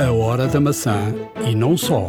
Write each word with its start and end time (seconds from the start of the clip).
A 0.00 0.12
Hora 0.12 0.46
da 0.46 0.60
Maçã 0.60 1.12
e 1.44 1.56
não 1.56 1.76
só. 1.76 2.08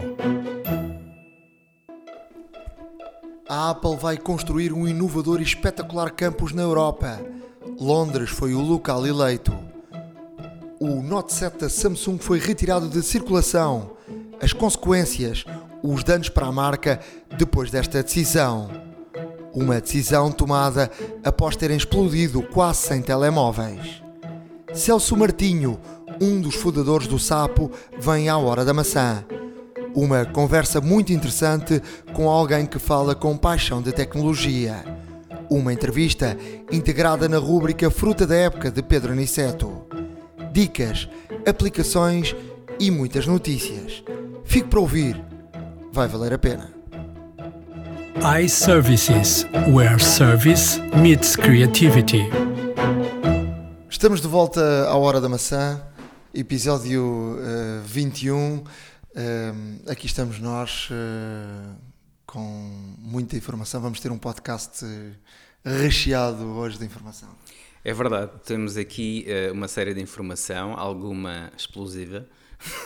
A 3.50 3.72
Apple 3.72 3.98
vai 3.98 4.16
construir 4.16 4.72
um 4.72 4.88
inovador 4.88 5.40
e 5.40 5.44
espetacular 5.44 6.12
campus 6.12 6.54
na 6.54 6.62
Europa. 6.62 7.20
Londres 7.80 8.30
foi 8.30 8.54
o 8.54 8.62
local 8.62 9.08
eleito. 9.08 9.52
O 10.80 11.02
Note 11.02 11.34
7 11.34 11.58
da 11.58 11.68
Samsung 11.68 12.20
foi 12.20 12.38
retirado 12.38 12.88
de 12.88 13.02
circulação. 13.02 13.94
As 14.40 14.54
consequências, 14.54 15.44
os 15.82 16.04
danos 16.04 16.30
para 16.30 16.46
a 16.46 16.52
marca 16.52 17.00
depois 17.40 17.72
desta 17.72 18.04
decisão. 18.04 18.70
Uma 19.52 19.82
decisão 19.82 20.32
tomada 20.32 20.92
após 21.24 21.56
terem 21.56 21.78
explodido 21.78 22.44
quase 22.44 22.82
100 22.82 23.02
telemóveis. 23.02 24.04
Celso 24.76 25.18
Martinho, 25.18 25.80
um 26.22 26.42
dos 26.42 26.56
fundadores 26.56 27.08
do 27.08 27.18
Sapo, 27.18 27.72
vem 28.00 28.30
à 28.30 28.38
hora 28.38 28.66
da 28.66 28.74
maçã. 28.74 29.24
Uma 29.96 30.26
conversa 30.26 30.80
muito 30.80 31.12
interessante 31.12 31.82
com 32.14 32.30
alguém 32.30 32.66
que 32.66 32.80
fala 32.80 33.16
com 33.16 33.36
paixão 33.38 33.82
de 33.82 33.92
tecnologia. 33.92 34.84
Uma 35.50 35.74
entrevista 35.74 36.38
integrada 36.72 37.28
na 37.28 37.38
rúbrica 37.38 37.90
Fruta 37.90 38.28
da 38.28 38.36
Época 38.36 38.70
de 38.70 38.84
Pedro 38.84 39.14
Aniceto. 39.14 39.86
Dicas, 40.52 41.10
aplicações 41.48 42.36
e 42.80 42.92
muitas 42.92 43.26
notícias. 43.26 44.04
Fique 44.44 44.68
para 44.68 44.80
ouvir, 44.80 45.22
vai 45.92 46.08
valer 46.08 46.34
a 46.34 46.38
pena. 46.38 46.80
iServices, 48.22 49.46
where 49.72 49.98
service 49.98 50.80
meets 51.02 51.36
creativity. 51.36 52.30
Estamos 53.90 54.22
de 54.22 54.28
volta 54.28 54.88
à 54.88 54.96
Hora 54.96 55.20
da 55.22 55.30
Maçã, 55.30 55.82
episódio 56.34 57.38
uh, 57.38 57.82
21. 57.86 58.58
Uh, 58.58 58.64
aqui 59.90 60.06
estamos 60.06 60.40
nós 60.40 60.90
uh, 60.92 61.76
com 62.26 62.96
muita 63.00 63.36
informação. 63.36 63.82
Vamos 63.82 64.00
ter 64.00 64.12
um 64.12 64.18
podcast 64.18 64.86
recheado 65.64 66.46
hoje 66.46 66.78
de 66.78 66.86
informação. 66.86 67.30
É 67.84 67.94
verdade, 67.94 68.32
temos 68.46 68.78
aqui 68.78 69.26
uh, 69.28 69.54
uma 69.54 69.68
série 69.68 69.94
de 69.94 70.02
informação, 70.02 70.78
alguma 70.78 71.52
explosiva. 71.58 72.28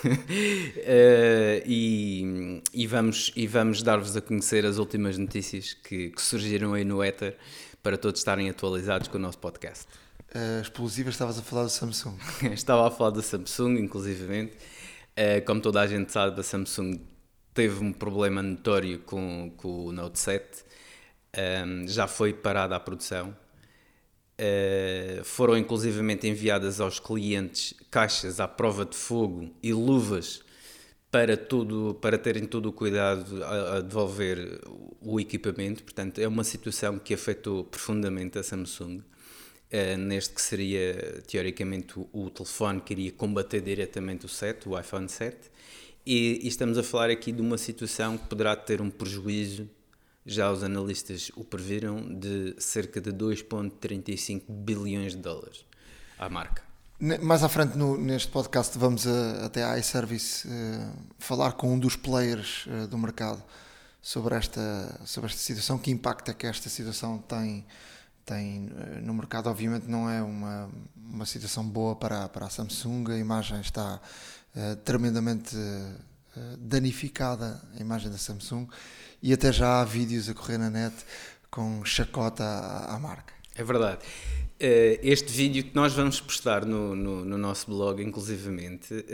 uh, 0.05 0.07
e, 1.65 2.61
e, 2.73 2.87
vamos, 2.87 3.31
e 3.35 3.47
vamos 3.47 3.81
dar-vos 3.81 4.15
a 4.15 4.21
conhecer 4.21 4.65
as 4.65 4.77
últimas 4.77 5.17
notícias 5.17 5.73
que, 5.73 6.11
que 6.11 6.21
surgiram 6.21 6.73
aí 6.73 6.85
no 6.85 7.03
Ether 7.03 7.35
para 7.81 7.97
todos 7.97 8.21
estarem 8.21 8.49
atualizados 8.49 9.07
com 9.07 9.17
o 9.17 9.21
nosso 9.21 9.39
podcast. 9.39 9.85
Uh, 10.35 10.61
explosiva, 10.61 11.11
estavas 11.11 11.37
a 11.37 11.43
falar 11.43 11.63
do 11.63 11.69
Samsung. 11.69 12.17
Estava 12.53 12.87
a 12.87 12.91
falar 12.91 13.11
da 13.11 13.21
Samsung, 13.21 13.77
inclusivamente. 13.77 14.57
Uh, 15.11 15.45
como 15.45 15.61
toda 15.61 15.79
a 15.79 15.85
gente 15.85 16.11
sabe, 16.11 16.39
a 16.39 16.43
Samsung 16.43 16.99
teve 17.53 17.83
um 17.83 17.93
problema 17.93 18.41
notório 18.41 18.97
com, 18.99 19.53
com 19.55 19.85
o 19.85 19.91
Note 19.91 20.17
7. 20.17 20.65
Um, 21.37 21.87
já 21.87 22.07
foi 22.07 22.33
parada 22.33 22.75
a 22.75 22.79
produção. 22.79 23.35
Uh, 24.39 25.23
foram 25.23 25.55
inclusivamente 25.55 26.27
enviadas 26.27 26.79
aos 26.79 26.99
clientes 26.99 27.75
caixas 27.91 28.39
à 28.39 28.47
prova 28.47 28.85
de 28.85 28.97
fogo 28.97 29.53
e 29.61 29.71
luvas 29.71 30.41
para, 31.11 31.37
tudo, 31.37 31.95
para 32.01 32.17
terem 32.17 32.45
todo 32.45 32.69
o 32.69 32.73
cuidado 32.73 33.43
a, 33.43 33.77
a 33.77 33.81
devolver 33.81 34.59
o 34.99 35.19
equipamento. 35.19 35.83
Portanto, 35.83 36.19
é 36.19 36.27
uma 36.27 36.43
situação 36.43 36.97
que 36.97 37.13
afetou 37.13 37.63
profundamente 37.63 38.39
a 38.39 38.43
Samsung. 38.43 39.03
Uh, 39.73 39.97
neste 39.97 40.35
que 40.35 40.41
seria 40.41 41.23
teoricamente 41.25 41.97
o, 41.97 42.07
o, 42.13 42.29
telefone 42.29 42.79
que 42.79 42.93
iria 42.93 43.11
combater 43.11 43.59
diretamente 43.59 44.23
o 44.23 44.29
7, 44.29 44.69
o 44.69 44.79
iPhone 44.79 45.09
7, 45.09 45.35
e, 46.05 46.41
e, 46.43 46.47
estamos 46.47 46.77
a 46.77 46.83
falar 46.83 47.09
aqui 47.09 47.31
de 47.31 47.41
uma 47.41 47.57
situação 47.57 48.15
que 48.15 48.27
poderá 48.27 48.55
ter 48.55 48.83
um 48.83 48.91
prejuízo, 48.91 49.67
já 50.23 50.51
os 50.51 50.61
analistas 50.61 51.31
o 51.35 51.43
previram, 51.43 52.07
de 52.07 52.53
cerca 52.59 53.01
de 53.01 53.11
2,35 53.11 54.43
bilhões 54.47 55.13
de 55.13 55.21
dólares 55.21 55.65
à 56.19 56.29
marca. 56.29 56.61
Mais 56.99 57.43
à 57.43 57.49
frente 57.49 57.75
no, 57.75 57.97
neste 57.97 58.31
podcast 58.31 58.77
vamos 58.77 59.07
a, 59.07 59.45
até 59.45 59.63
à 59.63 59.77
iService 59.79 60.47
uh, 60.47 60.93
falar 61.17 61.53
com 61.53 61.73
um 61.73 61.79
dos 61.79 61.95
players 61.95 62.67
uh, 62.67 62.87
do 62.87 62.97
mercado 62.97 63.43
sobre 64.01 64.35
esta, 64.35 64.99
sobre 65.03 65.29
esta 65.29 65.41
situação, 65.41 65.77
que 65.79 65.89
impacto 65.89 66.29
é 66.29 66.33
que 66.33 66.45
esta 66.45 66.69
situação 66.69 67.17
tem 67.17 67.65
tem 68.25 68.69
no 69.01 69.13
mercado 69.13 69.49
obviamente 69.49 69.87
não 69.87 70.09
é 70.09 70.21
uma, 70.21 70.69
uma 71.13 71.25
situação 71.25 71.63
boa 71.63 71.95
para, 71.95 72.27
para 72.29 72.45
a 72.45 72.49
Samsung, 72.49 73.11
a 73.11 73.17
imagem 73.17 73.59
está 73.61 74.01
uh, 74.55 74.75
tremendamente 74.77 75.55
uh, 75.55 76.57
danificada, 76.57 77.61
a 77.77 77.81
imagem 77.81 78.09
da 78.09 78.17
Samsung, 78.17 78.67
e 79.21 79.31
até 79.33 79.51
já 79.51 79.81
há 79.81 79.85
vídeos 79.85 80.27
a 80.29 80.33
correr 80.33 80.57
na 80.57 80.69
net 80.69 80.95
com 81.51 81.83
chacota 81.85 82.43
à, 82.43 82.95
à 82.95 82.99
marca. 82.99 83.33
É 83.55 83.63
verdade. 83.63 83.99
Este 84.59 85.31
vídeo 85.31 85.63
que 85.63 85.75
nós 85.75 85.93
vamos 85.93 86.21
postar 86.21 86.65
no, 86.65 86.95
no, 86.95 87.25
no 87.25 87.37
nosso 87.37 87.67
blog, 87.69 88.01
inclusivamente, 88.01 89.05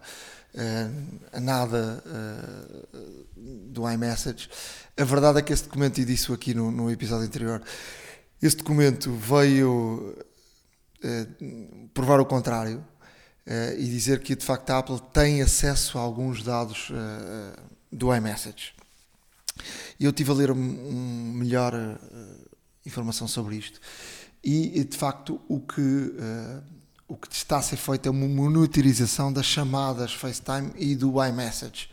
uh, 0.54 1.40
nada 1.40 2.02
uh, 2.06 3.26
do 3.70 3.88
iMessage. 3.90 4.48
A 4.96 5.04
verdade 5.04 5.38
é 5.38 5.42
que 5.42 5.52
esse 5.52 5.64
documento, 5.64 5.98
e 5.98 6.04
disse 6.04 6.32
aqui 6.32 6.54
no, 6.54 6.70
no 6.70 6.90
episódio 6.90 7.26
anterior, 7.26 7.62
esse 8.40 8.56
documento 8.56 9.12
veio 9.12 10.16
uh, 11.04 11.88
provar 11.94 12.20
o 12.20 12.26
contrário 12.26 12.84
e 13.76 13.84
dizer 13.86 14.20
que 14.20 14.36
de 14.36 14.44
facto 14.44 14.70
a 14.70 14.78
Apple 14.78 15.00
tem 15.12 15.42
acesso 15.42 15.98
a 15.98 16.00
alguns 16.00 16.44
dados 16.44 16.92
do 17.90 18.14
iMessage. 18.14 18.72
E 19.98 20.04
eu 20.04 20.10
estive 20.10 20.30
a 20.30 20.34
ler 20.34 20.52
um, 20.52 20.56
um 20.56 21.32
melhor 21.32 21.74
informação 22.86 23.26
sobre 23.26 23.56
isto. 23.56 23.80
E 24.44 24.84
de 24.84 24.96
facto 24.96 25.40
o 25.48 25.58
que 25.58 26.14
o 27.12 27.16
que 27.16 27.28
está 27.30 27.58
a 27.58 27.62
ser 27.62 27.76
feito 27.76 28.08
é 28.08 28.10
uma 28.10 28.26
monitorização 28.26 29.30
das 29.30 29.44
chamadas 29.44 30.14
FaceTime 30.14 30.72
e 30.76 30.96
do 30.96 31.22
iMessage 31.22 31.90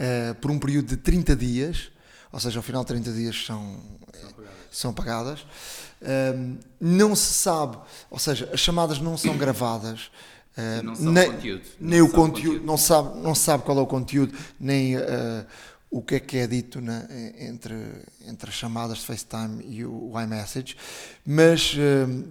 uh, 0.00 0.34
por 0.40 0.50
um 0.50 0.58
período 0.58 0.88
de 0.88 0.96
30 0.96 1.36
dias, 1.36 1.92
ou 2.32 2.40
seja, 2.40 2.58
ao 2.58 2.62
final 2.62 2.82
de 2.82 2.88
30 2.88 3.12
dias 3.12 3.44
são, 3.46 3.80
são 4.68 4.92
pagadas. 4.92 5.42
Uh, 6.02 6.58
não 6.80 7.14
se 7.14 7.34
sabe, 7.34 7.78
ou 8.10 8.18
seja, 8.18 8.50
as 8.52 8.58
chamadas 8.58 8.98
não 8.98 9.16
são 9.16 9.38
gravadas. 9.38 10.10
Uh, 10.56 10.82
não 10.82 11.12
nem, 11.12 11.30
conteúdo. 11.30 11.62
nem 11.78 12.02
o 12.02 12.08
conteúdo, 12.08 12.32
conteúdo, 12.32 12.66
Não, 12.66 12.76
sabe, 12.76 13.20
não 13.20 13.34
sabe 13.36 13.62
qual 13.62 13.78
é 13.78 13.82
o 13.82 13.86
conteúdo, 13.86 14.36
nem 14.58 14.96
o 15.88 16.02
que 16.02 16.16
é 16.16 16.20
que 16.20 16.36
é 16.36 16.48
dito 16.48 16.80
na, 16.80 17.06
entre, 17.38 17.76
entre 18.26 18.50
as 18.50 18.56
chamadas 18.56 18.98
de 18.98 19.04
FaceTime 19.06 19.64
e 19.68 19.84
o, 19.84 20.10
o 20.12 20.20
iMessage, 20.20 20.76
mas 21.24 21.76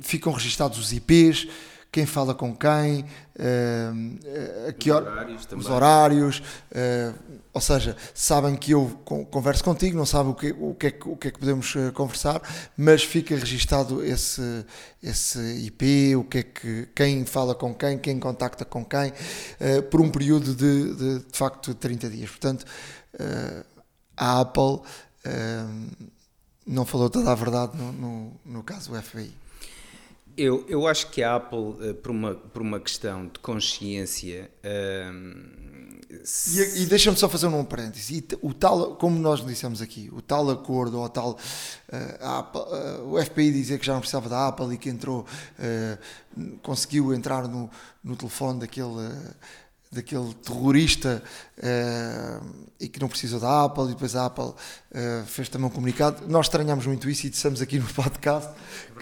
ficam 0.01 0.33
registados 0.33 0.77
os 0.77 0.91
IPs, 0.91 1.47
quem 1.91 2.05
fala 2.05 2.35
com 2.35 2.55
quem, 2.55 3.01
uh, 3.01 4.73
que 4.77 4.91
os 4.91 4.97
horários, 4.97 5.47
os 5.55 5.69
horários 5.69 6.39
uh, 6.71 7.37
ou 7.53 7.61
seja, 7.61 7.97
sabem 8.13 8.55
que 8.55 8.71
eu 8.71 8.99
converso 9.31 9.63
contigo, 9.63 9.97
não 9.97 10.05
sabem 10.05 10.31
o 10.31 10.35
que, 10.35 10.55
o 10.59 10.75
que, 10.75 10.87
é, 10.87 10.91
que, 10.91 11.09
o 11.09 11.17
que 11.17 11.27
é 11.27 11.31
que 11.31 11.39
podemos 11.39 11.73
conversar, 11.95 12.39
mas 12.77 13.03
fica 13.03 13.35
registado 13.35 14.03
esse, 14.03 14.63
esse 15.01 15.39
IP, 15.65 16.15
o 16.15 16.23
que 16.23 16.37
é 16.37 16.43
que, 16.43 16.87
quem 16.93 17.25
fala 17.25 17.55
com 17.55 17.73
quem, 17.73 17.97
quem 17.97 18.19
contacta 18.19 18.63
com 18.63 18.85
quem, 18.85 19.09
uh, 19.09 19.81
por 19.89 20.01
um 20.01 20.11
período 20.11 20.53
de, 20.53 20.93
de, 20.93 21.19
de 21.19 21.37
facto 21.37 21.73
30 21.73 22.09
dias. 22.11 22.29
Portanto, 22.29 22.63
a 24.15 24.41
Apple 24.41 24.81
não 26.67 26.85
falou 26.85 27.09
toda 27.09 27.31
a 27.31 27.35
verdade 27.35 27.75
no, 27.75 27.91
no, 27.91 28.31
no 28.45 28.63
caso 28.63 28.91
do 28.91 29.01
FBI. 29.01 29.46
Eu, 30.37 30.63
eu 30.67 30.85
acho 30.87 31.09
que 31.09 31.23
a 31.23 31.35
Apple, 31.35 31.75
eh, 31.81 31.93
por 31.93 32.11
uma, 32.11 32.35
por 32.35 32.61
uma 32.61 32.79
questão 32.79 33.25
de 33.25 33.39
consciência. 33.39 34.51
se... 36.23 36.79
E, 36.79 36.83
e 36.83 36.85
deixa-me 36.85 37.17
só 37.17 37.27
fazer 37.27 37.47
um 37.47 37.65
parêntese. 37.65 38.23
o 38.41 38.53
tal, 38.53 38.95
como 38.97 39.17
nós 39.17 39.43
dissemos 39.43 39.81
aqui, 39.81 40.09
o 40.13 40.21
tal 40.21 40.49
acordo, 40.51 40.99
ou 40.99 41.09
tal. 41.09 41.31
Uh, 41.91 42.25
Apple, 42.25 42.61
uh, 42.61 43.13
o 43.13 43.25
FBI 43.25 43.51
dizer 43.51 43.79
que 43.79 43.85
já 43.85 43.93
não 43.93 43.99
precisava 43.99 44.29
da 44.29 44.47
Apple 44.47 44.75
e 44.75 44.77
que 44.77 44.89
entrou, 44.89 45.25
uh, 45.57 46.57
conseguiu 46.61 47.13
entrar 47.13 47.47
no, 47.47 47.69
no 48.03 48.15
telefone 48.15 48.59
daquele 48.59 49.09
daquele 49.91 50.33
terrorista 50.35 51.23
uh, 51.57 52.65
e 52.79 52.87
que 52.87 52.99
não 52.99 53.07
precisa 53.07 53.39
da 53.39 53.65
Apple 53.65 53.85
e 53.85 53.87
depois 53.89 54.15
a 54.15 54.25
Apple 54.25 54.45
uh, 54.45 55.25
fez 55.25 55.49
também 55.49 55.67
um 55.67 55.71
comunicado. 55.71 56.27
Nós 56.27 56.47
estranhamos 56.47 56.85
muito 56.85 57.09
isso 57.09 57.27
e 57.27 57.29
dissemos 57.29 57.61
aqui 57.61 57.79
no 57.79 57.87
podcast 57.93 58.51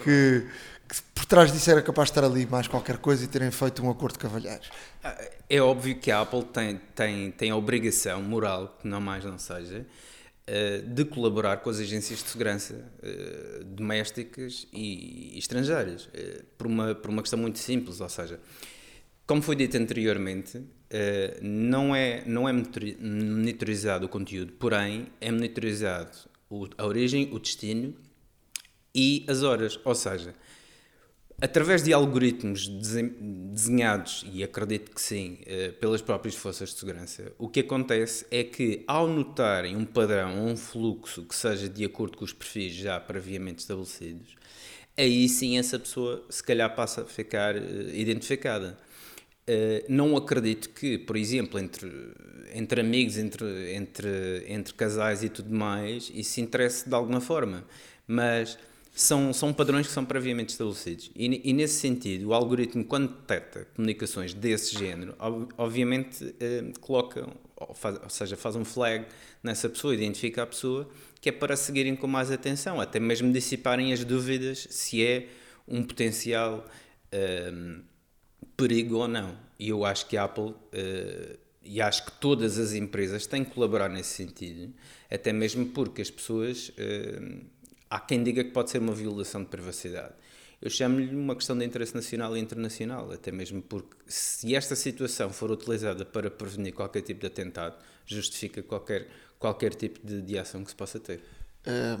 que, 0.02 0.46
que, 0.88 1.02
por 1.14 1.24
trás 1.26 1.52
disso 1.52 1.70
era 1.70 1.82
capaz 1.82 2.08
de 2.08 2.12
estar 2.12 2.24
ali 2.24 2.46
mais 2.46 2.68
qualquer 2.68 2.98
coisa 2.98 3.24
e 3.24 3.26
terem 3.28 3.50
feito 3.50 3.84
um 3.84 3.90
acordo 3.90 4.14
de 4.14 4.18
cavalheiros. 4.20 4.70
Ah, 5.02 5.16
é 5.48 5.60
óbvio 5.60 5.96
que 5.98 6.10
a 6.10 6.20
Apple 6.20 6.44
tem, 6.44 6.80
tem, 6.94 7.30
tem 7.30 7.50
a 7.50 7.56
obrigação 7.56 8.22
moral, 8.22 8.76
que 8.80 8.88
não 8.88 9.00
mais 9.00 9.24
não 9.24 9.38
seja, 9.38 9.86
uh, 10.48 10.82
de 10.88 11.04
colaborar 11.04 11.58
com 11.58 11.70
as 11.70 11.78
agências 11.78 12.22
de 12.22 12.28
segurança 12.28 12.84
domésticas 13.64 14.66
e, 14.72 15.38
estrangeiras, 15.38 16.08
por, 16.56 16.66
uma, 16.66 16.94
por 16.94 17.10
uma 17.10 17.22
questão 17.22 17.38
muito 17.38 17.58
simples, 17.58 18.00
ou 18.00 18.08
seja, 18.08 18.40
como 19.26 19.42
foi 19.42 19.56
dito 19.56 19.76
anteriormente, 19.76 20.62
não 21.42 21.94
é, 21.94 22.22
não 22.26 22.48
é 22.48 22.52
monitorizado 22.52 24.06
o 24.06 24.08
conteúdo, 24.08 24.52
porém 24.52 25.08
é 25.20 25.32
monitorizado 25.32 26.16
a 26.78 26.86
origem, 26.86 27.28
o 27.32 27.38
destino 27.38 27.94
e 28.94 29.24
as 29.28 29.42
horas. 29.42 29.78
Ou 29.84 29.94
seja, 29.94 30.32
através 31.40 31.82
de 31.82 31.92
algoritmos 31.92 32.66
desenhados, 32.66 34.24
e 34.32 34.42
acredito 34.42 34.90
que 34.90 35.00
sim, 35.00 35.38
eh, 35.46 35.70
pelas 35.72 36.00
próprias 36.00 36.34
forças 36.34 36.70
de 36.70 36.78
segurança, 36.78 37.32
o 37.38 37.48
que 37.48 37.60
acontece 37.60 38.26
é 38.30 38.42
que 38.42 38.84
ao 38.86 39.06
notarem 39.06 39.76
um 39.76 39.84
padrão 39.84 40.40
ou 40.40 40.48
um 40.48 40.56
fluxo 40.56 41.24
que 41.24 41.34
seja 41.34 41.68
de 41.68 41.84
acordo 41.84 42.16
com 42.16 42.24
os 42.24 42.32
perfis 42.32 42.72
já 42.74 42.98
previamente 42.98 43.58
estabelecidos, 43.60 44.34
aí 44.96 45.28
sim 45.28 45.58
essa 45.58 45.78
pessoa 45.78 46.24
se 46.30 46.42
calhar 46.42 46.74
passa 46.74 47.02
a 47.02 47.04
ficar 47.04 47.54
eh, 47.56 47.60
identificada. 47.94 48.78
Uh, 49.48 49.84
não 49.88 50.16
acredito 50.16 50.70
que, 50.70 50.98
por 50.98 51.16
exemplo, 51.16 51.60
entre, 51.60 51.88
entre 52.52 52.80
amigos, 52.80 53.16
entre, 53.16 53.74
entre, 53.76 54.44
entre 54.48 54.74
casais 54.74 55.22
e 55.22 55.28
tudo 55.28 55.54
mais, 55.54 56.10
isso 56.12 56.32
se 56.32 56.40
interesse 56.40 56.88
de 56.88 56.92
alguma 56.92 57.20
forma. 57.20 57.64
Mas 58.08 58.58
são, 58.96 59.30
são 59.32 59.52
padrões 59.52 59.86
que 59.86 59.92
são 59.92 60.06
previamente 60.06 60.48
estabelecidos. 60.48 61.10
E, 61.14 61.50
e 61.50 61.52
nesse 61.52 61.74
sentido, 61.74 62.28
o 62.28 62.34
algoritmo, 62.34 62.82
quando 62.82 63.08
detecta 63.08 63.66
comunicações 63.76 64.32
desse 64.32 64.76
género, 64.76 65.14
obviamente 65.58 66.24
uh, 66.24 66.80
coloca, 66.80 67.28
ou, 67.54 67.74
faz, 67.74 68.00
ou 68.02 68.08
seja, 68.08 68.36
faz 68.38 68.56
um 68.56 68.64
flag 68.64 69.04
nessa 69.42 69.68
pessoa, 69.68 69.94
identifica 69.94 70.42
a 70.42 70.46
pessoa, 70.46 70.88
que 71.20 71.28
é 71.28 71.32
para 71.32 71.56
seguirem 71.56 71.94
com 71.94 72.06
mais 72.06 72.30
atenção, 72.30 72.80
até 72.80 72.98
mesmo 72.98 73.30
dissiparem 73.30 73.92
as 73.92 74.02
dúvidas 74.02 74.66
se 74.70 75.04
é 75.04 75.28
um 75.68 75.82
potencial. 75.82 76.66
Uh, 77.12 77.84
perigo 78.56 78.96
ou 78.96 79.08
não. 79.08 79.36
E 79.58 79.68
eu 79.68 79.84
acho 79.84 80.06
que 80.06 80.16
a 80.16 80.24
Apple 80.24 80.44
uh, 80.44 81.38
e 81.62 81.80
acho 81.80 82.06
que 82.06 82.12
todas 82.12 82.58
as 82.58 82.72
empresas 82.72 83.26
têm 83.26 83.44
que 83.44 83.50
colaborar 83.50 83.88
nesse 83.88 84.10
sentido, 84.10 84.72
até 85.10 85.32
mesmo 85.32 85.66
porque 85.66 86.00
as 86.00 86.10
pessoas. 86.10 86.72
Há 87.88 88.00
quem 88.00 88.22
diga 88.22 88.42
que 88.42 88.50
pode 88.50 88.70
ser 88.70 88.78
uma 88.78 88.92
violação 88.92 89.42
de 89.42 89.48
privacidade. 89.48 90.12
Eu 90.60 90.70
chamo-lhe 90.70 91.14
uma 91.14 91.34
questão 91.34 91.56
de 91.56 91.64
interesse 91.64 91.94
nacional 91.94 92.36
e 92.36 92.40
internacional, 92.40 93.12
até 93.12 93.30
mesmo 93.30 93.60
porque 93.62 93.94
se 94.06 94.54
esta 94.54 94.74
situação 94.74 95.30
for 95.30 95.50
utilizada 95.50 96.04
para 96.04 96.30
prevenir 96.30 96.72
qualquer 96.72 97.02
tipo 97.02 97.20
de 97.20 97.26
atentado, 97.26 97.76
justifica 98.06 98.62
qualquer, 98.62 99.06
qualquer 99.38 99.74
tipo 99.74 100.04
de, 100.04 100.22
de 100.22 100.38
ação 100.38 100.64
que 100.64 100.70
se 100.70 100.76
possa 100.76 100.98
ter. 100.98 101.22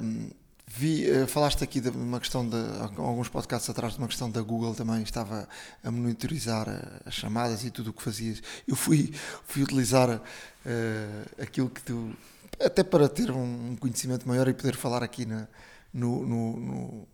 Um 0.00 0.30
Vi, 0.68 1.08
uh, 1.08 1.28
falaste 1.28 1.62
aqui 1.62 1.80
de 1.80 1.90
uma 1.90 2.18
questão 2.18 2.46
de 2.46 2.56
alguns 2.80 3.28
podcasts 3.28 3.70
atrás 3.70 3.92
de 3.92 4.00
uma 4.00 4.08
questão 4.08 4.28
da 4.28 4.42
Google 4.42 4.74
também 4.74 5.00
estava 5.00 5.48
a 5.82 5.90
monitorizar 5.92 6.68
eh, 6.68 7.02
as 7.06 7.14
chamadas 7.14 7.62
e 7.64 7.70
tudo 7.70 7.90
o 7.90 7.92
que 7.92 8.02
fazias. 8.02 8.42
Eu 8.66 8.74
fui, 8.74 9.14
fui 9.46 9.62
utilizar 9.62 10.10
uh, 10.10 10.20
aquilo 11.40 11.70
que 11.70 11.80
tu 11.82 12.12
até 12.58 12.82
para 12.82 13.08
ter 13.08 13.30
um 13.30 13.76
conhecimento 13.76 14.26
maior 14.26 14.48
e 14.48 14.54
poder 14.54 14.74
falar 14.74 15.04
aqui 15.04 15.24
na, 15.24 15.46
no, 15.92 16.26
no, 16.26 16.56
no, 16.56 17.08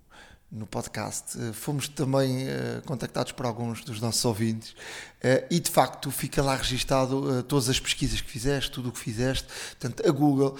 no 0.51 0.67
podcast. 0.67 1.39
Uh, 1.39 1.53
fomos 1.53 1.89
também 1.89 2.47
contactados 2.87 3.33
por 3.33 3.47
alguns 3.47 3.85
dos 3.85 4.01
nossos 4.01 4.25
ouvintes 4.25 4.75
e 5.51 5.61
de 5.61 5.71
facto 5.71 6.11
fica 6.11 6.43
lá 6.43 6.57
registado 6.57 7.43
todas 7.45 7.69
as 7.69 7.79
pesquisas 7.79 8.21
que 8.21 8.31
fizeste, 8.31 8.71
tudo 8.71 8.89
o 8.89 8.93
que 8.93 8.99
fizeste. 8.99 9.47
Portanto, 9.79 10.07
a 10.07 10.11
Google 10.11 10.57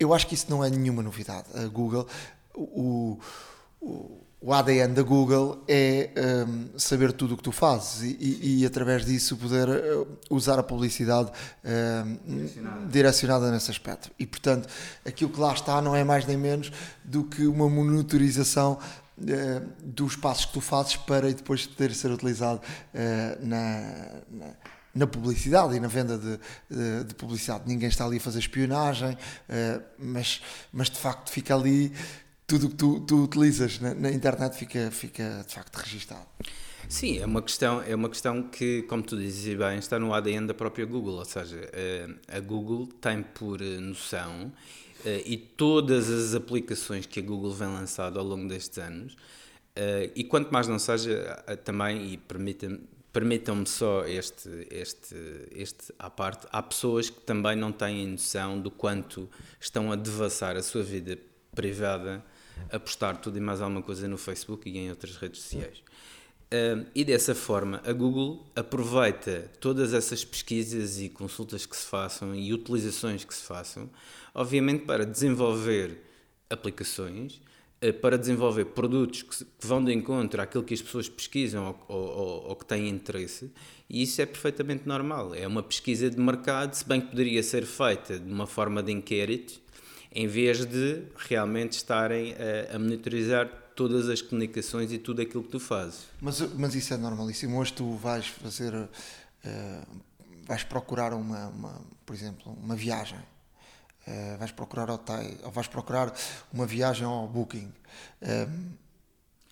eu 0.00 0.14
acho 0.14 0.26
que 0.26 0.34
isso 0.34 0.46
não 0.48 0.64
é 0.64 0.70
nenhuma 0.70 1.02
novidade. 1.02 1.46
A 1.54 1.68
Google, 1.68 2.08
o, 2.54 3.18
o, 3.78 4.19
o 4.42 4.54
ADN 4.54 4.94
da 4.94 5.02
Google 5.02 5.62
é 5.68 6.10
um, 6.48 6.78
saber 6.78 7.12
tudo 7.12 7.34
o 7.34 7.36
que 7.36 7.42
tu 7.42 7.52
fazes 7.52 8.02
e, 8.02 8.16
e, 8.18 8.60
e 8.62 8.66
através 8.66 9.04
disso 9.04 9.36
poder 9.36 9.68
uh, 9.68 10.08
usar 10.30 10.58
a 10.58 10.62
publicidade 10.62 11.30
um, 11.62 12.36
direcionada. 12.36 12.86
direcionada. 12.86 13.50
nesse 13.50 13.70
aspecto. 13.70 14.10
E 14.18 14.26
portanto, 14.26 14.66
aquilo 15.04 15.30
que 15.30 15.38
lá 15.38 15.52
está 15.52 15.82
não 15.82 15.94
é 15.94 16.02
mais 16.02 16.24
nem 16.24 16.38
menos 16.38 16.72
do 17.04 17.24
que 17.24 17.46
uma 17.46 17.68
monitorização 17.68 18.78
uh, 19.18 19.68
dos 19.84 20.16
passos 20.16 20.46
que 20.46 20.54
tu 20.54 20.60
fazes 20.62 20.96
para 20.96 21.30
depois 21.32 21.66
poder 21.66 21.94
ser 21.94 22.10
utilizado 22.10 22.60
uh, 22.94 23.46
na, 23.46 24.22
na 24.30 24.54
na 24.94 25.06
publicidade 25.06 25.76
e 25.76 25.80
na 25.80 25.88
venda 25.88 26.18
de, 26.18 26.38
de, 26.68 27.04
de, 27.04 27.14
publicidade. 27.14 27.62
Ninguém 27.66 27.88
está 27.88 28.04
ali 28.04 28.16
a 28.16 28.20
fazer 28.20 28.40
espionagem, 28.40 29.12
uh, 29.12 29.82
mas, 29.98 30.42
mas 30.72 30.90
de 30.90 30.98
facto 30.98 31.30
fica 31.30 31.54
ali 31.54 31.92
tudo 32.50 32.66
o 32.66 32.70
que 32.70 32.74
tu, 32.74 33.00
tu 33.00 33.22
utilizas 33.22 33.78
na, 33.78 33.94
na, 33.94 34.10
internet 34.10 34.56
fica, 34.56 34.90
fica 34.90 35.44
de 35.46 35.54
facto 35.54 35.76
registado. 35.76 36.26
Sim, 36.88 37.18
é 37.18 37.24
uma 37.24 37.40
questão, 37.40 37.80
é 37.80 37.94
uma 37.94 38.08
questão 38.08 38.42
que, 38.42 38.82
como 38.82 39.04
tu 39.04 39.16
dizes 39.16 39.56
bem, 39.56 39.78
está 39.78 40.00
no 40.00 40.12
ADN 40.12 40.48
da 40.48 40.54
própria 40.54 40.84
Google, 40.84 41.14
ou 41.14 41.24
seja, 41.24 41.56
uh, 41.56 42.18
a 42.26 42.40
Google 42.40 42.88
tem 43.00 43.22
por 43.22 43.60
noção 43.60 44.46
uh, 44.46 45.08
e 45.24 45.36
todas 45.36 46.10
as 46.10 46.34
aplicações 46.34 47.06
que 47.06 47.20
a 47.20 47.22
Google 47.22 47.52
vem 47.52 47.68
lançando 47.68 48.18
ao 48.18 48.24
longo 48.24 48.48
destes 48.48 48.78
anos, 48.78 49.16
e 50.14 50.24
quanto 50.24 50.52
mais 50.52 50.66
não 50.66 50.78
seja, 50.78 51.42
também, 51.64 52.12
e 52.12 52.16
permita-me 52.16 52.80
Permitam-me 53.12 53.66
só 53.66 54.04
este, 54.04 54.68
este, 54.70 55.16
este 55.50 55.92
à 55.98 56.08
parte. 56.08 56.46
Há 56.52 56.62
pessoas 56.62 57.10
que 57.10 57.20
também 57.22 57.56
não 57.56 57.72
têm 57.72 58.06
noção 58.06 58.60
do 58.60 58.70
quanto 58.70 59.28
estão 59.58 59.90
a 59.90 59.96
devassar 59.96 60.56
a 60.56 60.62
sua 60.62 60.84
vida 60.84 61.18
privada 61.52 62.22
a 62.70 62.78
postar 62.78 63.16
tudo 63.16 63.38
e 63.38 63.40
mais 63.40 63.60
alguma 63.60 63.82
coisa 63.82 64.08
no 64.08 64.18
Facebook 64.18 64.68
e 64.68 64.78
em 64.78 64.90
outras 64.90 65.16
redes 65.16 65.40
sociais. 65.42 65.82
E 66.94 67.04
dessa 67.04 67.32
forma, 67.32 67.80
a 67.84 67.92
Google 67.92 68.44
aproveita 68.56 69.48
todas 69.60 69.94
essas 69.94 70.24
pesquisas 70.24 71.00
e 71.00 71.08
consultas 71.08 71.64
que 71.64 71.76
se 71.76 71.86
façam 71.86 72.34
e 72.34 72.52
utilizações 72.52 73.24
que 73.24 73.32
se 73.32 73.42
façam, 73.42 73.88
obviamente 74.34 74.84
para 74.84 75.06
desenvolver 75.06 76.02
aplicações 76.50 77.40
eh, 77.82 77.92
para 77.92 78.18
desenvolver 78.18 78.66
produtos 78.66 79.22
que, 79.22 79.46
vão 79.60 79.82
de 79.82 79.90
encontro 79.90 80.42
àquilo 80.42 80.62
que 80.62 80.74
as 80.74 80.82
pessoas 80.82 81.08
pesquisam 81.08 81.78
ou, 81.88 81.96
ou, 81.96 82.48
ou, 82.48 82.56
que 82.56 82.66
têm 82.66 82.90
interesse, 82.90 83.50
e 83.88 84.02
isso 84.02 84.20
é 84.20 84.26
perfeitamente 84.26 84.86
normal. 84.86 85.34
É 85.34 85.46
uma 85.46 85.62
pesquisa 85.62 86.10
de 86.10 86.20
mercado, 86.20 86.74
se 86.74 86.86
bem 86.86 87.00
que 87.00 87.06
poderia 87.06 87.42
ser 87.42 87.64
feita 87.64 88.18
de 88.18 88.30
uma 88.30 88.46
forma 88.46 88.82
de 88.82 88.92
inquérito, 88.92 89.58
em 90.12 90.26
vez 90.26 90.64
de 90.64 91.02
realmente 91.16 91.72
estarem 91.72 92.34
a, 92.34 92.76
a 92.76 92.78
monitorizar 92.78 93.48
todas 93.76 94.08
as 94.08 94.20
comunicações 94.20 94.92
e 94.92 94.98
tudo 94.98 95.22
aquilo 95.22 95.42
que 95.42 95.50
tu 95.50 95.60
fazes. 95.60 96.08
Mas, 96.20 96.40
mas 96.54 96.74
isso 96.74 96.92
é 96.92 96.96
normalíssimo. 96.96 97.58
Hoje 97.58 97.72
tu 97.72 97.94
vais 97.96 98.26
fazer, 98.26 98.74
uh, 98.74 98.88
vais 100.46 100.64
procurar 100.64 101.14
uma, 101.14 101.48
uma, 101.48 101.80
por 102.04 102.14
exemplo, 102.14 102.52
uma 102.62 102.76
viagem 102.76 103.18
Uh, 104.06 104.38
vais 104.38 104.50
procurar 104.50 104.90
hotel, 104.90 105.36
ou 105.44 105.50
vais 105.50 105.68
procurar 105.68 106.12
uma 106.52 106.64
viagem 106.64 107.06
ao 107.06 107.28
Booking. 107.28 107.70
Uh, 108.22 108.50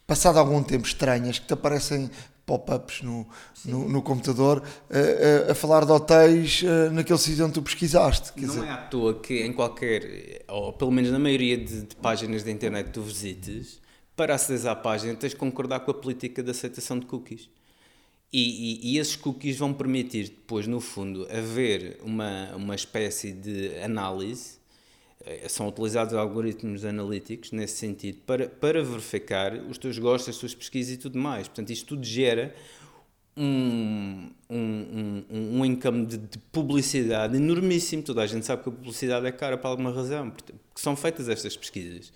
passado 0.06 0.38
algum 0.38 0.62
tempo 0.62 0.86
estranhas 0.86 1.38
que 1.38 1.46
te 1.46 1.52
aparecem 1.52 2.10
pop-ups 2.48 3.02
no, 3.02 3.28
no, 3.64 3.88
no, 3.88 4.02
computador 4.02 4.62
a, 4.90 5.48
a, 5.48 5.52
a, 5.52 5.54
falar 5.54 5.84
de 5.84 5.92
hotéis 5.92 6.64
naquele 6.92 7.18
sítio 7.18 7.44
onde 7.44 7.54
tu 7.54 7.62
pesquisaste. 7.62 8.32
Não 8.34 8.48
dizer... 8.48 8.64
é 8.64 8.70
à 8.70 8.76
toa 8.78 9.20
que 9.20 9.44
em 9.44 9.52
qualquer, 9.52 10.44
ou 10.48 10.72
pelo 10.72 10.90
menos 10.90 11.10
na 11.10 11.18
maioria 11.18 11.58
de, 11.58 11.82
de 11.82 11.96
páginas 11.96 12.42
da 12.42 12.50
internet 12.50 12.86
que 12.86 12.92
tu 12.92 13.02
visites, 13.02 13.80
para 14.16 14.34
aceder 14.34 14.66
à 14.66 14.74
página 14.74 15.14
tens 15.14 15.30
de 15.30 15.36
concordar 15.36 15.80
com 15.80 15.90
a 15.90 15.94
política 15.94 16.42
de 16.42 16.50
aceitação 16.50 16.98
de 16.98 17.06
cookies. 17.06 17.48
E, 18.32 18.90
e, 18.90 18.92
e, 18.92 18.98
esses 18.98 19.16
cookies 19.16 19.56
vão 19.56 19.72
permitir 19.72 20.24
depois, 20.24 20.66
no 20.66 20.80
fundo, 20.80 21.26
haver 21.30 21.98
uma, 22.02 22.54
uma 22.54 22.74
espécie 22.74 23.32
de 23.32 23.78
análise. 23.80 24.57
Eh, 25.24 25.48
são 25.48 25.68
utilizados 25.68 26.14
algoritmos 26.14 26.84
analíticos 26.84 27.52
nesse 27.52 27.76
sentido 27.76 28.20
para, 28.26 28.48
para 28.48 28.82
verificar 28.82 29.54
os 29.54 29.78
teus 29.78 29.98
gostos, 29.98 30.34
as 30.34 30.40
tuas 30.40 30.54
pesquisas 30.54 30.94
e 30.94 30.96
tudo 30.96 31.18
mais. 31.18 31.48
Portanto, 31.48 31.70
isto 31.70 31.86
tudo 31.86 32.04
gera 32.04 32.54
um, 33.36 34.30
um, 34.50 35.24
um, 35.30 35.58
um 35.60 35.64
income 35.64 36.06
de, 36.06 36.18
de, 36.18 36.38
publicidade 36.52 37.36
enormíssimo. 37.36 38.02
Toda 38.02 38.22
a 38.22 38.26
gente 38.26 38.46
sabe 38.46 38.62
que 38.62 38.68
a 38.68 38.72
publicidade 38.72 39.26
é 39.26 39.32
cara 39.32 39.58
por 39.58 39.68
alguma 39.68 39.92
razão, 39.92 40.30
porque 40.30 40.52
são 40.76 40.96
feitas 40.96 41.28
estas 41.28 41.56
pesquisas. 41.56 42.12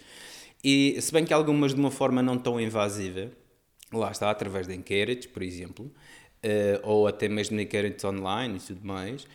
E 0.64 0.96
se 1.00 1.12
bem 1.12 1.24
que 1.24 1.32
algumas 1.32 1.74
de 1.74 1.80
uma 1.80 1.90
forma 1.90 2.22
não 2.22 2.38
tão 2.38 2.60
invasiva, 2.60 3.30
lá 3.92 4.10
está, 4.10 4.30
através 4.30 4.66
de 4.66 4.74
inquéritos, 4.74 5.26
por 5.26 5.42
exemplo, 5.42 5.86
uh, 5.86 6.80
ou 6.82 7.06
até 7.06 7.28
mesmo 7.28 7.60
inquéritos 7.60 8.04
online 8.04 8.58
e 8.58 8.60
tudo 8.60 8.86
mais, 8.86 9.26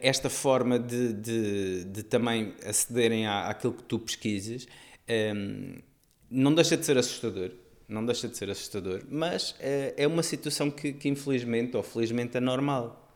esta 0.00 0.30
forma 0.30 0.78
de, 0.78 1.12
de, 1.12 1.84
de, 1.84 2.02
também 2.02 2.54
acederem 2.64 3.26
à, 3.26 3.48
àquilo 3.48 3.74
que 3.74 3.82
tu 3.82 3.98
pesquisas 3.98 4.66
um, 5.08 5.12
ehm, 5.12 5.82
não 6.30 6.54
deixa 6.54 6.76
de 6.76 6.86
ser 6.86 6.96
assustador. 6.96 7.50
Não 7.88 8.04
deixa 8.04 8.28
de 8.28 8.36
ser 8.36 8.50
assustador, 8.50 9.02
mas 9.08 9.52
uh, 9.52 9.94
é 9.96 10.06
uma 10.06 10.22
situação 10.22 10.70
que, 10.70 10.92
que, 10.92 11.08
infelizmente 11.08 11.74
ou 11.74 11.82
felizmente 11.82 12.36
é 12.36 12.40
normal. 12.40 13.06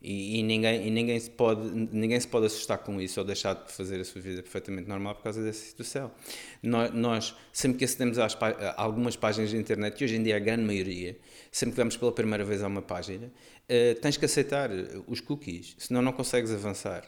E, 0.00 0.40
e, 0.40 0.42
ninguém, 0.42 0.88
e 0.88 0.90
ninguém, 0.90 1.20
se 1.20 1.30
pode, 1.30 1.68
ninguém 1.70 2.18
se 2.18 2.26
pode 2.26 2.46
assustar 2.46 2.78
com 2.78 3.00
isso 3.00 3.20
ou 3.20 3.26
deixar 3.26 3.54
de 3.54 3.70
fazer 3.70 4.00
a 4.00 4.04
sua 4.04 4.20
vida 4.20 4.42
perfeitamente 4.42 4.88
normal 4.88 5.14
por 5.14 5.22
causa 5.22 5.42
dessa 5.42 5.64
situação. 5.64 6.10
Nós, 6.62 6.92
nós 6.92 7.36
sempre 7.52 7.78
que 7.78 7.84
acedemos 7.84 8.18
às, 8.18 8.34
a 8.34 8.74
algumas 8.82 9.14
páginas 9.14 9.50
de 9.50 9.56
internet, 9.58 10.00
e 10.00 10.04
hoje 10.04 10.16
em 10.16 10.22
dia 10.22 10.36
a 10.36 10.40
grande 10.40 10.64
maioria, 10.64 11.16
sempre 11.52 11.74
que 11.74 11.76
vamos 11.76 11.96
pela 11.96 12.10
primeira 12.10 12.42
vez 12.42 12.64
a 12.64 12.66
uma 12.66 12.82
página, 12.82 13.30
uh, 13.72 14.00
tens 14.00 14.16
que 14.16 14.24
aceitar 14.24 14.70
os 15.06 15.20
cookies, 15.20 15.74
senão 15.78 16.02
não 16.02 16.12
consegues 16.12 16.50
avançar. 16.50 17.04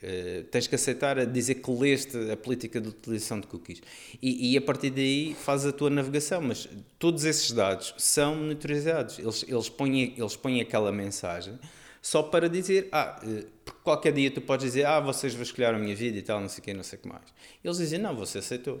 Uh, 0.00 0.44
tens 0.44 0.66
que 0.66 0.74
aceitar 0.74 1.18
a 1.18 1.24
dizer 1.24 1.56
que 1.56 1.70
leste 1.70 2.30
a 2.30 2.36
política 2.36 2.80
de 2.80 2.88
utilização 2.88 3.40
de 3.40 3.48
cookies 3.48 3.82
e, 4.22 4.52
e, 4.52 4.56
a 4.56 4.60
partir 4.60 4.90
daí 4.90 5.34
faz 5.34 5.66
a 5.66 5.72
tua 5.72 5.90
navegação, 5.90 6.40
mas 6.40 6.68
todos 7.00 7.24
esses 7.24 7.50
dados 7.50 7.92
são 7.98 8.36
monitorizados, 8.36 9.18
eles, 9.18 9.44
eles, 9.48 9.68
põem, 9.68 10.14
eles 10.16 10.36
põem 10.36 10.60
aquela 10.60 10.92
mensagem 10.92 11.58
só 12.00 12.22
para 12.22 12.48
dizer, 12.48 12.88
ah, 12.92 13.20
eh, 13.22 13.44
porque 13.64 13.80
qualquer 13.82 14.12
dia 14.12 14.30
tu 14.30 14.40
podes 14.40 14.64
dizer, 14.66 14.86
ah, 14.86 15.00
vocês 15.00 15.34
vasculharam 15.34 15.78
a 15.78 15.80
minha 15.80 15.94
vida 15.94 16.16
e 16.16 16.22
tal, 16.22 16.40
não 16.40 16.48
sei 16.48 16.60
o 16.60 16.62
que, 16.62 16.74
não 16.74 16.82
sei 16.82 16.98
o 16.98 17.02
que 17.02 17.08
mais. 17.08 17.34
Eles 17.62 17.76
dizem, 17.78 17.98
não, 17.98 18.14
você 18.14 18.38
aceitou. 18.38 18.80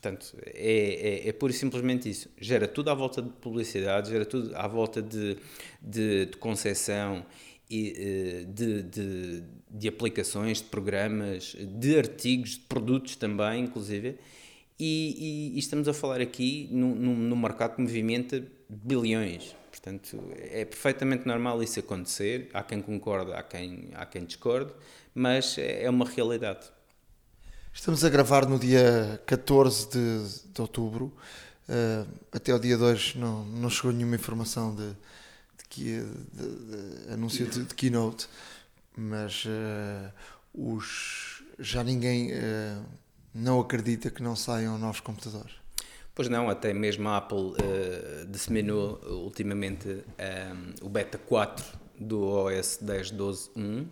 Portanto, 0.00 0.36
é, 0.46 1.24
é, 1.24 1.28
é 1.28 1.32
pura 1.32 1.50
e 1.52 1.54
simplesmente 1.54 2.08
isso. 2.08 2.30
Gera 2.40 2.68
tudo 2.68 2.88
à 2.90 2.94
volta 2.94 3.20
de 3.20 3.30
publicidade, 3.30 4.10
gera 4.10 4.24
tudo 4.24 4.54
à 4.54 4.68
volta 4.68 5.02
de, 5.02 5.36
de, 5.82 6.26
de 6.26 6.36
concepção 6.36 7.26
e 7.68 7.94
eh, 7.96 8.44
de, 8.44 8.82
de, 8.84 9.42
de, 9.68 9.88
aplicações, 9.88 10.58
de 10.58 10.64
programas, 10.64 11.56
de 11.58 11.98
artigos, 11.98 12.50
de 12.50 12.60
produtos 12.60 13.16
também, 13.16 13.64
inclusive. 13.64 14.16
E, 14.78 15.50
e, 15.52 15.56
e 15.56 15.58
estamos 15.58 15.88
a 15.88 15.92
falar 15.92 16.20
aqui 16.20 16.68
num, 16.70 16.94
num 16.94 17.36
mercado 17.36 17.74
que 17.74 17.82
movimenta 17.82 18.46
bilhões. 18.68 19.56
Portanto, 19.68 20.22
é 20.36 20.64
perfeitamente 20.64 21.26
normal 21.26 21.60
isso 21.60 21.80
acontecer. 21.80 22.50
Há 22.54 22.62
quem 22.62 22.80
concorde, 22.80 23.32
há 23.32 23.42
quem, 23.42 23.88
há 23.94 24.06
quem 24.06 24.24
discorde, 24.24 24.72
mas 25.12 25.58
é, 25.58 25.82
é 25.82 25.90
uma 25.90 26.04
realidade. 26.04 26.77
Estamos 27.78 28.04
a 28.04 28.08
gravar 28.08 28.44
no 28.44 28.58
dia 28.58 29.22
14 29.24 29.88
de, 29.88 30.52
de 30.52 30.60
outubro. 30.60 31.12
Uh, 31.68 32.08
até 32.32 32.52
o 32.52 32.58
dia 32.58 32.76
2 32.76 33.14
não, 33.14 33.44
não 33.44 33.70
chegou 33.70 33.92
nenhuma 33.92 34.16
informação 34.16 34.74
de, 34.74 34.90
de, 35.76 36.02
de, 36.02 37.06
de 37.06 37.12
anúncio 37.12 37.46
de, 37.46 37.72
keynote, 37.76 38.28
mas 38.96 39.44
uh, 39.44 40.12
os, 40.52 41.44
já 41.56 41.84
ninguém 41.84 42.32
uh, 42.32 42.84
não 43.32 43.60
acredita 43.60 44.10
que 44.10 44.24
não 44.24 44.34
saiam 44.34 44.76
novos 44.76 44.98
computadores. 44.98 45.52
Pois 46.16 46.28
não, 46.28 46.50
até 46.50 46.74
mesmo 46.74 47.08
a 47.08 47.18
Apple 47.18 47.54
disseminou 48.28 49.00
ultimamente 49.06 49.88
um, 49.88 50.84
o 50.84 50.88
beta 50.88 51.16
4 51.16 51.64
do 51.96 52.22
OS 52.22 52.80
10.12.1 52.82 53.86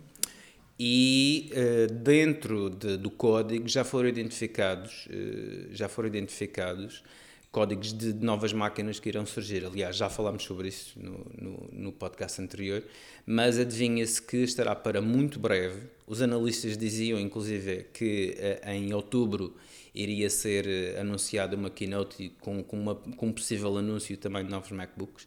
e 0.79 1.51
uh, 1.53 1.93
dentro 1.93 2.71
de, 2.71 2.97
do 2.97 3.11
código 3.11 3.67
já 3.69 3.83
foram 3.85 4.09
identificados 4.09 5.07
uh, 5.07 5.75
já 5.75 5.89
foram 5.89 6.09
identificados 6.09 7.03
códigos 7.51 7.93
de 7.95 8.13
novas 8.13 8.53
máquinas 8.53 9.01
que 9.01 9.09
irão 9.09 9.25
surgir. 9.25 9.65
Aliás, 9.65 9.97
já 9.97 10.11
falámos 10.11 10.45
sobre 10.45 10.69
isso 10.69 10.93
no, 11.01 11.27
no, 11.41 11.69
no 11.73 11.93
podcast 11.93 12.43
anterior, 12.43 12.83
mas 13.25 13.59
adivinha-se 13.59 14.21
que 14.21 14.37
estará 14.39 14.77
para 14.77 15.01
muito 15.01 15.41
breve. 15.41 15.85
Os 16.07 16.21
analistas 16.21 16.77
diziam, 16.77 17.19
inclusive, 17.19 17.87
que 17.95 18.37
em 18.67 18.93
outubro 18.93 19.57
iria 19.95 20.29
ser 20.29 20.99
anunciada 21.01 21.57
uma 21.57 21.71
keynote 21.71 22.31
com, 22.41 22.63
com, 22.63 22.79
uma, 22.79 22.95
com 22.95 23.29
um 23.29 23.33
possível 23.33 23.79
anúncio 23.79 24.19
também 24.19 24.45
de 24.45 24.51
novos 24.51 24.71
MacBooks. 24.71 25.27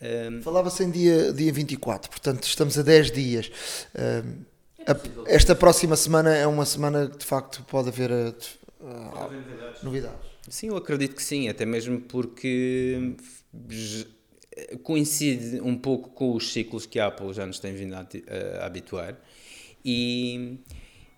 Um, 0.00 0.40
Falava-se 0.42 0.84
em 0.84 0.90
dia, 0.92 1.32
dia 1.32 1.52
24, 1.52 2.08
portanto 2.08 2.44
estamos 2.44 2.78
a 2.78 2.82
10 2.82 3.10
dias. 3.10 3.50
Um, 3.96 4.44
a, 4.92 5.32
esta 5.32 5.54
próxima 5.54 5.96
semana 5.96 6.34
é 6.34 6.46
uma 6.46 6.64
semana 6.64 7.08
que 7.08 7.18
de 7.18 7.24
facto 7.24 7.62
pode 7.64 7.88
haver 7.88 8.10
uh, 8.10 8.34
uh, 8.80 9.84
novidades. 9.84 10.26
Sim, 10.48 10.68
eu 10.68 10.76
acredito 10.76 11.14
que 11.14 11.22
sim, 11.22 11.48
até 11.48 11.66
mesmo 11.66 12.00
porque 12.00 13.14
coincide 14.82 15.60
um 15.60 15.76
pouco 15.76 16.10
com 16.10 16.34
os 16.34 16.52
ciclos 16.52 16.86
que 16.86 16.98
a 16.98 17.06
Apple 17.08 17.32
já 17.32 17.46
nos 17.46 17.58
tem 17.58 17.74
vindo 17.74 17.94
a, 17.94 18.00
a, 18.00 18.62
a 18.62 18.66
habituar 18.66 19.16
e 19.84 20.58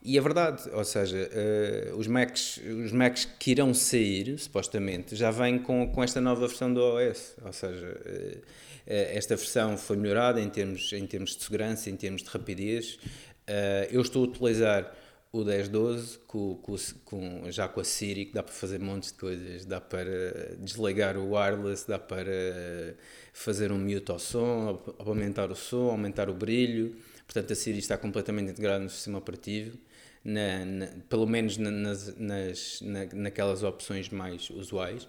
e 0.02 0.16
é 0.16 0.20
verdade, 0.20 0.62
ou 0.72 0.82
seja, 0.82 1.28
uh, 1.92 1.96
os, 1.96 2.06
Macs, 2.06 2.58
os 2.84 2.90
Macs 2.90 3.26
que 3.38 3.50
irão 3.50 3.74
sair, 3.74 4.38
supostamente, 4.38 5.14
já 5.14 5.30
vêm 5.30 5.58
com, 5.58 5.92
com 5.92 6.02
esta 6.02 6.22
nova 6.22 6.46
versão 6.46 6.72
do 6.72 6.80
OS. 6.80 7.36
Ou 7.44 7.52
seja, 7.52 7.86
uh, 7.86 8.40
esta 8.86 9.36
versão 9.36 9.76
foi 9.76 9.98
melhorada 9.98 10.40
em 10.40 10.48
termos, 10.48 10.90
em 10.94 11.06
termos 11.06 11.36
de 11.36 11.44
segurança, 11.44 11.90
em 11.90 11.96
termos 11.96 12.22
de 12.22 12.30
rapidez. 12.30 12.98
Uh, 13.48 13.86
eu 13.90 14.00
estou 14.00 14.24
a 14.24 14.28
utilizar 14.28 14.96
o 15.32 15.44
1012 15.44 16.18
com, 16.26 16.56
com, 16.56 16.76
com, 17.04 17.50
já 17.50 17.68
com 17.68 17.80
a 17.80 17.84
Siri, 17.84 18.26
que 18.26 18.34
dá 18.34 18.42
para 18.42 18.52
fazer 18.52 18.80
montes 18.80 19.12
de 19.12 19.18
coisas. 19.18 19.64
Dá 19.64 19.80
para 19.80 20.56
desligar 20.58 21.16
o 21.16 21.34
wireless, 21.34 21.86
dá 21.86 21.98
para 21.98 22.96
fazer 23.32 23.70
um 23.72 23.78
mute 23.78 24.10
ao 24.10 24.18
som, 24.18 24.82
aumentar 24.98 25.50
o 25.50 25.56
som, 25.56 25.90
aumentar 25.90 26.28
o 26.28 26.34
brilho. 26.34 26.96
Portanto, 27.26 27.52
a 27.52 27.56
Siri 27.56 27.78
está 27.78 27.96
completamente 27.96 28.50
integrada 28.50 28.82
no 28.82 28.90
sistema 28.90 29.18
operativo 29.18 29.78
na, 30.24 30.64
na, 30.64 30.86
pelo 31.08 31.26
menos 31.26 31.56
na, 31.56 31.70
nas, 31.70 32.14
nas, 32.16 32.80
naquelas 33.12 33.62
opções 33.62 34.08
mais 34.10 34.50
usuais, 34.50 35.08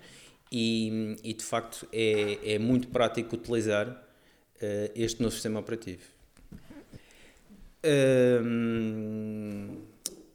e, 0.51 1.17
e 1.23 1.33
de 1.33 1.43
facto 1.43 1.87
é, 1.93 2.55
é 2.55 2.59
muito 2.59 2.87
prático 2.89 3.35
utilizar 3.35 3.87
uh, 3.89 4.91
este 4.95 5.21
novo 5.21 5.33
sistema 5.33 5.59
operativo. 5.59 6.03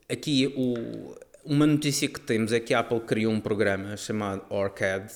Aqui 0.08 0.46
o, 0.56 1.14
uma 1.44 1.66
notícia 1.66 2.08
que 2.08 2.20
temos 2.20 2.52
é 2.52 2.60
que 2.60 2.74
a 2.74 2.80
Apple 2.80 3.00
criou 3.00 3.32
um 3.32 3.40
programa 3.40 3.96
chamado 3.96 4.44
OrCAD. 4.50 5.12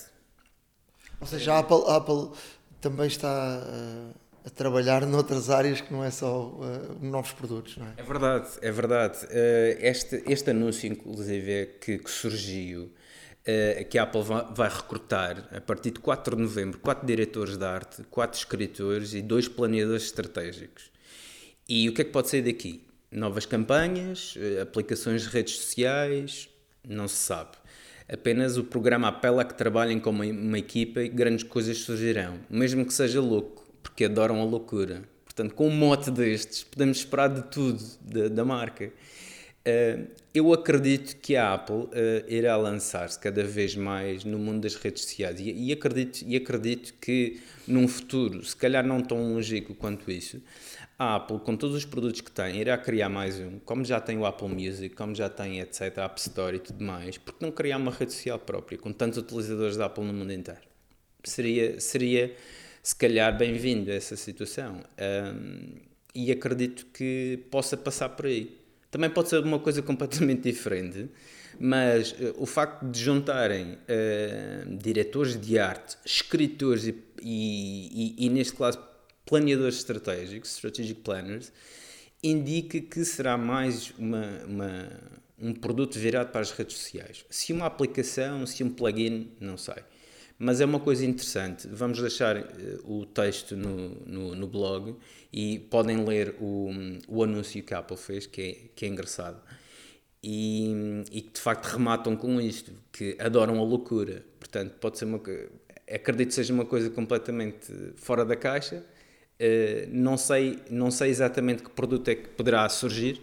Ou 1.19 1.27
seja, 1.27 1.53
a 1.53 1.59
Apple, 1.59 1.83
a 1.87 1.95
Apple 1.97 2.31
também 2.79 3.07
está. 3.07 3.63
Uh 3.67 4.21
a 4.45 4.49
trabalhar 4.49 5.05
noutras 5.05 5.49
áreas 5.49 5.81
que 5.81 5.93
não 5.93 6.03
é 6.03 6.09
só 6.09 6.47
uh, 6.47 6.97
novos 7.01 7.31
produtos, 7.31 7.77
não 7.77 7.87
é? 7.87 7.93
É 7.97 8.03
verdade, 8.03 8.49
é 8.61 8.71
verdade. 8.71 9.25
Uh, 9.25 9.77
este, 9.79 10.23
este 10.25 10.49
anúncio, 10.49 10.91
inclusive, 10.91 11.77
que, 11.79 11.99
que 11.99 12.09
surgiu, 12.09 12.91
que 13.89 13.97
a 13.97 14.03
Apple 14.03 14.21
vai, 14.21 14.45
vai, 14.53 14.69
recrutar, 14.69 15.49
a 15.51 15.59
partir 15.59 15.89
de 15.91 15.99
4 15.99 16.35
de 16.35 16.41
novembro, 16.43 16.79
quatro 16.79 17.07
diretores 17.07 17.57
de 17.57 17.65
arte, 17.65 18.03
quatro 18.03 18.37
escritores 18.37 19.15
e 19.15 19.21
dois 19.21 19.47
planeadores 19.47 20.03
estratégicos. 20.03 20.91
E 21.73 21.87
o 21.87 21.93
que 21.93 22.01
é 22.01 22.03
que 22.03 22.11
pode 22.11 22.29
sair 22.29 22.41
daqui? 22.41 22.81
Novas 23.09 23.45
campanhas, 23.45 24.35
aplicações 24.61 25.21
de 25.21 25.29
redes 25.29 25.55
sociais, 25.55 26.49
não 26.85 27.07
se 27.07 27.15
sabe. 27.15 27.51
Apenas 28.11 28.57
o 28.57 28.65
programa 28.65 29.07
apela 29.07 29.43
a 29.43 29.45
que 29.45 29.53
trabalhem 29.53 29.97
como 29.97 30.21
uma, 30.21 30.29
uma 30.29 30.59
equipa 30.59 31.01
e 31.01 31.07
grandes 31.07 31.45
coisas 31.45 31.77
surgirão, 31.77 32.39
mesmo 32.49 32.85
que 32.85 32.93
seja 32.93 33.21
louco 33.21 33.65
porque 33.81 34.03
adoram 34.03 34.41
a 34.41 34.43
loucura. 34.43 35.03
Portanto, 35.23 35.55
com 35.55 35.69
um 35.69 35.71
mote 35.71 36.11
destes, 36.11 36.61
podemos 36.61 36.97
esperar 36.97 37.29
de 37.29 37.43
tudo 37.43 37.81
da, 38.01 38.27
da 38.27 38.43
marca. 38.43 38.91
Uh, 39.61 40.07
eu 40.33 40.51
acredito 40.51 41.15
que 41.21 41.37
a 41.37 41.53
Apple 41.53 41.75
uh, 41.75 41.89
irá 42.27 42.57
lançar-se 42.57 43.17
cada 43.17 43.45
vez 43.45 43.77
mais 43.77 44.25
no 44.25 44.37
mundo 44.37 44.59
das 44.59 44.75
redes 44.75 45.03
sociais 45.03 45.39
e, 45.39 45.67
e, 45.67 45.71
acredito, 45.71 46.25
e 46.27 46.35
acredito 46.35 46.93
que 46.99 47.39
num 47.65 47.87
futuro, 47.87 48.43
se 48.43 48.55
calhar 48.57 48.85
não 48.85 48.99
tão 48.99 49.33
longínquo 49.33 49.73
quanto 49.73 50.11
isso, 50.11 50.41
a 51.01 51.15
Apple, 51.15 51.39
com 51.39 51.57
todos 51.57 51.75
os 51.75 51.83
produtos 51.83 52.21
que 52.21 52.29
tem, 52.29 52.59
irá 52.61 52.77
criar 52.77 53.09
mais 53.09 53.39
um, 53.39 53.57
como 53.65 53.83
já 53.83 53.99
tem 53.99 54.19
o 54.19 54.25
Apple 54.25 54.47
Music, 54.47 54.95
como 54.95 55.15
já 55.15 55.27
tem, 55.27 55.59
etc., 55.59 55.97
a 55.97 56.03
App 56.03 56.19
Store 56.19 56.55
e 56.55 56.59
tudo 56.59 56.83
mais, 56.83 57.17
porque 57.17 57.43
não 57.43 57.51
criar 57.51 57.77
uma 57.77 57.91
rede 57.91 58.13
social 58.13 58.37
própria, 58.37 58.77
com 58.77 58.93
tantos 58.93 59.17
utilizadores 59.17 59.75
da 59.75 59.87
Apple 59.87 60.03
no 60.03 60.13
mundo 60.13 60.31
inteiro? 60.31 60.61
Seria, 61.23 61.79
seria 61.79 62.35
se 62.83 62.95
calhar, 62.95 63.35
bem-vindo 63.35 63.91
essa 63.91 64.15
situação. 64.15 64.83
Um, 65.35 65.79
e 66.13 66.31
acredito 66.31 66.85
que 66.93 67.39
possa 67.49 67.75
passar 67.75 68.09
por 68.09 68.27
aí. 68.27 68.55
Também 68.91 69.09
pode 69.09 69.29
ser 69.29 69.43
uma 69.43 69.57
coisa 69.57 69.81
completamente 69.83 70.43
diferente, 70.43 71.09
mas 71.59 72.11
uh, 72.11 72.35
o 72.37 72.45
facto 72.45 72.85
de 72.85 72.99
juntarem 72.99 73.73
uh, 73.73 74.77
diretores 74.77 75.39
de 75.39 75.57
arte, 75.57 75.97
escritores 76.05 76.85
e, 76.85 76.95
e, 77.23 78.15
e, 78.19 78.25
e, 78.27 78.29
neste 78.29 78.53
caso, 78.53 78.90
planeadores 79.31 79.77
estratégicos, 79.77 80.51
strategic 80.51 80.99
planners, 80.99 81.53
indica 82.21 82.81
que 82.81 83.05
será 83.05 83.37
mais 83.37 83.93
uma, 83.97 84.27
uma, 84.45 84.89
um 85.39 85.53
produto 85.53 85.97
virado 85.97 86.33
para 86.33 86.41
as 86.41 86.51
redes 86.51 86.77
sociais. 86.77 87.25
Se 87.29 87.53
uma 87.53 87.65
aplicação, 87.65 88.45
se 88.45 88.61
um 88.61 88.69
plugin, 88.69 89.31
não 89.39 89.55
sei. 89.55 89.81
Mas 90.37 90.59
é 90.59 90.65
uma 90.65 90.81
coisa 90.81 91.05
interessante. 91.05 91.65
Vamos 91.65 92.01
deixar 92.01 92.35
uh, 92.35 92.43
o 92.83 93.05
texto 93.05 93.55
no, 93.55 93.95
no, 94.05 94.35
no, 94.35 94.47
blog 94.47 94.97
e 95.31 95.59
podem 95.59 96.03
ler 96.03 96.35
o, 96.41 96.69
o 97.07 97.23
anúncio 97.23 97.63
que 97.63 97.73
a 97.73 97.79
Apple 97.79 97.95
fez, 97.95 98.25
que 98.25 98.41
é, 98.41 98.53
que 98.75 98.85
é 98.85 98.89
engraçado. 98.89 99.41
E, 100.21 100.73
e 101.09 101.21
que 101.21 101.31
de 101.31 101.39
facto 101.39 101.67
rematam 101.67 102.17
com 102.17 102.41
isto, 102.41 102.73
que 102.91 103.15
adoram 103.17 103.59
a 103.59 103.63
loucura. 103.63 104.25
Portanto, 104.37 104.73
pode 104.73 104.97
ser 104.97 105.05
uma 105.05 105.21
acredito 105.89 106.29
que 106.29 106.33
seja 106.33 106.53
uma 106.53 106.65
coisa 106.65 106.89
completamente 106.89 107.71
fora 107.95 108.25
da 108.25 108.35
caixa. 108.35 108.83
Uh, 109.41 109.89
não, 109.89 110.17
sei, 110.17 110.59
não 110.69 110.91
sei 110.91 111.09
exatamente 111.09 111.63
que 111.63 111.69
produto 111.71 112.07
é 112.09 112.13
que 112.13 112.29
poderá 112.29 112.69
surgir, 112.69 113.19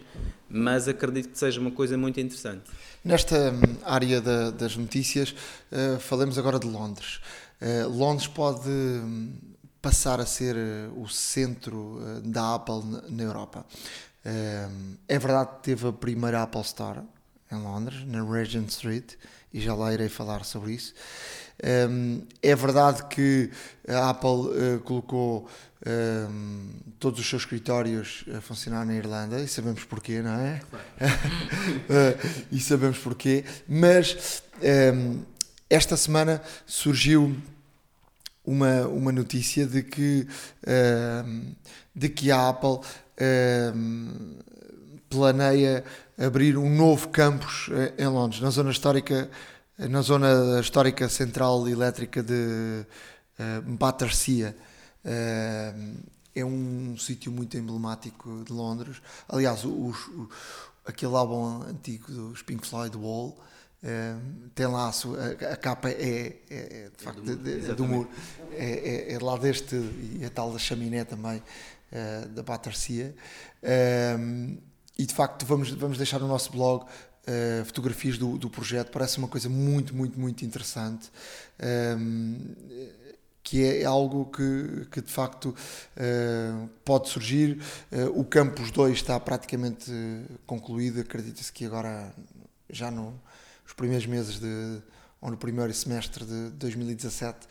mas 0.49 0.85
acredito 0.85 1.29
que 1.29 1.39
seja 1.39 1.61
uma 1.61 1.71
coisa 1.71 1.97
muito 1.97 2.19
interessante. 2.19 2.63
Nesta 3.05 3.51
hum, 3.51 3.77
área 3.85 4.19
da, 4.19 4.51
das 4.51 4.75
notícias, 4.75 5.33
uh, 5.71 5.97
falemos 5.97 6.37
agora 6.37 6.59
de 6.59 6.67
Londres. 6.67 7.21
Uh, 7.61 7.87
Londres 7.87 8.27
pode 8.27 8.67
um, 8.67 9.31
passar 9.81 10.19
a 10.19 10.25
ser 10.25 10.57
o 10.97 11.07
centro 11.07 12.01
da 12.21 12.55
Apple 12.55 12.83
na, 12.83 13.01
na 13.09 13.23
Europa. 13.23 13.65
é 15.07 15.19
verdade 15.19 15.51
que 15.55 15.63
teve 15.63 15.87
a 15.87 15.93
primeira 15.93 16.43
Apple 16.43 16.59
Store 16.61 16.99
em 17.49 17.55
Londres, 17.55 18.05
na 18.05 18.21
Regent 18.21 18.67
Street, 18.67 19.13
e 19.53 19.61
já 19.61 19.73
lá 19.73 19.93
irei 19.93 20.09
falar 20.09 20.43
sobre 20.43 20.73
isso. 20.73 20.93
Um, 21.61 22.21
é 22.41 22.55
verdade 22.55 23.03
que 23.07 23.49
a 23.87 24.09
Apple 24.09 24.29
uh, 24.29 24.79
colocou 24.83 25.47
um, 25.85 26.69
todos 26.99 27.19
os 27.19 27.29
seus 27.29 27.41
escritórios 27.41 28.23
a 28.35 28.41
funcionar 28.41 28.85
na 28.85 28.95
Irlanda 28.95 29.39
e 29.41 29.47
sabemos 29.47 29.83
porquê, 29.83 30.21
não 30.21 30.31
é? 30.31 30.61
uh, 31.01 32.29
e 32.51 32.59
sabemos 32.59 32.97
porquê, 32.99 33.43
mas 33.67 34.41
um, 34.93 35.21
esta 35.69 35.97
semana 35.97 36.41
surgiu 36.65 37.35
uma, 38.45 38.87
uma 38.87 39.11
notícia 39.11 39.67
de 39.67 39.83
que, 39.83 40.27
de 41.93 42.09
que 42.09 42.31
a 42.31 42.49
Apple 42.49 42.79
planeia 45.09 45.83
abrir 46.17 46.57
um 46.57 46.69
novo 46.69 47.09
campus 47.09 47.69
eh, 47.71 47.93
em 47.97 48.07
Londres, 48.07 48.41
na 48.41 48.49
zona 48.49 48.71
histórica 48.71 49.29
na 49.87 50.01
zona 50.01 50.59
histórica 50.59 51.07
central 51.07 51.67
elétrica 51.67 52.21
de 52.21 52.85
uh, 53.39 53.61
Battersea. 53.77 54.55
Uh, 55.05 55.97
é 56.35 56.43
um 56.43 56.97
sítio 56.97 57.31
muito 57.31 57.57
emblemático 57.57 58.43
de 58.45 58.51
Londres. 58.51 59.01
Aliás, 59.27 59.63
o, 59.63 59.69
o, 59.69 60.29
aquele 60.85 61.15
álbum 61.15 61.63
antigo 61.63 62.11
dos 62.11 62.41
Pink 62.41 62.67
Floyd, 62.67 62.95
Wall, 62.97 63.29
uh, 63.29 64.49
tem 64.53 64.67
lá 64.67 64.89
a, 64.89 64.91
sua, 64.91 65.17
a, 65.17 65.53
a 65.53 65.55
capa 65.55 65.89
é, 65.89 65.93
é, 65.93 66.35
é, 66.49 66.91
de 66.95 67.03
facto 67.03 67.21
é 67.21 67.23
do, 67.23 67.35
de, 67.37 67.61
de, 67.61 67.73
do 67.73 67.87
muro. 67.87 68.09
É, 68.51 69.11
é, 69.11 69.13
é, 69.13 69.19
lá 69.19 69.37
deste, 69.37 69.75
e 69.75 70.25
a 70.25 70.29
tal 70.29 70.51
da 70.51 70.59
chaminé 70.59 71.05
também, 71.05 71.41
da 72.35 72.43
Battersea. 72.43 73.15
e 74.97 75.05
de 75.05 75.13
facto, 75.13 75.43
vamos, 75.45 75.71
vamos 75.71 75.97
deixar 75.97 76.19
no 76.19 76.27
nosso 76.27 76.51
blog 76.51 76.85
uh, 77.29 77.65
fotografias 77.65 78.17
do, 78.17 78.37
do 78.37 78.49
projeto, 78.49 78.91
parece 78.91 79.17
uma 79.17 79.27
coisa 79.27 79.47
muito, 79.47 79.95
muito, 79.95 80.19
muito 80.19 80.43
interessante. 80.43 81.09
Um, 81.59 82.37
ehm, 82.57 82.99
que 83.41 83.63
é 83.63 83.83
algo 83.83 84.25
que, 84.25 84.85
que 84.91 85.01
de 85.01 85.11
facto 85.11 85.45
uh, 85.47 86.69
pode 86.85 87.09
surgir. 87.09 87.59
Uh, 87.91 88.19
o 88.19 88.23
Campus 88.23 88.69
2 88.69 88.93
está 88.93 89.19
praticamente 89.19 89.91
concluído, 90.45 90.99
acredita-se 91.01 91.51
que 91.51 91.65
agora, 91.65 92.13
já 92.69 92.91
no, 92.91 93.19
nos 93.63 93.73
primeiros 93.75 94.05
meses 94.05 94.39
de, 94.39 94.81
ou 95.19 95.31
no 95.31 95.37
primeiro 95.37 95.73
semestre 95.73 96.25
de 96.25 96.49
2017, 96.51 97.47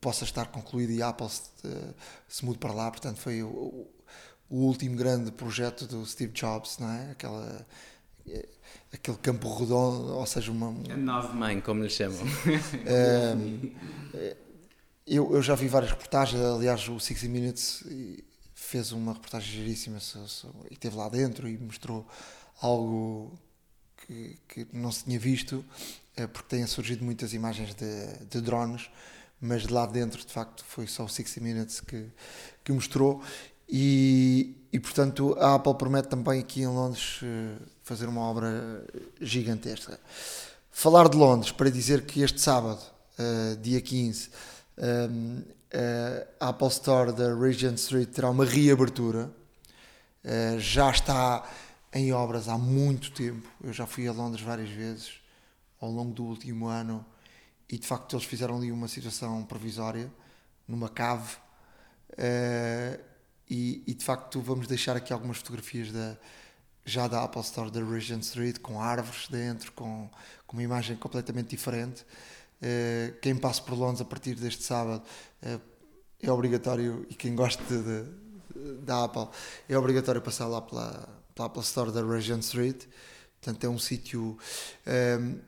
possa 0.00 0.22
estar 0.22 0.46
concluído 0.46 0.92
e 0.92 1.02
a 1.02 1.08
Apple 1.08 1.28
se, 1.28 1.42
se 2.28 2.44
mude 2.44 2.58
para 2.58 2.72
lá. 2.72 2.88
Portanto, 2.88 3.18
foi 3.18 3.42
o, 3.42 3.88
o 4.48 4.56
último 4.56 4.94
grande 4.94 5.32
projeto 5.32 5.84
do 5.84 6.06
Steve 6.06 6.32
Jobs, 6.32 6.78
não 6.78 6.92
é? 6.92 7.10
Aquela 7.10 7.66
aquele 8.92 9.16
campo 9.18 9.52
redondo, 9.52 10.14
ou 10.14 10.26
seja, 10.26 10.50
uma. 10.52 10.68
A 10.92 10.96
nave 10.96 11.36
mãe, 11.36 11.60
como 11.60 11.82
lhe 11.82 11.90
chamam. 11.90 12.20
eu, 15.06 15.34
eu 15.34 15.42
já 15.42 15.54
vi 15.54 15.68
várias 15.68 15.90
reportagens, 15.90 16.42
aliás, 16.42 16.88
o 16.88 16.98
60 16.98 17.28
Minutes 17.28 17.84
fez 18.54 18.92
uma 18.92 19.12
reportagem 19.12 19.50
giríssima 19.52 19.98
e 20.70 20.74
esteve 20.74 20.96
lá 20.96 21.08
dentro 21.08 21.48
e 21.48 21.58
mostrou 21.58 22.06
algo 22.60 23.38
que, 24.06 24.38
que 24.48 24.66
não 24.72 24.90
se 24.90 25.04
tinha 25.04 25.18
visto, 25.18 25.64
eh, 26.16 26.26
porque 26.26 26.56
têm 26.56 26.66
surgido 26.66 27.04
muitas 27.04 27.32
imagens 27.32 27.74
de, 27.74 28.24
de 28.30 28.40
drones, 28.40 28.90
mas 29.40 29.62
de 29.62 29.72
lá 29.72 29.86
dentro, 29.86 30.24
de 30.24 30.32
facto, 30.32 30.64
foi 30.64 30.86
só 30.86 31.04
o 31.04 31.08
60 31.08 31.40
Minutes 31.40 31.80
que, 31.80 32.06
que 32.62 32.72
mostrou. 32.72 33.22
E, 33.68 34.56
e 34.72 34.80
portanto, 34.80 35.36
a 35.38 35.54
Apple 35.54 35.74
promete 35.74 36.08
também 36.08 36.40
aqui 36.40 36.62
em 36.62 36.66
Londres 36.66 37.20
eh, 37.22 37.56
fazer 37.84 38.08
uma 38.08 38.22
obra 38.22 38.84
gigantesca. 39.20 40.00
Falar 40.72 41.08
de 41.08 41.16
Londres 41.16 41.52
para 41.52 41.70
dizer 41.70 42.04
que 42.06 42.22
este 42.22 42.40
sábado, 42.40 42.80
uh, 43.18 43.56
dia 43.58 43.80
15, 43.80 44.30
um, 44.78 45.42
a 46.40 46.48
Apple 46.48 46.68
Store 46.68 47.12
da 47.12 47.34
Regent 47.34 47.76
Street 47.76 48.08
terá 48.08 48.30
uma 48.30 48.44
reabertura. 48.44 49.30
Uh, 50.24 50.58
já 50.58 50.90
está 50.90 51.48
em 51.92 52.12
obras 52.12 52.48
há 52.48 52.56
muito 52.56 53.12
tempo. 53.12 53.46
Eu 53.62 53.72
já 53.72 53.86
fui 53.86 54.08
a 54.08 54.12
Londres 54.12 54.42
várias 54.42 54.70
vezes 54.70 55.20
ao 55.78 55.90
longo 55.90 56.12
do 56.12 56.24
último 56.24 56.66
ano 56.66 57.04
e 57.68 57.76
de 57.76 57.86
facto 57.86 58.16
eles 58.16 58.24
fizeram 58.24 58.56
ali 58.56 58.72
uma 58.72 58.88
situação 58.88 59.44
provisória 59.44 60.10
numa 60.66 60.88
cave. 60.88 61.36
Uh, 62.12 62.98
e, 63.50 63.84
e, 63.86 63.92
de 63.92 64.02
facto 64.02 64.40
vamos 64.40 64.66
deixar 64.66 64.96
aqui 64.96 65.12
algumas 65.12 65.36
fotografias 65.36 65.92
da, 65.92 66.16
já 66.84 67.08
da 67.08 67.24
Apple 67.24 67.40
Store 67.40 67.70
da 67.70 67.82
Regent 67.82 68.22
Street, 68.22 68.58
com 68.58 68.80
árvores 68.80 69.28
dentro, 69.28 69.72
com, 69.72 70.10
com 70.46 70.56
uma 70.56 70.62
imagem 70.62 70.96
completamente 70.96 71.48
diferente. 71.48 72.04
Uh, 72.62 73.18
quem 73.20 73.36
passa 73.36 73.62
por 73.62 73.74
Londres 73.74 74.00
a 74.00 74.04
partir 74.04 74.34
deste 74.34 74.62
sábado 74.62 75.02
uh, 75.42 75.60
é 76.22 76.30
obrigatório, 76.30 77.06
e 77.10 77.14
quem 77.14 77.34
gosta 77.34 77.62
da 78.82 79.04
Apple, 79.04 79.28
é 79.68 79.76
obrigatório 79.76 80.20
passar 80.20 80.46
lá 80.46 80.60
pela, 80.60 81.08
pela 81.34 81.46
Apple 81.46 81.62
Store 81.62 81.90
da 81.90 82.02
Regent 82.04 82.42
Street. 82.42 82.84
Portanto, 83.40 83.64
é 83.64 83.68
um 83.68 83.78
sítio. 83.78 84.20
Um, 84.22 84.38
ehm, 84.86 85.38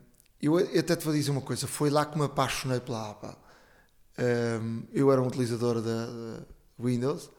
eu 0.42 0.58
até 0.58 0.94
te 0.94 1.04
vou 1.04 1.14
dizer 1.14 1.30
uma 1.30 1.40
coisa: 1.40 1.66
foi 1.66 1.88
lá 1.88 2.04
que 2.04 2.18
me 2.18 2.24
apaixonei 2.26 2.78
pela 2.78 3.10
Apple. 3.10 3.30
Um, 3.30 4.22
ehm, 4.22 4.82
eu 4.92 5.10
era 5.10 5.22
um 5.22 5.26
utilizador 5.26 5.80
da 5.80 6.44
Windows, 6.78 7.30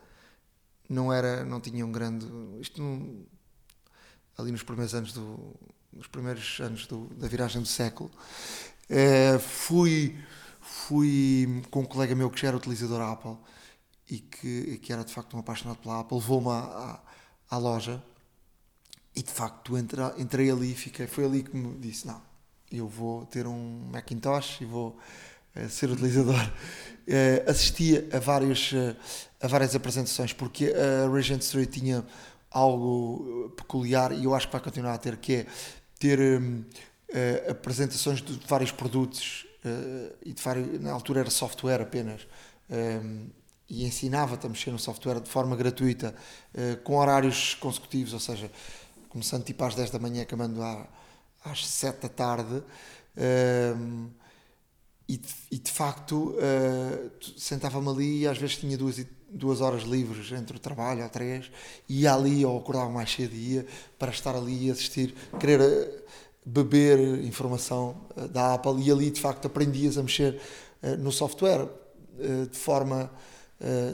não, 0.89 1.13
era, 1.13 1.45
não 1.45 1.61
tinha 1.61 1.85
um 1.85 1.91
grande. 1.91 2.25
Isto 2.59 2.81
não 2.81 3.23
ali 4.37 4.51
nos 4.51 4.63
primeiros 4.63 4.93
anos 4.93 5.13
do, 5.13 5.55
nos 5.91 6.07
primeiros 6.07 6.59
anos 6.59 6.85
do, 6.85 7.07
da 7.15 7.27
viragem 7.27 7.61
do 7.61 7.67
século. 7.67 8.11
Uh, 8.89 9.39
fui, 9.39 10.15
fui 10.61 11.63
com 11.69 11.81
um 11.81 11.85
colega 11.85 12.15
meu 12.15 12.29
que 12.29 12.39
já 12.39 12.49
era 12.49 12.57
utilizador 12.57 13.01
Apple 13.01 13.37
e 14.09 14.19
que, 14.19 14.77
que 14.77 14.93
era 14.93 15.03
de 15.03 15.11
facto 15.11 15.35
um 15.35 15.39
apaixonado 15.39 15.79
pela 15.79 15.99
Apple, 15.99 16.17
levou-me 16.17 16.47
à, 16.49 17.01
à, 17.49 17.55
à, 17.55 17.57
loja 17.57 18.01
e 19.13 19.21
de 19.21 19.31
facto 19.31 19.77
entra, 19.77 20.13
entrei 20.17 20.49
ali 20.49 20.71
e 20.71 20.75
fiquei, 20.75 21.07
foi 21.07 21.25
ali 21.25 21.43
que 21.43 21.55
me 21.55 21.77
disse, 21.79 22.07
não, 22.07 22.21
eu 22.71 22.87
vou 22.87 23.25
ter 23.25 23.45
um 23.45 23.89
Macintosh 23.91 24.61
e 24.61 24.65
vou 24.65 24.97
uh, 25.55 25.69
ser 25.69 25.89
utilizador. 25.89 26.35
Uh, 27.07 27.49
assistia 27.49 28.05
a 28.11 28.19
várias, 28.19 28.73
a 29.39 29.47
várias 29.47 29.73
apresentações 29.73 30.33
porque 30.33 30.73
a 30.73 31.09
Regent 31.09 31.41
Street 31.41 31.69
tinha 31.69 32.05
algo 32.51 33.51
peculiar 33.55 34.11
e 34.11 34.23
eu 34.23 34.33
acho 34.33 34.47
que 34.47 34.53
vai 34.53 34.61
continuar 34.61 34.93
a 34.93 34.97
ter, 34.97 35.17
que 35.17 35.35
é 35.35 35.45
ter 35.99 36.19
um, 36.19 36.59
uh, 36.59 37.51
apresentações 37.51 38.21
de 38.21 38.39
vários 38.47 38.71
produtos 38.71 39.47
uh, 39.65 40.15
e 40.23 40.33
de 40.33 40.41
vários, 40.41 40.79
na 40.81 40.91
altura 40.91 41.21
era 41.21 41.29
software 41.29 41.81
apenas. 41.81 42.27
Um, 42.69 43.29
e 43.69 43.85
ensinava-te 43.85 44.45
a 44.45 44.49
mexer 44.49 44.71
no 44.71 44.79
software 44.79 45.19
de 45.19 45.29
forma 45.29 45.55
gratuita, 45.55 46.15
uh, 46.53 46.77
com 46.83 46.95
horários 46.95 47.53
consecutivos, 47.55 48.13
ou 48.13 48.19
seja, 48.19 48.49
começando 49.09 49.43
tipo 49.43 49.63
às 49.63 49.75
10 49.75 49.91
da 49.91 49.99
manhã, 49.99 50.21
acabando 50.21 50.61
à, 50.61 50.87
às 51.43 51.67
7 51.67 52.01
da 52.01 52.09
tarde. 52.09 52.63
Um, 53.17 54.09
e, 55.09 55.21
e, 55.49 55.57
de 55.57 55.71
facto 55.71 56.35
uh, 56.35 57.11
sentava-me 57.37 57.87
ali 57.89 58.19
e 58.19 58.27
às 58.27 58.37
vezes 58.37 58.57
tinha 58.57 58.77
duas, 58.77 59.05
duas 59.29 59.61
horas 59.61 59.83
livres 59.83 60.31
entre 60.33 60.57
o 60.57 60.59
trabalho 60.59 61.03
ou 61.03 61.09
três, 61.09 61.49
ia 61.87 62.13
ali 62.13 62.45
ou 62.45 62.57
acordava 62.57 62.89
mais 62.89 63.11
cedo 63.11 63.33
e 63.33 63.53
ia 63.53 63.65
para 63.97 64.11
estar 64.11 64.35
ali 64.35 64.67
e 64.67 64.71
assistir, 64.71 65.15
querer 65.39 65.61
uh, 65.61 66.03
beber 66.45 66.99
informação 67.23 67.95
uh, 68.17 68.27
da 68.27 68.55
Apple 68.55 68.81
e 68.81 68.91
ali 68.91 69.09
de 69.09 69.21
facto 69.21 69.45
aprendias 69.45 69.97
a 69.97 70.03
mexer 70.03 70.39
no 70.99 71.11
software 71.11 71.67
de 72.51 72.57
forma 72.57 73.11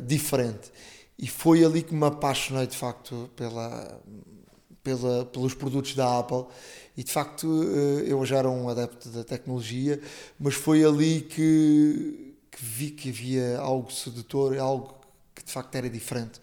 diferente. 0.05 0.69
E 1.17 1.27
foi 1.27 1.63
ali 1.63 1.81
que 1.81 1.95
me 1.95 2.05
apaixonei 2.05 2.67
de 2.67 2.75
facto 2.75 3.29
pela, 3.37 4.01
pela, 4.83 5.25
pelos 5.25 5.53
produtos 5.53 5.95
da 5.95 6.19
Apple 6.19 6.45
e 6.95 7.03
de 7.03 7.11
facto 7.11 7.47
eh, 7.63 8.11
eu 8.11 8.23
já 8.25 8.37
era 8.37 8.49
um 8.49 8.69
adepto 8.69 9.09
da 9.09 9.23
tecnologia, 9.23 9.99
mas 10.39 10.53
foi 10.53 10.83
ali 10.83 11.21
que, 11.21 12.35
que 12.51 12.63
vi 12.63 12.91
que 12.91 13.09
havia 13.09 13.57
algo 13.57 13.91
sedutor, 13.91 14.57
algo 14.57 14.95
que 15.33 15.43
de 15.43 15.51
facto 15.51 15.75
era 15.75 15.89
diferente 15.89 16.39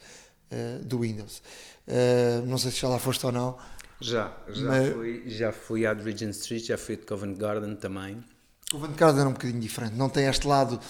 uh, 0.50 0.84
do 0.84 1.00
Windows. 1.00 1.42
Uh, 1.86 2.44
não 2.46 2.58
sei 2.58 2.70
se 2.70 2.80
já 2.80 2.88
lá 2.88 2.98
foste 2.98 3.24
ou 3.24 3.32
não. 3.32 3.56
Já, 4.00 4.36
já, 4.48 4.66
mas... 4.66 4.92
fui, 4.92 5.22
já 5.26 5.52
fui 5.52 5.86
à 5.86 5.92
Regent 5.92 6.32
Street, 6.32 6.64
já 6.64 6.78
fui 6.78 6.96
de 6.96 7.04
Covent 7.04 7.36
Garden 7.36 7.76
também. 7.76 8.22
Covent 8.70 8.96
Garden 8.96 9.24
é 9.24 9.26
um 9.26 9.32
bocadinho 9.32 9.60
diferente, 9.60 9.96
não 9.96 10.08
tem 10.08 10.26
este 10.26 10.46
lado, 10.46 10.80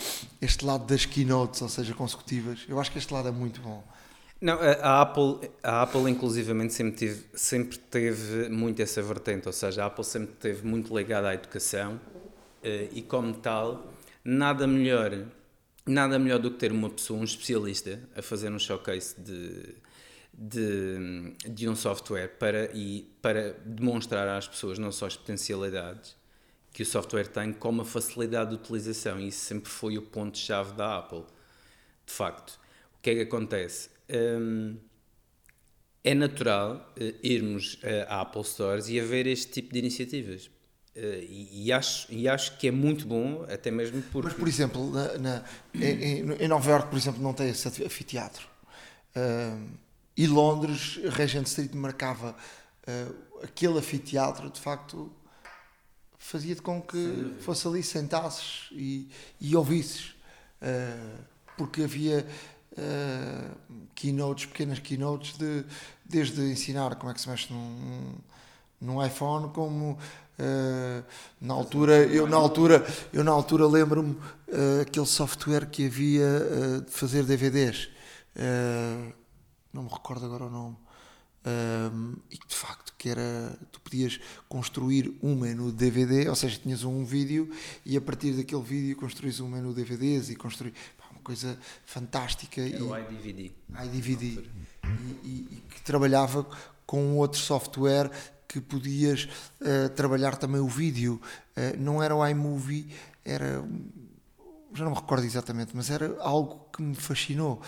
este 0.40 0.64
lado 0.64 0.86
das 0.86 1.06
keynotes, 1.06 1.62
ou 1.62 1.68
seja, 1.68 1.94
consecutivas. 1.94 2.60
Eu 2.68 2.78
acho 2.78 2.92
que 2.92 2.98
este 2.98 3.12
lado 3.12 3.28
é 3.28 3.30
muito 3.30 3.60
bom. 3.60 3.82
Não, 4.40 4.58
a 4.58 5.02
Apple, 5.02 5.50
a 5.62 5.82
Apple 5.82 6.10
inclusivamente 6.10 6.72
sempre 6.72 6.96
teve, 6.96 7.24
sempre 7.34 7.78
teve 7.78 8.48
muito 8.48 8.80
essa 8.80 9.02
vertente, 9.02 9.46
ou 9.46 9.52
seja, 9.52 9.82
a 9.82 9.86
Apple 9.86 10.04
sempre 10.04 10.34
teve 10.36 10.66
muito 10.66 10.96
ligada 10.96 11.28
à 11.28 11.34
educação 11.34 12.00
eh, 12.62 12.88
e 12.90 13.02
como 13.02 13.34
tal, 13.34 13.92
nada 14.24 14.66
melhor, 14.66 15.26
nada 15.84 16.18
melhor 16.18 16.38
do 16.38 16.50
que 16.50 16.56
ter 16.56 16.72
uma 16.72 16.88
pessoa, 16.88 17.20
um 17.20 17.24
especialista, 17.24 18.00
a 18.16 18.22
fazer 18.22 18.50
um 18.50 18.58
showcase 18.58 19.14
de, 19.20 19.74
de, 20.32 21.34
de 21.46 21.68
um 21.68 21.76
software 21.76 22.28
para, 22.38 22.70
e, 22.74 23.12
para 23.20 23.52
demonstrar 23.64 24.26
às 24.26 24.48
pessoas 24.48 24.78
não 24.78 24.90
só 24.90 25.04
as 25.06 25.16
potencialidades 25.16 26.16
que 26.72 26.82
o 26.82 26.86
software 26.86 27.26
tem, 27.26 27.52
como 27.52 27.82
a 27.82 27.84
facilidade 27.84 28.50
de 28.50 28.56
utilização. 28.56 29.18
E 29.18 29.28
isso 29.28 29.40
sempre 29.40 29.68
foi 29.68 29.98
o 29.98 30.02
ponto-chave 30.02 30.72
da 30.72 30.98
Apple. 30.98 31.24
De 32.06 32.12
facto, 32.12 32.58
o 32.96 33.02
que 33.02 33.10
é 33.10 33.14
que 33.16 33.20
acontece? 33.22 33.90
Um, 34.12 34.76
é 36.02 36.14
natural 36.14 36.92
uh, 36.98 37.14
irmos 37.22 37.74
uh, 37.74 38.08
à 38.08 38.22
Apple 38.22 38.44
Stores 38.44 38.88
e 38.88 38.98
haver 38.98 39.26
este 39.26 39.52
tipo 39.52 39.72
de 39.72 39.78
iniciativas. 39.78 40.46
Uh, 40.96 41.22
e, 41.22 41.66
e, 41.66 41.72
acho, 41.72 42.12
e 42.12 42.28
acho 42.28 42.56
que 42.58 42.68
é 42.68 42.70
muito 42.70 43.06
bom, 43.06 43.44
até 43.48 43.70
mesmo 43.70 44.02
porque. 44.10 44.28
Mas, 44.28 44.36
por 44.36 44.48
exemplo, 44.48 44.90
na, 44.90 45.18
na 45.18 45.44
em, 45.74 46.32
em, 46.32 46.48
Nova 46.48 46.70
York, 46.70 46.88
por 46.88 46.96
exemplo, 46.96 47.22
não 47.22 47.32
tem 47.32 47.50
esse 47.50 47.68
anfiteatro. 47.68 48.48
e 50.16 50.26
Londres, 50.26 50.98
Regent 51.10 51.46
Street 51.46 51.72
marcava 51.74 52.34
aquele 53.42 53.78
anfiteatro, 53.78 54.50
de 54.50 54.60
facto, 54.60 55.12
fazia-te 56.18 56.60
com 56.60 56.82
que 56.82 57.34
fosse 57.40 57.68
ali, 57.68 57.82
sentasses 57.82 58.68
e, 58.72 59.08
e 59.40 59.54
ouvisses. 59.54 60.14
porque 61.56 61.82
havia 61.82 62.26
uh, 62.80 63.54
keynotes, 63.94 64.46
pequenas 64.46 64.78
keynotes, 64.78 65.36
de, 65.36 65.64
desde 66.04 66.40
ensinar 66.50 66.96
como 66.96 67.10
é 67.10 67.14
que 67.14 67.20
se 67.20 67.28
mexe 67.28 67.52
num, 67.52 68.14
num 68.80 69.04
iPhone, 69.04 69.52
como 69.52 69.92
uh, 69.92 71.04
na 71.40 71.54
altura, 71.54 72.04
eu 72.06 72.26
na 72.26 72.36
altura, 72.36 72.86
eu 73.12 73.22
na 73.22 73.30
altura 73.30 73.66
lembro-me 73.66 74.12
uh, 74.12 74.80
aquele 74.82 75.06
software 75.06 75.66
que 75.66 75.86
havia 75.86 76.80
de 76.86 76.90
fazer 76.90 77.24
DVDs. 77.24 77.88
não 79.72 79.82
me 79.84 79.90
recordo 79.90 80.24
agora 80.24 80.44
o 80.44 80.50
nome. 80.50 80.76
e 82.30 82.36
que 82.36 82.48
de 82.48 82.56
facto 82.56 82.94
que 82.98 83.08
era 83.08 83.58
tu 83.72 83.80
podias 83.80 84.20
construir 84.46 85.16
um 85.22 85.34
menu 85.34 85.72
DVD, 85.72 86.28
ou 86.28 86.36
seja, 86.36 86.58
tinhas 86.58 86.84
um 86.84 87.02
vídeo 87.02 87.50
e 87.84 87.96
a 87.96 88.00
partir 88.00 88.32
daquele 88.32 88.62
vídeo 88.62 88.96
construís 88.96 89.40
um 89.40 89.48
menu 89.48 89.72
DVDs 89.72 90.28
e 90.28 90.36
construir 90.36 90.74
coisa 91.20 91.58
fantástica. 91.84 92.60
Era 92.60 92.78
e, 92.78 92.82
o 92.82 92.96
iDVD. 92.96 93.52
iDVD. 93.84 94.26
E, 94.26 94.88
e, 95.24 95.48
e, 95.52 95.62
que 95.70 95.82
trabalhava 95.82 96.46
com 96.86 97.16
outro 97.16 97.38
software 97.38 98.10
que 98.48 98.60
podias 98.60 99.28
uh, 99.60 99.88
trabalhar 99.90 100.36
também 100.36 100.60
o 100.60 100.68
vídeo. 100.68 101.20
Uh, 101.56 101.78
não 101.78 102.02
era 102.02 102.14
o 102.14 102.26
iMovie, 102.26 102.92
era. 103.24 103.64
Já 104.72 104.84
não 104.84 104.92
me 104.92 104.96
recordo 104.96 105.24
exatamente, 105.24 105.72
mas 105.74 105.90
era 105.90 106.16
algo 106.20 106.66
que 106.72 106.82
me 106.82 106.94
fascinou. 106.94 107.60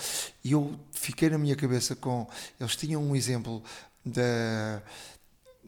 E 0.45 0.53
eu 0.53 0.79
fiquei 0.91 1.31
na 1.31 1.39
minha 1.39 1.55
cabeça 1.55 1.95
com. 1.95 2.27
Eles 2.59 2.75
tinham 2.77 3.03
um 3.03 3.15
exemplo 3.15 3.63
da. 4.05 4.83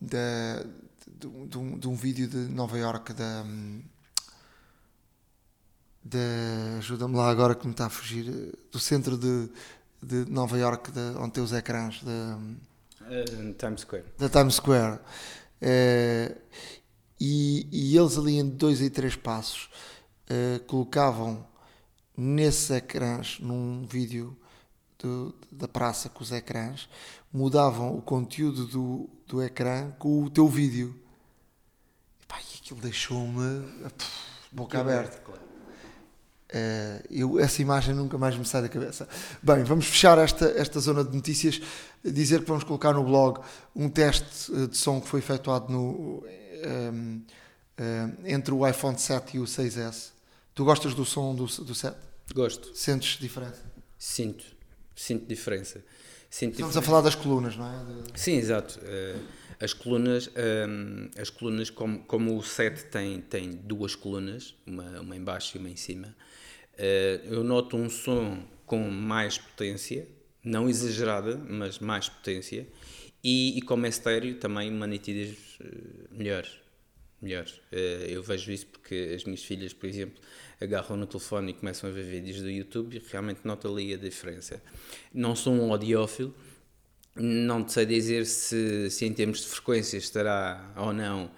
da 0.01 0.65
de, 1.07 1.29
de, 1.49 1.59
um, 1.59 1.79
de 1.79 1.89
um 1.89 1.95
vídeo 1.95 2.27
de 2.27 2.37
Nova 2.37 2.77
York 2.77 3.13
da. 3.13 3.45
Um, 3.47 3.83
ajuda-me 6.79 7.17
lá 7.17 7.31
agora 7.31 7.55
que 7.55 7.67
me 7.67 7.73
está 7.73 7.87
a 7.87 7.91
fugir, 7.91 8.31
do 8.71 8.79
centro 8.79 9.17
de, 9.17 9.49
de 10.03 10.31
Nova 10.31 10.59
York, 10.59 10.91
de, 10.91 11.01
onde 11.19 11.33
tem 11.33 11.43
os 11.43 11.53
ecrãs 11.53 12.03
da 12.03 12.39
uh, 13.01 13.55
Times 13.55 13.81
Square. 13.81 14.05
Da 14.19 14.29
Times 14.29 14.55
Square. 14.55 15.01
Uh, 15.63 16.37
e, 17.21 17.67
e, 17.73 17.97
eles 17.97 18.19
ali 18.19 18.39
em 18.39 18.49
dois 18.49 18.83
e 18.83 18.91
três 18.91 19.17
passos 19.17 19.71
uh, 20.29 20.63
colocavam 20.65 21.47
nesses 22.17 22.71
ecrãs, 22.71 23.39
num 23.41 23.87
vídeo 23.87 24.37
do, 24.99 25.35
da 25.51 25.67
praça 25.67 26.09
com 26.09 26.23
os 26.23 26.33
ecrãs, 26.33 26.89
mudavam 27.33 27.97
o 27.97 28.03
conteúdo 28.03 28.67
do, 28.67 29.11
do 29.27 29.43
ecrã 29.43 29.91
com 29.93 30.23
o 30.23 30.31
teu 30.31 30.49
vídeo. 30.49 30.95
E, 32.23 32.27
pá, 32.27 32.39
e 32.39 32.59
aquilo 32.59 32.81
deixou-me 32.81 33.65
boca 34.53 34.81
aberta. 34.81 35.19
Claro. 35.19 35.44
Uh, 36.55 37.03
eu, 37.11 37.41
essa 37.41 37.61
imagem 37.61 37.93
nunca 37.93 38.17
mais 38.17 38.37
me 38.37 38.45
sai 38.45 38.63
da 38.63 38.69
cabeça. 38.69 39.09
Bem, 39.43 39.65
vamos 39.65 39.87
fechar 39.87 40.17
esta, 40.19 40.47
esta 40.57 40.79
zona 40.79 41.03
de 41.03 41.13
notícias, 41.13 41.61
dizer 42.05 42.43
que 42.43 42.47
vamos 42.47 42.63
colocar 42.63 42.93
no 42.93 43.03
blog 43.03 43.41
um 43.75 43.89
teste 43.89 44.53
eh, 44.53 44.69
de 44.69 44.77
som 44.77 45.01
que 45.01 45.09
foi 45.09 45.19
efetuado 45.19 45.73
no, 45.73 46.23
um, 46.23 47.21
um, 47.81 48.15
entre 48.25 48.55
o 48.55 48.67
iPhone 48.69 48.97
7 48.97 49.37
e 49.37 49.41
o 49.41 49.45
6S. 49.45 50.11
Tu 50.55 50.65
gostas 50.65 50.95
do 50.95 51.05
som 51.05 51.35
do, 51.35 51.47
do 51.47 51.75
7? 51.75 51.97
Gosto. 52.33 52.73
Sentes 52.77 53.19
diferença? 53.19 53.63
Sinto, 53.99 54.45
sinto 54.95 55.27
diferença. 55.27 55.83
Sinto 56.31 56.53
Estamos 56.53 56.75
diferença. 56.75 56.79
a 56.79 56.83
falar 56.83 57.01
das 57.01 57.17
colunas, 57.17 57.57
não 57.57 57.67
é? 57.67 58.13
De... 58.13 58.21
Sim, 58.21 58.37
exato. 58.37 58.79
Uh, 58.79 59.21
as 59.61 59.73
colunas, 59.73 60.29
um, 60.69 61.09
as 61.21 61.31
colunas 61.31 61.71
como, 61.71 62.01
como 62.05 62.37
o 62.37 62.43
7 62.43 62.85
tem, 62.85 63.21
tem 63.21 63.51
duas 63.51 63.97
colunas, 63.97 64.55
uma, 64.65 65.01
uma 65.01 65.17
em 65.17 65.23
baixo 65.23 65.57
e 65.57 65.61
uma 65.61 65.69
em 65.69 65.77
cima, 65.77 66.15
eu 67.31 67.45
noto 67.45 67.77
um 67.77 67.89
som 67.89 68.43
com 68.67 68.91
mais 68.91 69.39
potência, 69.39 70.09
não 70.43 70.69
exagerada, 70.69 71.37
mas 71.37 71.79
mais 71.79 72.09
potência, 72.09 72.67
e, 73.23 73.57
e 73.57 73.63
como 73.63 73.87
é 73.87 73.89
estéreo, 73.89 74.35
também 74.35 74.71
uma 74.71 74.87
nitidez 74.87 75.59
eh, 75.61 75.67
melhor. 76.11 76.47
melhor. 77.23 77.47
Eh, 77.73 78.09
eu 78.11 78.23
vejo 78.23 78.53
isso 78.53 78.67
porque 78.67 79.15
as 79.17 79.25
minhas 79.25 79.43
filhas, 79.43 79.73
por 79.73 79.89
exemplo, 79.89 80.21
agarram 80.61 80.97
no 80.97 81.07
telefone 81.07 81.53
e 81.53 81.55
começam 81.55 81.89
a 81.89 81.93
ver 81.93 82.05
vídeos 82.05 82.43
do 82.43 82.51
YouTube 82.51 82.97
e 82.97 83.03
realmente 83.11 83.41
noto 83.45 83.67
ali 83.67 83.95
a 83.95 83.97
diferença. 83.97 84.63
Não 85.13 85.35
sou 85.35 85.55
um 85.55 85.73
audiófilo, 85.73 86.35
não 87.17 87.67
sei 87.67 87.87
dizer 87.87 88.27
se, 88.27 88.91
se 88.91 89.07
em 89.07 89.13
termos 89.15 89.41
de 89.41 89.47
frequência 89.47 89.97
estará 89.97 90.75
ou 90.77 90.93
não 90.93 91.31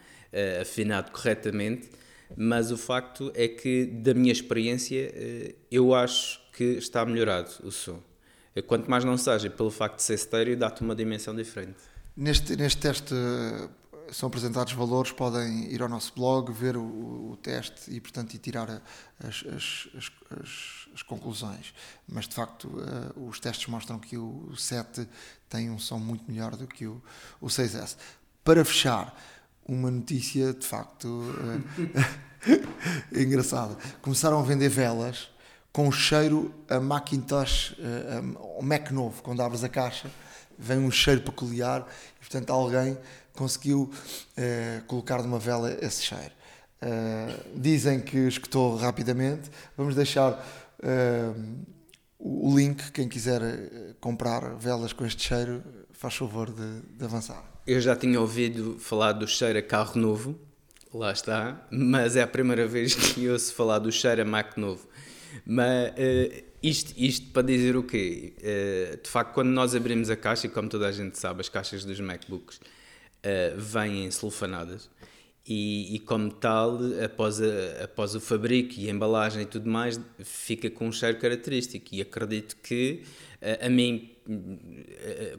afinado 0.60 1.12
corretamente, 1.12 1.88
mas 2.34 2.70
o 2.70 2.76
facto 2.76 3.30
é 3.34 3.46
que, 3.46 3.86
da 3.86 4.14
minha 4.14 4.32
experiência, 4.32 5.12
eh, 5.14 5.54
eu 5.70 5.94
acho 5.94 6.40
que 6.52 6.64
está 6.64 7.04
melhorado 7.04 7.50
o 7.62 7.70
som. 7.70 8.00
Eh, 8.54 8.62
quanto 8.62 8.90
mais 8.90 9.04
não 9.04 9.16
seja, 9.16 9.50
pelo 9.50 9.70
facto 9.70 9.96
de 9.96 10.02
ser 10.02 10.14
estéreo, 10.14 10.56
dá-te 10.56 10.82
uma 10.82 10.94
dimensão 10.94 11.34
diferente. 11.34 11.78
Neste, 12.16 12.56
neste 12.56 12.80
teste, 12.80 13.14
são 14.10 14.28
apresentados 14.28 14.72
valores, 14.72 15.12
podem 15.12 15.72
ir 15.72 15.82
ao 15.82 15.88
nosso 15.88 16.12
blog, 16.14 16.50
ver 16.52 16.76
o, 16.76 16.82
o 17.32 17.38
teste 17.42 17.92
e, 17.94 18.00
portanto, 18.00 18.34
e 18.34 18.38
tirar 18.38 18.82
as, 19.22 19.44
as, 19.54 19.88
as, 19.96 20.88
as 20.94 21.02
conclusões. 21.02 21.74
Mas, 22.08 22.26
de 22.26 22.34
facto, 22.34 22.70
os 23.16 23.38
testes 23.38 23.66
mostram 23.66 23.98
que 23.98 24.16
o 24.16 24.54
7 24.56 25.06
tem 25.48 25.70
um 25.70 25.78
som 25.78 25.98
muito 25.98 26.24
melhor 26.30 26.56
do 26.56 26.66
que 26.66 26.86
o, 26.86 27.02
o 27.40 27.46
6S. 27.46 27.96
Para 28.42 28.64
fechar, 28.64 29.14
uma 29.66 29.90
notícia, 29.90 30.52
de 30.52 30.66
facto, 30.66 31.06
uh, 31.08 31.62
engraçada. 33.14 33.76
Começaram 34.00 34.38
a 34.38 34.42
vender 34.42 34.68
velas 34.68 35.28
com 35.72 35.90
cheiro 35.92 36.54
a 36.68 36.80
Macintosh, 36.80 37.76
uh, 37.78 38.62
Mac 38.62 38.90
novo, 38.90 39.22
quando 39.22 39.42
abres 39.42 39.62
a 39.64 39.68
caixa, 39.68 40.10
vem 40.58 40.78
um 40.78 40.90
cheiro 40.90 41.20
peculiar 41.20 41.86
e, 42.16 42.20
portanto, 42.20 42.50
alguém 42.50 42.96
conseguiu 43.36 43.90
uh, 43.92 44.84
colocar 44.86 45.22
numa 45.22 45.38
vela 45.38 45.76
esse 45.80 46.02
cheiro. 46.02 46.32
Uh, 46.82 47.58
dizem 47.60 48.00
que 48.00 48.16
escutou 48.16 48.76
rapidamente. 48.76 49.50
Vamos 49.76 49.94
deixar 49.94 50.32
uh, 50.32 51.64
o 52.18 52.56
link, 52.56 52.90
quem 52.92 53.08
quiser 53.08 53.40
comprar 54.00 54.54
velas 54.54 54.92
com 54.92 55.04
este 55.04 55.22
cheiro, 55.22 55.62
faz 55.92 56.14
favor 56.14 56.50
de, 56.50 56.80
de, 56.96 57.04
avançar. 57.04 57.55
Eu 57.66 57.80
já 57.80 57.96
tinha 57.96 58.20
ouvido 58.20 58.76
falar 58.78 59.10
do 59.12 59.26
cheiro 59.26 59.58
a 59.58 59.62
carro 59.62 60.00
novo, 60.00 60.38
lá 60.94 61.10
está, 61.10 61.66
mas 61.70 62.14
é 62.14 62.22
a 62.22 62.26
primeira 62.26 62.64
vez 62.66 62.94
que 62.94 63.28
ouço 63.28 63.52
falar 63.52 63.80
do 63.80 63.90
cheiro 63.90 64.22
a 64.22 64.24
Mac 64.24 64.56
novo. 64.56 64.86
Mas 65.44 65.92
isto, 66.62 66.94
isto 66.96 67.26
para 67.32 67.42
dizer 67.42 67.76
o 67.76 67.82
quê? 67.82 68.34
de 69.02 69.10
facto, 69.10 69.34
quando 69.34 69.48
nós 69.48 69.74
abrimos 69.74 70.10
a 70.10 70.16
caixa, 70.16 70.46
e 70.46 70.50
como 70.50 70.68
toda 70.68 70.86
a 70.86 70.92
gente 70.92 71.18
sabe, 71.18 71.40
as 71.40 71.48
caixas 71.48 71.84
dos 71.84 71.98
MacBooks 71.98 72.58
uh, 72.58 73.58
vêm 73.58 74.10
sulfanadas 74.12 74.88
e, 75.46 75.94
e, 75.94 75.98
como 76.00 76.30
tal, 76.30 76.78
após, 77.04 77.40
a, 77.40 77.84
após 77.84 78.14
o 78.14 78.20
fabrico 78.20 78.74
e 78.78 78.88
a 78.88 78.92
embalagem 78.92 79.42
e 79.42 79.46
tudo 79.46 79.68
mais, 79.68 80.00
fica 80.24 80.68
com 80.70 80.88
um 80.88 80.92
cheiro 80.92 81.18
característico 81.18 81.86
e 81.92 82.00
acredito 82.00 82.56
que 82.56 83.02
uh, 83.42 83.66
a 83.66 83.68
mim, 83.68 84.10
uh, 84.12 84.15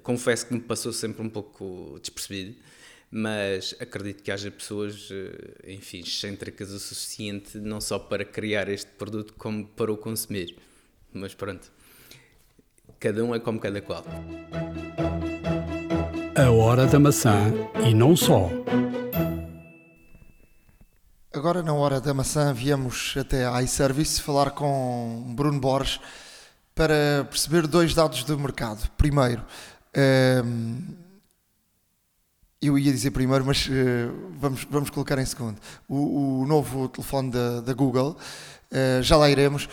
confesso 0.03 0.47
que 0.47 0.53
me 0.53 0.59
passou 0.59 0.93
sempre 0.93 1.21
um 1.21 1.29
pouco 1.29 1.99
despercebido, 2.01 2.55
mas 3.09 3.75
acredito 3.79 4.21
que 4.23 4.31
haja 4.31 4.51
pessoas, 4.51 5.09
enfim, 5.65 5.99
excêntricas 5.99 6.71
o 6.71 6.79
suficiente 6.79 7.57
não 7.57 7.79
só 7.79 7.97
para 7.97 8.25
criar 8.25 8.67
este 8.69 8.91
produto 8.91 9.33
como 9.37 9.65
para 9.65 9.91
o 9.91 9.97
consumir. 9.97 10.57
Mas 11.13 11.33
pronto, 11.33 11.71
cada 12.99 13.23
um 13.23 13.33
é 13.33 13.39
como 13.39 13.59
cada 13.59 13.81
qual. 13.81 14.03
A 16.35 16.51
Hora 16.51 16.85
da 16.85 16.99
Maçã 16.99 17.51
e 17.87 17.93
não 17.93 18.15
só. 18.15 18.49
Agora, 21.33 21.61
na 21.61 21.73
Hora 21.73 22.01
da 22.01 22.13
Maçã, 22.13 22.53
viemos 22.53 23.15
até 23.17 23.45
a 23.45 23.61
iService 23.61 24.21
falar 24.21 24.51
com 24.51 25.33
Bruno 25.35 25.59
Borges 25.59 25.99
para 26.77 27.25
perceber 27.27 27.65
dois 27.65 27.95
dados 27.95 28.23
do 28.23 28.37
mercado. 28.37 28.87
Primeiro, 28.95 29.43
ehm, 29.95 30.77
eu 32.61 32.77
ia 32.77 32.91
dizer 32.91 33.09
primeiro, 33.09 33.43
mas 33.43 33.67
eh, 33.67 34.07
vamos, 34.39 34.63
vamos 34.69 34.89
colocar 34.91 35.17
em 35.17 35.25
segundo. 35.25 35.57
O, 35.89 36.41
o 36.41 36.45
novo 36.45 36.87
telefone 36.87 37.31
da, 37.31 37.61
da 37.61 37.73
Google, 37.73 38.15
eh, 38.69 38.99
já 39.01 39.17
lá 39.17 39.27
iremos. 39.27 39.67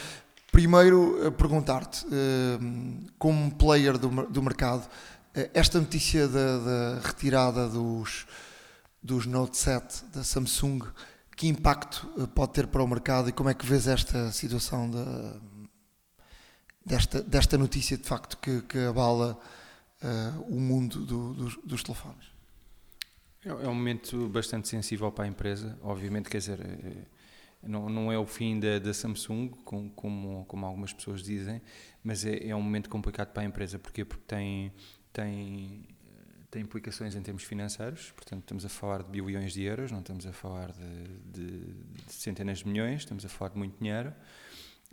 Primeiro, 0.50 1.30
perguntar-te, 1.36 2.06
ehm, 2.10 3.06
como 3.18 3.54
player 3.54 3.98
do, 3.98 4.08
do 4.26 4.42
mercado, 4.42 4.88
eh, 5.34 5.50
esta 5.52 5.78
notícia 5.78 6.26
da, 6.26 6.58
da, 6.58 7.00
retirada 7.04 7.68
dos, 7.68 8.26
dos 9.02 9.26
Note 9.26 9.58
7 9.58 10.06
da 10.14 10.24
Samsung, 10.24 10.80
que 11.36 11.48
impacto 11.48 12.10
eh, 12.18 12.26
pode 12.34 12.52
ter 12.54 12.66
para 12.66 12.82
o 12.82 12.88
mercado 12.88 13.28
e 13.28 13.32
como 13.32 13.50
é 13.50 13.54
que 13.54 13.66
vês 13.66 13.86
esta 13.86 14.32
situação 14.32 14.90
da, 14.90 15.34
desta, 16.84 17.22
desta 17.22 17.58
notícia 17.58 17.96
de 17.96 18.04
facto 18.04 18.36
que, 18.38 18.62
que 18.62 18.78
abala 18.78 19.38
uh, 20.02 20.42
o 20.42 20.60
mundo 20.60 21.04
do, 21.04 21.34
dos, 21.34 21.56
dos, 21.64 21.82
telefones? 21.82 22.26
É, 23.44 23.48
é 23.48 23.68
um 23.68 23.74
momento 23.74 24.28
bastante 24.28 24.68
sensível 24.68 25.10
para 25.12 25.24
a 25.24 25.28
empresa, 25.28 25.78
obviamente, 25.82 26.28
quer 26.28 26.38
dizer, 26.38 26.60
não, 27.62 27.88
não 27.88 28.12
é 28.12 28.18
o 28.18 28.26
fim 28.26 28.58
da, 28.60 28.78
da 28.78 28.92
Samsung, 28.92 29.48
como, 29.64 29.90
como, 29.90 30.44
como 30.46 30.66
algumas 30.66 30.92
pessoas 30.92 31.22
dizem, 31.22 31.62
mas 32.02 32.24
é, 32.24 32.48
é 32.48 32.56
um 32.56 32.62
momento 32.62 32.88
complicado 32.90 33.32
para 33.32 33.42
a 33.42 33.46
empresa, 33.46 33.78
porquê? 33.78 34.04
Porque 34.04 34.24
tem 34.26 34.72
tem, 35.14 35.86
tem 36.50 36.62
implicações 36.62 37.14
em 37.14 37.22
termos 37.22 37.44
financeiros, 37.44 38.10
portanto, 38.10 38.40
estamos 38.40 38.64
a 38.66 38.68
falar 38.68 39.02
de 39.04 39.10
bilhões 39.10 39.52
de 39.52 39.62
euros, 39.62 39.92
não 39.92 40.00
estamos 40.00 40.26
a 40.26 40.32
falar 40.32 40.72
de, 40.72 41.04
de, 41.32 41.60
de 42.04 42.12
centenas 42.12 42.58
de 42.58 42.68
milhões, 42.68 43.02
estamos 43.02 43.24
a 43.24 43.28
falar 43.28 43.52
de 43.52 43.58
muito 43.58 43.78
dinheiro. 43.78 44.12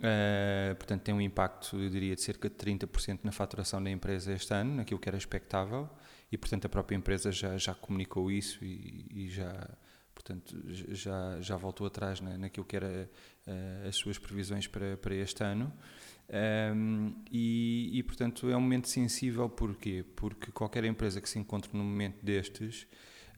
Uh, 0.02 0.74
portanto, 0.76 1.04
tem 1.04 1.14
um 1.14 1.22
impacto, 1.22 1.80
eu 1.80 1.88
diria, 1.88 2.16
de 2.16 2.22
cerca 2.22 2.50
de 2.50 2.56
30% 2.56 3.20
na 3.24 3.32
faturação 3.32 3.84
da 3.84 3.92
empresa 3.92 4.34
este 4.34 4.52
ano, 4.52 4.78
naquilo 4.78 5.00
que 5.00 5.08
era 5.08 5.16
expectável, 5.16 5.88
e, 6.32 6.38
portanto, 6.38 6.66
a 6.66 6.70
própria 6.70 6.96
empresa 6.96 7.32
já, 7.32 7.56
já 7.56 7.76
comunicou 7.76 8.32
isso 8.32 8.66
e, 8.66 9.06
e 9.12 9.30
já, 9.30 9.70
portanto, 10.16 10.60
já, 10.70 11.40
já 11.40 11.56
voltou 11.56 11.86
atrás 11.86 12.20
na, 12.20 12.36
naquilo 12.36 12.66
que 12.66 12.76
era 12.76 13.08
uh, 13.46 13.88
as 13.88 13.96
suas 13.96 14.18
previsões 14.18 14.66
para, 14.66 14.98
para 14.98 15.14
este 15.14 15.44
ano. 15.44 15.72
Um, 16.74 17.14
e, 17.30 17.92
e, 18.00 18.02
portanto, 18.02 18.50
é 18.50 18.58
um 18.58 18.62
momento 18.62 18.88
sensível, 18.88 19.48
porquê? 19.50 20.04
Porque 20.16 20.52
qualquer 20.52 20.84
empresa 20.86 21.22
que 21.22 21.30
se 21.30 21.38
encontre 21.38 21.70
num 21.74 21.84
momento 21.84 22.26
destes 22.26 22.88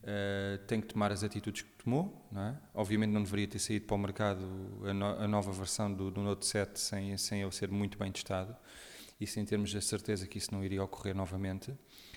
uh, 0.04 0.58
tem 0.66 0.82
que 0.82 0.88
tomar 0.88 1.12
as 1.12 1.24
atitudes 1.24 1.64
que 1.64 1.84
tomou. 1.84 2.28
Não 2.32 2.42
é? 2.42 2.58
Obviamente, 2.74 3.12
não 3.12 3.24
deveria 3.24 3.48
ter 3.48 3.60
saído 3.60 3.86
para 3.86 3.96
o 3.96 4.00
mercado 4.00 4.46
a, 4.84 4.94
no, 4.94 5.06
a 5.06 5.28
nova 5.28 5.52
versão 5.52 5.92
do, 5.92 6.12
do, 6.12 6.22
Note 6.22 6.46
7 6.46 6.80
sem, 6.80 7.18
sem 7.18 7.42
ele 7.42 7.52
ser 7.52 7.70
muito 7.70 7.98
bem 7.98 8.12
testado 8.12 8.56
e 9.20 9.28
sem 9.28 9.46
termos 9.46 9.74
a 9.76 9.82
certeza 9.82 10.28
que 10.28 10.38
isso 10.38 10.54
não 10.54 10.64
iria 10.64 10.84
ocorrer 10.84 11.16
novamente. 11.16 11.74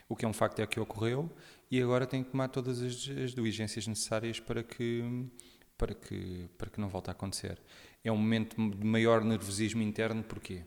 O 0.09 0.15
que 0.15 0.25
é 0.25 0.29
um 0.29 0.33
facto 0.33 0.61
é 0.61 0.67
que 0.67 0.79
ocorreu 0.79 1.31
e 1.71 1.81
agora 1.81 2.07
tem 2.07 2.23
que 2.23 2.31
tomar 2.31 2.49
todas 2.49 2.81
as, 2.81 3.09
as 3.09 3.35
diligências 3.35 3.87
necessárias 3.87 4.39
para 4.39 4.63
que, 4.63 5.29
para, 5.77 5.95
que, 5.95 6.49
para 6.57 6.71
que 6.71 6.81
não 6.81 6.89
volte 6.89 7.11
a 7.11 7.13
acontecer 7.13 7.61
é 8.05 8.13
um 8.13 8.17
momento 8.17 8.57
de 8.71 8.87
maior 8.87 9.25
nervosismo 9.25 9.83
interno, 9.83 10.23
porquê? 10.23 10.63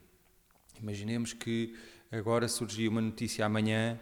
Imaginemos 0.81 1.31
que 1.31 1.73
agora 2.11 2.49
surgia 2.49 2.89
uma 2.89 2.99
notícia 2.99 3.45
amanhã 3.45 3.99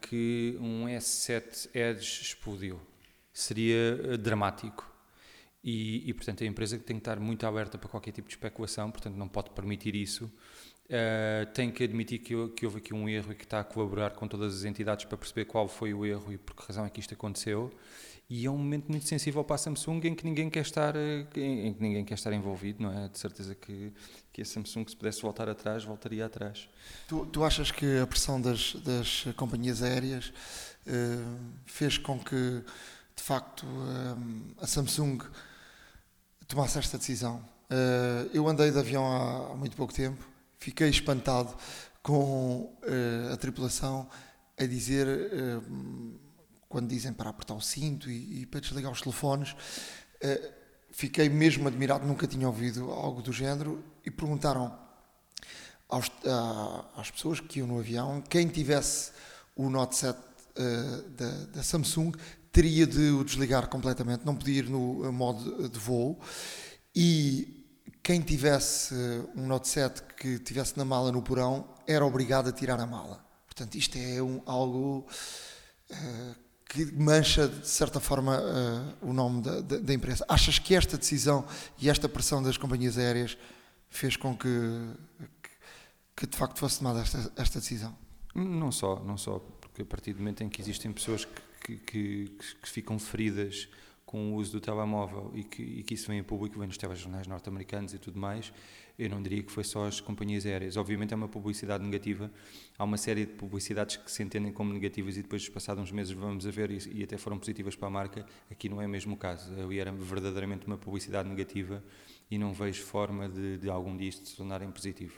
que 0.00 0.56
um 0.60 0.86
S7 0.86 1.68
Edge 1.74 2.22
explodiu. 2.22 2.80
Seria 3.32 4.00
uh, 4.02 4.18
dramático. 4.18 4.90
E, 5.62 6.08
e, 6.08 6.14
portanto, 6.14 6.44
a 6.44 6.46
empresa 6.46 6.78
tem 6.78 6.96
que 6.96 7.00
estar 7.00 7.18
muito 7.18 7.44
aberta 7.46 7.76
para 7.76 7.88
qualquer 7.88 8.12
tipo 8.12 8.28
de 8.28 8.34
especulação, 8.34 8.90
portanto, 8.90 9.16
não 9.16 9.26
pode 9.28 9.50
permitir 9.50 9.96
isso. 9.96 10.30
Uh, 10.86 11.44
tem 11.52 11.70
que 11.70 11.82
admitir 11.82 12.20
que, 12.20 12.48
que, 12.50 12.64
houve 12.64 12.78
aqui 12.78 12.94
um 12.94 13.08
erro 13.08 13.32
e 13.32 13.34
que 13.34 13.42
está 13.42 13.58
a 13.58 13.64
colaborar 13.64 14.10
com 14.10 14.28
todas 14.28 14.54
as 14.54 14.64
entidades 14.64 15.04
para 15.04 15.18
perceber 15.18 15.46
qual 15.46 15.66
foi 15.66 15.92
o 15.92 16.06
erro 16.06 16.32
e 16.32 16.38
por 16.38 16.54
que 16.54 16.62
razão 16.64 16.86
é 16.86 16.90
que 16.90 17.00
isto 17.00 17.12
aconteceu 17.12 17.72
e 18.28 18.46
é 18.46 18.50
um 18.50 18.58
momento 18.58 18.88
muito 18.88 19.06
sensível 19.06 19.44
para 19.44 19.54
a 19.54 19.58
Samsung 19.58 20.00
em 20.04 20.14
que 20.14 20.24
ninguém 20.24 20.50
quer 20.50 20.60
estar 20.60 20.94
eh, 20.96 21.26
em 21.36 21.72
que 21.72 21.80
ninguém 21.80 22.04
quer 22.04 22.14
estar 22.14 22.32
envolvido 22.32 22.82
não 22.82 22.92
é 22.92 23.08
de 23.08 23.18
certeza 23.18 23.54
que 23.54 23.92
que 24.36 24.42
a 24.42 24.44
Samsung 24.44 24.86
se 24.86 24.94
pudesse 24.94 25.22
voltar 25.22 25.48
atrás 25.48 25.82
voltaria 25.82 26.26
atrás 26.26 26.68
tu, 27.08 27.24
tu 27.24 27.42
achas 27.42 27.70
que 27.70 27.98
a 27.98 28.06
pressão 28.06 28.38
das, 28.38 28.74
das 28.84 29.24
companhias 29.34 29.82
aéreas 29.82 30.26
uh, 30.86 31.38
fez 31.64 31.96
com 31.96 32.18
que 32.18 32.62
de 33.16 33.22
facto 33.22 33.64
uh, 33.64 34.54
a 34.60 34.66
Samsung 34.66 35.20
tomasse 36.46 36.78
esta 36.78 36.98
decisão 36.98 37.36
uh, 37.70 38.28
eu 38.34 38.46
andei 38.46 38.70
de 38.70 38.78
avião 38.78 39.06
há, 39.06 39.52
há, 39.52 39.56
muito 39.56 39.74
pouco 39.74 39.94
tempo 39.94 40.22
fiquei 40.58 40.90
espantado 40.90 41.56
com 42.02 42.76
a 43.32 43.36
tripulação 43.38 44.08
a 44.56 44.64
dizer 44.64 45.06
quando 46.68 46.88
dizem 46.88 47.12
para 47.12 47.30
apertar 47.30 47.54
o 47.54 47.60
cinto 47.60 48.08
e, 48.08 48.42
e 48.42 48.46
para 48.46 48.60
desligar 48.60 48.92
os 48.92 49.00
telefones. 49.02 49.56
Fiquei 50.92 51.28
mesmo 51.28 51.66
admirado, 51.66 52.06
nunca 52.06 52.26
tinha 52.26 52.46
ouvido 52.46 52.92
algo 52.92 53.20
do 53.20 53.32
género 53.32 53.82
e 54.06 54.10
perguntaram 54.10 54.72
aos, 55.88 56.10
às 56.96 57.10
pessoas 57.10 57.40
que 57.40 57.58
iam 57.58 57.68
no 57.68 57.78
avião 57.78 58.22
quem 58.22 58.48
tivesse 58.48 59.10
o 59.54 59.68
Note 59.68 59.96
7 59.96 60.16
uh, 60.16 60.22
eh, 60.56 61.02
da, 61.16 61.30
da, 61.56 61.62
Samsung 61.62 62.12
teria 62.52 62.86
de 62.86 63.10
o 63.10 63.24
desligar 63.24 63.68
completamente, 63.68 64.24
não 64.24 64.34
podia 64.34 64.60
ir 64.60 64.68
no 64.70 65.12
modo 65.12 65.68
de 65.68 65.78
voo 65.78 66.18
e 66.94 67.66
quem 68.02 68.20
tivesse 68.20 68.94
um 69.34 69.46
Note 69.46 69.68
7 69.68 70.02
que 70.16 70.38
tivesse 70.38 70.78
na 70.78 70.84
mala 70.84 71.10
no 71.10 71.20
porão 71.20 71.68
era 71.86 72.06
obrigado 72.06 72.48
a 72.48 72.52
tirar 72.52 72.80
a 72.80 72.86
mala. 72.86 73.24
Portanto, 73.46 73.74
isto 73.76 73.96
é 73.96 74.22
um, 74.22 74.42
algo 74.46 75.06
uh, 75.90 76.34
que 76.68 76.84
mancha, 76.92 77.48
de 77.48 77.66
certa 77.66 77.98
forma, 77.98 78.38
uh, 78.38 79.08
o 79.08 79.12
nome 79.12 79.42
da, 79.42 79.60
da, 79.60 79.78
da, 79.78 79.94
empresa. 79.94 80.24
Achas 80.28 80.58
que 80.58 80.74
esta 80.74 80.98
decisão 80.98 81.44
e 81.80 81.88
esta 81.88 82.08
pressão 82.08 82.42
das 82.42 82.56
companhias 82.56 82.98
aéreas 82.98 83.36
fez 83.96 84.16
com 84.16 84.36
que, 84.36 84.48
que, 85.42 85.50
que 86.16 86.26
de 86.26 86.36
facto 86.36 86.58
fosse 86.58 86.78
tomada 86.78 87.00
esta, 87.00 87.32
esta 87.36 87.58
decisão? 87.58 87.96
Não 88.34 88.70
só, 88.70 89.02
não 89.02 89.16
só, 89.16 89.38
porque 89.38 89.82
a 89.82 89.84
partir 89.86 90.12
do 90.12 90.18
momento 90.18 90.42
em 90.42 90.48
que 90.48 90.60
existem 90.60 90.92
pessoas 90.92 91.24
que, 91.24 91.76
que, 91.78 92.36
que, 92.62 92.68
ficam 92.68 92.98
feridas 92.98 93.68
com 94.04 94.32
o 94.32 94.36
uso 94.36 94.52
do 94.52 94.60
telemóvel 94.60 95.32
e 95.34 95.42
que, 95.42 95.62
e 95.62 95.82
que 95.82 95.94
isso 95.94 96.06
vem 96.06 96.20
a 96.20 96.24
público, 96.24 96.58
vem 96.58 96.68
nos 96.68 96.76
telejornais 96.76 97.26
norte-americanos 97.26 97.94
e 97.94 97.98
tudo 97.98 98.20
mais, 98.20 98.52
eu 98.98 99.10
não 99.10 99.22
diria 99.22 99.42
que 99.42 99.50
foi 99.50 99.64
só 99.64 99.86
as 99.86 100.00
companhias 100.00 100.46
aéreas. 100.46 100.76
Obviamente 100.76 101.12
é 101.12 101.16
uma 101.16 101.28
publicidade 101.28 101.82
negativa, 101.82 102.30
há 102.78 102.84
uma 102.84 102.96
série 102.96 103.26
de 103.26 103.32
publicidades 103.32 103.96
que 103.96 104.10
se 104.10 104.22
entendem 104.22 104.52
como 104.52 104.72
negativas 104.72 105.16
e 105.16 105.22
depois, 105.22 105.48
passados 105.48 105.82
uns 105.82 105.92
meses, 105.92 106.12
vamos 106.12 106.46
a 106.46 106.50
ver 106.50 106.70
e, 106.70 107.00
e 107.00 107.02
até 107.02 107.16
foram 107.16 107.38
positivas 107.38 107.74
para 107.74 107.88
a 107.88 107.90
marca. 107.90 108.26
Aqui 108.50 108.68
não 108.68 108.80
é 108.80 108.86
mesmo 108.86 109.14
o 109.14 109.16
caso. 109.16 109.52
Ali 109.60 109.78
era 109.78 109.90
verdadeiramente 109.92 110.66
uma 110.66 110.78
publicidade 110.78 111.28
negativa 111.28 111.82
e 112.30 112.38
não 112.38 112.52
vejo 112.52 112.82
forma 112.82 113.28
de, 113.28 113.58
de 113.58 113.70
algum 113.70 113.96
disto 113.96 114.28
se 114.28 114.36
tornarem 114.36 114.70
positivo. 114.70 115.14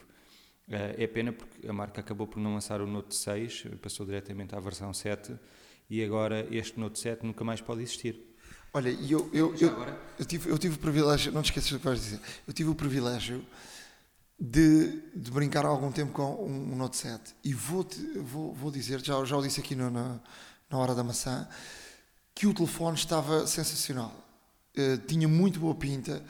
Uh, 0.67 0.93
é 0.97 1.07
pena 1.07 1.31
porque 1.31 1.67
a 1.67 1.73
marca 1.73 2.01
acabou 2.01 2.27
por 2.27 2.39
não 2.39 2.53
lançar 2.53 2.79
o 2.81 2.87
Note 2.87 3.15
6, 3.15 3.65
passou 3.81 4.05
diretamente 4.05 4.55
à 4.55 4.59
versão 4.59 4.93
7 4.93 5.35
e 5.89 6.03
agora 6.03 6.47
este 6.51 6.79
Note 6.79 6.99
7 6.99 7.25
nunca 7.25 7.43
mais 7.43 7.59
pode 7.59 7.81
existir. 7.81 8.19
Olha, 8.71 8.89
eu, 8.89 9.27
eu, 9.33 9.55
eu, 9.55 9.75
eu, 10.19 10.25
tive, 10.25 10.49
eu 10.49 10.57
tive 10.59 10.75
o 10.75 10.77
privilégio, 10.77 11.31
não 11.31 11.41
te 11.41 11.45
esqueças 11.45 11.71
do 11.71 11.79
que 11.79 11.85
vais 11.85 11.99
dizer, 11.99 12.19
eu 12.47 12.53
tive 12.53 12.69
o 12.69 12.75
privilégio 12.75 13.43
de, 14.39 15.01
de 15.15 15.31
brincar 15.31 15.65
há 15.65 15.69
algum 15.69 15.91
tempo 15.91 16.13
com 16.13 16.35
um, 16.35 16.73
um 16.73 16.75
Note 16.75 16.97
7 16.97 17.35
e 17.43 17.53
vou, 17.53 17.85
vou, 18.17 18.53
vou 18.53 18.71
dizer, 18.71 19.03
já, 19.03 19.25
já 19.25 19.35
o 19.35 19.41
disse 19.41 19.59
aqui 19.59 19.73
no, 19.73 19.89
na, 19.89 20.19
na 20.69 20.77
hora 20.77 20.93
da 20.93 21.03
maçã, 21.03 21.49
que 22.33 22.45
o 22.45 22.53
telefone 22.53 22.95
estava 22.95 23.47
sensacional. 23.47 24.13
Uh, 24.77 24.97
tinha 25.07 25.27
muito 25.27 25.59
boa 25.59 25.73
pinta, 25.73 26.23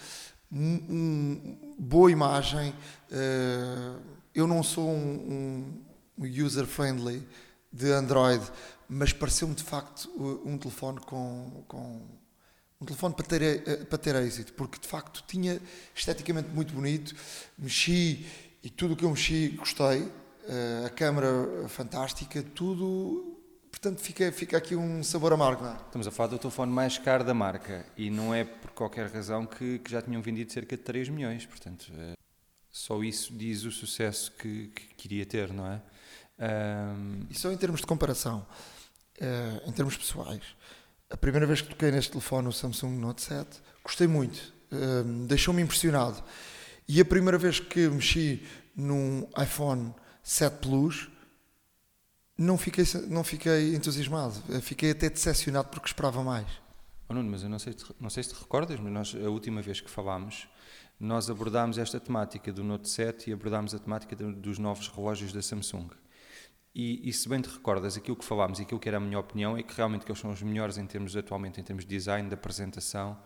um, 0.51 1.75
boa 1.77 2.12
imagem. 2.12 2.73
Uh, 3.12 3.99
eu 4.33 4.47
não 4.47 4.63
sou 4.63 4.89
um, 4.89 5.83
um 6.17 6.45
user-friendly 6.45 7.27
de 7.71 7.91
Android, 7.91 8.43
mas 8.88 9.13
pareceu-me 9.13 9.53
de 9.53 9.63
facto 9.63 10.09
um 10.45 10.57
telefone 10.57 10.99
com, 11.01 11.63
com 11.67 12.01
um 12.81 12.85
telefone 12.85 13.13
para 13.13 13.25
ter, 13.25 13.41
eh, 13.43 13.75
para 13.85 13.97
ter 13.97 14.15
êxito, 14.15 14.53
porque 14.53 14.79
de 14.79 14.88
facto 14.88 15.23
tinha 15.27 15.62
esteticamente 15.93 16.49
muito 16.49 16.73
bonito, 16.73 17.13
mexi 17.57 18.25
e 18.63 18.69
tudo 18.69 18.93
o 18.93 18.97
que 18.97 19.03
eu 19.03 19.09
mexi 19.09 19.49
gostei, 19.49 20.09
eh, 20.47 20.83
a 20.85 20.89
câmera 20.89 21.67
fantástica, 21.67 22.41
tudo. 22.55 23.38
Portanto, 23.82 24.02
fica, 24.02 24.30
fica 24.34 24.58
aqui 24.58 24.76
um 24.76 25.02
sabor 25.02 25.32
amargo, 25.32 25.63
não 25.63 25.72
é? 25.72 25.76
Estamos 25.76 26.06
a 26.06 26.12
falar 26.12 26.28
do 26.28 26.38
telefone 26.38 26.70
mais 26.70 26.98
caro 26.98 27.24
da 27.24 27.34
marca 27.34 27.86
e 27.96 28.10
não 28.10 28.36
é 28.36 28.44
por 28.44 28.72
qualquer 28.72 29.10
razão 29.10 29.46
que, 29.46 29.80
que 29.80 29.89
já 29.89 30.02
tinham 30.02 30.22
vendido 30.22 30.52
cerca 30.52 30.76
de 30.76 30.84
3 30.84 31.08
milhões, 31.08 31.46
portanto, 31.46 31.89
eh, 31.98 32.13
só 32.70 33.02
isso 33.02 33.34
diz 33.34 33.63
o 33.63 33.72
sucesso 33.72 34.34
que, 34.34 34.68
que 34.68 34.96
queria 34.96 35.26
ter, 35.26 35.54
não 35.54 35.65
é? 35.65 35.82
Um... 36.98 37.26
E 37.30 37.39
só 37.39 37.54
em 37.54 37.56
termos 37.56 37.80
de 37.80 37.88
comparação, 37.88 38.46
em 39.65 39.72
termos 39.72 39.96
pessoais, 39.96 40.44
a 41.10 41.15
primeira 41.15 41.48
vez 41.48 41.62
que 41.62 41.70
toquei 41.70 41.89
neste 41.89 42.12
telefone, 42.12 42.50
o 42.50 42.52
Samsung 42.52 42.98
Note 42.98 43.22
7, 43.22 43.62
gostei 43.82 44.08
muito, 44.08 44.54
um, 44.74 45.26
deixou-me 45.26 45.62
impressionado. 45.62 46.22
E 46.86 47.00
a 47.00 47.06
primeira 47.06 47.38
vez 47.38 47.62
que 47.62 47.88
mexi 47.88 48.46
num 48.76 49.26
iPhone 49.42 49.96
7 50.22 50.58
Plus, 50.58 51.10
não 52.39 52.58
fiquei, 52.58 52.86
não 53.10 53.23
fiquei 53.23 53.75
entusiasmado, 53.75 54.34
fiquei 54.62 54.91
até 54.91 55.10
decepcionado 55.10 55.67
porque 55.67 55.88
esperava 55.88 56.23
mais. 56.23 56.47
Oh, 57.10 57.13
Nuno, 57.13 57.30
mas 57.30 57.43
eu 57.43 57.49
não 57.49 57.60
sei, 57.60 57.75
não 57.99 58.10
sei 58.10 58.23
se 58.23 58.30
te 58.30 58.39
recordas, 58.39 58.80
mas 58.80 58.93
nós, 58.93 59.15
a 59.15 59.30
última 59.30 59.62
vez 59.62 59.82
que 59.82 59.89
falámos, 59.89 60.47
nós 60.97 61.30
abordámos 61.30 61.78
esta 61.78 61.99
temática 61.99 62.54
do 62.54 62.63
Note 62.63 62.88
7 62.88 63.30
e 63.30 63.34
abordámos 63.34 63.75
a 63.75 63.80
temática 63.80 64.15
dos 64.15 64.58
novos 64.58 64.88
relógios 64.88 65.34
da 65.34 65.41
Samsung. 65.41 65.89
E, 66.73 67.10
e, 67.10 67.12
se 67.12 67.28
bem 67.28 67.41
te 67.41 67.49
recordas, 67.49 67.97
aquilo 67.97 68.15
que 68.15 68.23
falámos 68.23 68.60
e 68.60 68.62
aquilo 68.62 68.80
que 68.80 68.88
era 68.88 68.97
a 68.97 69.02
minha 69.02 69.19
opinião 69.19 69.58
é 69.58 69.63
que 69.63 69.73
realmente 69.73 70.06
que 70.06 70.12
eles 70.12 70.21
são 70.21 70.32
os 70.32 70.41
melhores 70.41 70.78
em 70.78 70.86
termos 70.86 71.15
atualmente, 71.17 71.60
em 71.60 71.63
termos 71.63 71.84
de 71.84 71.89
design, 71.89 72.30
de 72.30 72.36
apresentação, 72.36 73.19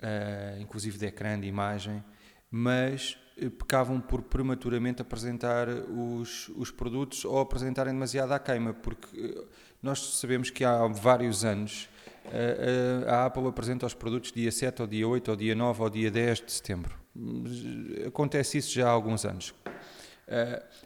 uh, 0.00 0.60
inclusive 0.60 0.98
de 0.98 1.06
ecrã, 1.06 1.40
de 1.40 1.48
imagem, 1.48 2.04
mas 2.50 3.18
pecavam 3.58 4.00
por 4.00 4.22
prematuramente 4.22 5.02
apresentar 5.02 5.68
os, 5.68 6.48
os 6.56 6.70
produtos 6.70 7.24
ou 7.24 7.38
apresentarem 7.40 7.92
demasiado 7.92 8.32
à 8.32 8.38
queima, 8.38 8.72
porque 8.72 9.20
uh, 9.20 9.46
nós 9.82 9.98
sabemos 10.18 10.50
que 10.50 10.64
há 10.64 10.86
vários 10.86 11.44
anos 11.44 11.88
a 13.06 13.26
Apple 13.26 13.46
apresenta 13.46 13.86
os 13.86 13.94
produtos 13.94 14.32
dia 14.32 14.50
7 14.50 14.82
ou 14.82 14.88
dia 14.88 15.06
8 15.06 15.30
ou 15.30 15.36
dia 15.36 15.54
9 15.54 15.82
ou 15.82 15.90
dia 15.90 16.10
10 16.10 16.40
de 16.40 16.52
setembro. 16.52 16.94
Acontece 18.06 18.58
isso 18.58 18.72
já 18.72 18.88
há 18.88 18.90
alguns 18.90 19.24
anos. 19.24 19.54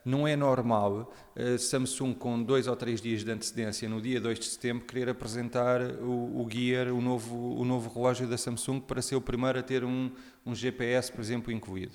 Não 0.05 0.29
é 0.29 0.37
normal 0.37 1.13
Samsung, 1.59 2.13
com 2.13 2.43
dois 2.43 2.67
ou 2.67 2.77
três 2.77 3.01
dias 3.01 3.25
de 3.25 3.31
antecedência, 3.31 3.89
no 3.89 4.01
dia 4.01 4.21
2 4.21 4.39
de 4.39 4.45
setembro, 4.47 4.85
querer 4.85 5.09
apresentar 5.09 5.81
o, 5.81 6.43
o 6.43 6.49
Gear, 6.51 6.89
o 6.89 7.01
novo, 7.01 7.59
o 7.59 7.65
novo 7.65 7.91
relógio 7.93 8.27
da 8.27 8.37
Samsung, 8.37 8.81
para 8.81 9.01
ser 9.01 9.17
o 9.17 9.21
primeiro 9.21 9.59
a 9.59 9.63
ter 9.63 9.83
um, 9.83 10.11
um 10.45 10.55
GPS, 10.55 11.11
por 11.11 11.21
exemplo, 11.23 11.51
incluído. 11.51 11.95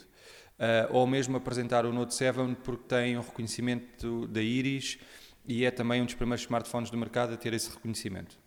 Uh, 0.58 0.88
ou 0.90 1.06
mesmo 1.06 1.36
apresentar 1.36 1.86
o 1.86 1.92
Note 1.92 2.14
7 2.14 2.56
porque 2.64 2.86
tem 2.88 3.18
um 3.18 3.22
reconhecimento 3.22 4.26
da 4.28 4.42
íris 4.42 4.98
e 5.46 5.66
é 5.66 5.72
também 5.72 6.02
um 6.02 6.06
dos 6.06 6.16
primeiros 6.16 6.44
smartphones 6.44 6.90
do 6.90 6.98
mercado 6.98 7.34
a 7.34 7.38
ter 7.38 7.54
esse 7.54 7.70
reconhecimento. 7.70 8.45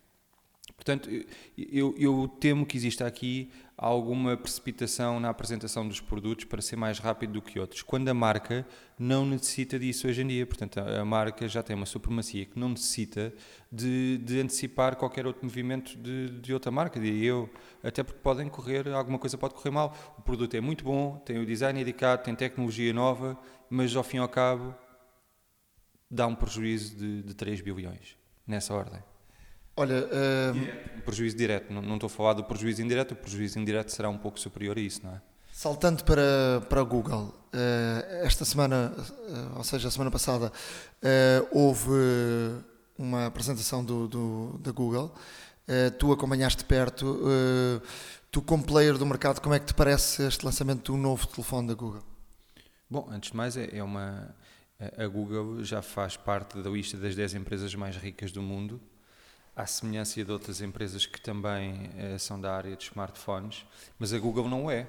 Portanto, 0.77 1.09
eu, 1.57 1.95
eu, 1.99 2.29
temo 2.41 2.67
que 2.67 2.77
exista 2.77 3.07
aqui 3.07 3.51
alguma 3.77 4.37
precipitação 4.37 5.21
na 5.21 5.29
apresentação 5.29 5.87
dos 5.87 6.01
produtos 6.01 6.45
para 6.45 6.61
ser 6.61 6.77
mais 6.77 6.99
rápido 6.99 7.35
do 7.35 7.43
que 7.43 7.59
outros, 7.59 7.83
quando 7.83 8.09
a 8.09 8.15
marca 8.15 8.67
não 8.99 9.25
necessita 9.25 9.79
disso 9.79 10.09
hoje 10.09 10.23
em 10.23 10.27
dia. 10.27 10.47
Portanto, 10.47 10.79
a 10.79 11.05
marca 11.05 11.49
já 11.49 11.63
tem 11.63 11.77
uma 11.77 11.87
supremacia 11.87 12.45
que 12.45 12.59
não 12.59 12.71
necessita 12.71 13.33
de, 13.71 14.19
de 14.19 14.41
antecipar 14.41 14.97
qualquer 14.97 15.27
outro 15.27 15.45
movimento 15.45 15.97
de, 15.97 16.31
de, 16.41 16.53
outra 16.53 16.71
marca, 16.71 16.99
diria 17.01 17.29
eu, 17.29 17.51
até 17.83 18.03
porque 18.03 18.21
podem 18.21 18.49
correr, 18.49 18.89
alguma 18.89 19.19
coisa 19.19 19.39
pode 19.39 19.55
correr 19.55 19.71
mal. 19.71 19.95
O 20.19 20.23
produto 20.23 20.55
é 20.55 20.61
muito 20.61 20.85
bom, 20.85 21.17
tem 21.25 21.39
o 21.39 21.47
design 21.47 21.81
indicado, 21.81 22.25
tem 22.25 22.35
tecnologia 22.35 22.93
nova, 22.93 23.39
mas 23.71 23.95
ao 23.95 24.03
fim 24.03 24.17
e 24.17 24.21
ao 24.21 24.29
cabo 24.29 24.75
dá 26.11 26.27
um 26.27 26.35
prejuízo 26.35 26.97
de, 26.97 27.23
de 27.23 27.35
3 27.35 27.61
bilhões, 27.61 28.17
nessa 28.47 28.75
ordem. 28.75 29.03
Olha, 29.79 30.05
uh... 30.07 30.99
um 30.99 31.01
prejuízo 31.03 31.37
direto, 31.37 31.73
não, 31.73 31.81
não 31.81 31.95
estou 31.95 32.09
a 32.09 32.11
falar 32.11 32.33
do 32.33 32.43
prejuízo 32.43 32.83
indireto, 32.83 33.13
o 33.13 33.15
prejuízo 33.15 33.61
indireto 33.61 33.91
será 33.91 34.09
um 34.09 34.19
pouco 34.19 34.41
superior 34.41 34.77
a 34.77 34.81
isso, 34.81 35.03
não 35.05 35.13
é? 35.13 35.21
Saltando 35.53 36.03
para, 36.03 36.61
para 36.69 36.83
Google, 36.83 37.33
uh, 37.55 38.25
esta 38.25 38.45
semana, 38.45 38.93
uh, 38.93 39.59
ou 39.59 39.63
seja, 39.63 39.87
a 39.87 39.91
semana 39.93 40.11
passada, 40.11 40.53
houve 41.53 41.93
uma 42.99 43.27
apresentação 43.27 43.85
do, 43.85 44.09
do 44.09 44.59
da 44.59 44.73
Google. 44.73 45.15
tu 45.97 46.11
acompanhaste 46.11 46.65
perto. 46.65 47.21
tu, 48.33 48.43
como 48.43 48.65
player 48.65 48.99
do 48.99 49.07
mercado, 49.07 49.41
como 49.41 49.55
é 49.55 49.61
que 49.61 49.67
te 49.67 49.75
parece 49.75 50.25
este 50.25 50.45
lançamento 50.45 50.91
do 50.91 50.99
novo 50.99 51.25
telefone 51.29 51.69
da 51.69 51.75
Google? 51.75 52.03
Bom, 52.91 53.09
antes 53.13 53.31
de 53.31 53.37
mais, 53.37 53.57
é, 53.57 53.77
é 53.77 53.83
uma. 53.83 54.35
A 54.97 55.07
Google 55.07 55.63
já 55.63 55.83
faz 55.83 56.17
parte 56.17 56.61
da 56.61 56.69
lista 56.69 56.97
das 56.97 57.15
10 57.15 57.35
empresas 57.35 57.73
mais 57.77 57.97
ricas 57.97 58.33
do 58.33 58.43
mundo 58.43 58.81
à 59.59 59.67
semelhança 59.67 60.25
de 60.25 60.31
outras 60.31 60.61
empresas 60.61 61.05
que 61.05 61.21
também 61.21 61.91
eh, 61.97 62.17
são 62.17 62.41
da 62.41 62.55
área 62.55 62.77
de 62.77 62.85
smartphones, 62.85 63.67
mas 63.99 64.13
a 64.13 64.19
Google 64.19 64.49
não 64.49 64.71
é. 64.71 64.87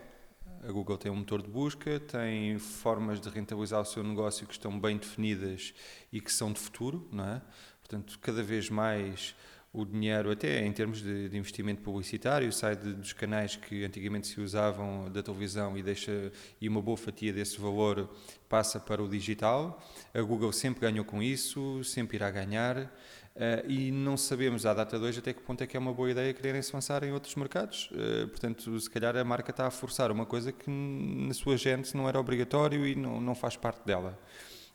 A 0.64 0.72
Google 0.72 0.96
tem 0.96 1.12
um 1.12 1.16
motor 1.16 1.42
de 1.42 1.50
busca, 1.50 2.00
tem 2.00 2.60
formas 2.60 3.20
de 3.20 3.28
rentabilizar 3.30 3.82
o 3.82 3.86
seu 3.86 4.04
negócio 4.04 4.46
que 4.46 4.54
estão 4.54 4.80
bem 4.80 4.98
definidas 4.98 5.74
e 6.14 6.22
que 6.22 6.32
são 6.32 6.54
de 6.54 6.60
futuro, 6.60 7.10
não 7.12 7.26
é? 7.26 7.42
Portanto, 7.82 8.20
cada 8.22 8.44
vez 8.44 8.70
mais 8.70 9.34
o 9.72 9.86
dinheiro, 9.86 10.32
até 10.32 10.66
em 10.66 10.72
termos 10.72 11.02
de, 11.02 11.30
de 11.30 11.38
investimento 11.38 11.82
publicitário, 11.82 12.52
sai 12.52 12.76
de, 12.76 12.94
dos 12.94 13.14
canais 13.14 13.56
que 13.56 13.84
antigamente 13.84 14.28
se 14.28 14.42
usavam 14.42 15.12
da 15.12 15.22
televisão 15.22 15.78
e 15.78 15.84
deixa 15.84 16.32
e 16.60 16.68
uma 16.68 16.82
boa 16.82 16.98
fatia 16.98 17.32
desse 17.32 17.60
valor 17.60 18.10
passa 18.48 18.80
para 18.80 19.02
o 19.02 19.08
digital. 19.08 19.82
A 20.14 20.22
Google 20.22 20.52
sempre 20.52 20.82
ganhou 20.82 21.06
com 21.06 21.22
isso, 21.22 21.84
sempre 21.84 22.18
irá 22.18 22.32
ganhar. 22.32 22.92
Uh, 23.39 23.71
e 23.71 23.89
não 23.89 24.17
sabemos 24.17 24.65
à 24.65 24.73
data 24.73 24.99
de 24.99 25.06
hoje 25.06 25.19
até 25.19 25.32
que 25.32 25.41
ponto 25.41 25.63
é 25.63 25.65
que 25.65 25.78
é 25.78 25.80
uma 25.80 25.93
boa 25.93 26.12
ideia 26.12 26.34
quererem 26.34 26.62
se 26.62 26.73
lançar 26.73 27.02
em 27.06 27.13
outros 27.13 27.36
mercados. 27.36 27.89
Uh, 27.93 28.28
portanto, 28.28 28.78
se 28.78 28.89
calhar 28.89 29.15
a 29.15 29.23
marca 29.23 29.52
está 29.52 29.65
a 29.65 29.71
forçar 29.71 30.12
uma 30.12 30.25
coisa 30.25 30.52
que 30.52 30.69
na 30.69 31.34
sua 31.34 31.56
gente 31.56 31.95
não 31.95 32.10
era 32.10 32.19
obrigatório 32.19 32.86
e 32.86 32.95
não, 32.95 33.21
não 33.21 33.34
faz 33.34 33.56
parte 33.56 33.86
dela. 33.86 34.19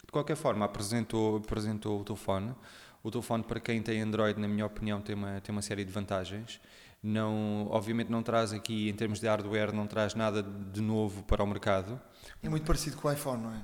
De 0.03 0.11
qualquer 0.11 0.35
forma, 0.35 0.64
apresentou, 0.64 1.37
apresentou 1.37 2.00
o 2.00 2.05
telefone. 2.05 2.55
O 3.03 3.11
telefone, 3.11 3.44
para 3.44 3.61
quem 3.61 3.83
tem 3.83 4.00
Android, 4.00 4.40
na 4.40 4.48
minha 4.48 4.64
opinião, 4.64 4.98
tem 4.98 5.14
uma, 5.14 5.42
tem 5.42 5.55
uma 5.55 5.61
série 5.61 5.85
de 5.85 5.92
vantagens. 5.92 6.59
Não, 7.03 7.68
obviamente 7.70 8.11
não 8.11 8.22
traz 8.22 8.55
aqui, 8.55 8.88
em 8.88 8.94
termos 8.94 9.20
de 9.20 9.27
hardware, 9.27 9.74
não 9.74 9.87
traz 9.87 10.14
nada 10.14 10.42
de 10.42 10.81
novo 10.81 11.22
para 11.24 11.44
o 11.44 11.46
mercado. 11.46 12.00
É 12.42 12.48
muito 12.48 12.64
parecido 12.64 12.96
com 12.96 13.09
o 13.09 13.12
iPhone, 13.12 13.42
não 13.42 13.53
é? 13.53 13.61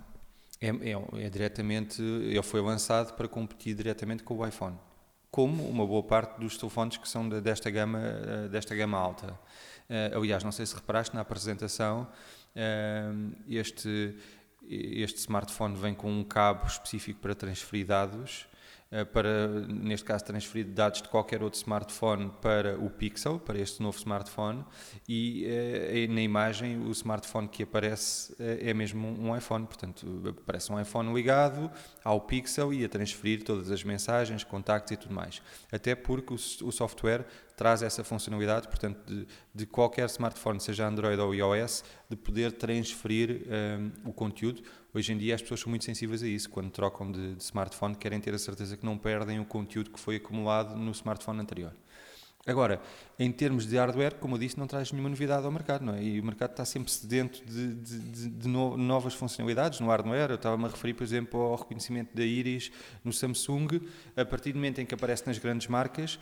É, 0.60 0.68
é, 0.68 1.24
é 1.24 1.30
diretamente, 1.30 2.02
ele 2.02 2.42
foi 2.42 2.60
lançado 2.60 3.14
para 3.14 3.26
competir 3.26 3.74
diretamente 3.74 4.22
com 4.22 4.36
o 4.36 4.46
iPhone 4.46 4.76
como 5.31 5.69
uma 5.69 5.87
boa 5.87 6.03
parte 6.03 6.41
dos 6.41 6.57
telefones 6.57 6.97
que 6.97 7.09
são 7.09 7.28
desta 7.28 7.70
gama, 7.70 8.01
eh, 8.01 8.49
desta 8.49 8.74
gama 8.74 8.99
alta. 8.99 9.39
Eh, 9.89 10.12
aliás, 10.14 10.43
não 10.43 10.53
sei 10.53 10.66
se 10.66 10.74
reparaste 10.74 11.14
na 11.14 11.20
apresentação, 11.20 12.09
eh, 12.55 13.12
este, 13.49 14.16
este 14.68 15.18
smartphone 15.18 15.76
vem 15.76 15.95
com 15.95 16.11
um 16.11 16.24
cabo 16.24 16.66
específico 16.66 17.20
para 17.20 17.35
transferir 17.35 17.87
dados 17.87 18.49
para, 19.12 19.49
neste 19.68 20.05
caso, 20.05 20.24
transferir 20.24 20.66
dados 20.66 21.03
de 21.03 21.09
qualquer 21.09 21.43
outro 21.43 21.59
smartphone 21.59 22.30
para 22.43 22.78
o 22.78 22.91
Pixel, 22.91 23.38
para 23.38 23.59
este 23.59 23.82
novo 23.82 23.97
smartphone, 23.97 24.64
e 25.09 25.47
uh, 25.47 26.12
na 26.12 26.20
imagem 26.20 26.80
o 26.80 26.91
smartphone 26.91 27.49
que 27.49 27.62
aparece 27.62 28.34
é 28.38 28.74
mesmo 28.74 29.07
um 29.07 29.36
iPhone, 29.36 29.66
portanto, 29.66 30.34
aparece 30.43 30.72
um 30.72 30.80
iPhone 30.80 31.12
ligado 31.14 31.70
ao 32.03 32.20
Pixel 32.20 32.72
e 32.72 32.84
a 32.84 32.88
transferir 32.88 33.45
todas 33.45 33.70
as 33.70 33.84
mensagens, 33.84 34.43
contactos 34.45 34.93
e 34.93 34.97
tudo 34.97 35.14
mais. 35.14 35.41
Até 35.70 35.95
porque 35.95 36.34
o 36.34 36.72
software 36.72 37.24
traz 37.61 37.82
essa 37.82 38.02
funcionalidade, 38.02 38.66
portanto, 38.68 39.04
de, 39.06 39.26
de, 39.54 39.66
qualquer 39.66 40.06
smartphone, 40.06 40.58
seja 40.58 40.88
Android 40.88 41.20
ou 41.20 41.34
iOS, 41.34 41.84
de 42.08 42.16
poder 42.16 42.52
transferir 42.52 43.42
um, 44.02 44.08
o 44.08 44.14
conteúdo. 44.14 44.62
Hoje 44.94 45.12
em 45.12 45.18
dia 45.18 45.34
as 45.34 45.42
pessoas 45.42 45.61
são 45.61 45.68
muito 45.68 45.84
sensíveis 45.84 46.22
a 46.22 46.26
isso. 46.26 46.48
Quando 46.48 46.70
trocam 46.70 47.12
de, 47.12 47.34
de, 47.34 47.42
smartphone, 47.42 47.94
querem 47.94 48.18
ter 48.18 48.32
a 48.32 48.38
certeza 48.38 48.78
que 48.78 48.86
não 48.86 48.96
perdem 48.96 49.38
o 49.40 49.44
conteúdo 49.44 49.90
que 49.90 50.00
foi 50.00 50.16
acumulado 50.16 50.74
no 50.74 50.90
smartphone 50.92 51.38
anterior. 51.38 51.74
Agora, 52.46 52.80
em 53.18 53.30
termos 53.30 53.66
de 53.66 53.76
hardware, 53.76 54.14
como 54.14 54.36
eu 54.36 54.38
disse, 54.38 54.58
não 54.58 54.66
traz 54.66 54.90
nenhuma 54.90 55.11
novidade 55.11 55.44
ao 55.44 55.52
mercado, 55.52 55.84
não 55.84 55.92
é? 55.92 56.02
E 56.02 56.18
o 56.18 56.24
mercado 56.24 56.52
está 56.52 56.64
sempre 56.64 56.90
sedento 56.90 57.44
de, 57.44 57.74
de, 57.74 58.28
de 58.30 58.48
no, 58.48 58.78
novas 58.78 59.12
funcionalidades 59.12 59.80
no 59.80 59.88
hardware. 59.88 60.30
Eu 60.30 60.36
estava-me 60.36 60.64
a 60.64 60.68
referir, 60.68 60.94
por 60.94 61.04
exemplo, 61.04 61.38
ao 61.38 61.56
reconhecimento 61.56 62.16
da 62.16 62.24
íris 62.24 62.72
no 63.04 63.12
Samsung. 63.12 63.82
A 64.16 64.24
partir 64.24 64.52
do 64.52 64.56
momento 64.56 64.80
em 64.80 64.86
que 64.86 64.94
aparece 64.94 65.26
nas 65.26 65.36
grandes 65.36 65.66
marcas, 65.66 66.18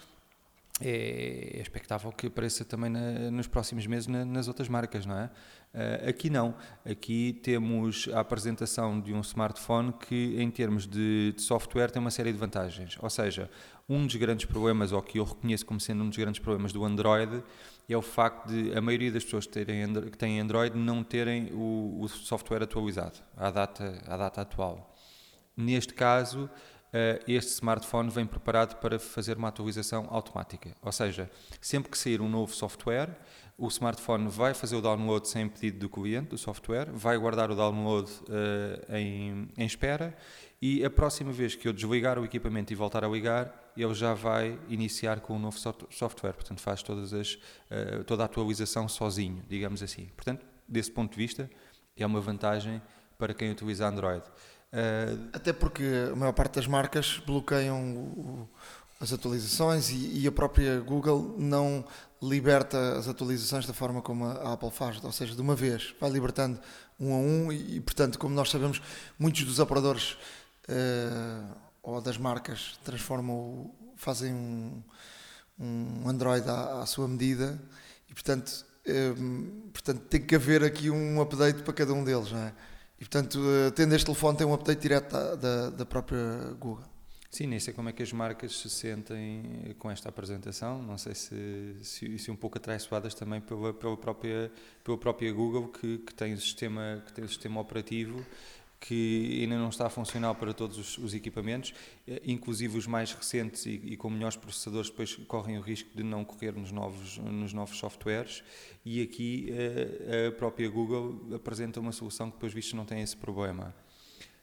é, 0.81 1.59
é 1.59 1.61
expectável 1.61 2.13
que 2.13 2.29
apareça 2.29 2.65
também 2.65 2.91
na, 2.91 3.31
nos 3.31 3.47
próximos 3.47 3.87
meses 3.87 4.07
na, 4.07 4.25
nas 4.25 4.49
outras 4.49 4.69
marcas, 4.69 5.05
não 5.07 5.17
é? 5.19 5.31
Uh, 5.75 6.09
aqui 6.09 6.31
não. 6.31 6.55
Aqui 6.85 7.39
temos 7.43 8.09
a 8.13 8.21
apresentação 8.21 9.01
de 9.01 9.13
um 9.13 9.21
smartphone 9.21 9.93
que, 9.93 10.37
em 10.39 10.51
termos 10.51 10.87
de, 10.87 11.33
de, 11.37 11.43
software, 11.43 11.91
tem 11.91 12.01
uma 12.01 12.11
série 12.11 12.33
de 12.33 12.39
vantagens. 12.39 12.97
Ou 13.01 13.11
seja, 13.11 13.51
um 13.89 14.07
dos 14.07 14.17
grandes 14.17 14.47
problemas, 14.47 14.93
ou 14.93 15.03
que 15.03 15.19
eu 15.19 15.25
reconheço 15.25 15.67
como 15.67 15.79
sendo 15.81 16.03
um 16.05 16.09
dos 16.09 16.17
grandes 16.17 16.41
problemas 16.41 16.73
do 16.73 16.85
Android, 16.85 17.43
é 17.89 17.97
o 17.97 18.03
facto 18.03 18.49
de 18.49 18.77
a 18.77 18.81
maioria 18.81 19.11
das 19.11 19.25
pessoas 19.25 19.47
que, 19.47 19.53
terem, 19.53 19.93
que 20.11 20.17
têm 20.19 20.41
Android 20.41 20.77
não 20.77 21.03
terem 21.03 21.51
o, 21.53 21.99
o 22.01 22.09
software 22.09 22.63
atualizado 22.63 23.19
à 23.37 23.51
data, 23.51 24.03
à 24.07 24.17
data 24.17 24.43
atual. 24.43 24.95
Neste 25.57 25.93
caso, 25.93 26.49
este 27.27 27.53
smartphone 27.53 28.11
vem 28.11 28.25
preparado 28.25 28.77
para 28.77 28.99
fazer 28.99 29.37
uma 29.37 29.49
atualização 29.49 30.07
automática. 30.11 30.75
Ou 30.83 30.93
seja, 30.93 31.31
sempre 31.61 31.91
que 31.91 31.99
sair 31.99 32.21
um 32.21 32.29
novo 32.29 32.55
software, 32.55 33.11
o 33.59 33.67
smartphone 33.67 34.29
vai 34.29 34.55
fazer 34.55 34.77
o 34.77 34.81
download 34.81 35.27
sem 35.27 35.49
pedido 35.49 35.81
do 35.81 35.89
cliente, 35.89 36.29
do 36.29 36.39
software, 36.39 36.89
vai 36.93 37.19
guardar 37.19 37.51
o 37.51 37.57
download 37.57 38.09
uh, 38.09 38.95
em, 38.95 39.49
em, 39.57 39.67
espera 39.67 40.17
e 40.63 40.85
a 40.85 40.89
próxima 40.89 41.33
vez 41.33 41.57
que 41.57 41.67
eu 41.67 41.73
desligar 41.73 42.21
o 42.21 42.25
equipamento 42.25 42.73
e 42.73 42.77
voltar 42.77 43.05
a 43.05 43.09
ligar, 43.09 43.73
ele 43.77 43.95
já 43.95 44.15
vai 44.15 44.57
iniciar 44.69 45.19
com 45.21 45.33
o 45.33 45.37
um 45.37 45.41
novo 45.41 45.59
software. 45.59 46.35
Portanto, 46.35 46.61
faz 46.61 46.85
todas 46.85 47.13
as, 47.13 47.35
uh, 47.35 48.05
toda 48.07 48.23
a 48.23 48.27
atualização 48.27 48.89
sozinho, 48.89 49.43
digamos 49.49 49.83
assim. 49.83 50.07
Portanto, 50.15 50.47
desse 50.69 50.93
ponto 50.93 51.11
de 51.11 51.17
vista, 51.17 51.51
é 51.97 52.07
uma 52.07 52.21
vantagem 52.21 52.81
para 53.19 53.35
quem 53.35 53.51
utiliza 53.51 53.89
Android. 53.89 54.23
Uh, 54.73 55.29
Até 55.33 55.53
porque 55.53 55.83
a 56.13 56.17
maior 56.17 56.33
parte 56.33 56.57
das 56.57 56.67
marcas 56.67 57.23
bloqueiam 57.27 57.81
o, 57.81 58.49
as 59.01 59.13
atualizações 59.13 59.91
e, 59.91 60.21
e, 60.21 60.27
a 60.27 60.33
própria 60.33 60.81
Google 60.81 61.37
não 61.39 61.85
liberta 62.21 62.99
as 62.99 63.09
atualizações 63.09 63.67
da 63.67 63.73
forma 63.73 64.03
como 64.03 64.25
a 64.27 64.53
Apple 64.53 64.71
faz, 64.71 65.03
ou 65.03 65.13
seja, 65.13 65.35
de 65.35 65.41
uma 65.41 65.55
vez, 65.55 65.95
vai 66.01 66.11
libertando 66.11 66.61
um 66.99 67.15
a 67.15 67.17
um 67.17 67.53
e, 67.53 67.77
e 67.77 67.81
portanto, 67.81 68.19
como 68.19 68.35
nós 68.35 68.51
sabemos, 68.51 68.83
muitos 69.19 69.45
dos 69.45 69.59
operadores 69.59 70.19
uh, 70.69 71.57
ou 71.83 72.01
das 72.01 72.19
marcas 72.19 72.79
transformam, 72.85 73.73
fazem 73.97 74.35
um, 74.35 74.83
um 75.59 76.09
Android 76.09 76.49
à, 76.49 76.83
à, 76.83 76.87
sua 76.87 77.07
medida 77.07 77.59
e 78.09 78.15
portanto, 78.15 78.67
um, 78.87 79.67
eh, 79.67 79.71
portanto 79.73 80.01
tem 80.03 80.21
que 80.21 80.35
haver 80.35 80.65
aqui 80.65 80.91
um 80.91 81.21
update 81.21 81.63
para 81.63 81.73
cada 81.73 81.93
um 81.93 82.03
deles, 82.03 82.33
não 82.33 82.41
é? 82.41 82.53
E 83.01 83.05
portanto, 83.05 83.39
eh, 83.39 83.71
tendo 83.71 83.95
este 83.95 84.07
telefone, 84.07 84.39
tem 84.39 84.47
um 84.47 84.53
update 84.53 84.81
direto 84.81 85.13
da, 85.13 85.35
da, 85.37 85.71
da 85.71 85.87
própria 85.87 86.55
Google. 86.59 86.85
Sim, 87.31 87.47
nem 87.47 87.61
sei 87.61 87.75
como 87.75 87.91
é 87.91 87.93
que 87.93 88.03
as 88.03 88.11
marcas 88.11 88.57
se 88.59 88.71
sentem 88.71 89.75
com 89.79 89.91
esta 89.91 90.09
apresentação. 90.09 90.83
Não 90.83 90.97
sei 90.97 91.15
se, 91.15 91.77
se, 91.83 92.19
se 92.19 92.31
um 92.31 92.37
pouco 92.37 92.57
atraiçoadas 92.57 93.15
também 93.15 93.41
pela, 93.41 93.75
pela, 93.75 93.97
própria, 93.99 94.51
pela 94.83 94.97
própria 94.97 95.31
Google, 95.31 95.69
que, 95.69 95.99
que, 95.99 96.15
tem 96.15 96.33
o 96.33 96.41
sistema, 96.41 97.03
que 97.07 97.13
tem 97.13 97.25
o 97.25 97.29
sistema 97.29 97.61
operativo 97.61 98.25
que 98.81 99.41
ainda 99.43 99.57
não 99.59 99.69
está 99.69 99.87
a 99.87 99.91
funcionar 99.91 100.35
para 100.35 100.55
todos 100.55 100.79
os, 100.79 100.99
os 100.99 101.15
equipamentos, 101.15 101.75
eh, 102.07 102.23
inclusive 102.25 102.79
os 102.79 102.87
mais 102.87 103.13
recentes 103.13 103.67
e, 103.67 103.71
e, 103.71 103.97
com 103.97 104.09
melhores 104.09 104.37
processadores 104.37 104.89
depois 104.89 105.17
correm 105.27 105.59
o 105.59 105.61
risco 105.61 105.91
de 105.95 106.03
não 106.03 106.25
correr 106.25 106.53
nos 106.53 106.71
novos, 106.71 107.19
nos 107.19 107.53
novos 107.53 107.77
softwares 107.77 108.43
e 108.85 109.03
aqui 109.03 109.49
a, 109.51 109.55
eh, 109.55 110.27
a 110.29 110.33
própria 110.33 110.69
Google 110.69 111.35
apresenta 111.35 111.81
uma 111.81 111.93
solução 111.93 112.31
que 112.31 112.37
depois 112.37 112.53
visto 112.53 112.77
não 112.77 112.85
tem 112.85 113.03
esse 113.03 113.17
problema. 113.17 113.75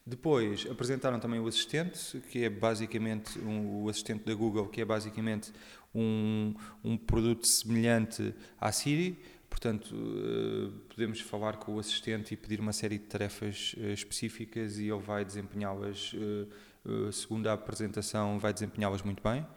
Depois 0.08 0.68
apresentaram 0.70 1.20
também 1.20 1.40
o 1.40 1.48
assistente, 1.48 2.22
que 2.30 2.44
é 2.44 2.50
basicamente 2.50 3.40
um, 3.40 3.84
o 3.84 3.90
assistente 3.90 4.24
da 4.24 4.36
Google, 4.36 4.68
que 4.68 4.80
é 4.80 4.86
basicamente 4.86 5.52
um, 5.96 6.54
um 6.84 6.96
produto 6.96 7.48
semelhante 7.48 8.36
à 8.62 8.72
Siri, 8.72 9.18
Portanto, 9.56 9.96
eh, 9.96 10.70
podemos 10.90 11.22
falar 11.22 11.56
com 11.56 11.76
o 11.76 11.80
assistente 11.80 12.34
e 12.34 12.38
pedir 12.38 12.60
uma 12.60 12.74
série 12.74 12.98
de 12.98 13.06
tarefas 13.06 13.74
eh, 13.80 13.94
específicas 13.94 14.78
e 14.78 14.90
ele 14.90 15.02
vai 15.02 15.24
desempenhá-las, 15.24 16.14
eh, 16.14 17.12
segundo 17.14 17.48
a 17.48 17.54
apresentação, 17.54 18.38
vai 18.38 18.54
desempenhá-las 18.54 19.02
muito 19.02 19.24
bem. 19.24 19.48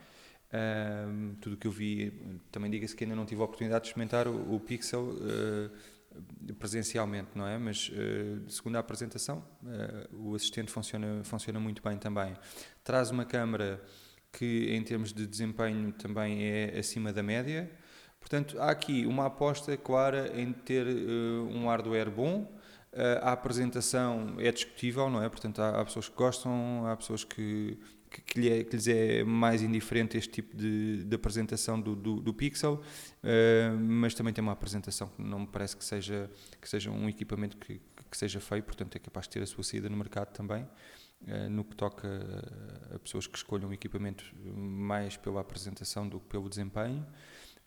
tudo 1.40 1.54
o 1.54 1.56
que 1.56 1.66
eu 1.66 1.72
vi, 1.72 2.12
também 2.52 2.70
diga-se 2.70 2.94
que 2.94 3.04
ainda 3.04 3.16
não 3.16 3.26
tive 3.26 3.42
a 3.42 3.44
oportunidade 3.44 3.82
de 3.82 3.88
experimentar 3.88 4.28
o, 4.28 4.60
Pixel 4.60 5.14
presencialmente, 6.58 7.30
não 7.34 7.46
é? 7.46 7.58
Mas 7.58 7.90
segundo 8.48 8.76
a 8.76 8.78
apresentação, 8.78 9.44
o 10.12 10.34
assistente 10.34 10.70
funciona, 10.70 11.22
funciona 11.22 11.60
muito 11.60 11.82
bem 11.82 11.98
também. 11.98 12.34
Traz 12.82 13.10
uma 13.10 13.26
câmera 13.26 13.82
que, 14.32 14.70
em 14.70 14.82
termos 14.82 15.12
de 15.12 15.26
desempenho, 15.26 15.92
também 15.92 16.44
é 16.44 16.78
acima 16.78 17.12
da 17.12 17.22
média. 17.22 17.70
Portanto, 18.20 18.60
há 18.60 18.70
aqui 18.70 19.06
uma 19.06 19.26
aposta 19.26 19.76
clara 19.76 20.30
em 20.38 20.52
ter 20.52 20.86
uh, 20.86 21.48
um 21.48 21.66
hardware 21.66 22.10
bom. 22.10 22.42
Uh, 22.92 23.22
a 23.22 23.32
apresentação 23.32 24.34
é 24.38 24.50
discutível, 24.50 25.08
não 25.08 25.22
é? 25.22 25.28
Portanto, 25.28 25.60
há, 25.60 25.80
há 25.80 25.84
pessoas 25.84 26.08
que 26.08 26.16
gostam, 26.16 26.86
há 26.86 26.96
pessoas 26.96 27.24
que, 27.24 27.78
que, 28.10 28.20
que, 28.22 28.40
lhe 28.40 28.50
é, 28.50 28.64
que, 28.64 28.76
lhes 28.76 28.88
é 28.88 29.24
mais 29.24 29.62
indiferente 29.62 30.16
este 30.18 30.30
tipo 30.30 30.56
de, 30.56 31.04
de 31.04 31.14
apresentação 31.14 31.80
do, 31.80 31.94
do, 31.94 32.20
do 32.20 32.34
Pixel, 32.34 32.74
uh, 32.74 33.78
mas 33.78 34.14
também 34.14 34.32
tem 34.32 34.42
uma 34.42 34.52
apresentação 34.52 35.08
que 35.08 35.22
não 35.22 35.40
me 35.40 35.46
parece 35.46 35.76
que 35.76 35.84
seja, 35.84 36.30
que 36.60 36.68
seja 36.68 36.90
um 36.90 37.08
equipamento 37.08 37.56
que, 37.56 37.80
que 38.10 38.16
seja 38.16 38.40
feio, 38.40 38.62
portanto 38.62 38.96
é 38.96 38.98
capaz 38.98 39.26
de 39.26 39.30
ter 39.30 39.42
a 39.42 39.46
sua 39.46 39.62
saída 39.62 39.88
no 39.88 39.96
mercado 39.96 40.32
também. 40.32 40.66
No 41.50 41.64
que 41.64 41.74
toca 41.74 42.08
a 42.94 42.98
pessoas 43.00 43.26
que 43.26 43.36
escolham 43.36 43.70
um 43.70 43.72
equipamento 43.72 44.24
mais 44.54 45.16
pela 45.16 45.40
apresentação 45.40 46.08
do 46.08 46.20
que 46.20 46.26
pelo 46.26 46.48
desempenho. 46.48 47.04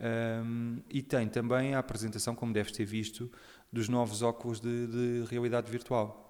Um, 0.02 0.82
e 0.89 1.02
tem 1.02 1.28
também 1.28 1.76
a 1.76 1.80
apresentação, 1.80 2.34
como 2.34 2.52
deves 2.52 2.72
ter 2.72 2.86
visto, 2.86 3.32
dos 3.72 3.88
novos 3.88 4.24
óculos 4.24 4.60
de, 4.60 4.88
de 4.88 5.26
realidade 5.30 5.70
virtual. 5.72 6.28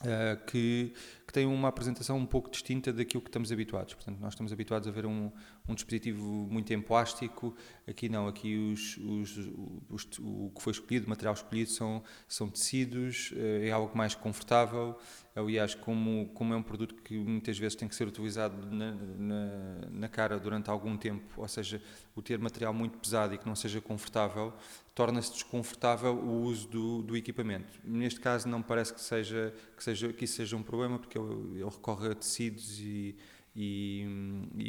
Uh, 0.00 0.44
que, 0.46 0.92
tem 1.34 1.46
uma 1.46 1.66
apresentação 1.66 2.16
um 2.16 2.24
pouco 2.24 2.48
distinta 2.48 2.92
daquilo 2.92 3.20
que 3.20 3.28
estamos 3.28 3.50
habituados. 3.50 3.92
Portanto, 3.92 4.20
nós 4.20 4.34
estamos 4.34 4.52
habituados 4.52 4.86
a 4.86 4.92
ver 4.92 5.04
um, 5.04 5.32
um 5.68 5.74
dispositivo 5.74 6.22
muito 6.48 6.72
em 6.72 6.80
plástico, 6.80 7.56
aqui 7.88 8.08
não, 8.08 8.28
aqui 8.28 8.56
os, 8.56 8.96
os, 8.98 9.50
os, 9.90 10.08
o 10.20 10.52
que 10.54 10.62
foi 10.62 10.72
escolhido, 10.72 11.06
o 11.06 11.10
material 11.10 11.34
escolhido 11.34 11.70
são, 11.70 12.04
são 12.28 12.48
tecidos, 12.48 13.32
uh, 13.32 13.64
é 13.64 13.72
algo 13.72 13.98
mais 13.98 14.14
confortável, 14.14 14.96
aliás, 15.34 15.74
como, 15.74 16.28
como 16.34 16.54
é 16.54 16.56
um 16.56 16.62
produto 16.62 16.94
que 17.02 17.18
muitas 17.18 17.58
vezes 17.58 17.74
tem 17.74 17.88
que 17.88 17.96
ser 17.96 18.06
utilizado 18.06 18.64
na, 18.70 18.92
na, 18.92 19.88
na 19.90 20.08
cara 20.08 20.38
durante 20.38 20.70
algum 20.70 20.96
tempo, 20.96 21.24
ou 21.36 21.48
seja, 21.48 21.82
o 22.14 22.22
ter 22.22 22.38
material 22.38 22.72
muito 22.72 22.96
pesado 22.96 23.34
e 23.34 23.38
que 23.38 23.46
não 23.46 23.56
seja 23.56 23.80
confortável, 23.80 24.52
torna-se 24.94 25.32
desconfortável 25.32 26.14
o 26.14 26.42
uso 26.42 26.68
do, 26.68 27.02
do, 27.02 27.16
equipamento. 27.16 27.80
Neste 27.82 28.20
caso 28.20 28.48
não 28.48 28.62
parece 28.62 28.94
que 28.94 29.00
seja 29.00 29.52
que 29.76 29.82
seja 29.82 30.12
que 30.12 30.24
isso 30.24 30.36
seja 30.36 30.56
um 30.56 30.62
problema 30.62 30.98
porque 30.98 31.18
ele, 31.18 31.60
ele 31.60 31.64
recorre 31.64 32.10
a 32.10 32.14
tecidos 32.14 32.78
e, 32.78 33.16
e, 33.56 34.06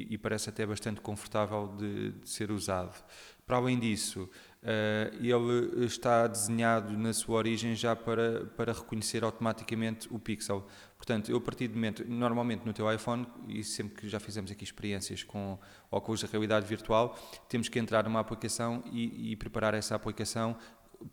e, 0.09 0.17
parece 0.17 0.49
até 0.49 0.65
bastante 0.65 0.99
confortável 0.99 1.76
de, 1.78 2.11
de 2.11 2.30
ser 2.30 2.51
usado. 2.51 3.03
Para 3.45 3.57
além 3.57 3.80
disso, 3.80 4.30
Uh, 4.65 5.13
ele 5.21 5.86
está 5.86 6.26
desenhado 6.26 6.97
na 6.97 7.13
sua 7.13 7.38
origem 7.38 7.76
já 7.76 7.95
para, 7.95 8.47
para 8.57 8.73
reconhecer 8.73 9.23
automaticamente 9.23 10.07
o 10.11 10.17
pixel. 10.17 10.65
Portanto, 11.05 11.29
eu 11.29 11.37
a 11.37 11.41
partir 11.41 11.67
do 11.67 11.75
momento, 11.75 12.03
normalmente 12.03 12.65
no 12.65 12.73
teu 12.73 12.91
iPhone, 12.91 13.27
e 13.47 13.63
sempre 13.63 13.93
que 13.93 14.09
já 14.09 14.19
fizemos 14.19 14.49
aqui 14.49 14.63
experiências 14.63 15.21
com 15.21 15.55
óculos 15.91 16.21
de 16.21 16.25
realidade 16.25 16.65
virtual, 16.65 17.15
temos 17.47 17.69
que 17.69 17.77
entrar 17.77 18.03
numa 18.05 18.19
aplicação 18.19 18.83
e, 18.91 19.31
e 19.31 19.35
preparar 19.35 19.75
essa 19.75 19.93
aplicação 19.93 20.57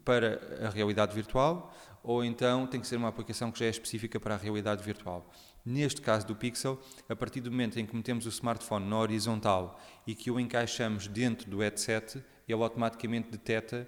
para 0.02 0.66
a 0.66 0.70
realidade 0.70 1.14
virtual 1.14 1.74
ou 2.02 2.24
então 2.24 2.66
tem 2.66 2.80
que 2.80 2.86
ser 2.86 2.96
uma 2.96 3.08
aplicação 3.08 3.52
que 3.52 3.58
já 3.58 3.66
é 3.66 3.68
específica 3.68 4.18
para 4.18 4.34
a 4.34 4.38
realidade 4.38 4.82
virtual. 4.82 5.30
Neste 5.64 6.00
caso 6.00 6.26
do 6.26 6.34
Pixel, 6.34 6.80
a 7.08 7.14
partir 7.14 7.40
do 7.40 7.50
momento 7.50 7.78
em 7.78 7.84
que 7.84 7.94
metemos 7.94 8.24
o 8.24 8.28
smartphone 8.30 8.88
na 8.88 8.98
horizontal 8.98 9.78
e 10.06 10.14
que 10.14 10.30
o 10.30 10.40
encaixamos 10.40 11.06
dentro 11.06 11.50
do 11.50 11.58
headset, 11.58 12.24
ele 12.48 12.62
automaticamente 12.62 13.30
detecta 13.30 13.86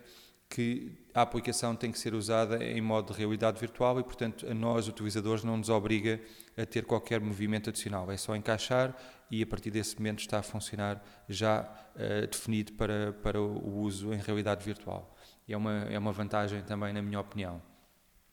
que 0.49 0.92
a 1.14 1.22
aplicação 1.22 1.74
tem 1.74 1.90
que 1.90 1.99
ser 1.99 2.14
usada 2.14 2.62
em 2.62 2.80
modo 2.80 3.12
de 3.12 3.18
realidade 3.18 3.59
virtual 3.59 3.99
e, 4.01 4.05
portanto, 4.05 4.47
a 4.49 4.55
nós, 4.55 4.88
utilizadores, 4.88 5.45
não 5.45 5.57
nos 5.57 5.68
obriga 5.68 6.20
a 6.57 6.64
ter 6.64 6.84
qualquer 6.84 7.20
movimento 7.20 7.70
adicional. 7.70 8.11
É 8.11 8.16
só 8.16 8.34
encaixar 8.34 8.97
e, 9.30 9.42
a 9.42 9.47
partir 9.47 9.70
desse 9.70 9.97
momento, 9.97 10.20
está 10.20 10.38
a 10.38 10.42
funcionar 10.42 11.03
já 11.28 11.62
uh, 11.95 12.26
definido 12.26 12.72
para, 12.72 13.12
para 13.14 13.40
o 13.40 13.78
uso 13.80 14.12
em 14.12 14.18
realidade 14.18 14.64
virtual. 14.64 15.16
E 15.47 15.53
é 15.53 15.57
uma, 15.57 15.72
é 15.90 15.99
uma 15.99 16.12
vantagem 16.12 16.62
também, 16.62 16.92
na 16.92 17.03
minha 17.03 17.20
opinião. 17.20 17.62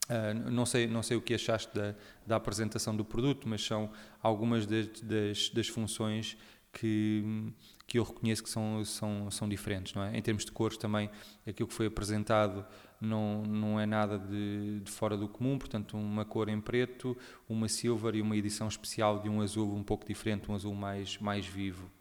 Uh, 0.10 0.52
não, 0.52 0.66
sei, 0.66 0.88
não 0.88 1.04
sei 1.04 1.18
o 1.18 1.22
que 1.22 1.34
achaste 1.34 1.74
da, 1.74 1.96
da 2.26 2.36
apresentação 2.36 2.96
do 2.96 3.06
produto, 3.06 3.48
mas 3.48 3.64
são 3.64 3.92
algumas 4.22 4.66
das, 4.66 4.88
das, 5.02 5.50
das 5.50 5.68
funções 5.68 6.38
que, 6.74 7.52
que 7.92 8.00
eu 8.00 8.04
reconheço 8.04 8.42
que 8.42 8.50
são, 8.50 8.86
são, 8.86 9.30
são 9.30 9.50
diferentes. 9.50 9.94
Não 9.94 10.02
é? 10.02 10.18
Em 10.18 10.22
termos 10.22 10.46
de 10.46 10.52
cores 10.54 10.78
também, 10.78 11.10
aquilo 11.46 11.68
que 11.68 11.74
foi 11.74 11.88
apresentado 11.88 12.66
não, 13.02 13.44
não 13.44 13.78
é 13.78 13.86
nada 13.86 14.18
de, 14.18 14.80
de, 14.80 14.90
fora 14.90 15.18
do 15.18 15.28
comum, 15.28 15.60
portanto 15.60 15.98
uma 15.98 16.24
cor 16.24 16.48
em 16.48 16.62
preto, 16.62 17.18
uma 17.50 17.68
silver 17.68 18.16
e 18.16 18.22
uma 18.22 18.38
edição 18.38 18.70
especial 18.70 19.20
de 19.20 19.28
um 19.28 19.42
azul 19.42 19.76
um 19.76 19.84
pouco 19.84 20.06
diferente, 20.06 20.50
um 20.50 20.56
azul 20.56 20.74
mais, 20.74 21.18
mais 21.18 21.46
vivo. 21.46 21.92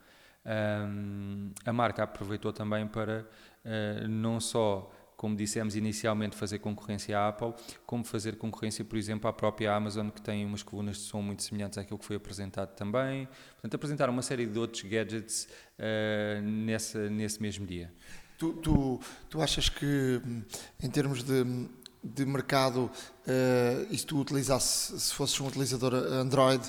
Um, 0.47 1.51
a 1.66 1.72
marca 1.72 2.05
aproveitou 2.05 2.53
também 2.53 2.86
para 2.86 3.26
uh, 3.64 4.07
não 4.07 4.38
só 4.38 4.93
como 5.20 5.36
dissemos 5.36 5.76
inicialmente, 5.76 6.34
fazer 6.34 6.60
concorrência 6.60 7.18
à 7.18 7.28
Apple, 7.28 7.52
como 7.84 8.02
fazer 8.02 8.36
concorrência, 8.36 8.82
por 8.82 8.96
exemplo, 8.96 9.28
à 9.28 9.32
própria 9.34 9.70
Amazon, 9.74 10.08
que 10.08 10.22
tem 10.22 10.46
umas 10.46 10.62
colunas 10.62 10.96
de 10.96 11.02
som 11.02 11.20
muito 11.20 11.42
semelhantes 11.42 11.76
àquilo 11.76 11.98
que 11.98 12.06
foi 12.06 12.16
apresentado 12.16 12.74
também. 12.74 13.28
Portanto, 13.52 13.74
apresentar 13.74 14.08
uma 14.08 14.22
série 14.22 14.46
de 14.46 14.58
outros 14.58 14.82
gadgets 14.82 15.46
uh, 15.78 16.40
nessa, 16.40 17.10
nesse 17.10 17.42
mesmo 17.42 17.66
dia. 17.66 17.92
Tu, 18.38 18.54
tu, 18.54 18.98
tu 19.28 19.42
achas 19.42 19.68
que, 19.68 20.22
em 20.82 20.88
termos 20.88 21.22
de, 21.22 21.68
de 22.02 22.24
mercado, 22.24 22.84
uh, 22.86 23.86
e 23.90 23.98
se 23.98 24.06
tu 24.06 24.18
utilizasse, 24.18 24.98
se 24.98 25.12
fosses 25.12 25.38
um 25.38 25.48
utilizador 25.48 25.92
Android, 25.92 26.66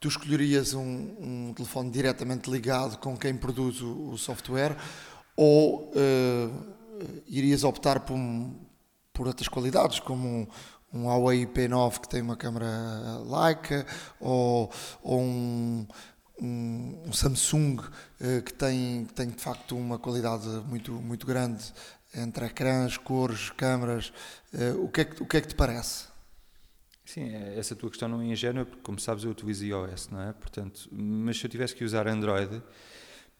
tu 0.00 0.08
escolherias 0.08 0.74
um, 0.74 0.82
um 1.20 1.54
telefone 1.54 1.88
diretamente 1.88 2.50
ligado 2.50 2.98
com 2.98 3.16
quem 3.16 3.36
produz 3.36 3.80
o, 3.80 4.10
o 4.10 4.18
software 4.18 4.76
ou 5.36 5.92
uh, 5.92 6.81
irias 7.26 7.64
optar 7.64 8.00
por, 8.00 8.16
por 9.12 9.26
outras 9.26 9.48
qualidades, 9.48 10.00
como 10.00 10.26
um, 10.28 10.46
um 10.92 11.06
Huawei 11.06 11.46
P9 11.46 12.00
que 12.00 12.08
tem 12.08 12.22
uma 12.22 12.36
câmera 12.36 12.68
Leica 13.24 13.86
ou, 14.20 14.70
ou 15.02 15.20
um, 15.20 15.86
um, 16.40 17.02
um, 17.06 17.12
Samsung 17.12 17.78
uh, 17.78 18.42
que, 18.44 18.52
tem, 18.52 19.04
que 19.06 19.14
tem 19.14 19.28
de 19.28 19.40
facto 19.40 19.76
uma 19.76 19.98
qualidade 19.98 20.46
muito, 20.68 20.92
muito 20.92 21.26
grande 21.26 21.62
entre 22.14 22.46
ecrãs, 22.46 22.96
cores, 22.96 23.50
câmaras. 23.50 24.12
Uh, 24.52 24.84
o, 24.84 24.88
que 24.88 25.00
é 25.00 25.04
que, 25.04 25.22
o 25.22 25.26
que 25.26 25.36
é 25.36 25.40
que 25.40 25.48
te 25.48 25.54
parece? 25.54 26.12
Sim, 27.04 27.34
é, 27.34 27.58
essa 27.58 27.74
tua 27.74 27.90
questão 27.90 28.08
não 28.08 28.20
é 28.20 28.26
ingênua, 28.26 28.64
porque 28.64 28.82
como 28.82 28.98
sabes 28.98 29.24
eu 29.24 29.30
utilizo 29.30 29.64
iOS, 29.64 30.08
não 30.08 30.20
é? 30.20 30.32
Portanto, 30.32 30.88
mas 30.90 31.38
se 31.38 31.44
eu 31.44 31.50
tivesse 31.50 31.74
que 31.74 31.84
usar 31.84 32.06
Android, 32.06 32.62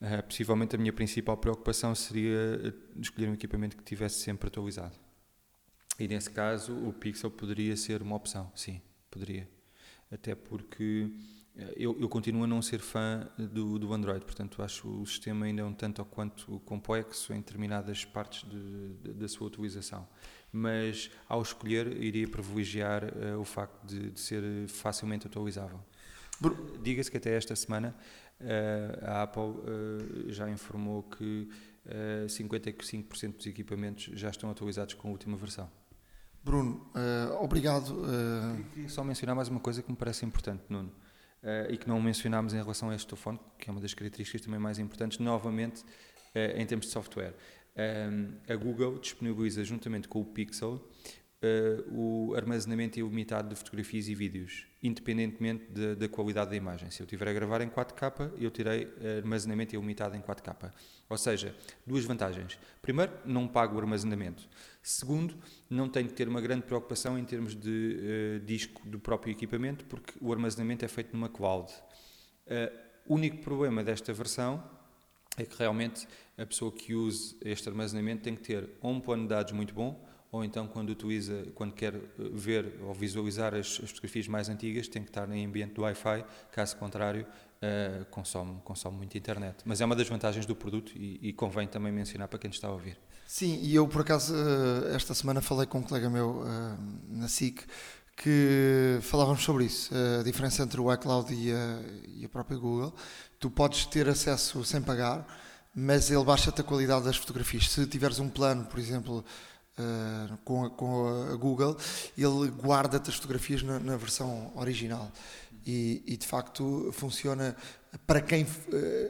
Uh, 0.03 0.21
possivelmente 0.25 0.75
a 0.75 0.79
minha 0.79 0.93
principal 0.93 1.37
preocupação 1.37 1.95
seria 1.95 2.61
eh, 2.65 2.73
escolher 3.01 3.29
um 3.29 3.35
equipamento 3.35 3.77
que 3.77 3.85
tivesse 3.85 4.17
sempre 4.17 4.49
atualizado. 4.49 4.99
E 5.97 6.09
nesse 6.09 6.29
caso, 6.29 6.75
o 6.75 6.93
Pixel 6.93 7.31
poderia 7.31 7.77
ser 7.77 8.03
uma 8.03 8.17
opção, 8.17 8.51
sim, 8.53 8.83
poderia. 9.09 9.49
Até 10.11 10.35
porque 10.35 11.09
eh, 11.57 11.75
eu, 11.77 11.97
eu, 12.01 12.09
continuo 12.09 12.43
a 12.43 12.49
não 12.49 12.61
ser 12.61 12.81
fã 12.81 13.31
do, 13.39 13.79
do, 13.79 13.93
Android, 13.93 14.25
portanto 14.25 14.61
acho 14.61 14.89
o 14.89 15.07
sistema 15.07 15.47
ainda 15.47 15.65
um 15.65 15.73
tanto 15.73 16.01
ou 16.01 16.05
quanto 16.05 16.59
complexo 16.61 17.33
em 17.33 17.37
determinadas 17.37 18.05
partes 18.05 18.43
de, 18.51 18.95
de, 18.95 19.13
da 19.13 19.29
sua 19.29 19.47
utilização. 19.47 20.09
Mas 20.51 21.13
ao 21.29 21.41
escolher, 21.41 21.97
iria 22.03 22.27
privilegiar 22.27 23.05
uh, 23.05 23.39
o 23.39 23.45
facto 23.45 23.87
de, 23.87 24.11
de 24.11 24.19
ser 24.21 24.43
facilmente 24.67 25.29
atualizável. 25.29 25.81
Diga-se 26.83 27.11
que 27.11 27.17
até 27.17 27.37
esta 27.37 27.55
semana 27.55 27.95
a 29.03 29.23
Apple 29.23 29.43
uh, 29.43 30.31
já 30.31 30.49
informou 30.51 31.03
que 31.05 31.49
uh, 31.87 32.25
eh, 32.25 32.27
55% 32.27 33.37
dos 33.37 33.47
equipamentos 33.47 34.11
já 34.19 34.31
estão 34.31 34.51
atualizados 34.51 34.95
com 34.95 35.09
a 35.09 35.11
última 35.11 35.37
versão. 35.37 35.71
Bruno, 36.45 36.91
obrigado. 37.41 38.03
Queria 38.73 38.89
só 38.89 39.05
mencionar 39.05 39.37
mais 39.37 39.47
uma 39.47 39.61
coisa 39.61 39.81
que 39.81 39.89
me 39.89 39.97
parece 39.97 40.27
importante, 40.27 40.65
Nuno, 40.69 40.93
e 41.71 41.77
que 41.77 41.87
não 41.87 42.03
mencionámos 42.03 42.53
em 42.53 42.61
relação 42.61 42.91
a 42.91 42.97
este 42.97 43.07
telefone, 43.07 43.39
que 43.57 43.71
é 43.71 43.73
uma 43.73 43.81
das 43.81 43.95
características 43.95 44.41
também 44.41 44.59
mais 44.59 44.81
importantes, 44.81 45.21
novamente 45.21 45.85
em 46.57 46.67
termos 46.67 46.87
de 46.87 46.93
software. 46.93 47.33
a 48.49 48.57
Google 48.57 48.99
disponibiliza, 48.99 49.63
juntamente 49.63 50.09
com 50.09 50.21
o 50.21 50.25
Pixel, 50.25 50.85
uh, 51.43 51.95
o 51.95 52.35
armazenamento 52.35 52.99
ilimitado 52.99 53.49
de 53.49 53.57
fotografias 53.57 54.09
e 54.09 54.15
vídeos, 54.15 54.67
independentemente 54.83 55.67
de, 55.71 55.95
da 55.95 56.09
qualidade 56.09 56.51
da 56.51 56.57
imagem. 56.57 56.91
Se 56.91 57.01
eu 57.01 57.05
estiver 57.05 57.29
a 57.29 57.33
gravar 57.33 57.61
em 57.61 57.69
4K, 57.69 58.33
eu 58.39 58.51
terei 58.51 58.89
armazenamento 59.19 59.77
ilimitado 59.77 60.17
em 60.17 60.21
4K. 60.21 60.73
Ou 61.09 61.17
seja, 61.17 61.55
duas 61.87 62.05
vantagens. 62.05 62.59
Primeiro, 62.81 63.13
não 63.25 63.47
pago 63.47 63.77
o 63.77 63.79
armazenamento. 63.79 64.49
Segundo, 64.83 65.37
não 65.71 65.89
tenho 65.89 66.09
que 66.09 66.15
ter 66.15 66.27
uma 66.27 66.41
grande 66.41 66.63
preocupação 66.63 67.19
em 67.19 67.25
termos 67.25 67.55
de 67.55 68.41
uh, 68.41 68.45
disco 68.45 68.85
do 68.89 68.99
próprio 68.99 69.31
equipamento, 69.31 69.85
porque 69.85 70.15
o 70.21 70.33
armazenamento 70.33 70.85
é 70.85 70.89
feito 70.89 71.13
numa 71.13 71.29
cloud. 71.29 71.73
Uh, 72.47 72.77
o 73.07 73.15
único 73.15 73.39
problema 73.39 73.85
desta 73.85 74.13
versão 74.13 74.63
é 75.37 75.45
que 75.45 75.57
realmente 75.57 76.09
a 76.37 76.45
pessoa 76.45 76.73
que 76.73 76.95
use 76.95 77.37
este 77.43 77.69
armazenamento 77.69 78.23
tem 78.23 78.35
que 78.35 78.43
ter 78.43 78.71
um 78.83 79.01
plano 79.01 79.23
de 79.23 79.29
dados 79.29 79.53
muito 79.53 79.73
bom, 79.73 80.05
ou 80.33 80.43
então 80.43 80.67
quando 80.67 80.89
utiliza, 80.89 81.45
quando 81.55 81.75
quer 81.75 81.95
eh, 81.95 82.01
ver 82.33 82.81
ou 82.83 82.95
visualizar 82.95 83.55
as, 83.55 83.79
as 83.83 83.91
fotografias 83.91 84.27
mais 84.27 84.49
antigas, 84.49 84.89
tem 84.89 85.03
que 85.03 85.11
estar 85.11 85.31
em 85.31 85.45
ambiente 85.45 85.75
do 85.75 85.83
Wi-Fi, 85.83 86.25
caso 86.51 86.75
contrário, 86.79 87.27
uh, 87.63 88.05
consome, 88.07 88.59
consome 88.65 88.97
muita 88.97 89.19
internet. 89.19 89.59
Mas 89.67 89.83
é 89.83 89.85
uma 89.85 89.95
das 89.95 90.09
vantagens 90.09 90.47
do 90.47 90.57
produto 90.57 90.93
e, 90.97 91.19
e, 91.21 91.33
convém 91.35 91.69
também 91.69 91.93
mencionar 91.93 92.29
para 92.29 92.39
quem 92.39 92.51
está 92.51 92.69
a 92.69 92.73
ouvir. 92.73 92.99
Sim, 93.27 93.61
e 93.63 93.75
eu 93.75 93.87
por 93.87 94.01
acaso 94.01 94.35
eh, 94.35 94.95
esta 94.97 95.15
semana 95.15 95.41
falei 95.41 95.67
com 95.67 95.79
um 95.79 95.83
colega 95.83 96.09
meu 96.11 96.45
na 97.09 97.29
SIC 97.29 97.65
que 98.17 98.99
falávamos 99.01 99.43
sobre 99.43 99.65
isso, 99.65 99.91
a 100.21 100.23
diferença 100.23 100.63
entre 100.63 100.79
o 100.81 100.93
iCloud 100.93 101.33
e 101.33 101.51
a, 101.51 101.83
e 102.09 102.25
a 102.25 102.29
própria 102.29 102.59
Google. 102.59 102.95
Tu 103.39 103.51
podes 103.51 103.87
ter 103.87 104.07
acesso 104.07 104.63
sem 104.65 104.83
pagar, 104.83 105.27
mas 105.75 106.11
ele 106.11 106.23
baixa-te 106.25 106.61
a 106.61 106.65
qualidade 106.65 107.07
das 107.07 107.17
fotografias. 107.17 107.71
Se 107.71 107.87
tiveres 107.87 108.19
um 108.19 108.29
plano, 108.29 108.67
por 108.67 108.79
exemplo, 108.79 109.25
uh, 109.79 110.37
com, 110.45 110.65
a, 110.65 110.71
com, 110.71 111.33
a, 111.33 111.37
Google, 111.37 111.77
ele 112.17 112.49
guarda-te 112.51 113.11
as 113.11 113.17
fotografias 113.17 113.63
na, 113.63 113.79
na 113.79 113.97
versão 113.97 114.53
original. 114.57 115.11
E, 115.65 116.03
e, 116.07 116.17
de 116.17 116.27
facto 116.27 116.91
funciona 116.93 117.57
para 118.07 118.21
quem 118.21 118.45
uh, 118.45 118.49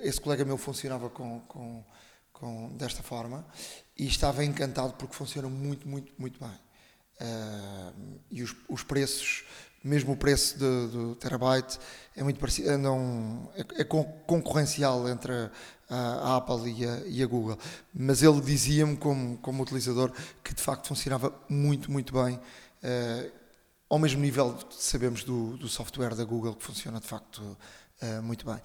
esse 0.03 0.21
colega 0.21 0.45
meu 0.45 0.59
funcionava 0.59 1.09
com, 1.09 1.41
com, 1.41 1.85
com, 2.33 2.77
desta 2.77 3.03
forma 3.03 3.47
e 3.97 4.07
estava 4.07 4.45
encantado 4.45 4.93
porque 4.95 5.15
funciona 5.15 5.49
muito, 5.49 5.89
muito, 5.89 6.13
muito 6.19 6.39
bem. 6.39 6.59
Uh, 7.21 8.21
e 8.31 8.43
os, 8.43 8.55
os 8.69 8.83
preços 8.83 9.45
mesmo 9.85 10.13
o 10.13 10.17
preço 10.17 10.59
do, 10.59 11.17
terabyte 11.17 11.79
é 12.15 12.23
muito 12.23 12.39
parecido, 12.39 12.69
é, 12.71 13.81
é 13.81 13.85
concorrencial 13.85 15.09
entre 15.09 15.51
a, 15.93 16.37
Apple 16.37 16.71
e 16.71 16.87
a, 16.87 17.03
e 17.07 17.23
a, 17.23 17.27
Google. 17.27 17.59
Mas 17.93 18.23
ele 18.23 18.41
dizia-me, 18.41 18.97
como, 18.97 19.37
como 19.39 19.63
utilizador, 19.63 20.11
que 20.43 20.55
de 20.55 20.63
facto 20.63 20.89
funcionava 20.89 21.33
muito, 21.49 21.91
muito 21.91 22.13
bem, 22.13 22.37
uh, 22.37 23.33
ao 23.89 23.99
mesmo 23.99 24.21
nível 24.23 24.55
que 24.55 24.83
sabemos 24.83 25.23
do, 25.23 25.57
do 25.59 25.69
software 25.69 26.15
da 26.15 26.25
Google, 26.25 26.55
que 26.55 26.65
funciona 26.65 26.99
de 26.99 27.07
facto 27.07 27.39
uh, 27.41 28.23
muito 28.23 28.47
bem. 28.47 28.61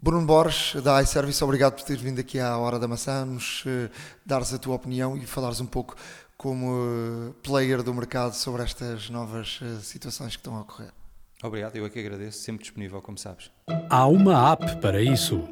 Bruno 0.00 0.24
Borges, 0.24 0.80
da 0.82 1.02
iService, 1.02 1.42
obrigado 1.42 1.74
por 1.74 1.82
teres 1.82 2.00
vindo 2.00 2.20
aqui 2.20 2.38
à 2.38 2.56
Hora 2.56 2.78
da 2.78 2.88
Maçã, 2.88 3.24
nos 3.24 3.64
uh, 3.64 3.90
dares 4.24 4.54
a 4.54 4.58
tua 4.58 4.76
opinião 4.76 5.16
e 5.16 5.26
falares 5.26 5.60
um 5.60 5.66
pouco 5.66 5.96
como 6.36 7.34
player 7.42 7.82
do 7.82 7.92
mercado 7.92 8.32
sobre 8.32 8.62
estas 8.62 9.10
novas 9.10 9.58
situações 9.82 10.36
que 10.36 10.40
estão 10.40 10.54
a 10.56 10.60
ocorrer. 10.60 10.92
Obrigado, 11.42 11.74
eu 11.74 11.84
é 11.84 11.90
que 11.90 11.98
agradeço, 11.98 12.38
sempre 12.38 12.62
disponível, 12.62 13.02
como 13.02 13.18
sabes. 13.18 13.50
Há 13.90 14.06
uma 14.06 14.52
app 14.52 14.80
para 14.80 15.02
isso. 15.02 15.48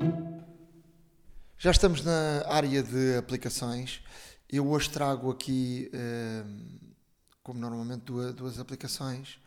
Já 1.58 1.70
estamos 1.70 2.04
na 2.04 2.44
área 2.48 2.82
de 2.82 3.16
aplicações. 3.16 4.02
Eu 4.46 4.68
hoje 4.68 4.90
trago 4.90 5.30
aqui, 5.30 5.90
eh, 5.90 6.44
como 7.42 7.58
normalmente, 7.58 8.02
duas, 8.02 8.58
aplicações. 8.58 9.38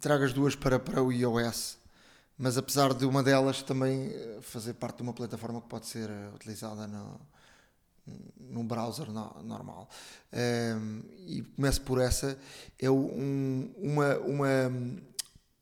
Trago 0.00 0.22
as 0.22 0.32
duas 0.32 0.54
para, 0.54 0.78
para 0.78 1.02
o 1.02 1.10
iOS, 1.10 1.76
mas 2.38 2.56
apesar 2.56 2.94
de 2.94 3.04
uma 3.04 3.20
delas 3.20 3.62
também 3.62 4.12
fazer 4.42 4.74
parte 4.74 4.98
de 4.98 5.02
uma 5.02 5.12
plataforma 5.12 5.60
que 5.60 5.68
pode 5.68 5.86
ser 5.86 6.08
utilizada 6.36 6.86
no, 6.86 7.20
num 8.38 8.64
browser 8.64 9.10
no, 9.10 9.42
normal. 9.42 9.88
Um, 10.32 11.02
e 11.26 11.42
começo 11.56 11.80
por 11.82 12.00
essa, 12.00 12.38
é 12.78 12.88
um, 12.88 13.74
uma, 13.76 14.18
uma, 14.18 14.72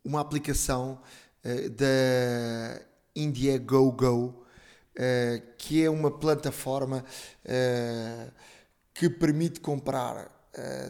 uma 0.04 0.20
aplicação 0.20 1.00
uh, 1.44 1.70
da 1.70 2.82
Indiegogo, 3.16 4.39
uh, 5.01 5.42
que 5.57 5.82
é 5.82 5.90
uma 5.90 6.11
plataforma 6.11 7.05
uh, 7.44 8.32
que 8.94 9.09
permite 9.09 9.61
comprar 9.61 10.38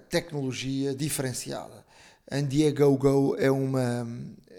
tecnologia 0.08 0.94
diferenciada. 0.94 1.84
A 2.30 2.38
Indiegogo 2.38 3.36
é 3.36 3.50
uma, 3.50 4.08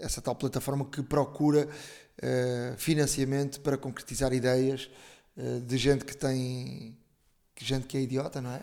essa 0.00 0.22
tal 0.22 0.36
plataforma 0.36 0.84
que 0.84 1.02
procura 1.02 1.68
financiamento 2.78 3.60
para 3.60 3.76
concretizar 3.76 4.32
ideias 4.32 4.88
eh, 5.36 5.60
de 5.60 5.78
gente 5.78 6.04
que 6.04 6.16
tem 6.16 6.96
gente 7.58 7.86
que 7.86 7.96
é 7.96 8.00
idiota, 8.02 8.40
não 8.40 8.50
é? 8.50 8.62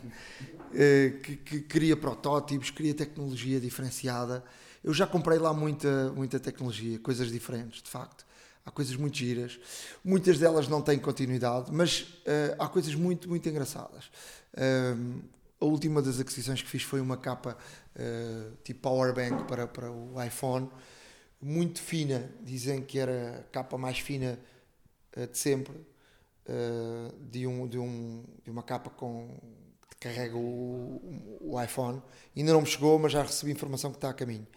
Eh, 0.74 1.20
que, 1.24 1.38
que 1.38 1.62
cria 1.62 1.96
protótipos, 1.96 2.70
cria 2.70 2.94
tecnologia 2.94 3.60
diferenciada. 3.60 4.44
Eu 4.84 4.94
já 4.94 5.08
comprei 5.08 5.40
lá 5.40 5.54
muita, 5.54 6.12
muita 6.12 6.40
tecnologia, 6.40 7.00
coisas 7.00 7.32
diferentes, 7.32 7.82
de 7.82 7.90
facto. 7.90 8.26
Há 8.70 8.72
coisas 8.72 8.96
muito 8.96 9.18
giras. 9.18 9.60
Muitas 10.06 10.38
delas 10.38 10.68
não 10.68 10.80
têm 10.80 11.00
continuidade, 11.00 11.72
mas 11.72 12.02
uh, 12.02 12.56
há 12.60 12.68
coisas 12.68 12.94
muito, 12.94 13.28
muito 13.28 13.50
engraçadas. 13.50 14.06
Uh, 14.54 15.24
a 15.60 15.66
última 15.66 16.04
das 16.04 16.20
aquisições 16.20 16.62
que 16.62 16.70
fiz 16.70 16.84
foi 16.84 17.02
uma 17.02 17.18
capa 17.18 17.58
uh, 17.96 18.58
tipo 18.64 18.82
power 18.82 19.12
bank 19.12 19.46
para, 19.46 19.66
para 19.66 19.92
o 19.92 20.22
iPhone, 20.24 20.70
muito 21.42 21.82
fina. 21.82 22.30
Dizem 22.44 22.84
que 22.84 23.00
era 23.00 23.40
a 23.40 23.44
capa 23.52 23.76
mais 23.76 23.98
fina 23.98 24.40
de 25.16 25.38
sempre 25.38 25.74
de, 27.32 27.46
um, 27.46 27.68
de, 27.68 27.78
um, 27.78 28.24
de 28.44 28.52
uma 28.52 28.64
capa 28.64 28.90
com, 28.90 29.36
que 29.90 29.98
carrega 30.08 30.38
o, 30.38 31.40
o, 31.42 31.62
iPhone. 31.62 32.02
Ainda 32.38 32.54
não 32.54 32.62
me 32.62 32.68
chegou, 32.68 32.98
mas 33.00 33.12
já 33.12 33.24
recebi 33.24 33.52
informação 33.52 33.92
que 33.92 33.98
está 33.98 34.10
a 34.10 34.14
caminho. 34.14 34.48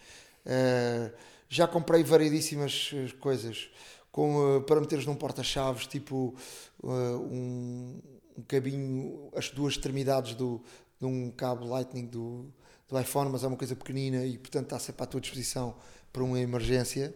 Já 1.53 1.69
comprei 1.69 2.03
variedíssimas 2.03 2.93
eh, 2.95 3.13
coisas 3.21 3.69
com, 4.13 4.59
uh, 4.59 4.61
para 4.61 4.81
meteres 4.81 5.07
num 5.07 5.17
porta-chaves, 5.17 5.87
tipo 5.87 6.37
um, 6.85 7.99
um 8.37 8.43
cabinho, 8.47 9.31
as 9.35 9.49
duas 9.51 9.75
extremidades 9.75 10.35
do, 10.35 10.63
de 11.01 11.07
um 11.07 11.31
cabo 11.31 11.67
Lightning 11.67 12.07
do, 12.07 12.47
do 12.89 13.01
iPhone, 13.01 13.31
mas 13.31 13.43
é 13.43 13.47
uma 13.47 13.57
coisa 13.57 13.75
pequenina 13.75 14.25
e 14.25 14.39
portanto 14.39 14.65
está 14.65 14.79
sempre 14.79 15.03
à 15.03 15.07
tua 15.07 15.21
disposição 15.21 15.75
para 16.13 16.23
uma 16.23 16.39
emergência. 16.39 17.15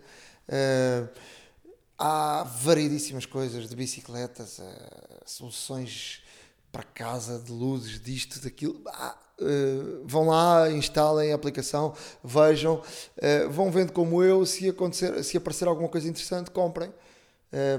Uh, 0.48 1.08
há 1.98 2.44
variedíssimas 2.44 3.26
coisas 3.26 3.68
de 3.68 3.76
bicicletas, 3.76 4.58
uh, 4.58 4.62
soluções 5.26 6.22
para 6.76 6.82
casa, 6.82 7.38
de 7.38 7.50
luzes, 7.50 7.98
disto, 7.98 8.38
daquilo. 8.38 8.82
Ah, 8.86 9.16
uh, 9.40 10.02
vão 10.04 10.26
lá, 10.26 10.70
instalem 10.70 11.32
a 11.32 11.34
aplicação, 11.34 11.94
vejam, 12.22 12.82
uh, 13.16 13.50
vão 13.50 13.70
vendo 13.70 13.92
como 13.92 14.22
eu, 14.22 14.44
se, 14.44 14.68
acontecer, 14.68 15.24
se 15.24 15.38
aparecer 15.38 15.66
alguma 15.66 15.88
coisa 15.88 16.06
interessante, 16.06 16.50
comprem, 16.50 16.92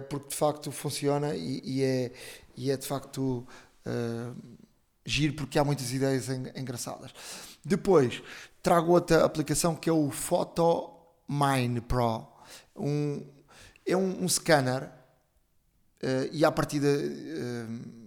porque 0.09 0.29
de 0.29 0.35
facto 0.35 0.71
funciona 0.71 1.35
e, 1.35 1.61
e, 1.63 1.83
é, 1.83 2.11
e 2.55 2.71
é 2.71 2.77
de 2.77 2.87
facto 2.87 3.45
giro 5.05 5.33
porque 5.35 5.59
há 5.59 5.63
muitas 5.63 5.91
ideias 5.93 6.29
engraçadas. 6.29 7.11
Depois, 7.63 8.23
trago 8.63 8.93
outra 8.93 9.23
aplicação 9.23 9.75
que 9.75 9.87
é 9.87 9.93
o 9.93 10.09
Photo 10.09 10.89
Mine 11.29 11.81
Pro, 11.81 12.25
um, 12.75 13.23
é 13.85 13.95
um, 13.95 14.23
um 14.23 14.27
scanner 14.27 14.83
uh, 16.01 16.29
e 16.31 16.43
à 16.43 16.51
partida 16.51 16.87
uh, 16.87 18.06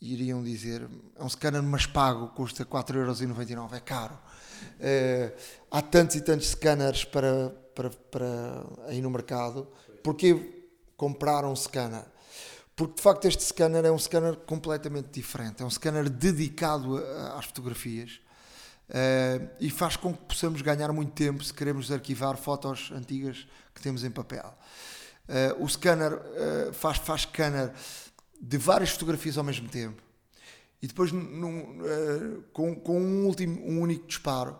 iriam 0.00 0.42
dizer 0.42 0.88
é 1.16 1.24
um 1.24 1.28
scanner 1.28 1.62
mas 1.62 1.86
pago, 1.86 2.28
custa 2.28 2.64
4,99€, 2.64 3.72
é 3.72 3.80
caro. 3.80 4.18
Uh, 4.74 5.32
há 5.70 5.82
tantos 5.82 6.16
e 6.16 6.20
tantos 6.20 6.48
scanners 6.48 7.04
para, 7.04 7.50
para, 7.74 7.90
para 7.90 8.64
aí 8.86 9.00
no 9.00 9.10
mercado, 9.10 9.68
porque 10.02 10.66
comprar 10.96 11.44
um 11.44 11.56
scanner? 11.56 12.04
Porque 12.76 12.94
de 12.96 13.02
facto 13.02 13.24
este 13.26 13.42
scanner 13.44 13.84
é 13.84 13.90
um 13.90 13.98
scanner 13.98 14.36
completamente 14.36 15.08
diferente, 15.12 15.62
é 15.62 15.66
um 15.66 15.70
scanner 15.70 16.08
dedicado 16.10 16.96
às 17.36 17.44
fotografias 17.46 18.20
uh, 18.90 19.48
e 19.60 19.70
faz 19.70 19.96
com 19.96 20.12
que 20.12 20.24
possamos 20.24 20.60
ganhar 20.60 20.92
muito 20.92 21.12
tempo 21.12 21.42
se 21.44 21.54
queremos 21.54 21.90
arquivar 21.92 22.36
fotos 22.36 22.90
antigas 22.92 23.46
que 23.74 23.80
temos 23.80 24.02
em 24.02 24.10
papel. 24.10 24.52
Uh, 25.28 25.64
o 25.64 25.68
scanner 25.68 26.20
faz, 26.72 26.98
faz 26.98 27.22
scanner 27.22 27.72
de 28.46 28.58
várias 28.58 28.90
fotografias 28.90 29.38
ao 29.38 29.44
mesmo 29.44 29.68
tempo 29.68 30.02
e 30.82 30.86
depois 30.86 31.10
num, 31.12 31.80
uh, 31.80 32.42
com, 32.52 32.74
com 32.74 33.00
um, 33.00 33.26
último, 33.26 33.60
um 33.66 33.80
único 33.80 34.06
disparo 34.06 34.58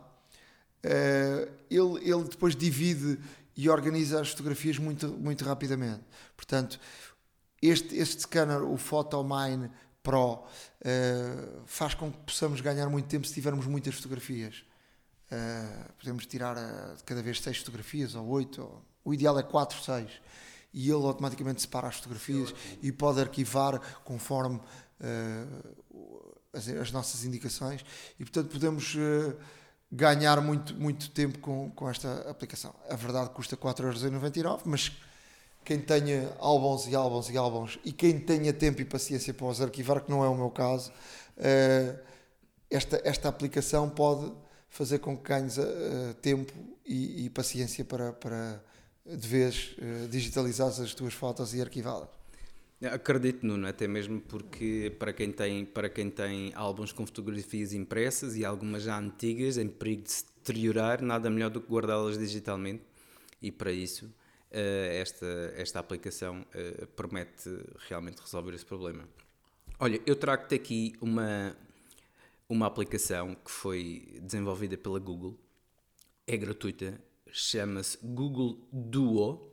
ele, 1.71 2.11
ele 2.11 2.25
depois 2.25 2.55
divide 2.55 3.19
e 3.57 3.71
organiza 3.71 4.21
as 4.21 4.29
fotografias 4.29 4.79
muito, 4.79 5.09
muito 5.09 5.43
rapidamente. 5.43 6.03
Portanto, 6.37 6.79
este, 7.63 7.97
este 7.97 8.23
scanner, 8.23 8.63
o 8.63 8.77
PhotoMine 8.77 9.71
Pro, 10.03 10.45
faz 11.65 11.95
com 11.95 12.13
que 12.13 12.19
possamos 12.19 12.61
ganhar 12.61 12.87
muito 12.91 13.07
tempo 13.09 13.27
se 13.27 13.33
tivermos 13.33 13.65
muitas 13.65 13.95
fotografias. 13.95 14.63
podemos 15.99 16.27
tirar 16.27 16.55
cada 17.07 17.23
vez 17.23 17.41
seis 17.41 17.57
fotografias 17.57 18.15
ou 18.15 18.27
oito. 18.29 18.61
Ou, 18.61 18.85
o 19.07 19.15
ideal 19.15 19.39
é 19.39 19.43
quatro, 19.43 19.83
seis 19.83 20.11
e 20.75 20.91
ele 20.91 21.07
automaticamente 21.07 21.63
separa 21.63 21.87
as 21.87 21.97
fotografias 21.97 22.53
e 22.83 22.91
pode 22.91 23.21
arquivar 23.21 23.81
conforme 24.03 24.57
uh, 24.57 26.35
as, 26.53 26.69
as, 26.69 26.91
nossas 26.91 27.25
indicações 27.25 27.85
e 28.19 28.25
portanto 28.25 28.51
podemos 28.51 28.97
uh, 28.97 29.37
ganhar 29.91 30.41
muito, 30.41 30.75
muito 30.75 31.11
tempo 31.13 31.39
com, 31.39 31.71
com 31.71 31.89
esta 31.89 32.29
aplicação. 32.29 32.75
A 32.91 32.97
verdade 32.97 33.31
custa 33.31 33.57
4,99€, 33.57 34.63
mas 34.65 34.93
quem 35.65 35.79
tenha 35.81 36.35
álbuns 36.41 36.89
e 36.89 36.95
álbuns 36.97 37.31
e 37.31 37.37
álbuns 37.37 37.79
e 37.85 37.93
quem 37.93 38.19
tenha 38.19 38.53
tempo 38.53 38.83
e 38.83 38.85
paciência 38.85 39.33
para 39.33 39.47
os 39.47 39.61
arquivar, 39.61 40.01
que 40.01 40.11
não 40.11 40.25
é 40.25 40.29
o 40.29 40.35
meu 40.35 40.51
caso, 40.51 40.91
uh, 41.39 41.99
esta, 42.69 43.01
esta 43.05 43.29
aplicação 43.29 43.89
pode 43.89 44.33
fazer 44.69 44.99
com 44.99 45.17
que 45.17 45.29
ganhes 45.29 45.57
tempo 46.21 46.53
e, 46.85 47.27
e 47.27 47.31
paciência 47.31 47.85
para, 47.85 48.13
para 48.13 48.61
de 49.07 49.29
vez 49.29 49.77
digitalizares 50.11 50.81
as 50.81 50.95
tuas 50.95 51.15
fotos 51.15 51.55
e 51.55 51.61
arquivá-las. 51.61 52.09
Acredito, 52.83 53.47
Nuno, 53.47 53.67
até 53.67 53.87
mesmo 53.87 54.21
porque 54.21 54.95
para 54.99 55.13
quem, 55.13 55.33
tem, 55.33 55.65
para 55.65 55.89
quem 55.89 56.11
tem 56.11 56.53
álbuns 56.55 56.93
com 56.93 57.07
fotografias 57.07 57.73
impressas 57.73 58.37
e 58.37 58.45
algumas 58.45 58.83
já 58.83 58.99
antigas, 58.99 59.57
em 59.57 59.69
perigo 59.69 60.03
de 60.03 60.13
se 60.13 60.25
deteriorar, 60.37 61.01
nada 61.01 61.31
melhor 61.31 61.51
do 61.51 61.61
que 61.61 61.71
guardá-las 61.71 62.19
digitalmente 62.19 62.83
e 63.41 63.51
para 63.51 63.73
isso 63.73 64.07
uh, 64.07 64.91
esta, 64.91 65.27
esta 65.57 65.79
aplicação 65.79 66.43
uh, 66.43 66.87
promete 66.89 67.51
realmente 67.89 68.21
resolver 68.21 68.55
esse 68.55 68.67
problema. 68.67 69.09
Olha, 69.79 70.01
eu 70.05 70.17
trago-te 70.17 70.55
aqui 70.55 70.93
uma, 71.01 71.57
uma 72.49 72.67
aplicação 72.67 73.35
que 73.35 73.51
foi 73.51 74.19
desenvolvida 74.21 74.77
pela 74.77 74.99
Google, 74.99 75.39
é 76.27 76.37
gratuita, 76.37 77.01
chama-se 77.35 77.99
Google 78.01 78.65
Duo 78.73 79.51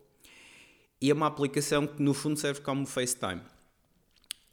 e 1.01 1.09
é 1.09 1.13
uma 1.13 1.25
aplicação 1.25 1.87
que 1.87 2.01
no 2.01 2.13
fundo 2.13 2.39
serve 2.39 2.61
como 2.61 2.85
FaceTime. 2.85 3.41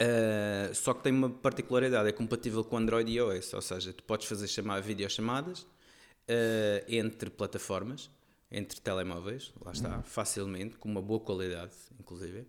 Uh, 0.00 0.74
só 0.74 0.94
que 0.94 1.02
tem 1.02 1.12
uma 1.12 1.28
particularidade, 1.28 2.08
é 2.08 2.12
compatível 2.12 2.64
com 2.64 2.78
Android 2.78 3.10
e 3.10 3.16
iOS, 3.16 3.52
ou 3.52 3.60
seja, 3.60 3.92
tu 3.92 4.02
podes 4.04 4.26
fazer 4.26 4.48
chamar 4.48 4.80
videochamadas 4.80 5.60
uh, 5.62 6.84
entre 6.88 7.28
plataformas, 7.28 8.08
entre 8.50 8.80
telemóveis, 8.80 9.52
lá 9.62 9.72
está, 9.72 9.96
uhum. 9.96 10.02
facilmente, 10.04 10.76
com 10.78 10.88
uma 10.88 11.02
boa 11.02 11.20
qualidade, 11.20 11.72
inclusive. 12.00 12.46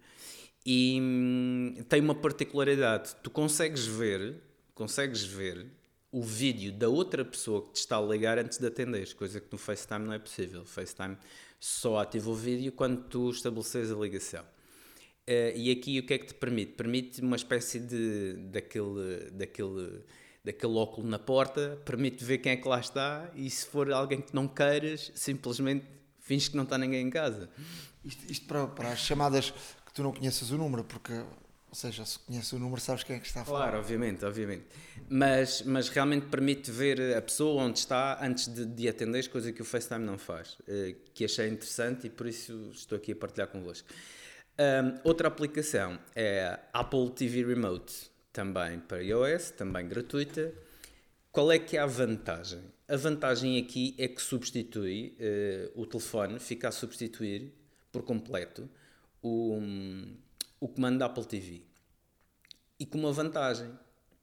E 0.65 0.97
hum, 1.01 1.75
tem 1.89 1.99
uma 1.99 2.15
particularidade, 2.15 3.15
tu 3.21 3.29
consegues 3.29 3.85
ver, 3.85 4.35
consegues 4.73 5.23
ver 5.23 5.65
o 6.11 6.23
vídeo 6.23 6.71
da 6.71 6.89
outra 6.89 7.23
pessoa 7.23 7.61
que 7.61 7.73
te 7.73 7.77
está 7.77 7.97
a 7.97 8.01
ligar 8.01 8.37
antes 8.39 8.57
de 8.57 8.65
atender, 8.65 9.13
coisa 9.13 9.39
que 9.39 9.51
no 9.51 9.57
FaceTime 9.57 10.05
não 10.05 10.13
é 10.13 10.19
possível. 10.19 10.61
O 10.61 10.65
FaceTime 10.65 11.17
só 11.59 11.99
ativa 11.99 12.29
o 12.29 12.35
vídeo 12.35 12.71
quando 12.71 13.03
tu 13.03 13.29
estabeleces 13.29 13.91
a 13.91 13.95
ligação. 13.95 14.43
Uh, 14.43 15.53
e 15.55 15.69
aqui 15.69 15.99
o 15.99 16.05
que 16.05 16.13
é 16.15 16.17
que 16.17 16.27
te 16.27 16.33
permite? 16.33 16.73
Permite 16.73 17.21
uma 17.21 17.35
espécie 17.35 17.79
de 17.79 18.33
daquele, 18.51 19.29
daquele, 19.31 20.03
daquele 20.43 20.73
óculo 20.73 21.07
na 21.07 21.19
porta, 21.19 21.79
permite 21.85 22.23
ver 22.23 22.39
quem 22.39 22.53
é 22.53 22.55
que 22.55 22.67
lá 22.67 22.79
está 22.79 23.29
e 23.35 23.47
se 23.47 23.67
for 23.67 23.91
alguém 23.91 24.21
que 24.21 24.33
não 24.33 24.47
queiras, 24.47 25.11
simplesmente 25.13 25.85
finges 26.17 26.47
que 26.47 26.57
não 26.57 26.63
está 26.63 26.79
ninguém 26.79 27.05
em 27.05 27.09
casa. 27.11 27.47
Isto, 28.03 28.31
isto 28.31 28.47
para, 28.47 28.65
para 28.65 28.91
as 28.91 28.99
chamadas 28.99 29.51
que 29.51 29.93
tu 29.93 30.01
não 30.01 30.11
conheces 30.11 30.49
o 30.49 30.57
número, 30.57 30.83
porque 30.83 31.13
ou 31.69 31.75
seja, 31.75 32.03
se 32.03 32.17
conheces 32.19 32.51
o 32.51 32.57
número, 32.57 32.81
sabes 32.81 33.03
quem 33.03 33.15
é 33.15 33.19
que 33.19 33.27
está 33.27 33.41
a 33.41 33.45
falar. 33.45 33.59
Claro, 33.59 33.77
obviamente, 33.77 34.25
obviamente. 34.25 34.65
Mas, 35.07 35.61
mas 35.61 35.87
realmente 35.87 36.25
permite 36.25 36.71
ver 36.71 37.15
a 37.15 37.21
pessoa 37.21 37.63
onde 37.63 37.77
está 37.77 38.25
antes 38.25 38.47
de, 38.47 38.65
de 38.65 38.89
atender, 38.89 39.29
coisa 39.29 39.51
que 39.51 39.61
o 39.61 39.65
FaceTime 39.65 40.03
não 40.03 40.17
faz. 40.17 40.57
Eh, 40.67 40.95
que 41.13 41.23
achei 41.23 41.47
interessante 41.47 42.07
e 42.07 42.09
por 42.09 42.25
isso 42.25 42.71
estou 42.73 42.97
aqui 42.97 43.11
a 43.11 43.15
partilhar 43.15 43.47
convosco. 43.49 43.87
Um, 44.59 44.99
outra 45.03 45.27
aplicação 45.27 45.97
é 46.15 46.59
a 46.73 46.79
Apple 46.81 47.11
TV 47.11 47.45
Remote. 47.45 48.09
também 48.33 48.79
para 48.79 49.03
iOS, 49.03 49.51
também 49.51 49.87
gratuita. 49.87 50.53
Qual 51.31 51.51
é 51.51 51.59
que 51.59 51.77
é 51.77 51.79
a 51.79 51.85
vantagem? 51.85 52.61
A 52.87 52.95
vantagem 52.95 53.59
aqui 53.59 53.95
é 53.97 54.07
que 54.07 54.21
substitui 54.21 55.15
uh, 55.19 55.81
o 55.81 55.85
telefone, 55.85 56.39
fica 56.39 56.67
a 56.67 56.71
substituir 56.71 57.53
por 57.91 58.03
completo 58.03 58.69
o, 59.21 59.55
um, 59.55 60.17
o 60.59 60.67
comando 60.67 60.99
da 60.99 61.05
Apple 61.05 61.25
TV. 61.25 61.61
E 62.79 62.85
com 62.85 62.97
uma 62.97 63.11
vantagem, 63.11 63.71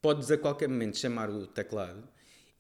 podes 0.01 0.31
a 0.31 0.39
qualquer 0.39 0.69
momento 0.69 0.97
chamar 0.97 1.31
o 1.31 1.47
teclado 1.47 2.09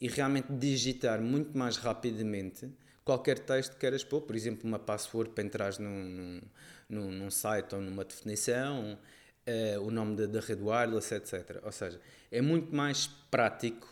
e 0.00 0.08
realmente 0.08 0.52
digitar 0.52 1.20
muito 1.20 1.56
mais 1.56 1.76
rapidamente 1.76 2.70
qualquer 3.04 3.38
texto 3.38 3.74
que 3.74 3.78
queiras 3.78 4.02
pôr, 4.02 4.20
por 4.22 4.34
exemplo, 4.34 4.66
uma 4.66 4.78
password 4.78 5.30
para 5.30 5.44
entrar 5.44 5.78
num, 5.78 6.40
num, 6.88 7.10
num 7.12 7.30
site 7.30 7.74
ou 7.74 7.80
numa 7.80 8.04
definição, 8.04 8.98
uh, 9.46 9.80
o 9.80 9.90
nome 9.90 10.26
da, 10.26 10.40
rede 10.40 10.62
wireless, 10.62 11.14
etc. 11.14 11.60
Ou 11.62 11.70
seja, 11.70 12.00
é 12.30 12.42
muito 12.42 12.74
mais 12.74 13.06
prático 13.06 13.88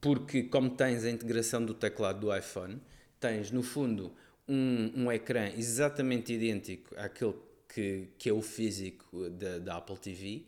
porque, 0.00 0.44
como 0.44 0.70
tens 0.70 1.04
a 1.04 1.10
integração 1.10 1.64
do 1.64 1.74
teclado 1.74 2.20
do 2.20 2.36
iPhone, 2.36 2.80
tens 3.18 3.50
no 3.50 3.62
fundo 3.62 4.14
um, 4.48 5.04
um 5.04 5.12
ecrã 5.12 5.48
exatamente 5.56 6.32
idêntico 6.32 6.94
àquele 6.96 7.34
que, 7.72 8.08
que 8.18 8.28
é 8.28 8.32
o 8.32 8.42
físico 8.42 9.30
da, 9.30 9.58
da 9.58 9.76
Apple 9.76 9.96
TV 9.96 10.42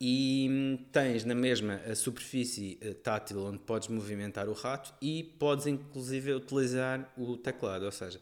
e 0.00 0.80
tens 0.90 1.24
na 1.24 1.34
mesma 1.34 1.74
a 1.86 1.94
superfície 1.94 2.78
eh, 2.80 2.94
tátil 2.94 3.38
onde 3.40 3.58
podes 3.58 3.88
movimentar 3.88 4.48
o 4.48 4.52
rato 4.52 4.92
e 5.00 5.22
podes 5.38 5.66
inclusive 5.66 6.32
utilizar 6.32 7.12
o 7.16 7.36
teclado, 7.36 7.84
ou 7.84 7.92
seja, 7.92 8.20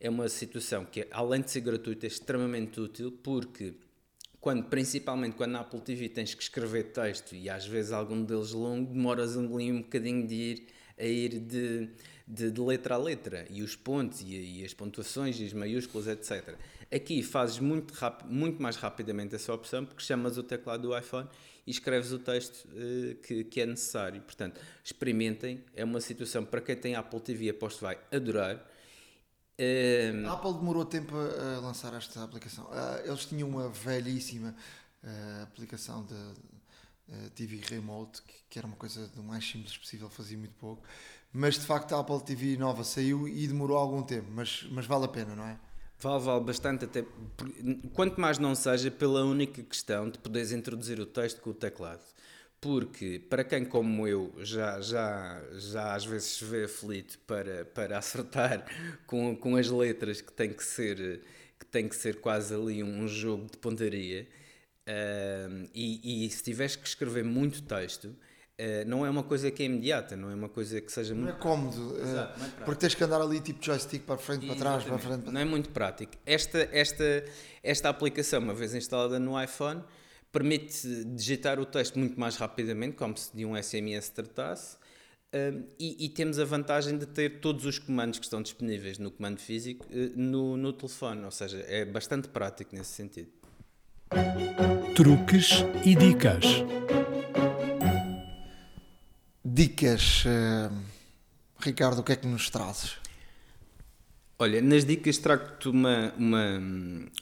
é 0.00 0.08
uma 0.08 0.28
situação 0.28 0.84
que 0.84 1.06
além 1.10 1.42
de 1.42 1.50
ser 1.50 1.60
gratuita 1.60 2.06
é 2.06 2.08
extremamente 2.08 2.80
útil 2.80 3.12
porque 3.22 3.74
quando, 4.40 4.64
principalmente 4.64 5.36
quando 5.36 5.52
na 5.52 5.60
Apple 5.60 5.80
TV 5.80 6.08
tens 6.08 6.32
que 6.34 6.42
escrever 6.42 6.92
texto 6.92 7.34
e 7.34 7.50
às 7.50 7.66
vezes 7.66 7.92
algum 7.92 8.22
deles 8.22 8.52
longo, 8.52 8.92
demoras 8.92 9.36
um 9.36 9.82
bocadinho 9.82 10.26
de 10.26 10.34
ir 10.34 10.66
a 10.96 11.04
ir 11.04 11.40
de, 11.40 11.90
de, 12.28 12.50
de 12.50 12.60
letra 12.60 12.94
a 12.94 12.98
letra 12.98 13.46
e 13.48 13.62
os 13.62 13.74
pontos 13.74 14.20
e, 14.20 14.60
e, 14.60 14.64
as 14.64 14.74
pontuações 14.74 15.40
e 15.40 15.46
as 15.46 15.52
maiúsculas, 15.54 16.06
etc. 16.06 16.56
Aqui 16.94 17.22
fazes 17.22 17.58
muito, 17.58 17.94
muito 18.26 18.60
mais 18.60 18.76
rapidamente 18.76 19.34
essa 19.34 19.52
opção 19.52 19.86
porque 19.86 20.02
chamas 20.02 20.36
o 20.36 20.42
teclado 20.42 20.82
do 20.82 20.96
iPhone 20.96 21.26
e 21.66 21.70
escreves 21.70 22.12
o 22.12 22.18
texto 22.18 22.66
uh, 22.66 23.14
que, 23.22 23.44
que 23.44 23.60
é 23.62 23.66
necessário. 23.66 24.20
Portanto, 24.20 24.60
experimentem, 24.84 25.64
é 25.74 25.82
uma 25.84 26.00
situação 26.02 26.44
para 26.44 26.60
quem 26.60 26.76
tem 26.76 26.94
Apple 26.94 27.20
TV, 27.20 27.48
aposto 27.48 27.80
vai 27.80 27.98
adorar. 28.12 28.56
Uh, 29.58 30.28
a 30.28 30.34
Apple 30.34 30.52
demorou 30.52 30.84
tempo 30.84 31.14
a 31.16 31.60
lançar 31.60 31.94
esta 31.94 32.22
aplicação. 32.22 32.64
Uh, 32.66 33.08
eles 33.08 33.24
tinham 33.24 33.48
uma 33.48 33.70
velhíssima 33.70 34.54
uh, 35.02 35.42
aplicação 35.42 36.04
de 36.04 36.48
TV 37.34 37.62
Remote, 37.66 38.20
que, 38.50 38.58
era 38.58 38.66
uma 38.66 38.76
coisa 38.76 39.08
do 39.08 39.22
mais 39.22 39.42
simples 39.42 39.74
possível, 39.76 40.10
fazia 40.10 40.36
muito 40.36 40.54
pouco. 40.56 40.82
Mas 41.32 41.54
de 41.54 41.66
facto 41.66 41.94
a 41.94 42.00
Apple 42.00 42.22
TV 42.22 42.56
nova 42.56 42.82
saiu 42.84 43.28
e 43.28 43.46
demorou 43.46 43.76
algum 43.76 44.02
tempo, 44.02 44.28
mas, 44.30 44.66
mas 44.70 44.86
vale 44.86 45.04
a 45.04 45.08
pena, 45.08 45.36
não 45.36 45.44
é? 45.44 45.58
Vale, 46.00 46.24
vale 46.24 46.44
bastante, 46.44 46.84
até 46.84 47.04
quanto 47.92 48.20
mais 48.20 48.38
não 48.38 48.54
seja 48.54 48.90
pela 48.90 49.24
única 49.24 49.62
questão 49.62 50.08
de 50.08 50.18
poderes 50.18 50.52
introduzir 50.52 51.00
o 51.00 51.06
texto 51.06 51.40
com 51.40 51.50
o 51.50 51.54
teclado. 51.54 52.02
Porque, 52.60 53.20
para 53.30 53.44
quem 53.44 53.64
como 53.64 54.06
eu 54.06 54.34
já, 54.38 54.80
já, 54.80 55.42
já 55.52 55.94
às 55.94 56.04
vezes 56.04 56.40
vê 56.40 56.64
aflito 56.64 57.18
para, 57.20 57.64
para 57.66 57.98
acertar 57.98 58.64
com, 59.06 59.36
com 59.36 59.56
as 59.56 59.68
letras 59.68 60.20
que 60.20 60.32
tem 60.32 60.52
que 60.52 60.64
ser, 60.64 61.22
que 61.58 61.66
tem 61.66 61.88
que 61.88 61.94
ser 61.94 62.20
quase 62.20 62.54
ali 62.54 62.82
um 62.82 63.06
jogo 63.06 63.46
de 63.50 63.58
pontaria, 63.58 64.26
uh, 64.88 65.68
e, 65.74 66.26
e 66.26 66.30
se 66.30 66.42
tiveres 66.42 66.74
que 66.74 66.86
escrever 66.86 67.24
muito 67.24 67.62
texto, 67.62 68.14
Uh, 68.60 68.84
não 68.88 69.06
é 69.06 69.10
uma 69.10 69.22
coisa 69.22 69.52
que 69.52 69.62
é 69.62 69.66
imediata, 69.66 70.16
não 70.16 70.32
é 70.32 70.34
uma 70.34 70.48
coisa 70.48 70.80
que 70.80 70.90
seja 70.90 71.14
não 71.14 71.22
muito. 71.22 71.36
É 71.36 71.38
cómodo, 71.38 71.92
uh, 71.94 72.02
Exato, 72.02 72.40
é 72.42 72.64
porque 72.64 72.80
tens 72.80 72.92
que 72.92 73.04
andar 73.04 73.20
ali 73.20 73.40
tipo 73.40 73.64
joystick 73.64 74.02
para 74.02 74.18
frente, 74.18 74.46
para 74.46 74.56
trás, 74.56 74.82
para 74.82 74.98
frente. 74.98 75.22
Para... 75.22 75.32
Não 75.32 75.40
é 75.40 75.44
muito 75.44 75.68
prático. 75.68 76.14
Esta, 76.26 76.68
esta, 76.72 77.24
esta 77.62 77.88
aplicação, 77.88 78.40
uma 78.40 78.52
vez 78.52 78.74
instalada 78.74 79.16
no 79.20 79.40
iPhone, 79.40 79.80
permite 80.32 81.04
digitar 81.04 81.60
o 81.60 81.64
texto 81.64 82.00
muito 82.00 82.18
mais 82.18 82.34
rapidamente, 82.34 82.96
como 82.96 83.16
se 83.16 83.30
de 83.32 83.46
um 83.46 83.54
SMS 83.54 84.08
tratasse. 84.08 84.76
Uh, 85.32 85.64
e, 85.78 86.06
e, 86.06 86.08
temos 86.08 86.40
a 86.40 86.44
vantagem 86.44 86.98
de 86.98 87.06
ter 87.06 87.38
todos 87.38 87.64
os 87.64 87.78
comandos 87.78 88.18
que 88.18 88.24
estão 88.24 88.42
disponíveis 88.42 88.98
no 88.98 89.12
comando 89.12 89.38
físico 89.38 89.86
no, 90.16 90.56
no 90.56 90.72
telefone, 90.72 91.22
ou 91.24 91.30
seja, 91.30 91.64
é 91.68 91.84
bastante 91.84 92.26
prático 92.26 92.74
nesse 92.74 92.90
sentido. 92.90 93.28
Truques 94.96 95.64
e 95.84 95.94
dicas 95.94 96.44
dicas, 99.48 100.24
uh, 100.24 100.74
Ricardo, 101.58 102.00
o 102.00 102.02
que 102.02 102.12
é 102.12 102.16
que 102.16 102.26
nos 102.26 102.50
trazes? 102.50 102.96
Olha, 104.38 104.62
nas 104.62 104.84
dicas 104.84 105.18
trago-te 105.18 105.68
uma, 105.68 106.14
uma, 106.16 106.62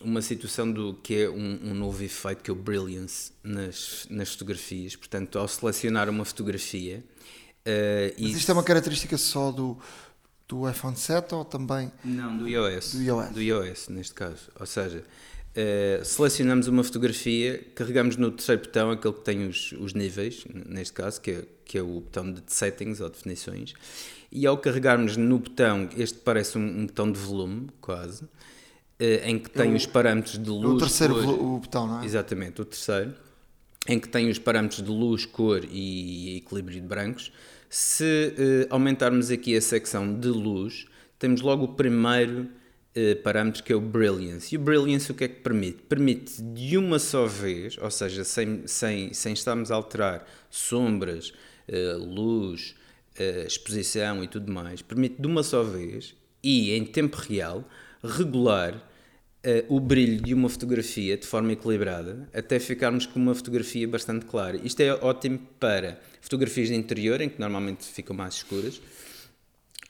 uma 0.03 0.21
situação 0.21 0.71
do 0.71 0.95
que 0.95 1.23
é 1.23 1.31
um, 1.31 1.71
um, 1.71 1.75
novo 1.75 2.03
efeito 2.03 2.43
que 2.43 2.51
é 2.51 2.53
o 2.53 2.57
brilliance 2.57 3.33
nas, 3.43 4.07
nas 4.11 4.33
fotografias. 4.33 4.95
Portanto, 4.95 5.39
ao 5.39 5.49
selecionar 5.49 6.11
uma 6.11 6.27
fotografia. 6.27 7.03
Uh, 7.67 8.23
Mas 8.23 8.33
isto 8.33 8.51
é 8.51 8.53
uma 8.53 8.63
característica 8.63 9.17
só 9.17 9.51
do, 9.51 9.79
do 10.47 10.69
iPhone 10.69 10.95
7 10.95 11.35
ou 11.35 11.45
também. 11.45 11.91
Não, 12.05 12.37
do 12.37 12.47
iOS. 12.47 12.93
Do 12.93 13.03
iOS, 13.03 13.31
do 13.31 13.41
iOS 13.41 13.89
neste 13.89 14.13
caso. 14.13 14.51
Ou 14.61 14.67
seja, 14.67 15.03
uh, 15.57 16.05
selecionamos 16.05 16.69
uma 16.69 16.85
fotografia, 16.85 17.65
carregamos 17.75 18.17
no 18.17 18.31
terceiro 18.31 18.63
botão 18.63 18.91
aquele 18.91 19.15
que 19.15 19.21
tem 19.23 19.47
os, 19.47 19.73
os 19.73 19.95
níveis, 19.95 20.45
neste 20.69 20.93
caso, 20.93 21.21
que 21.21 21.31
é 21.31 21.45
que 21.67 21.77
é 21.77 21.83
o 21.83 22.01
botão 22.01 22.33
de 22.33 22.43
settings 22.47 23.01
ou 23.01 23.11
definições, 23.11 23.75
e 24.31 24.47
ao 24.47 24.57
carregarmos 24.57 25.17
no 25.17 25.39
botão, 25.39 25.89
este 25.97 26.19
parece 26.19 26.57
um, 26.57 26.63
um 26.63 26.87
botão 26.87 27.11
de 27.11 27.19
volume, 27.19 27.69
quase, 27.81 28.25
eh, 28.99 29.29
em 29.29 29.39
que 29.39 29.51
tem 29.51 29.73
o, 29.73 29.77
os 29.77 29.85
parâmetros 29.85 30.39
de 30.39 30.49
luz. 30.49 30.77
O 30.77 30.79
terceiro 30.79 31.15
cor, 31.15 31.43
o 31.43 31.59
botão, 31.59 31.87
não 31.89 32.03
é? 32.03 32.05
Exatamente, 32.05 32.63
o 32.63 32.65
terceiro, 32.65 33.15
em 33.89 33.99
que 33.99 34.09
tem 34.09 34.31
os 34.31 34.39
parâmetros 34.39 34.81
de 34.81 34.91
luz, 34.91 35.27
cor 35.27 35.63
e 35.69 36.37
equilíbrio 36.37 36.81
de 36.81 36.87
brancos. 36.87 37.33
Se 37.69 38.35
eh, 38.39 38.67
aumentarmos 38.71 39.31
aqui 39.31 39.57
a 39.57 39.61
secção 39.61 40.19
de 40.19 40.29
luz, 40.29 40.87
temos 41.19 41.41
logo 41.41 41.65
o 41.65 41.69
primeiro 41.75 42.49
eh, 42.99 43.15
parâmetro 43.15 43.63
que 43.63 43.71
é 43.71 43.77
o 43.77 43.81
Brilliance. 43.81 44.55
E 44.55 44.57
o 44.57 44.61
Brilliance 44.63 45.13
o 45.13 45.15
que 45.15 45.25
é 45.25 45.29
que 45.29 45.41
permite? 45.41 45.83
Permite 45.83 46.41
de 46.41 46.79
uma 46.79 46.99
só 46.99 47.27
vez, 47.27 47.77
ou 47.77 47.91
seja, 47.91 48.25
sem, 48.25 48.67
sem, 48.67 49.13
sem 49.13 49.35
estarmos 49.35 49.71
a 49.71 49.75
alterar 49.75 50.27
sombras, 50.49 51.35
uh, 51.69 51.99
luz, 51.99 52.75
uh, 53.21 53.47
exposição 53.47 54.25
e 54.25 54.27
tudo 54.27 54.51
mais, 54.51 54.81
permite 54.81 55.21
de 55.21 55.27
uma 55.27 55.43
só 55.43 55.63
vez 55.63 56.15
e 56.43 56.73
em 56.73 56.87
tempo 56.87 57.19
real 57.19 57.69
regular 58.03 58.83
o 59.69 59.79
brilho 59.79 60.21
de 60.21 60.35
uma 60.35 60.49
fotografia 60.49 61.17
de 61.17 61.25
forma 61.25 61.53
equilibrada 61.53 62.29
até 62.35 62.59
ficarmos 62.59 63.07
com 63.07 63.21
uma 63.21 63.33
fotografia 63.33 63.87
bastante 63.87 64.27
clara. 64.27 64.57
Isto 64.57 64.81
é 64.81 64.93
ótimo 64.93 65.39
para 65.61 66.01
fotografias 66.21 66.67
de 66.67 66.75
interior, 66.75 67.21
em 67.21 67.29
que 67.29 67.39
normalmente 67.39 67.85
ficam 67.85 68.17
mais 68.17 68.35
escuras, 68.35 68.81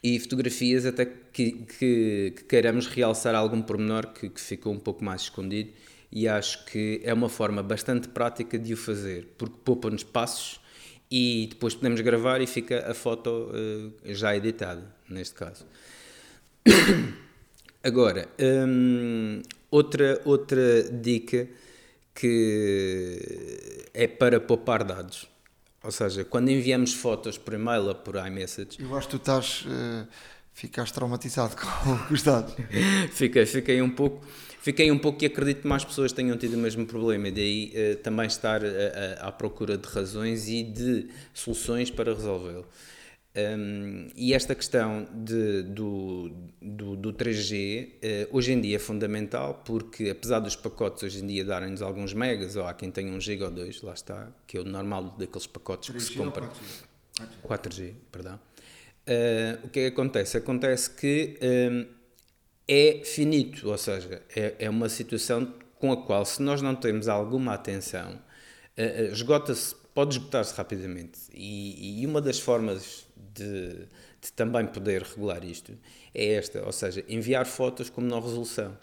e 0.03 0.19
fotografias 0.19 0.85
até 0.85 1.05
que, 1.05 1.51
que, 1.51 2.33
que 2.35 2.43
queiramos 2.43 2.87
realçar 2.87 3.35
algum 3.35 3.61
pormenor 3.61 4.07
que, 4.07 4.29
que 4.29 4.39
ficou 4.39 4.73
um 4.73 4.79
pouco 4.79 5.03
mais 5.03 5.23
escondido 5.23 5.71
e 6.11 6.27
acho 6.27 6.65
que 6.65 7.01
é 7.03 7.13
uma 7.13 7.29
forma 7.29 7.61
bastante 7.61 8.07
prática 8.07 8.57
de 8.57 8.73
o 8.73 8.77
fazer, 8.77 9.27
porque 9.37 9.57
poupa-nos 9.63 10.03
passos 10.03 10.59
e 11.11 11.47
depois 11.49 11.75
podemos 11.75 12.01
gravar 12.01 12.41
e 12.41 12.47
fica 12.47 12.89
a 12.89 12.93
foto 12.93 13.29
uh, 13.29 13.93
já 14.05 14.35
editada, 14.35 14.83
neste 15.09 15.35
caso. 15.35 15.65
Agora, 17.83 18.27
hum, 18.39 19.41
outra, 19.71 20.21
outra 20.25 20.83
dica 20.83 21.47
que 22.13 23.89
é 23.93 24.07
para 24.07 24.39
poupar 24.39 24.83
dados. 24.83 25.27
Ou 25.87 25.91
seja, 25.91 26.25
quando 26.25 26.49
enviamos 26.49 26.93
fotos 26.93 27.37
por 27.37 27.53
e-mail 27.53 27.83
ou 27.83 27.95
por 27.95 28.15
iMessage. 28.15 28.71
Eu 28.77 28.93
acho 28.97 29.07
que 29.07 29.11
tu 29.11 29.21
estás. 29.21 29.61
Uh, 29.65 30.05
ficaste 30.53 30.93
traumatizado 30.93 31.55
com 31.55 32.13
os 32.13 32.21
dados. 32.23 32.53
fiquei, 33.13 33.45
fiquei 33.45 33.81
um 33.81 33.89
pouco 33.89 34.25
fiquei 34.59 34.91
um 34.91 34.97
pouco 34.97 35.23
e 35.23 35.27
acredito 35.27 35.61
que 35.61 35.67
mais 35.67 35.85
pessoas 35.85 36.11
tenham 36.11 36.35
tido 36.35 36.55
o 36.55 36.57
mesmo 36.57 36.85
problema 36.85 37.29
e 37.29 37.31
daí 37.31 37.73
uh, 37.73 37.95
também 38.03 38.27
estar 38.27 38.61
uh, 38.61 38.67
à 39.21 39.31
procura 39.31 39.77
de 39.77 39.87
razões 39.87 40.49
e 40.49 40.61
de 40.61 41.07
soluções 41.33 41.89
para 41.89 42.13
resolvê-lo. 42.13 42.65
Um, 43.37 44.07
e 44.15 44.33
esta 44.33 44.55
questão 44.55 45.07
de, 45.13 45.61
do, 45.61 46.31
do, 46.59 46.95
do 46.95 47.13
3G 47.13 47.85
uh, 47.85 47.89
eh, 48.01 48.27
hoje 48.31 48.51
em 48.51 48.59
dia 48.59 48.77
é 48.77 48.79
fundamental 48.79 49.61
porque 49.63 50.09
apesar 50.09 50.39
dos 50.39 50.55
pacotes 50.55 51.03
hoje 51.03 51.23
em 51.23 51.27
dia 51.27 51.45
darem-nos 51.45 51.83
alguns 51.83 52.13
megas 52.13 52.55
ou 52.55 52.65
há 52.65 52.73
quem 52.73 52.89
tenha 52.89 53.13
um 53.13 53.21
giga 53.21 53.45
ou 53.45 53.51
dois, 53.51 53.79
lá 53.83 53.93
está, 53.93 54.31
que 54.47 54.57
é 54.57 54.61
o 54.61 54.63
normal 54.63 55.15
daqueles 55.19 55.45
pacotes 55.45 55.93
que 55.93 56.01
se 56.01 56.13
compram. 56.13 56.49
4G? 56.49 57.27
4G, 57.47 57.93
perdão. 58.11 58.39
Uh, 59.07 59.65
o 59.65 59.69
que 59.69 59.81
é 59.81 59.83
que 59.83 59.93
acontece? 59.93 60.37
Acontece 60.37 60.89
que 60.89 61.37
um, 61.71 61.85
é 62.67 63.01
finito, 63.05 63.69
ou 63.69 63.77
seja, 63.77 64.19
é, 64.35 64.55
é 64.57 64.69
uma 64.69 64.89
situação 64.89 65.53
com 65.79 65.91
a 65.91 65.97
qual, 65.97 66.25
se 66.25 66.41
nós 66.41 66.59
não 66.59 66.75
temos 66.75 67.07
alguma 67.07 67.53
atenção, 67.53 68.15
uh, 68.15 69.13
esgota-se, 69.13 69.75
pode 69.93 70.17
esgotar-se 70.17 70.55
rapidamente. 70.55 71.19
E, 71.31 72.01
e, 72.01 72.05
uma 72.07 72.19
das 72.19 72.39
formas 72.39 73.06
de, 73.37 73.87
de, 74.21 74.31
também 74.35 74.65
poder 74.65 75.01
regular 75.01 75.43
isto 75.43 75.77
é 76.13 76.33
esta, 76.33 76.65
ou 76.65 76.71
seja, 76.71 77.03
enviar 77.07 77.45
fotos 77.45 77.89
com 77.89 78.01
menor 78.01 78.23
resolução 78.23 78.77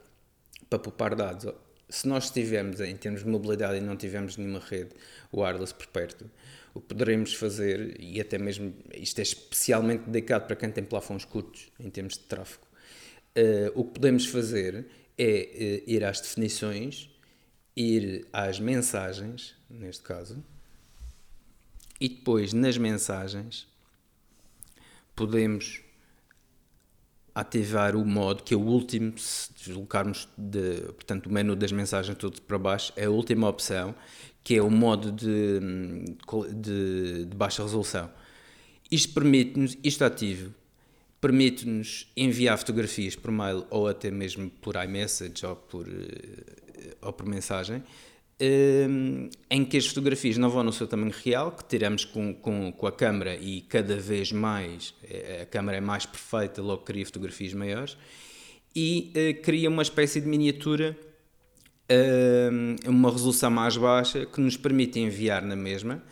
para 0.69 0.79
poupar 0.79 1.15
dados. 1.15 1.53
Se 1.89 2.09
nós 2.09 2.25
estivermos 2.25 2.81
em 2.81 2.97
termos 2.97 3.23
de 3.23 3.29
mobilidade 3.29 3.79
e 3.79 3.81
não 3.81 3.97
tivermos 3.97 4.37
nenhuma 4.37 4.61
rede 4.61 4.91
wireless 5.33 5.75
por 5.75 5.87
perto, 5.89 6.31
o 6.73 6.81
que 6.81 6.89
poderemos 6.89 7.35
fazer, 7.35 7.97
e 8.01 8.21
até 8.21 8.37
mesmo 8.37 8.75
isto 8.95 9.19
é 9.21 9.23
especialmente 9.23 10.03
dedicado 10.05 10.47
para 10.47 10.57
quem 10.57 10.71
tem 10.71 10.83
plafons 10.83 11.25
curtos 11.25 11.69
em 11.79 11.89
termos 11.89 12.15
de 12.15 12.21
tráfego, 12.21 12.65
uh, 13.37 13.79
o 13.79 13.85
que 13.85 13.93
podemos 13.93 14.27
fazer 14.27 14.87
é 15.17 15.83
uh, 15.87 15.91
ir 15.91 16.05
às 16.05 16.21
definições, 16.21 17.09
ir 17.77 18.27
às 18.33 18.59
mensagens, 18.59 19.55
neste 19.71 20.03
caso, 20.03 20.43
e 22.01 22.09
depois 22.09 22.53
nas 22.53 22.77
mensagens 22.77 23.69
podemos 25.15 25.81
ativar 27.35 27.97
o 27.97 28.05
modo 28.05 28.45
que 28.45 28.55
é 28.55 28.57
o 28.57 28.61
último, 28.61 29.19
se 29.19 29.53
deslocarmos 29.55 30.29
de, 30.39 30.81
portanto, 30.93 31.27
o 31.27 31.33
menu 31.33 31.57
das 31.57 31.73
mensagens 31.73 32.17
tudo 32.17 32.41
para 32.43 32.59
baixo, 32.59 32.93
é 32.97 33.07
a 33.07 33.11
última 33.11 33.49
opção, 33.49 33.95
que 34.43 34.55
é 34.55 34.63
o 34.63 34.71
modo 34.71 35.11
de, 35.11 35.59
de, 36.55 37.25
de 37.25 37.37
baixa 37.37 37.63
resolução. 37.63 38.11
Isto 38.91 39.15
permite-nos, 39.15 39.77
isto 39.83 40.05
ativo, 40.05 40.55
permite-nos 41.21 42.13
enviar 42.17 42.57
fotografias 42.59 43.17
por 43.17 43.33
mail 43.33 43.67
ou 43.71 43.89
até 43.89 44.11
mesmo 44.11 44.51
por 44.51 44.77
iMessage 44.77 45.45
ou 45.45 45.57
por, 45.57 45.89
eh, 45.89 46.95
ou 47.01 47.13
por 47.13 47.27
mensagem, 47.27 47.83
em 49.51 49.65
que 49.65 49.77
as 49.77 49.87
fotografias 49.87 50.37
não 50.37 50.51
vão 50.51 50.65
no 50.65 50.73
seu 50.73 50.87
tamanho 50.87 51.15
real, 51.25 51.53
que 51.53 51.65
tiramos 51.65 52.05
com, 52.05 52.35
com, 52.35 52.73
com 52.73 52.87
a 52.87 52.93
câmera 52.93 53.37
e 53.37 53.61
cada 53.63 53.97
vez 53.97 54.33
mais 54.33 54.95
eh, 55.05 55.41
a 55.43 55.47
câmera 55.47 55.79
é 55.79 55.81
mais 55.81 56.05
perfeita, 56.05 56.61
logo 56.61 56.83
cria 56.83 57.07
fotografias 57.07 57.55
maiores, 57.55 57.97
e 58.75 59.41
cria 59.45 59.69
uma 59.69 59.83
espécie 59.83 60.21
de 60.21 60.27
miniatura 60.27 60.97
uma 62.87 63.11
resolução 63.11 63.51
mais 63.51 63.77
baixa 63.77 64.25
que 64.27 64.41
nos 64.41 64.57
permite 64.57 64.99
enviar 64.99 65.43
na 65.43 65.57
mesma 65.57 66.03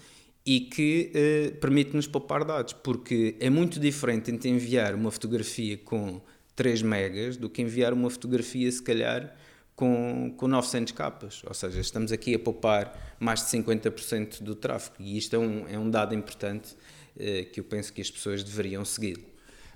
e 0.44 0.60
que 0.60 1.12
uh, 1.14 1.56
permite-nos 1.60 2.06
poupar 2.06 2.44
dados, 2.44 2.72
porque 2.72 3.36
é 3.38 3.48
muito 3.48 3.78
diferente 3.78 4.30
entre 4.30 4.48
enviar 4.48 4.94
uma 4.94 5.10
fotografia 5.10 5.78
com 5.78 6.20
3 6.56 6.82
megas 6.82 7.36
do 7.36 7.48
que 7.48 7.62
enviar 7.62 7.92
uma 7.92 8.10
fotografia, 8.10 8.70
se 8.70 8.82
calhar, 8.82 9.34
com, 9.82 10.32
com 10.36 10.46
900 10.46 10.92
capas. 10.92 11.42
Ou 11.44 11.52
seja, 11.52 11.80
estamos 11.80 12.12
aqui 12.12 12.36
a 12.36 12.38
poupar 12.38 12.96
mais 13.18 13.40
de 13.40 13.46
50% 13.46 14.40
do 14.40 14.54
tráfego 14.54 14.94
e 15.00 15.18
isto 15.18 15.34
é 15.34 15.38
um, 15.40 15.68
é 15.68 15.76
um 15.76 15.90
dado 15.90 16.14
importante 16.14 16.76
uh, 17.16 17.50
que 17.52 17.58
eu 17.58 17.64
penso 17.64 17.92
que 17.92 18.00
as 18.00 18.08
pessoas 18.08 18.44
deveriam 18.44 18.84
seguir. 18.84 19.18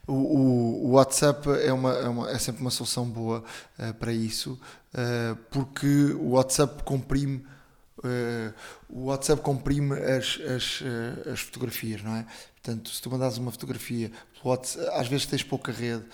O, 0.06 0.12
o, 0.12 0.86
o 0.86 0.90
WhatsApp 0.92 1.48
é, 1.60 1.72
uma, 1.72 1.92
é, 1.92 2.08
uma, 2.08 2.30
é, 2.30 2.38
sempre 2.38 2.60
uma 2.60 2.70
solução 2.70 3.04
boa 3.04 3.42
uh, 3.80 3.94
para 3.94 4.12
isso, 4.12 4.52
uh, 4.94 5.36
porque 5.50 6.12
o 6.20 6.34
WhatsApp 6.34 6.84
comprime 6.84 7.44
uh, 7.98 8.54
o 8.88 9.06
WhatsApp 9.06 9.42
comprime 9.42 9.92
as, 9.94 10.38
as, 10.40 10.82
as 11.32 11.40
fotografias, 11.40 12.00
não 12.04 12.14
é? 12.14 12.24
Portanto, 12.62 12.90
se 12.90 13.02
tu 13.02 13.10
mandas 13.10 13.38
uma 13.38 13.50
fotografia, 13.50 14.12
WhatsApp, 14.44 14.88
às 14.92 15.08
vezes 15.08 15.26
tens 15.26 15.42
pouca 15.42 15.72
rede 15.72 16.04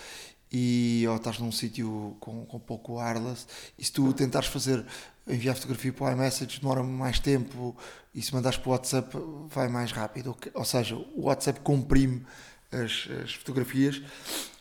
e 0.52 1.04
ou 1.08 1.16
estás 1.16 1.38
num 1.38 1.50
sítio 1.50 2.16
com, 2.20 2.44
com 2.44 2.58
pouco 2.58 3.00
wireless, 3.00 3.46
e 3.78 3.84
se 3.84 3.92
tu 3.92 4.12
tentares 4.12 4.48
fazer 4.48 4.84
enviar 5.26 5.54
fotografia 5.54 5.92
para 5.92 6.06
o 6.06 6.12
iMessage 6.12 6.60
demora 6.60 6.82
mais 6.82 7.18
tempo 7.18 7.76
e 8.14 8.20
se 8.20 8.34
mandares 8.34 8.58
para 8.58 8.68
o 8.68 8.72
WhatsApp 8.72 9.16
vai 9.48 9.68
mais 9.68 9.92
rápido. 9.92 10.36
Ou 10.54 10.64
seja, 10.64 10.96
o 10.96 11.22
WhatsApp 11.22 11.60
comprime 11.60 12.26
as, 12.70 13.08
as 13.22 13.34
fotografias. 13.34 14.02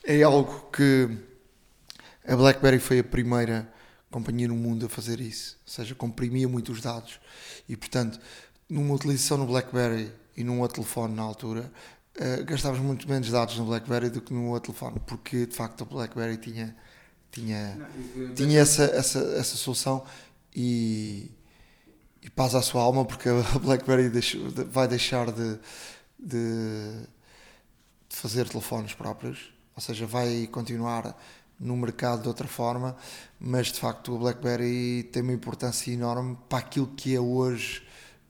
É 0.04 0.22
algo 0.22 0.70
que 0.70 1.10
a 2.26 2.36
BlackBerry 2.36 2.78
foi 2.78 3.00
a 3.00 3.04
primeira 3.04 3.68
companhia 4.10 4.48
no 4.48 4.54
mundo 4.54 4.86
a 4.86 4.88
fazer 4.88 5.20
isso, 5.20 5.58
ou 5.66 5.72
seja, 5.72 5.94
comprimia 5.94 6.46
muito 6.46 6.70
os 6.70 6.82
dados 6.82 7.18
e, 7.66 7.74
portanto, 7.76 8.20
numa 8.68 8.94
utilização 8.94 9.38
no 9.38 9.46
BlackBerry 9.46 10.12
e 10.36 10.44
num 10.44 10.60
outro 10.60 10.82
telefone 10.82 11.14
na 11.14 11.22
altura, 11.22 11.72
uh, 12.18 12.44
gastávamos 12.44 12.84
muito 12.84 13.08
menos 13.08 13.30
dados 13.30 13.56
no 13.58 13.66
BlackBerry 13.66 14.10
do 14.10 14.20
que 14.20 14.32
no 14.32 14.50
outro 14.50 14.72
telefone, 14.72 15.00
porque 15.06 15.46
de 15.46 15.54
facto 15.54 15.82
o 15.82 15.86
BlackBerry 15.86 16.36
tinha, 16.36 16.76
tinha, 17.30 17.76
Não, 18.16 18.34
tinha 18.34 18.60
essa, 18.60 18.84
essa, 18.84 19.18
essa 19.18 19.56
solução 19.56 20.04
e, 20.54 21.30
e 22.22 22.30
paz 22.30 22.54
à 22.54 22.62
sua 22.62 22.82
alma, 22.82 23.04
porque 23.04 23.28
a 23.28 23.42
BlackBerry 23.60 24.08
deixou, 24.08 24.50
vai 24.70 24.88
deixar 24.88 25.30
de, 25.32 25.58
de 26.18 27.06
de 28.12 28.18
fazer 28.18 28.46
telefones 28.46 28.92
próprios, 28.92 29.52
ou 29.74 29.80
seja, 29.80 30.06
vai 30.06 30.46
continuar 30.52 31.16
no 31.58 31.76
mercado 31.76 32.22
de 32.22 32.28
outra 32.28 32.46
forma, 32.46 32.94
mas 33.40 33.68
de 33.68 33.80
facto 33.80 34.14
o 34.14 34.18
BlackBerry 34.18 35.04
tem 35.04 35.22
uma 35.22 35.32
importância 35.32 35.90
enorme 35.90 36.36
para 36.48 36.58
aquilo 36.58 36.88
que 36.88 37.14
é 37.14 37.20
hoje 37.20 37.82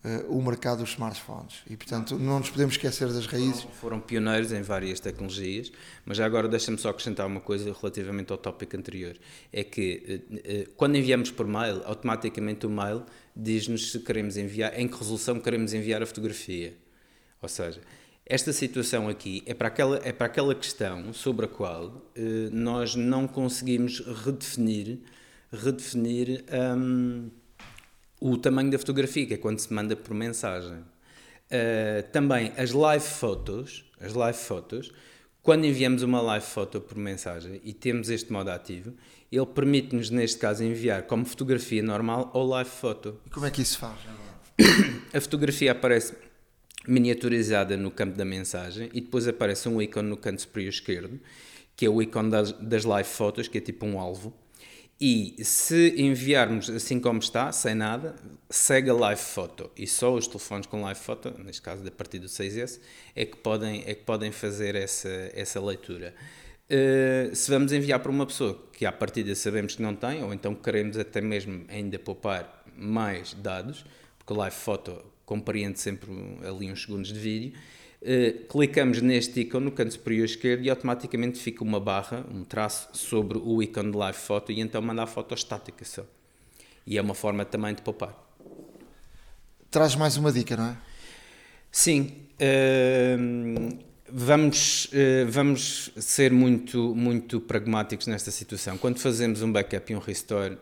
uh, 0.05 0.36
o 0.36 0.42
mercado 0.42 0.78
dos 0.78 0.90
smartphones. 0.90 1.62
E 1.68 1.76
portanto 1.76 2.18
não 2.18 2.38
nos 2.38 2.50
podemos 2.50 2.74
esquecer 2.74 3.09
das 3.09 3.26
raízes. 3.26 3.62
Foram, 3.62 3.74
foram 3.74 4.00
pioneiros 4.00 4.53
em 4.53 4.62
várias 4.62 5.00
tecnologias, 5.00 5.72
mas 6.05 6.16
já 6.16 6.26
agora 6.26 6.48
deixa-me 6.48 6.78
só 6.78 6.90
acrescentar 6.90 7.26
uma 7.26 7.40
coisa 7.40 7.72
relativamente 7.72 8.32
ao 8.32 8.38
tópico 8.38 8.76
anterior, 8.76 9.16
é 9.53 9.64
que 9.64 10.22
uh, 10.66 10.72
quando 10.76 10.96
enviamos 10.96 11.30
por 11.30 11.46
mail, 11.46 11.82
automaticamente 11.84 12.66
o 12.66 12.70
mail 12.70 13.05
diz-nos 13.34 13.92
se 13.92 13.98
queremos 14.00 14.36
enviar, 14.36 14.78
em 14.78 14.86
que 14.86 14.96
resolução 14.96 15.40
queremos 15.40 15.72
enviar 15.72 16.03
a 16.03 16.07
fotografia, 16.07 16.74
ou 17.40 17.48
seja, 17.48 17.80
esta 18.24 18.53
situação 18.53 19.09
aqui 19.09 19.42
é 19.46 19.53
para 19.53 19.68
aquela, 19.68 20.00
é 20.05 20.12
para 20.12 20.26
aquela 20.26 20.55
questão 20.55 21.12
sobre 21.12 21.46
a 21.46 21.48
qual 21.48 22.09
nós 22.53 22.94
não 22.94 23.26
conseguimos 23.26 23.98
redefinir, 24.24 25.00
redefinir 25.53 26.44
um, 26.76 27.28
o 28.23 28.37
tamanho 28.37 28.70
da 28.70 28.79
fotografia, 28.79 29.27
que 29.27 29.35
é 29.35 29.37
quando 29.37 29.59
se 29.59 29.73
manda 29.73 29.97
por 29.97 30.14
mensagem. 30.14 30.79
Uh, 30.79 32.03
também 32.12 32.53
as 32.57 32.70
live 32.70 33.05
fotos, 33.05 33.85
as 34.01 34.14
live 34.14 34.39
fotos, 34.39 34.93
quando 35.43 35.64
enviamos 35.64 36.05
uma 36.05 36.20
live 36.20 36.47
foto 36.47 36.81
por 36.81 36.97
mensagem 36.97 37.61
e 37.64 37.73
temos 37.73 38.09
este 38.09 38.33
modo 38.33 38.51
ativo, 38.51 38.95
ele 39.31 39.47
permite-nos, 39.47 40.09
neste 40.09 40.39
caso, 40.39 40.62
enviar 40.62 41.03
como 41.03 41.25
fotografia 41.25 41.83
normal 41.83 42.31
ou 42.33 42.47
live 42.47 42.70
foto. 42.70 43.20
E 43.27 43.31
como 43.31 43.45
é 43.45 43.51
que 43.51 43.61
isso 43.61 43.79
faz? 43.79 43.99
A 45.12 45.20
fotografia 45.20 45.73
aparece 45.73 46.14
miniaturizada 46.87 47.77
no 47.77 47.91
campo 47.91 48.16
da 48.16 48.25
mensagem 48.25 48.89
e 48.93 49.01
depois 49.01 49.27
aparece 49.27 49.68
um 49.68 49.83
ícone 49.83 50.09
no 50.09 50.16
canto 50.16 50.43
superior 50.43 50.70
esquerdo, 50.70 51.20
que 51.75 51.87
é 51.87 51.91
o 51.91 52.01
ícone 52.01 52.31
das, 52.31 52.53
das 52.53 52.85
live 52.85 53.09
fotos, 53.09 53.49
que 53.49 53.59
é 53.59 53.61
tipo 53.61 53.85
um 53.85 53.99
alvo. 53.99 54.33
E 55.05 55.34
se 55.44 56.00
enviarmos 56.00 56.70
assim 56.70 57.00
como 57.00 57.18
está, 57.18 57.50
sem 57.50 57.74
nada, 57.74 58.14
segue 58.48 58.88
a 58.88 58.94
live 58.94 59.20
foto. 59.20 59.68
E 59.76 59.84
só 59.84 60.14
os 60.14 60.28
telefones 60.28 60.64
com 60.64 60.80
live 60.80 61.00
foto, 61.00 61.34
neste 61.42 61.61
caso 61.61 61.84
a 61.84 61.90
partir 61.90 62.20
do 62.20 62.28
6S, 62.28 62.78
é 63.16 63.26
que 63.26 63.36
podem, 63.36 63.82
é 63.84 63.96
que 63.96 64.05
podem 64.05 64.30
fazer 64.30 64.76
essa, 64.76 65.09
essa 65.34 65.61
leitura. 65.61 66.14
Uh, 66.70 67.34
se 67.34 67.50
vamos 67.50 67.72
enviar 67.72 67.98
para 67.98 68.12
uma 68.12 68.24
pessoa 68.24 68.64
que 68.72 68.86
à 68.86 68.92
partida 68.92 69.34
sabemos 69.34 69.74
que 69.74 69.82
não 69.82 69.96
tem, 69.96 70.22
ou 70.22 70.32
então 70.32 70.55
queremos 70.55 70.96
até 70.96 71.20
mesmo 71.20 71.64
ainda 71.66 71.98
poupar 71.98 72.64
mais 72.76 73.34
dados, 73.34 73.84
porque 74.16 74.32
live 74.32 74.55
foto 74.55 75.05
compreende 75.26 75.80
sempre 75.80 76.09
ali 76.48 76.70
uns 76.70 76.80
segundos 76.80 77.12
de 77.12 77.18
vídeo, 77.18 77.59
uh, 78.03 78.46
clicamos 78.46 79.00
neste 79.00 79.40
ícone 79.40 79.66
no 79.66 79.72
canto 79.72 79.92
superior 79.92 80.24
esquerdo 80.24 80.64
e 80.64 80.70
automaticamente 80.70 81.38
fica 81.38 81.64
uma 81.64 81.80
barra, 81.80 82.24
um 82.32 82.44
traço 82.44 82.88
sobre 82.92 83.38
o 83.38 83.62
ícone 83.62 83.90
de 83.90 83.96
live 83.96 84.18
photo 84.18 84.53
e 84.53 84.61
então 84.61 84.82
manda 84.82 85.03
a 85.03 85.07
foto 85.07 85.34
estática 85.34 85.84
só. 85.84 86.05
E 86.86 86.98
é 86.98 87.03
uma 87.03 87.14
forma 87.14 87.44
também 87.44 87.74
de 87.74 87.82
poupar. 87.82 88.14
Traz 89.70 89.94
mais 89.94 90.16
uma 90.16 90.30
dica, 90.30 90.57
não 90.57 90.66
é? 90.66 90.76
Sim. 91.70 92.12
Uh, 92.40 93.78
vamos, 94.12 94.86
uh, 94.86 95.30
vamos 95.30 95.90
ser 95.96 96.32
muito, 96.32 96.94
muito 96.94 97.40
pragmáticos 97.40 98.07
nesta 98.07 98.30
situação. 98.30 98.76
Quando 98.76 98.98
fazemos 98.98 99.40
um 99.42 99.50
backup 99.50 99.90
e 99.90 99.96
um 99.96 100.00
restore, 100.00 100.59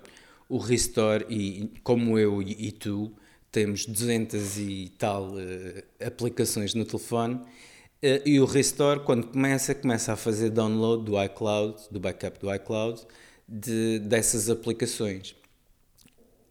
o 0.48 0.58
restore, 0.58 1.26
e, 1.28 1.70
como 1.82 2.18
eu 2.18 2.40
e, 2.42 2.68
e 2.68 2.72
tu, 2.72 3.12
temos 3.50 3.86
200 3.86 4.58
e 4.58 4.92
tal 4.98 5.30
uh, 5.30 5.82
aplicações 6.04 6.74
no 6.74 6.84
telefone 6.84 7.34
uh, 7.34 7.44
e 8.24 8.40
o 8.40 8.44
Restore, 8.44 9.00
quando 9.00 9.28
começa, 9.28 9.74
começa 9.74 10.12
a 10.12 10.16
fazer 10.16 10.50
download 10.50 11.04
do 11.04 11.22
iCloud, 11.22 11.76
do 11.90 12.00
backup 12.00 12.38
do 12.38 12.54
iCloud, 12.54 13.02
de, 13.48 13.98
dessas 14.00 14.48
aplicações. 14.48 15.34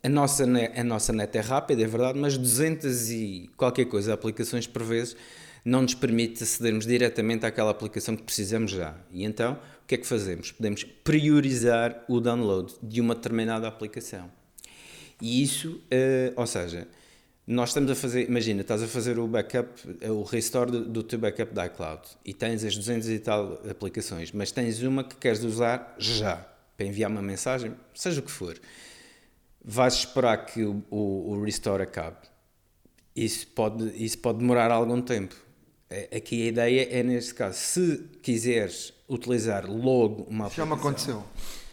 A 0.01 0.09
nossa, 0.09 0.45
a 0.45 0.83
nossa 0.83 1.11
net 1.11 1.37
é 1.37 1.41
rápida, 1.41 1.83
é 1.83 1.87
verdade, 1.87 2.17
mas 2.17 2.37
200 2.37 3.11
e 3.11 3.49
qualquer 3.57 3.85
coisa 3.85 4.13
aplicações 4.13 4.65
por 4.65 4.83
vezes 4.83 5.15
não 5.63 5.81
nos 5.81 5.93
permite 5.93 6.41
acedermos 6.41 6.85
diretamente 6.85 7.45
àquela 7.45 7.71
aplicação 7.71 8.15
que 8.15 8.23
precisamos 8.23 8.71
já. 8.71 8.95
E 9.11 9.25
então, 9.25 9.59
o 9.83 9.87
que 9.87 9.95
é 9.95 9.97
que 9.97 10.07
fazemos? 10.07 10.51
Podemos 10.51 10.83
priorizar 10.83 12.05
o 12.07 12.19
download 12.19 12.73
de 12.81 13.01
uma 13.01 13.13
determinada 13.13 13.67
aplicação. 13.67 14.38
E 15.21 15.43
isso, 15.43 15.71
uh, 15.71 16.33
ou 16.35 16.47
seja, 16.47 16.87
nós 17.45 17.69
estamos 17.69 17.89
a 17.89 17.95
fazer, 17.95 18.29
imagina, 18.29 18.61
estás 18.61 18.83
a 18.83 18.87
fazer 18.87 19.17
o 19.17 19.27
backup, 19.27 19.69
o 20.07 20.21
restore 20.21 20.71
do, 20.71 20.85
do 20.85 21.03
teu 21.03 21.17
backup 21.17 21.53
da 21.53 21.65
iCloud 21.65 22.01
e 22.23 22.31
tens 22.31 22.63
as 22.63 22.77
200 22.77 23.09
e 23.09 23.19
tal 23.19 23.59
aplicações, 23.67 24.31
mas 24.31 24.51
tens 24.51 24.83
uma 24.83 25.03
que 25.03 25.15
queres 25.15 25.43
usar 25.43 25.95
já 25.97 26.45
para 26.77 26.85
enviar 26.85 27.09
uma 27.09 27.21
mensagem, 27.21 27.73
seja 27.93 28.19
o 28.19 28.23
que 28.23 28.31
for. 28.31 28.55
Vais 29.65 29.95
esperar 29.95 30.45
que 30.45 30.63
o, 30.63 30.83
o, 30.91 31.31
o 31.31 31.43
restore 31.43 31.83
acabe. 31.83 32.17
Isso 33.15 33.47
pode, 33.47 33.91
isso 34.01 34.19
pode 34.19 34.37
demorar 34.37 34.71
algum 34.71 35.01
tempo. 35.01 35.35
É, 35.89 36.17
aqui 36.17 36.43
a 36.43 36.45
ideia 36.45 36.99
é, 36.99 37.03
neste 37.03 37.33
caso, 37.33 37.57
se 37.57 37.97
quiseres 38.21 38.93
utilizar 39.09 39.65
logo 39.69 40.23
uma 40.29 40.45
aplicação. 40.45 40.65
Já 40.67 40.75
me 40.75 40.79
aconteceu. 40.79 41.25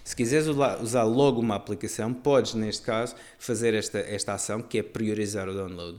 Se 0.06 0.14
quiseres 0.14 0.46
usar 0.46 1.02
logo 1.02 1.40
uma 1.40 1.56
aplicação, 1.56 2.14
podes, 2.14 2.54
neste 2.54 2.82
caso, 2.82 3.16
fazer 3.40 3.74
esta, 3.74 3.98
esta 3.98 4.34
ação 4.34 4.62
que 4.62 4.78
é 4.78 4.82
priorizar 4.82 5.48
o 5.48 5.52
download. 5.52 5.98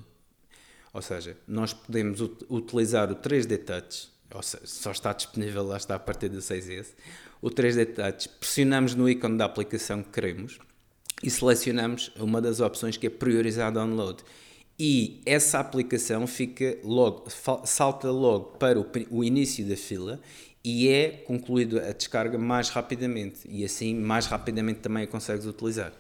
Ou 0.93 1.01
seja, 1.01 1.35
nós 1.45 1.73
podemos 1.73 2.21
utilizar 2.49 3.11
o 3.11 3.17
3D 3.17 3.65
Touch, 3.65 4.07
ou 4.33 4.41
seja, 4.41 4.65
só 4.65 4.91
está 4.91 5.11
disponível, 5.11 5.61
lá 5.61 5.75
está 5.75 5.95
a 5.95 5.99
partir 5.99 6.29
do 6.29 6.37
6S. 6.37 6.93
O 7.41 7.49
3D 7.49 7.95
Touch, 7.95 8.29
pressionamos 8.39 8.95
no 8.95 9.09
ícone 9.09 9.37
da 9.37 9.43
aplicação 9.43 10.01
que 10.01 10.09
queremos 10.11 10.57
e 11.21 11.29
selecionamos 11.29 12.09
uma 12.15 12.39
das 12.39 12.61
opções 12.61 12.95
que 12.95 13.07
é 13.07 13.09
priorizar 13.09 13.73
download 13.73 14.23
e 14.79 15.21
essa 15.25 15.59
aplicação 15.59 16.27
fica 16.27 16.77
logo, 16.83 17.25
salta 17.65 18.11
logo 18.11 18.57
para 18.57 18.79
o, 18.79 18.85
o 19.09 19.23
início 19.23 19.67
da 19.67 19.75
fila 19.75 20.19
e 20.67 20.89
é 20.89 21.09
concluída 21.25 21.89
a 21.89 21.93
descarga 21.93 22.37
mais 22.37 22.67
rapidamente 22.67 23.47
e 23.47 23.63
assim 23.63 23.95
mais 23.95 24.25
rapidamente 24.25 24.81
também 24.81 25.05
a 25.05 25.07
consegues 25.07 25.45
utilizar. 25.45 25.93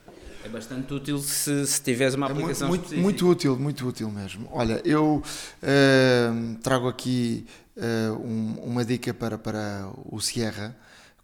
É 0.43 0.49
bastante 0.49 0.93
útil 0.93 1.19
se, 1.19 1.65
se 1.65 1.81
tiveres 1.81 2.15
uma 2.15 2.27
aplicação 2.27 2.67
é 2.67 2.69
muito, 2.69 2.89
muito, 2.89 3.01
muito, 3.01 3.29
útil, 3.29 3.57
muito 3.57 3.87
útil 3.87 4.11
mesmo. 4.11 4.49
Olha, 4.51 4.81
eu 4.83 5.23
uh, 5.23 6.55
trago 6.61 6.89
aqui 6.89 7.47
uh, 7.77 8.13
um, 8.21 8.59
uma 8.61 8.83
dica 8.83 9.13
para, 9.13 9.37
para 9.37 9.89
o 10.05 10.19
Sierra, 10.19 10.75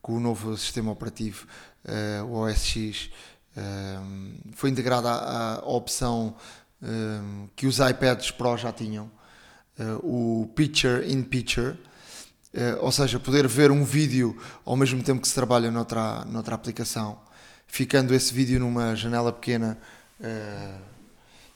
com 0.01 0.13
o 0.13 0.19
novo 0.21 0.55
sistema 0.57 0.89
operativo, 0.91 1.45
uh, 1.83 2.25
o 2.25 2.45
OS 2.45 2.65
X, 2.65 3.09
foi 4.53 4.71
integrada 4.71 5.09
a, 5.09 5.55
a 5.59 5.65
opção 5.67 6.35
que 7.55 7.67
os 7.67 7.77
iPads 7.77 8.31
Pro 8.31 8.57
já 8.57 8.71
tinham, 8.71 9.11
uh, 9.77 10.41
o 10.41 10.47
Picture 10.55 11.07
in 11.07 11.21
Picture, 11.21 11.77
ou 12.81 12.91
seja, 12.91 13.19
poder 13.19 13.47
ver 13.47 13.71
um 13.71 13.83
vídeo 13.83 14.37
ao 14.63 14.75
mesmo 14.75 15.01
tempo 15.01 15.21
que 15.21 15.27
se 15.27 15.33
trabalha 15.33 15.71
noutra, 15.71 16.23
noutra 16.25 16.53
aplicação, 16.53 17.19
ficando 17.67 18.13
esse 18.13 18.33
vídeo 18.33 18.59
numa 18.59 18.95
janela 18.95 19.31
pequena. 19.31 19.77
Uh, 20.19 20.81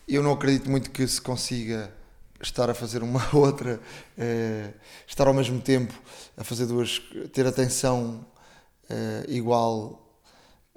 eu 0.07 0.23
não 0.23 0.31
acredito 0.31 0.69
muito 0.69 0.89
que 0.89 1.05
se 1.07 1.21
consiga 1.21 1.93
estar 2.41 2.69
a 2.69 2.73
fazer 2.73 3.03
uma 3.03 3.23
outra, 3.35 3.79
estar 5.05 5.27
ao 5.27 5.33
mesmo 5.33 5.59
tempo 5.61 5.93
a 6.35 6.43
fazer 6.43 6.65
duas, 6.65 7.01
ter 7.33 7.45
atenção 7.45 8.25
igual 9.27 10.03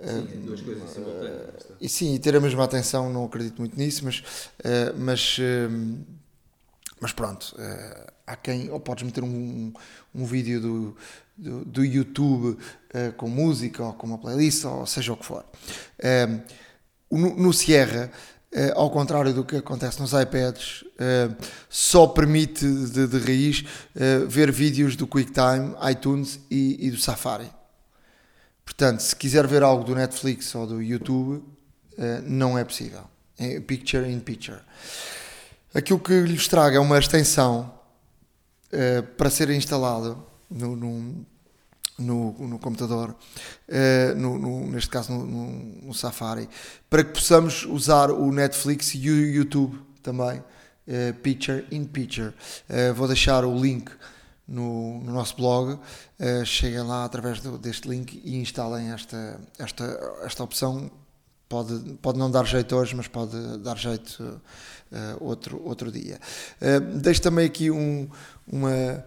Sim, 0.02 0.46
duas 0.46 0.60
coisas 0.62 0.90
simultâneas. 0.90 1.66
e 1.80 1.88
sim, 1.88 2.14
e 2.14 2.18
ter 2.18 2.34
a 2.34 2.40
mesma 2.40 2.64
atenção, 2.64 3.12
não 3.12 3.24
acredito 3.24 3.58
muito 3.58 3.78
nisso, 3.78 4.04
mas, 4.04 4.22
mas, 4.96 5.36
mas 6.98 7.12
pronto, 7.12 7.54
há 8.26 8.34
quem, 8.34 8.70
ou 8.70 8.80
podes 8.80 9.04
meter 9.04 9.22
um, 9.22 9.72
um 10.14 10.24
vídeo 10.24 10.60
do, 10.60 10.96
do, 11.36 11.64
do 11.64 11.84
YouTube 11.84 12.58
com 13.16 13.28
música 13.28 13.82
ou 13.82 13.92
com 13.92 14.06
uma 14.06 14.18
playlist, 14.18 14.64
ou 14.64 14.86
seja 14.86 15.12
o 15.12 15.16
que 15.16 15.24
for. 15.24 15.44
no, 17.10 17.36
no 17.36 17.52
Sierra, 17.52 18.10
ao 18.74 18.90
contrário 18.90 19.32
do 19.32 19.44
que 19.44 19.56
acontece 19.56 20.00
nos 20.00 20.12
iPads, 20.12 20.84
só 21.68 22.08
permite 22.08 22.66
de, 22.66 23.06
de 23.06 23.18
raiz 23.18 23.64
ver 24.28 24.50
vídeos 24.50 24.96
do 24.96 25.06
QuickTime, 25.06 25.74
iTunes 25.90 26.40
e, 26.50 26.86
e 26.86 26.90
do 26.90 26.98
Safari. 26.98 27.50
Portanto, 28.64 29.00
se 29.00 29.14
quiser 29.16 29.46
ver 29.46 29.62
algo 29.62 29.84
do 29.84 29.94
Netflix 29.94 30.54
ou 30.54 30.66
do 30.66 30.82
YouTube, 30.82 31.42
eh, 31.98 32.22
não 32.24 32.56
é 32.56 32.64
possível. 32.64 33.02
É 33.38 33.60
picture 33.60 34.10
in 34.10 34.20
picture. 34.20 34.60
Aquilo 35.74 35.98
que 35.98 36.18
lhes 36.20 36.48
traga 36.48 36.76
é 36.76 36.80
uma 36.80 36.98
extensão 36.98 37.72
eh, 38.72 39.02
para 39.02 39.30
ser 39.30 39.50
instalada 39.50 40.16
no, 40.50 40.76
no, 40.76 41.26
no, 41.98 42.32
no 42.48 42.58
computador, 42.58 43.14
uh, 43.68 44.14
no, 44.16 44.66
neste 44.66 44.88
caso 44.90 45.12
no, 45.12 45.92
Safari, 45.94 46.48
para 46.88 47.04
que 47.04 47.12
possamos 47.12 47.64
usar 47.64 48.10
o 48.10 48.32
Netflix 48.32 48.94
e 48.94 49.10
o 49.10 49.30
YouTube 49.30 49.78
também, 50.02 50.38
uh, 50.38 51.14
Picture 51.22 51.66
in 51.70 51.84
Picture. 51.84 52.32
Uh, 52.68 52.94
vou 52.94 53.06
deixar 53.06 53.44
o 53.44 53.54
link 53.54 53.90
no, 54.50 55.00
no 55.00 55.12
nosso 55.12 55.36
blog, 55.36 55.74
uh, 55.74 56.44
cheguem 56.44 56.82
lá 56.82 57.04
através 57.04 57.40
do, 57.40 57.56
deste 57.56 57.88
link 57.88 58.20
e 58.24 58.36
instalem 58.36 58.90
esta, 58.90 59.40
esta, 59.58 59.84
esta 60.24 60.42
opção. 60.42 60.90
Pode, 61.48 61.94
pode 61.94 62.16
não 62.16 62.30
dar 62.30 62.46
jeito 62.46 62.76
hoje, 62.76 62.94
mas 62.94 63.08
pode 63.08 63.58
dar 63.58 63.76
jeito 63.76 64.40
uh, 64.92 65.24
outro, 65.24 65.60
outro 65.64 65.90
dia. 65.90 66.20
Uh, 66.60 66.98
deixo 66.98 67.22
também 67.22 67.46
aqui 67.46 67.70
um, 67.70 68.08
uma, 68.50 69.04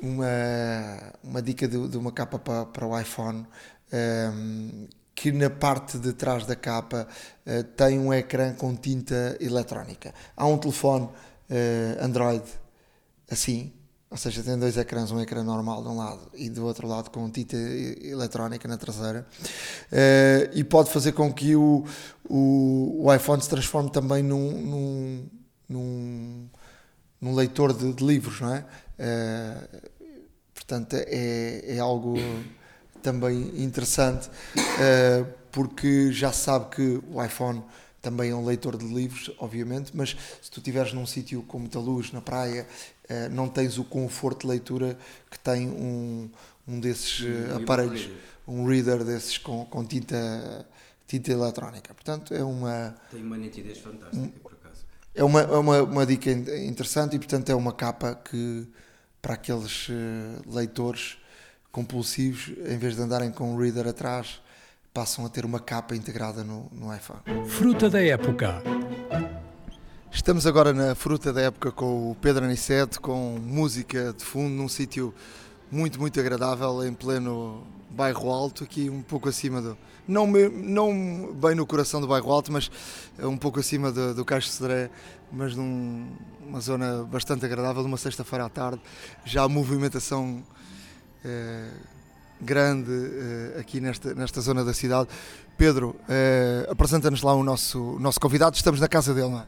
uma, 0.00 1.12
uma 1.22 1.42
dica 1.42 1.66
de, 1.66 1.88
de 1.88 1.96
uma 1.96 2.12
capa 2.12 2.38
para, 2.38 2.66
para 2.66 2.86
o 2.86 2.98
iPhone. 2.98 3.46
Um, 3.92 4.88
que 5.14 5.30
na 5.30 5.48
parte 5.48 5.96
de 5.96 6.12
trás 6.12 6.44
da 6.44 6.56
capa 6.56 7.06
uh, 7.46 7.64
tem 7.76 7.98
um 7.98 8.12
ecrã 8.12 8.52
com 8.52 8.74
tinta 8.74 9.36
eletrónica. 9.40 10.12
Há 10.36 10.46
um 10.46 10.58
telefone 10.58 11.04
uh, 11.04 12.04
Android 12.04 12.44
assim, 13.30 13.72
ou 14.10 14.16
seja, 14.16 14.42
tem 14.42 14.58
dois 14.58 14.76
ecrãs, 14.76 15.10
um 15.10 15.20
ecrã 15.20 15.42
normal 15.42 15.82
de 15.82 15.88
um 15.88 15.96
lado 15.96 16.30
e 16.34 16.48
do 16.48 16.64
outro 16.64 16.86
lado 16.86 17.10
com 17.10 17.28
tinta 17.30 17.56
eletrónica 17.56 18.68
na 18.68 18.76
traseira. 18.76 19.26
Uh, 19.90 20.50
e 20.52 20.62
pode 20.62 20.90
fazer 20.90 21.12
com 21.12 21.32
que 21.32 21.56
o, 21.56 21.84
o, 22.28 23.06
o 23.06 23.14
iPhone 23.14 23.42
se 23.42 23.48
transforme 23.48 23.90
também 23.90 24.22
num, 24.22 24.50
num, 24.52 25.28
num, 25.68 26.48
num 27.24 27.34
leitor 27.34 27.72
de, 27.72 27.90
de, 27.94 28.04
livros, 28.04 28.42
não 28.42 28.54
é? 28.54 28.66
Uh, 28.98 29.88
portanto, 30.54 30.94
é, 30.94 31.74
é 31.74 31.78
algo 31.78 32.16
também 33.02 33.64
interessante, 33.64 34.28
uh, 34.28 35.26
porque 35.50 36.12
já 36.12 36.32
sabe 36.32 36.74
que 36.76 37.00
o 37.10 37.24
iPhone 37.24 37.62
também 38.02 38.30
é 38.30 38.34
um 38.34 38.44
leitor 38.44 38.76
de 38.76 38.84
livros, 38.84 39.34
obviamente, 39.38 39.92
mas 39.94 40.14
se 40.42 40.50
tu 40.50 40.58
estiveres 40.58 40.92
num 40.92 41.06
sítio 41.06 41.42
com 41.44 41.58
muita 41.58 41.78
luz, 41.78 42.12
na 42.12 42.20
praia, 42.20 42.66
eh, 43.08 43.30
não 43.30 43.48
tens 43.48 43.78
o 43.78 43.84
conforto 43.84 44.42
de 44.42 44.48
leitura 44.48 44.98
que 45.30 45.38
tem 45.38 45.70
um, 45.70 46.28
um 46.68 46.78
desses 46.78 47.22
um, 47.22 47.56
aparelhos, 47.62 48.10
um 48.46 48.66
reader 48.66 49.02
desses 49.04 49.38
com, 49.38 49.64
com 49.64 49.82
tinta, 49.86 50.68
tinta 51.06 51.32
eletrónica. 51.32 51.94
Portanto, 51.94 52.34
é 52.34 52.44
uma. 52.44 52.94
Tem 53.10 53.22
uma 53.22 53.38
nitidez 53.38 53.78
fantástica. 53.78 54.53
É 55.14 55.22
uma, 55.22 55.40
é 55.42 55.56
uma, 55.56 55.82
uma 55.82 56.06
dica 56.06 56.30
interessante 56.30 57.14
e, 57.14 57.18
portanto, 57.18 57.48
é 57.50 57.54
uma 57.54 57.72
capa 57.72 58.14
que, 58.14 58.66
para 59.22 59.34
aqueles 59.34 59.88
eh, 59.88 60.42
leitores 60.46 61.18
compulsivos, 61.70 62.50
em 62.68 62.76
vez 62.76 62.96
de 62.96 63.02
andarem 63.02 63.30
com 63.30 63.54
um 63.54 63.56
reader 63.56 63.86
atrás, 63.86 64.40
passam 64.92 65.24
a 65.24 65.28
ter 65.28 65.44
uma 65.44 65.60
capa 65.60 65.94
integrada 65.94 66.42
no, 66.42 66.68
no 66.72 66.94
iPhone. 66.94 67.20
Fruta 67.46 67.88
da 67.88 68.02
época. 68.02 68.60
Estamos 70.10 70.46
agora 70.46 70.72
na 70.72 70.94
fruta 70.94 71.32
da 71.32 71.42
época 71.42 71.70
com 71.70 72.10
o 72.10 72.14
Pedro 72.16 72.44
Aniceto, 72.44 73.00
com 73.00 73.38
música 73.38 74.12
de 74.16 74.24
fundo, 74.24 74.54
num 74.54 74.68
sítio 74.68 75.14
muito, 75.70 76.00
muito 76.00 76.18
agradável, 76.18 76.84
em 76.84 76.94
pleno 76.94 77.66
bairro 77.94 78.30
alto, 78.30 78.64
aqui 78.64 78.90
um 78.90 79.02
pouco 79.02 79.28
acima 79.28 79.62
do. 79.62 79.78
Não, 80.06 80.26
não 80.26 81.32
bem 81.32 81.54
no 81.54 81.66
coração 81.66 82.00
do 82.00 82.06
bairro 82.06 82.30
alto, 82.30 82.52
mas 82.52 82.70
um 83.18 83.36
pouco 83.36 83.60
acima 83.60 83.90
do, 83.90 84.14
do 84.14 84.24
de 84.24 84.50
Cedré, 84.50 84.90
mas 85.32 85.56
numa 85.56 86.60
zona 86.60 87.04
bastante 87.04 87.46
agradável, 87.46 87.82
numa 87.82 87.96
sexta-feira 87.96 88.44
à 88.44 88.48
tarde. 88.48 88.80
Já 89.24 89.44
a 89.44 89.48
movimentação 89.48 90.42
é, 91.24 91.70
grande 92.40 92.92
é, 92.92 93.60
aqui 93.60 93.80
nesta, 93.80 94.14
nesta 94.14 94.40
zona 94.40 94.64
da 94.64 94.74
cidade. 94.74 95.08
Pedro, 95.56 95.96
apresenta-nos 96.68 97.22
lá 97.22 97.32
o 97.32 97.44
nosso, 97.44 97.80
o 97.80 98.00
nosso 98.00 98.18
convidado, 98.20 98.56
estamos 98.56 98.80
na 98.80 98.88
casa 98.88 99.14
dele, 99.14 99.30
não 99.30 99.38
é? 99.38 99.46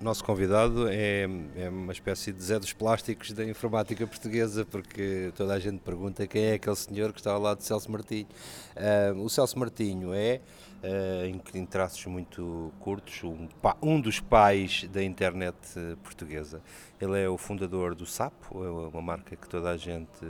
Nosso 0.00 0.24
convidado 0.24 0.88
é, 0.88 1.26
é, 1.56 1.68
uma 1.68 1.92
espécie 1.92 2.32
de 2.32 2.42
Zé 2.42 2.58
dos 2.58 2.72
Plásticos 2.72 3.32
da 3.32 3.44
informática 3.44 4.06
portuguesa, 4.06 4.64
porque 4.64 5.30
toda 5.36 5.52
a 5.52 5.58
gente 5.58 5.78
pergunta 5.80 6.26
quem 6.26 6.44
é 6.44 6.54
aquele 6.54 6.76
senhor 6.76 7.12
que 7.12 7.20
está 7.20 7.32
ao 7.32 7.40
lado 7.40 7.58
de 7.58 7.64
Celso 7.64 7.90
Martinho. 7.92 8.26
Uh, 8.74 9.22
o 9.22 9.28
Celso 9.28 9.58
Martinho 9.58 10.14
é, 10.14 10.40
uh, 10.82 11.54
em, 11.54 11.66
traços 11.66 12.06
muito 12.06 12.72
curtos, 12.80 13.22
um, 13.24 13.46
um, 13.82 14.00
dos 14.00 14.20
pais 14.20 14.88
da 14.90 15.04
internet 15.04 15.58
portuguesa. 16.02 16.62
Ele 16.98 17.20
é 17.20 17.28
o 17.28 17.36
fundador 17.36 17.94
do 17.94 18.06
Sapo, 18.06 18.64
é 18.64 18.70
uma 18.70 19.02
marca 19.02 19.36
que 19.36 19.48
toda 19.48 19.68
a 19.68 19.76
gente, 19.76 20.26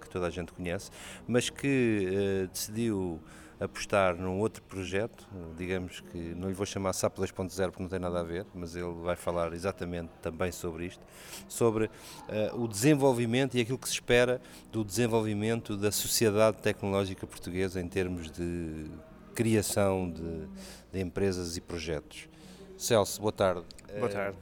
que 0.00 0.10
toda 0.10 0.26
a 0.26 0.30
gente 0.30 0.52
conhece, 0.52 0.90
mas 1.28 1.48
que 1.48 2.08
uh, 2.44 2.48
decidiu 2.48 3.20
apostar 3.62 4.16
num 4.16 4.40
outro 4.40 4.62
projeto, 4.62 5.28
digamos 5.56 6.00
que 6.00 6.18
não 6.18 6.48
lhe 6.48 6.54
vou 6.54 6.66
chamar 6.66 6.92
SAP 6.92 7.16
2.0 7.18 7.70
porque 7.70 7.82
não 7.82 7.88
tem 7.88 7.98
nada 7.98 8.20
a 8.20 8.22
ver, 8.22 8.46
mas 8.54 8.74
ele 8.74 8.92
vai 9.02 9.16
falar 9.16 9.52
exatamente 9.52 10.10
também 10.20 10.50
sobre 10.50 10.86
isto, 10.86 11.04
sobre 11.48 11.86
uh, 11.86 12.60
o 12.60 12.66
desenvolvimento 12.66 13.56
e 13.56 13.60
aquilo 13.60 13.78
que 13.78 13.88
se 13.88 13.94
espera 13.94 14.40
do 14.70 14.84
desenvolvimento 14.84 15.76
da 15.76 15.92
sociedade 15.92 16.58
tecnológica 16.58 17.26
portuguesa 17.26 17.80
em 17.80 17.88
termos 17.88 18.30
de 18.30 18.90
criação 19.34 20.10
de, 20.10 20.48
de 20.92 21.00
empresas 21.00 21.56
e 21.56 21.60
projetos. 21.60 22.28
Celso, 22.76 23.20
boa 23.20 23.32
tarde. 23.32 23.64
Boa 23.98 24.08
tarde. 24.08 24.36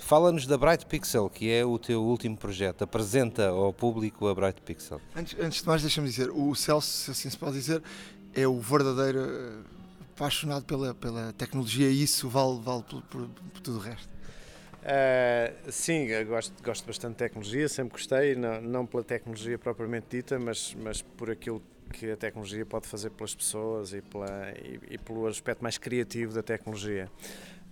Fala-nos 0.00 0.46
da 0.46 0.56
Bright 0.56 0.86
Pixel, 0.86 1.28
que 1.28 1.50
é 1.52 1.64
o 1.64 1.78
teu 1.78 2.02
último 2.02 2.36
projeto. 2.36 2.82
Apresenta 2.82 3.48
ao 3.48 3.72
público 3.72 4.26
a 4.26 4.34
Bright 4.34 4.60
Pixel. 4.62 5.00
Antes, 5.14 5.38
antes 5.38 5.60
de 5.60 5.68
mais, 5.68 5.82
deixa-me 5.82 6.08
dizer: 6.08 6.30
o 6.30 6.54
Celso, 6.54 6.88
se 6.88 7.10
assim 7.10 7.30
se 7.30 7.38
pode 7.38 7.52
dizer, 7.52 7.82
é 8.34 8.46
o 8.46 8.58
verdadeiro 8.60 9.20
eh, 9.20 9.58
apaixonado 10.14 10.64
pela, 10.64 10.94
pela 10.94 11.32
tecnologia 11.32 11.88
e 11.88 12.02
isso 12.02 12.28
vale, 12.28 12.60
vale 12.60 12.82
por, 12.82 13.02
por, 13.02 13.28
por 13.28 13.60
tudo 13.60 13.78
o 13.78 13.80
resto. 13.80 14.08
Uh, 14.80 15.70
sim, 15.70 16.08
gosto, 16.24 16.54
gosto 16.62 16.86
bastante 16.86 17.12
de 17.12 17.18
tecnologia, 17.18 17.68
sempre 17.68 17.92
gostei, 17.92 18.34
não, 18.34 18.60
não 18.62 18.86
pela 18.86 19.04
tecnologia 19.04 19.58
propriamente 19.58 20.06
dita, 20.10 20.38
mas, 20.38 20.74
mas 20.74 21.02
por 21.02 21.30
aquilo 21.30 21.62
que 21.92 22.10
a 22.10 22.16
tecnologia 22.16 22.64
pode 22.64 22.86
fazer 22.86 23.10
pelas 23.10 23.34
pessoas 23.34 23.92
e, 23.92 24.00
pela, 24.00 24.52
e, 24.52 24.94
e 24.94 24.98
pelo 24.98 25.26
aspecto 25.26 25.62
mais 25.62 25.76
criativo 25.76 26.32
da 26.32 26.42
tecnologia. 26.42 27.10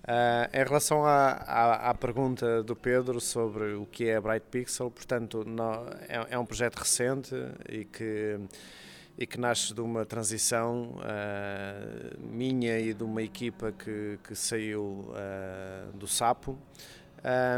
Uh, 0.05 0.49
em 0.57 0.65
relação 0.65 1.05
à, 1.05 1.33
à, 1.33 1.91
à, 1.91 1.95
pergunta 1.95 2.63
do 2.63 2.75
Pedro 2.75 3.21
sobre 3.21 3.75
o 3.75 3.85
que 3.85 4.09
é 4.09 4.17
a 4.17 4.21
Bright 4.21 4.47
Pixel, 4.51 4.91
portanto, 4.91 5.45
não, 5.47 5.87
é, 6.09 6.29
é, 6.31 6.39
um 6.39 6.47
projeto 6.47 6.77
recente 6.77 7.35
e 7.69 7.85
que, 7.85 8.39
e 9.19 9.27
que 9.27 9.39
nasce 9.39 9.75
de 9.75 9.81
uma 9.81 10.07
transição 10.07 10.95
uh, 10.99 12.19
minha 12.21 12.79
e 12.79 12.95
de 12.95 13.03
uma 13.03 13.21
equipa 13.21 13.73
que, 13.73 14.19
que 14.23 14.35
saiu 14.35 15.11
uh, 15.11 15.93
do 15.93 16.07
Sapo. 16.07 16.57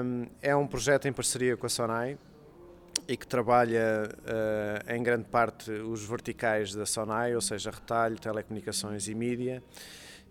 Um, 0.02 0.26
é 0.40 0.56
um 0.56 0.66
projeto 0.66 1.06
em 1.06 1.12
parceria 1.12 1.56
com 1.56 1.66
a 1.66 1.68
Sonai 1.68 2.18
e 3.06 3.16
que 3.16 3.26
trabalha 3.26 4.08
em 4.88 5.02
grande 5.02 5.24
parte 5.24 5.70
os 5.70 6.04
verticais 6.04 6.74
da 6.74 6.86
Sonai, 6.86 7.34
ou 7.34 7.40
seja, 7.40 7.70
retalho, 7.70 8.18
telecomunicações 8.18 9.08
e 9.08 9.14
mídia 9.14 9.62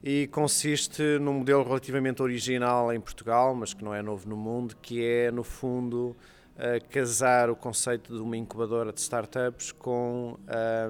e 0.03 0.27
consiste 0.27 1.19
num 1.19 1.33
modelo 1.33 1.63
relativamente 1.63 2.21
original 2.21 2.93
em 2.93 2.99
Portugal, 2.99 3.53
mas 3.53 3.73
que 3.73 3.83
não 3.83 3.93
é 3.93 4.01
novo 4.01 4.27
no 4.29 4.37
mundo, 4.37 4.75
que 4.81 5.03
é, 5.03 5.29
no 5.29 5.43
fundo, 5.43 6.15
uh, 6.59 6.85
casar 6.89 7.49
o 7.49 7.55
conceito 7.55 8.13
de 8.13 8.21
uma 8.21 8.35
incubadora 8.35 8.91
de 8.91 8.99
startups 8.99 9.71
com 9.71 10.37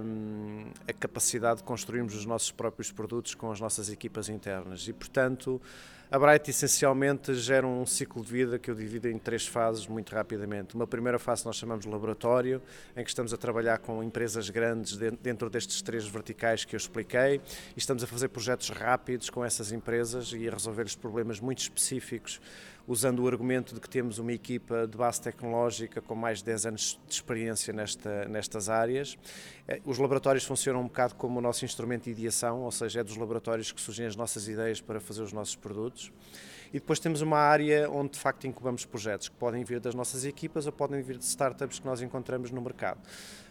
um, 0.03 0.65
a 0.87 0.93
capacidade 0.93 1.59
de 1.59 1.63
construirmos 1.63 2.15
os 2.15 2.25
nossos 2.25 2.51
próprios 2.51 2.91
produtos 2.91 3.35
com 3.35 3.51
as 3.51 3.59
nossas 3.59 3.89
equipas 3.89 4.27
internas. 4.27 4.87
E, 4.87 4.93
portanto, 4.93 5.61
a 6.11 6.17
Bright 6.17 6.49
essencialmente 6.49 7.35
gera 7.35 7.67
um 7.67 7.85
ciclo 7.85 8.25
de 8.25 8.31
vida 8.31 8.57
que 8.57 8.71
eu 8.71 8.73
divido 8.73 9.07
em 9.07 9.19
três 9.19 9.45
fases 9.45 9.85
muito 9.85 10.15
rapidamente. 10.15 10.73
Uma 10.73 10.87
primeira 10.87 11.19
fase 11.19 11.45
nós 11.45 11.55
chamamos 11.55 11.85
de 11.85 11.91
laboratório, 11.91 12.59
em 12.97 13.03
que 13.03 13.09
estamos 13.09 13.31
a 13.31 13.37
trabalhar 13.37 13.77
com 13.77 14.03
empresas 14.03 14.49
grandes 14.49 14.97
dentro 15.21 15.51
destes 15.51 15.83
três 15.83 16.07
verticais 16.07 16.65
que 16.65 16.75
eu 16.75 16.77
expliquei 16.77 17.35
e 17.35 17.77
estamos 17.77 18.03
a 18.03 18.07
fazer 18.07 18.29
projetos 18.29 18.69
rápidos 18.69 19.29
com 19.29 19.45
essas 19.45 19.71
empresas 19.71 20.33
e 20.33 20.47
a 20.47 20.51
resolver 20.51 20.87
os 20.87 20.95
problemas 20.95 21.39
muito 21.39 21.59
específicos 21.59 22.41
usando 22.89 23.19
o 23.19 23.27
argumento 23.27 23.75
de 23.75 23.79
que 23.79 23.87
temos 23.87 24.17
uma 24.17 24.33
equipa 24.33 24.87
de 24.87 24.97
base 24.97 25.21
tecnológica 25.21 26.01
com 26.01 26.15
mais 26.15 26.39
de 26.39 26.45
10 26.45 26.65
anos 26.65 26.99
de 27.07 27.13
experiência 27.13 27.71
nesta, 27.71 28.25
nestas 28.25 28.67
áreas. 28.67 29.15
Eh, 29.67 29.79
os 29.85 29.99
laboratórios 29.99 30.43
funcionam 30.43 30.81
um 30.81 30.87
bocado 30.87 31.13
como 31.13 31.37
o 31.37 31.41
nosso 31.41 31.63
instrumento 31.63 32.05
de 32.05 32.09
ideação, 32.09 32.61
ou 32.61 32.71
seja, 32.71 33.01
é 33.01 33.03
dos 33.03 33.15
laboratórios 33.15 33.71
que 33.71 33.79
surgem 33.79 34.07
as 34.07 34.15
nossas 34.15 34.47
ideias 34.47 34.81
para 34.81 34.99
fazer 34.99 35.21
os 35.21 35.31
nossos 35.31 35.55
produtos. 35.55 36.11
E 36.73 36.79
depois 36.79 36.97
temos 36.97 37.21
uma 37.21 37.37
área 37.37 37.87
onde 37.91 38.13
de 38.13 38.19
facto 38.19 38.47
incubamos 38.47 38.85
projetos 38.85 39.29
que 39.29 39.35
podem 39.35 39.63
vir 39.63 39.79
das 39.79 39.93
nossas 39.93 40.25
equipas 40.25 40.65
ou 40.65 40.71
podem 40.71 40.99
vir 41.03 41.19
de 41.19 41.25
startups 41.25 41.77
que 41.77 41.85
nós 41.85 42.01
encontramos 42.01 42.49
no 42.49 42.59
mercado. 42.59 42.99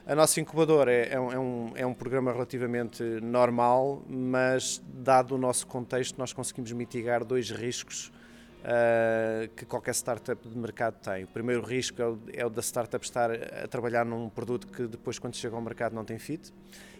A 0.04 0.16
nossa 0.16 0.40
incubadora 0.40 0.92
é, 0.92 1.12
é, 1.12 1.20
um, 1.20 1.72
é 1.76 1.86
um 1.86 1.94
programa 1.94 2.32
relativamente 2.32 3.04
normal, 3.22 4.02
mas 4.08 4.82
dado 4.84 5.36
o 5.36 5.38
nosso 5.38 5.64
contexto, 5.68 6.18
nós 6.18 6.32
conseguimos 6.32 6.72
mitigar 6.72 7.24
dois 7.24 7.52
riscos 7.52 8.10
uh, 8.58 9.48
que 9.54 9.64
qualquer 9.64 9.94
startup 9.94 10.48
de 10.48 10.56
mercado 10.56 10.94
tem. 11.00 11.24
O 11.24 11.28
primeiro 11.28 11.62
risco 11.62 12.00
é 12.00 12.06
o, 12.06 12.18
é 12.32 12.46
o, 12.46 12.50
da 12.50 12.62
startup 12.62 13.04
estar 13.04 13.30
a 13.30 13.66
trabalhar 13.68 14.04
num 14.04 14.28
produto 14.28 14.66
que 14.66 14.86
depois, 14.86 15.18
quando 15.18 15.36
chega 15.36 15.54
ao 15.54 15.62
mercado, 15.62 15.94
não 15.94 16.04
tem 16.04 16.18
fit. 16.18 16.52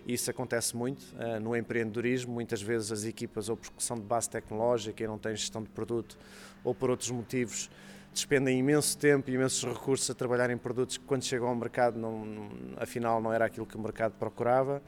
Isso 0.06 0.30
acontece 0.30 0.76
muito 0.76 1.02
uh, 1.14 1.40
no 1.40 1.56
empreendedorismo. 1.56 2.32
Muitas 2.32 2.62
vezes 2.62 2.92
as 2.92 3.04
equipas, 3.04 3.48
ou 3.48 3.56
porque 3.56 3.72
são 3.78 3.96
de 3.96 4.02
base 4.02 4.30
tecnológica 4.30 5.02
e 5.02 5.06
não 5.06 5.18
têm 5.18 5.34
gestão 5.36 5.62
de 5.62 5.68
produto, 5.68 6.18
ou 6.64 6.74
por 6.74 6.90
outros 6.90 7.10
motivos, 7.10 7.70
despendem 8.12 8.58
imenso 8.58 8.96
tempo 8.96 9.30
e 9.30 9.34
imensos 9.34 9.62
recursos 9.64 10.08
a 10.10 10.14
trabalhar 10.14 10.50
em 10.50 10.56
produtos 10.56 10.96
que, 10.96 11.04
quando 11.04 11.24
chegam 11.24 11.48
ao 11.48 11.54
mercado, 11.54 11.98
não, 11.98 12.48
afinal 12.76 13.20
não 13.20 13.32
era 13.32 13.44
aquilo 13.44 13.66
que 13.66 13.76
o 13.76 13.80
mercado 13.80 14.14
procurava 14.18 14.82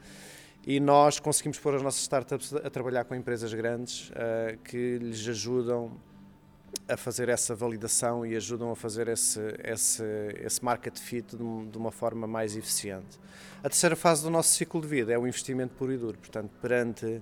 e 0.65 0.79
nós 0.79 1.19
conseguimos 1.19 1.57
pôr 1.57 1.75
as 1.75 1.81
nossas 1.81 2.01
startups 2.01 2.53
a 2.53 2.69
trabalhar 2.69 3.03
com 3.05 3.15
empresas 3.15 3.53
grandes 3.53 4.09
uh, 4.09 4.57
que 4.63 4.97
lhes 4.99 5.27
ajudam 5.27 5.91
a 6.87 6.97
fazer 6.97 7.29
essa 7.29 7.55
validação 7.55 8.25
e 8.25 8.35
ajudam 8.35 8.71
a 8.71 8.75
fazer 8.75 9.07
esse, 9.07 9.39
esse, 9.63 10.03
esse 10.43 10.63
market 10.63 10.97
fit 10.97 11.35
de, 11.35 11.77
uma 11.77 11.91
forma 11.91 12.27
mais 12.27 12.55
eficiente. 12.55 13.19
A 13.63 13.69
terceira 13.69 13.95
fase 13.95 14.23
do 14.23 14.29
nosso 14.29 14.49
ciclo 14.49 14.81
de 14.81 14.87
vida 14.87 15.13
é 15.13 15.17
o 15.17 15.27
investimento 15.27 15.73
puro 15.75 15.93
e 15.93 15.97
duro, 15.97 16.17
portanto, 16.17 16.51
perante 16.61 17.21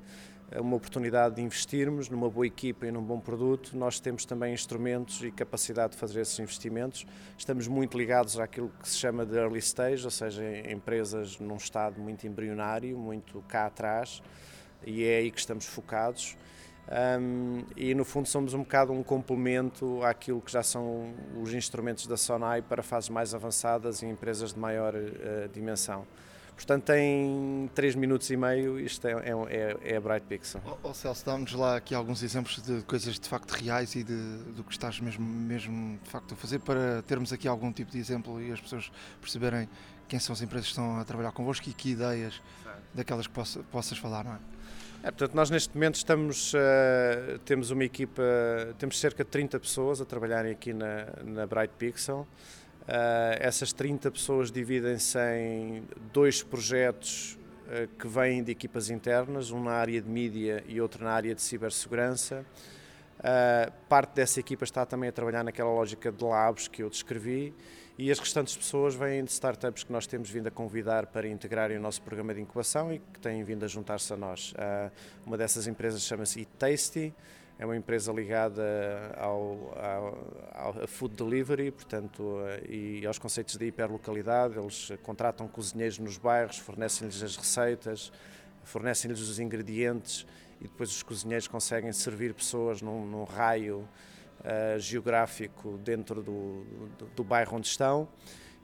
uma 0.57 0.75
oportunidade 0.75 1.35
de 1.35 1.41
investirmos 1.41 2.09
numa 2.09 2.27
boa 2.29 2.47
equipa 2.47 2.87
e 2.87 2.91
num 2.91 3.03
bom 3.03 3.19
produto, 3.19 3.77
nós 3.77 3.99
temos 3.99 4.25
também 4.25 4.53
instrumentos 4.53 5.21
e 5.23 5.29
capacidade 5.29 5.93
de 5.93 5.99
fazer 5.99 6.21
esses 6.21 6.39
investimentos. 6.39 7.05
Estamos 7.37 7.67
muito 7.67 7.95
ligados 7.95 8.39
àquilo 8.39 8.71
que 8.81 8.89
se 8.89 8.97
chama 8.97 9.25
de 9.25 9.35
early 9.35 9.59
stage, 9.59 10.03
ou 10.05 10.11
seja, 10.11 10.43
empresas 10.71 11.37
num 11.39 11.57
estado 11.57 11.99
muito 11.99 12.25
embrionário, 12.25 12.97
muito 12.97 13.43
cá 13.47 13.67
atrás, 13.67 14.23
e 14.83 15.03
é 15.03 15.17
aí 15.17 15.29
que 15.29 15.39
estamos 15.39 15.65
focados 15.65 16.35
um, 16.91 17.63
e 17.77 17.93
no 17.93 18.03
fundo 18.03 18.27
somos 18.27 18.53
um 18.55 18.59
bocado 18.59 18.91
um 18.91 19.03
complemento 19.03 20.03
àquilo 20.03 20.41
que 20.41 20.51
já 20.51 20.63
são 20.63 21.13
os 21.39 21.53
instrumentos 21.53 22.07
da 22.07 22.17
Sonai 22.17 22.63
para 22.63 22.81
fases 22.81 23.09
mais 23.09 23.35
avançadas 23.35 24.01
e 24.01 24.07
empresas 24.07 24.53
de 24.53 24.59
maior 24.59 24.95
uh, 24.95 25.47
dimensão. 25.53 26.07
Portanto, 26.55 26.89
em 26.89 27.69
3 27.73 27.95
minutos 27.95 28.29
e 28.31 28.35
meio, 28.35 28.77
isto 28.79 29.07
é, 29.07 29.13
é, 29.13 29.93
é 29.93 29.95
a 29.95 30.01
Bright 30.01 30.25
Pixel. 30.27 30.61
Oh, 30.65 30.89
oh 30.89 30.93
Celso, 30.93 31.25
dá-nos 31.25 31.53
lá 31.53 31.77
aqui 31.77 31.95
alguns 31.95 32.21
exemplos 32.21 32.61
de 32.61 32.81
coisas 32.81 33.17
de 33.17 33.29
facto 33.29 33.51
reais 33.51 33.95
e 33.95 34.03
de, 34.03 34.37
do 34.55 34.63
que 34.63 34.73
estás 34.73 34.99
mesmo, 34.99 35.25
mesmo 35.25 35.97
de 36.03 36.09
facto 36.09 36.33
a 36.33 36.35
fazer 36.35 36.59
para 36.59 37.01
termos 37.03 37.31
aqui 37.31 37.47
algum 37.47 37.71
tipo 37.71 37.91
de 37.91 37.99
exemplo 37.99 38.41
e 38.41 38.51
as 38.51 38.59
pessoas 38.59 38.91
perceberem 39.21 39.69
quem 40.09 40.19
são 40.19 40.33
as 40.33 40.41
empresas 40.41 40.65
que 40.65 40.71
estão 40.71 40.99
a 40.99 41.05
trabalhar 41.05 41.31
convosco 41.31 41.69
e 41.69 41.73
que 41.73 41.91
ideias 41.91 42.41
daquelas 42.93 43.25
que 43.25 43.33
possa, 43.33 43.63
possas 43.71 43.97
falar, 43.97 44.25
não 44.25 44.33
é? 44.33 44.39
É, 45.01 45.11
portanto, 45.11 45.33
nós 45.33 45.49
neste 45.49 45.73
momento 45.73 45.95
estamos, 45.95 46.53
uh, 46.53 47.39
temos 47.45 47.71
uma 47.71 47.85
equipa, 47.85 48.21
temos 48.77 48.99
cerca 48.99 49.23
de 49.23 49.29
30 49.29 49.57
pessoas 49.57 50.01
a 50.01 50.05
trabalharem 50.05 50.51
aqui 50.51 50.73
na, 50.73 51.07
na 51.23 51.47
Bright 51.47 51.73
Pixel. 51.77 52.27
Uh, 52.81 53.37
essas 53.39 53.71
30 53.71 54.11
pessoas 54.11 54.51
dividem-se 54.51 55.17
em 55.37 55.83
dois 56.11 56.43
projetos 56.43 57.39
uh, 57.67 57.87
que 57.97 58.09
vêm 58.09 58.43
de 58.43 58.51
equipas 58.51 58.89
internas, 58.89 59.51
um 59.51 59.63
na 59.63 59.71
área 59.71 60.01
de 60.01 60.09
mídia 60.09 60.65
e 60.67 60.81
outro 60.81 61.01
na 61.05 61.11
área 61.11 61.33
de 61.33 61.41
cibersegurança. 61.41 62.45
parte 63.87 64.15
dessa 64.15 64.41
equipa 64.41 64.65
está 64.65 64.85
também 64.85 65.07
a 65.07 65.13
trabalhar 65.13 65.45
naquela 65.45 65.71
lógica 65.71 66.11
de 66.11 66.23
labs 66.25 66.67
que 66.67 66.83
eu 66.83 66.89
descrevi 66.89 67.53
e 67.99 68.09
as 68.09 68.17
restantes 68.17 68.55
pessoas 68.55 68.95
vêm 68.95 69.25
de 69.25 69.31
startups 69.31 69.83
que 69.83 69.91
nós 69.91 70.07
temos 70.07 70.29
vindo 70.29 70.47
a 70.47 70.51
convidar 70.51 71.07
para 71.07 71.27
integrarem 71.27 71.77
o 71.77 71.81
nosso 71.81 72.01
programa 72.01 72.33
de 72.33 72.39
incubação 72.39 72.93
e 72.93 72.99
que 72.99 73.19
têm 73.19 73.43
vindo 73.43 73.65
a 73.65 73.67
juntar-se 73.67 74.13
a 74.13 74.15
nós. 74.15 74.53
Uh, 74.53 74.89
uma 75.25 75.37
dessas 75.37 75.67
empresas 75.67 76.01
chama-se 76.03 76.45
Tasty, 76.57 77.13
é 77.59 77.65
uma 77.65 77.75
empresa 77.75 78.13
ligada 78.13 78.63
ao, 79.17 79.77
ao, 80.53 80.73
ao 80.79 80.87
food 80.87 81.13
delivery, 81.13 81.71
portanto, 81.71 82.23
uh, 82.23 82.71
e 82.71 83.05
aos 83.05 83.19
conceitos 83.19 83.57
de 83.57 83.65
hiperlocalidade. 83.65 84.57
Eles 84.57 84.93
contratam 85.03 85.45
cozinheiros 85.49 85.99
nos 85.99 86.17
bairros, 86.17 86.57
fornecem-lhes 86.57 87.21
as 87.21 87.35
receitas, 87.35 88.13
fornecem-lhes 88.63 89.19
os 89.19 89.39
ingredientes 89.39 90.25
e 90.61 90.69
depois 90.69 90.89
os 90.89 91.03
cozinheiros 91.03 91.49
conseguem 91.49 91.91
servir 91.91 92.33
pessoas 92.33 92.81
num, 92.81 93.05
num 93.05 93.25
raio 93.25 93.85
uh, 94.39 94.79
geográfico 94.79 95.77
dentro 95.77 96.21
do, 96.21 96.63
do, 96.97 97.05
do, 97.15 97.23
bairro 97.23 97.57
onde 97.57 97.67
estão. 97.67 98.07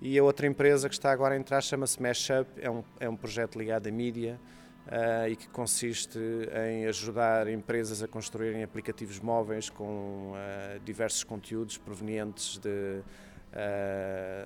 E 0.02 0.18
a 0.18 0.23
outra 0.23 0.45
empresa 0.47 0.89
que 0.89 0.95
está 0.95 1.11
agora 1.11 1.35
a 1.35 1.38
entrar 1.38 1.61
chama-se 1.61 2.02
Mashup, 2.02 2.49
é 2.60 2.69
um, 2.69 2.84
é 2.99 3.10
um 3.10 3.15
projeto 3.15 3.57
ligado 3.57 3.88
à 3.88 3.91
mídia 3.91 4.39
uh, 4.88 5.30
e 5.30 5.35
que 5.35 5.47
consiste 5.47 6.19
em 6.69 6.85
ajudar 6.85 7.47
empresas 7.47 8.03
a 8.03 8.07
construírem 8.07 8.64
aplicativos 8.64 9.19
móveis 9.19 9.69
com 9.69 10.34
uh, 10.34 10.80
diversos 10.84 11.23
conteúdos 11.23 11.77
provenientes 11.77 12.57
de 12.57 13.02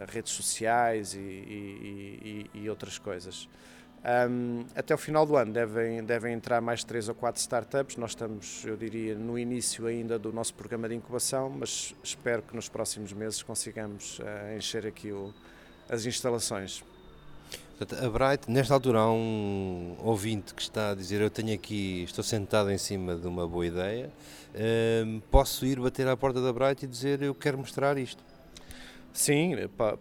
redes 0.08 0.34
sociais 0.34 1.16
e, 1.16 1.18
e, 1.18 2.48
e, 2.54 2.60
e 2.62 2.70
outras 2.70 3.00
coisas. 3.00 3.50
Um, 4.02 4.66
até 4.76 4.96
o 4.96 4.98
final 4.98 5.26
do 5.26 5.36
ano 5.36 5.52
devem, 5.52 6.04
devem 6.04 6.34
entrar 6.34 6.62
mais 6.62 6.84
três 6.84 7.10
ou 7.10 7.16
quatro 7.16 7.42
startups. 7.42 7.98
Nós 7.98 8.12
estamos, 8.12 8.64
eu 8.66 8.78
diria, 8.78 9.16
no 9.16 9.38
início 9.38 9.86
ainda 9.88 10.18
do 10.18 10.32
nosso 10.32 10.54
programa 10.54 10.88
de 10.88 10.96
incubação, 10.96 11.50
mas 11.50 11.94
espero 12.04 12.42
que 12.42 12.56
nos 12.56 12.70
próximos 12.70 13.12
meses 13.12 13.44
consigamos 13.44 14.20
uh, 14.20 14.58
encher 14.58 14.88
aqui 14.88 15.12
o, 15.12 15.34
as 15.90 16.06
instalações. 16.06 16.84
Portanto, 17.78 18.06
a 18.06 18.10
Bright, 18.10 18.52
nesta 18.52 18.74
altura, 18.74 19.00
há 19.00 19.12
um 19.12 19.96
ouvinte 20.00 20.54
que 20.54 20.62
está 20.62 20.92
a 20.92 20.96
dizer: 20.96 21.22
Eu 21.22 21.30
tenho 21.30 21.54
aqui, 21.54 22.04
estou 22.04 22.24
sentado 22.24 22.70
em 22.72 22.78
cima 22.78 23.16
de 23.16 23.26
uma 23.26 23.48
boa 23.48 23.66
ideia, 23.66 24.12
um, 25.06 25.22
posso 25.32 25.66
ir 25.66 25.80
bater 25.80 26.08
à 26.08 26.18
porta 26.18 26.42
da 26.42 26.52
Bright 26.52 26.84
e 26.84 26.88
dizer: 26.88 27.22
Eu 27.22 27.34
quero 27.34 27.58
mostrar 27.58 27.98
isto. 27.98 28.22
Sim, 29.12 29.56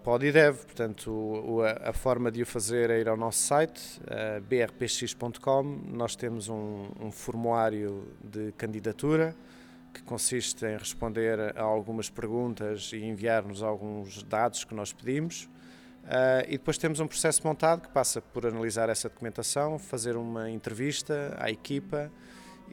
pode 0.05 0.27
e 0.27 0.33
deve. 0.33 0.59
Portanto, 0.59 1.61
a 1.83 1.93
forma 1.93 2.31
de 2.31 2.43
o 2.43 2.47
fazer 2.47 2.91
é 2.91 3.01
ir 3.01 3.09
ao 3.09 3.17
nosso 3.17 3.41
site, 3.41 4.01
brpx.com. 4.49 5.63
Nós 5.87 6.15
temos 6.15 6.49
um, 6.49 6.89
um, 7.01 7.11
formulário 7.11 8.07
de 8.23 8.53
candidatura 8.53 9.35
que 9.93 10.03
consiste 10.03 10.65
em 10.67 10.77
responder 10.77 11.57
a 11.57 11.63
algumas 11.63 12.09
perguntas 12.11 12.91
e 12.93 13.05
enviar-nos 13.05 13.63
alguns 13.63 14.23
dados 14.23 14.65
que 14.65 14.75
nós 14.75 14.93
pedimos. 14.93 15.49
Uh, 16.05 16.41
e 16.49 16.53
depois 16.53 16.79
temos 16.79 17.01
um 17.01 17.07
processo 17.07 17.47
montado 17.47 17.83
que 17.83 17.89
passa 17.89 18.23
por 18.23 18.47
analisar 18.47 18.89
essa 18.89 19.11
documentação, 19.11 19.79
fazer 19.79 20.17
uma 20.17 20.51
entrevista 20.51 21.37
à 21.39 21.51
equipa 21.51 22.11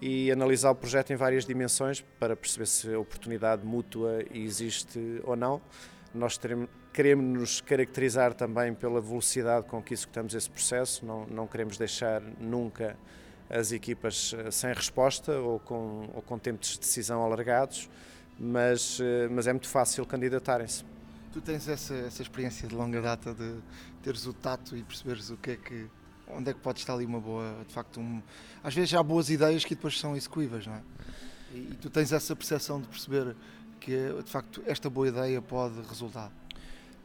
e 0.02 0.32
analisar 0.32 0.72
o 0.72 0.76
projeto 0.76 1.12
em 1.12 1.18
várias 1.18 1.46
dimensões 1.46 2.00
para 2.18 2.36
perceber 2.36 2.66
se 2.66 2.94
a 2.94 3.00
oportunidade 3.00 3.66
mútua 3.66 4.24
existe 4.34 5.22
ou 5.24 5.36
não. 5.36 5.62
Nós 6.16 6.38
teremos, 6.38 6.70
queremos 6.94 7.40
nos 7.40 7.62
caracterizar 7.62 8.34
também 8.34 8.74
pela 8.74 9.02
velocidade 9.02 9.66
com 9.68 9.84
que 9.84 9.94
executamos 9.94 10.34
esse 10.34 10.50
processo, 10.50 11.06
não, 11.06 11.26
não 11.28 11.46
queremos 11.46 11.78
deixar 11.78 12.22
nunca 12.40 12.98
as 13.50 13.72
equipas 13.72 14.34
eh, 14.38 14.50
sem 14.50 14.74
resposta 14.74 15.34
ou 15.40 15.60
com, 15.60 16.10
ou 16.14 16.22
com 16.22 16.40
tempos 16.40 16.70
de 16.70 16.80
decisão 16.80 17.22
alargados, 17.22 17.90
mas, 18.40 19.00
eh, 19.02 19.28
mas 19.30 19.46
é 19.46 19.54
muito 19.54 19.68
fácil 19.68 20.06
candidatarem-se. 20.06 20.86
Tu 21.34 21.42
tens 21.42 21.68
essa, 21.68 21.94
essa 21.94 22.22
experiência 22.22 22.68
de 22.68 22.74
longa 22.74 23.02
data 23.02 23.34
de 23.34 23.56
teres 24.02 24.26
o 24.26 24.34
tato 24.34 24.78
e 24.78 24.82
perceberes 24.82 25.30
o 25.30 25.38
que 25.38 25.52
é 25.52 25.56
que 25.58 25.90
onde 26.28 26.50
é 26.50 26.54
que 26.54 26.60
pode 26.60 26.80
estar 26.80 26.94
ali 26.94 27.06
uma 27.06 27.20
boa, 27.20 27.64
de 27.68 27.74
facto, 27.74 28.00
um, 28.00 28.22
às 28.64 28.74
vezes 28.74 28.94
há 28.94 29.04
boas 29.04 29.30
ideias 29.30 29.64
que 29.64 29.76
depois 29.76 30.00
são 30.00 30.16
execuíveis, 30.16 30.66
não 30.66 30.76
é? 30.76 30.82
E, 31.54 31.58
e 31.72 31.78
tu 31.80 31.90
tens 31.90 32.12
essa 32.12 32.36
percepção 32.36 32.82
de 32.82 32.88
perceber 32.88 33.36
que 33.86 34.24
de 34.24 34.32
facto 34.32 34.64
esta 34.66 34.90
boa 34.90 35.08
ideia 35.08 35.40
pode 35.44 35.80
resultar. 35.88 36.32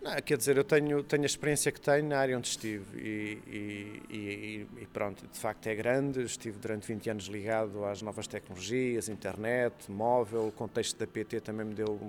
Não, 0.03 0.17
quer 0.23 0.39
dizer, 0.39 0.57
eu 0.57 0.65
tenho, 0.65 1.03
tenho 1.03 1.25
a 1.25 1.27
experiência 1.27 1.71
que 1.71 1.79
tenho 1.79 2.09
na 2.09 2.19
área 2.19 2.39
onde 2.39 2.49
estive 2.49 2.99
e, 2.99 4.03
e, 4.09 4.67
e, 4.81 4.87
pronto, 4.87 5.27
de 5.31 5.39
facto 5.39 5.67
é 5.67 5.75
grande. 5.75 6.23
Estive 6.23 6.59
durante 6.59 6.87
20 6.89 7.11
anos 7.11 7.25
ligado 7.27 7.85
às 7.85 8.01
novas 8.01 8.27
tecnologias, 8.27 9.11
internet, 9.11 9.75
móvel, 9.91 10.49
o 10.49 10.53
contexto 10.53 10.99
da 10.99 11.07
PT 11.07 11.41
também 11.41 11.67
me 11.67 11.75
deu 11.75 12.01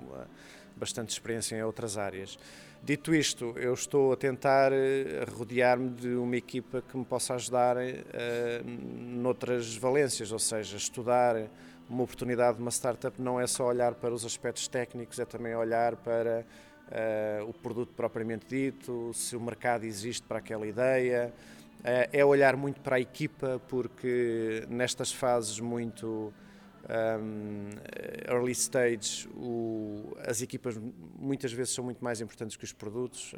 bastante 0.77 1.09
experiência 1.09 1.57
em 1.57 1.63
outras 1.63 1.97
áreas. 1.97 2.39
Dito 2.81 3.13
isto, 3.13 3.53
eu 3.57 3.73
estou 3.73 4.13
a 4.13 4.15
tentar 4.15 4.71
eh, 4.71 5.25
rodear-me 5.37 5.89
de 5.89 6.15
uma 6.15 6.37
equipa 6.37 6.81
que 6.81 6.97
me 6.97 7.05
possa 7.05 7.35
ajudar 7.35 7.77
uh, 7.77 7.81
noutras 8.65 9.75
valências, 9.75 10.31
ou 10.31 10.39
seja, 10.39 10.77
estudar 10.77 11.35
uma 11.91 12.03
oportunidade 12.03 12.55
de 12.55 12.61
uma 12.61 12.71
startup 12.71 13.21
não 13.21 13.39
é 13.39 13.45
só 13.45 13.67
olhar 13.67 13.93
para 13.95 14.13
os 14.13 14.25
aspectos 14.25 14.67
técnicos, 14.67 15.19
é 15.19 15.25
também 15.25 15.53
olhar 15.53 15.97
para 15.97 16.45
uh, 16.87 17.49
o 17.49 17.53
produto 17.53 17.91
propriamente 17.95 18.45
dito, 18.47 19.11
se 19.13 19.35
o 19.35 19.41
mercado 19.41 19.83
existe 19.83 20.25
para 20.25 20.39
aquela 20.39 20.65
ideia, 20.65 21.33
uh, 21.79 22.09
é 22.13 22.23
olhar 22.23 22.55
muito 22.55 22.79
para 22.79 22.95
a 22.95 22.99
equipa, 22.99 23.61
porque 23.67 24.65
nestas 24.69 25.11
fases 25.11 25.59
muito 25.59 26.33
um, 26.89 27.69
early 28.27 28.51
stage, 28.51 29.27
o, 29.35 30.15
as 30.25 30.41
equipas 30.41 30.79
muitas 31.17 31.51
vezes 31.51 31.73
são 31.73 31.83
muito 31.83 32.03
mais 32.03 32.21
importantes 32.21 32.57
que 32.57 32.63
os 32.63 32.73
produtos. 32.73 33.33
Uh, 33.33 33.37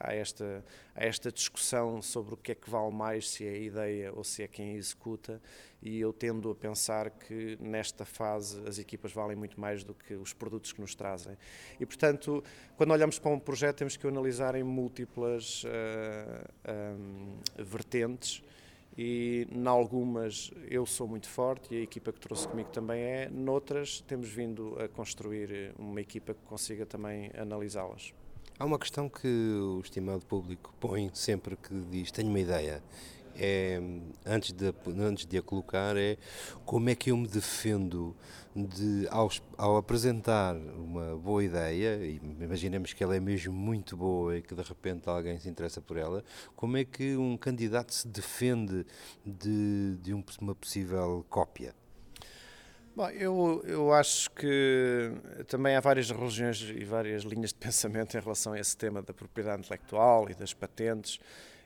há, 0.00 0.14
esta, 0.14 0.64
há 0.94 1.04
esta 1.04 1.30
discussão 1.30 2.02
sobre 2.02 2.34
o 2.34 2.36
que 2.36 2.52
é 2.52 2.54
que 2.54 2.68
vale 2.68 2.92
mais, 2.92 3.30
se 3.30 3.46
é 3.46 3.50
a 3.50 3.58
ideia 3.58 4.12
ou 4.12 4.24
se 4.24 4.42
é 4.42 4.48
quem 4.48 4.74
executa, 4.74 5.40
e 5.80 6.00
eu 6.00 6.12
tendo 6.12 6.50
a 6.50 6.54
pensar 6.54 7.10
que 7.10 7.56
nesta 7.60 8.04
fase 8.04 8.60
as 8.66 8.78
equipas 8.78 9.12
valem 9.12 9.36
muito 9.36 9.60
mais 9.60 9.84
do 9.84 9.94
que 9.94 10.14
os 10.14 10.32
produtos 10.32 10.72
que 10.72 10.80
nos 10.80 10.94
trazem. 10.94 11.36
E 11.80 11.86
portanto, 11.86 12.42
quando 12.76 12.92
olhamos 12.92 13.18
para 13.18 13.30
um 13.30 13.38
projeto, 13.38 13.78
temos 13.78 13.96
que 13.96 14.06
analisar 14.06 14.54
em 14.54 14.62
múltiplas 14.62 15.64
uh, 15.64 15.68
um, 16.98 17.38
vertentes 17.64 18.42
e 18.96 19.46
em 19.50 19.66
algumas 19.66 20.50
eu 20.68 20.84
sou 20.84 21.08
muito 21.08 21.28
forte 21.28 21.74
e 21.74 21.78
a 21.78 21.80
equipa 21.80 22.12
que 22.12 22.20
trouxe 22.20 22.46
comigo 22.46 22.70
também 22.70 23.00
é, 23.02 23.28
noutras 23.30 24.00
temos 24.06 24.28
vindo 24.28 24.76
a 24.80 24.88
construir 24.88 25.72
uma 25.78 26.00
equipa 26.00 26.34
que 26.34 26.40
consiga 26.44 26.84
também 26.84 27.30
analisá-las. 27.36 28.12
Há 28.58 28.64
uma 28.64 28.78
questão 28.78 29.08
que 29.08 29.26
o 29.26 29.80
estimado 29.80 30.24
público 30.26 30.74
põe 30.78 31.10
sempre 31.14 31.56
que 31.56 31.74
diz 31.90 32.12
tenho 32.12 32.28
uma 32.28 32.40
ideia 32.40 32.82
é, 33.36 33.80
antes, 34.26 34.52
de, 34.52 34.74
antes 34.98 35.26
de 35.26 35.38
a 35.38 35.42
colocar, 35.42 35.96
é 35.96 36.16
como 36.64 36.90
é 36.90 36.94
que 36.94 37.10
eu 37.10 37.16
me 37.16 37.26
defendo 37.26 38.16
de, 38.54 39.06
ao, 39.10 39.30
ao 39.56 39.76
apresentar 39.76 40.54
uma 40.54 41.16
boa 41.16 41.42
ideia, 41.42 41.96
e 42.04 42.20
imaginemos 42.40 42.92
que 42.92 43.02
ela 43.02 43.16
é 43.16 43.20
mesmo 43.20 43.52
muito 43.52 43.96
boa 43.96 44.36
e 44.36 44.42
que 44.42 44.54
de 44.54 44.62
repente 44.62 45.08
alguém 45.08 45.38
se 45.38 45.48
interessa 45.48 45.80
por 45.80 45.96
ela, 45.96 46.22
como 46.54 46.76
é 46.76 46.84
que 46.84 47.16
um 47.16 47.36
candidato 47.36 47.94
se 47.94 48.06
defende 48.08 48.84
de, 49.24 49.96
de 50.00 50.14
um, 50.14 50.22
uma 50.40 50.54
possível 50.54 51.24
cópia? 51.28 51.74
Bom, 52.94 53.08
eu, 53.08 53.62
eu 53.64 53.90
acho 53.90 54.30
que 54.32 55.12
também 55.48 55.74
há 55.74 55.80
várias 55.80 56.10
religiões 56.10 56.60
e 56.60 56.84
várias 56.84 57.22
linhas 57.22 57.48
de 57.50 57.56
pensamento 57.58 58.18
em 58.18 58.20
relação 58.20 58.52
a 58.52 58.60
esse 58.60 58.76
tema 58.76 59.00
da 59.00 59.14
propriedade 59.14 59.62
intelectual 59.62 60.28
e 60.28 60.34
das 60.34 60.52
patentes. 60.52 61.18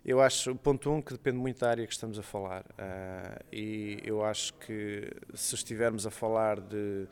Eu 0.08 0.20
acho, 0.20 0.54
ponto 0.54 0.88
um, 0.88 1.02
que 1.02 1.10
depende 1.14 1.36
muito 1.36 1.58
da 1.58 1.68
área 1.68 1.84
que 1.84 1.92
estamos 1.92 2.16
a 2.16 2.22
falar. 2.22 2.62
Uh, 2.62 3.44
e 3.50 3.98
eu 4.04 4.24
acho 4.24 4.54
que 4.54 5.10
se 5.34 5.56
estivermos 5.56 6.06
a 6.06 6.12
falar 6.12 6.60
de 6.60 7.08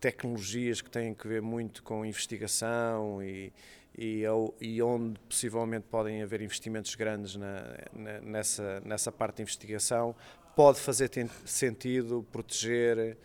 tecnologias 0.00 0.80
que 0.82 0.90
têm 0.90 1.14
que 1.14 1.28
ver 1.28 1.40
muito 1.40 1.80
com 1.84 2.04
investigação 2.04 3.22
e, 3.22 3.52
e, 3.96 4.24
e 4.60 4.82
onde 4.82 5.20
possivelmente 5.28 5.86
podem 5.88 6.24
haver 6.24 6.40
investimentos 6.40 6.96
grandes 6.96 7.36
na, 7.36 7.62
na, 7.92 8.20
nessa, 8.20 8.82
nessa 8.84 9.12
parte 9.12 9.36
de 9.36 9.42
investigação, 9.42 10.12
pode 10.56 10.80
fazer 10.80 11.08
sentido 11.44 12.26
proteger 12.32 13.16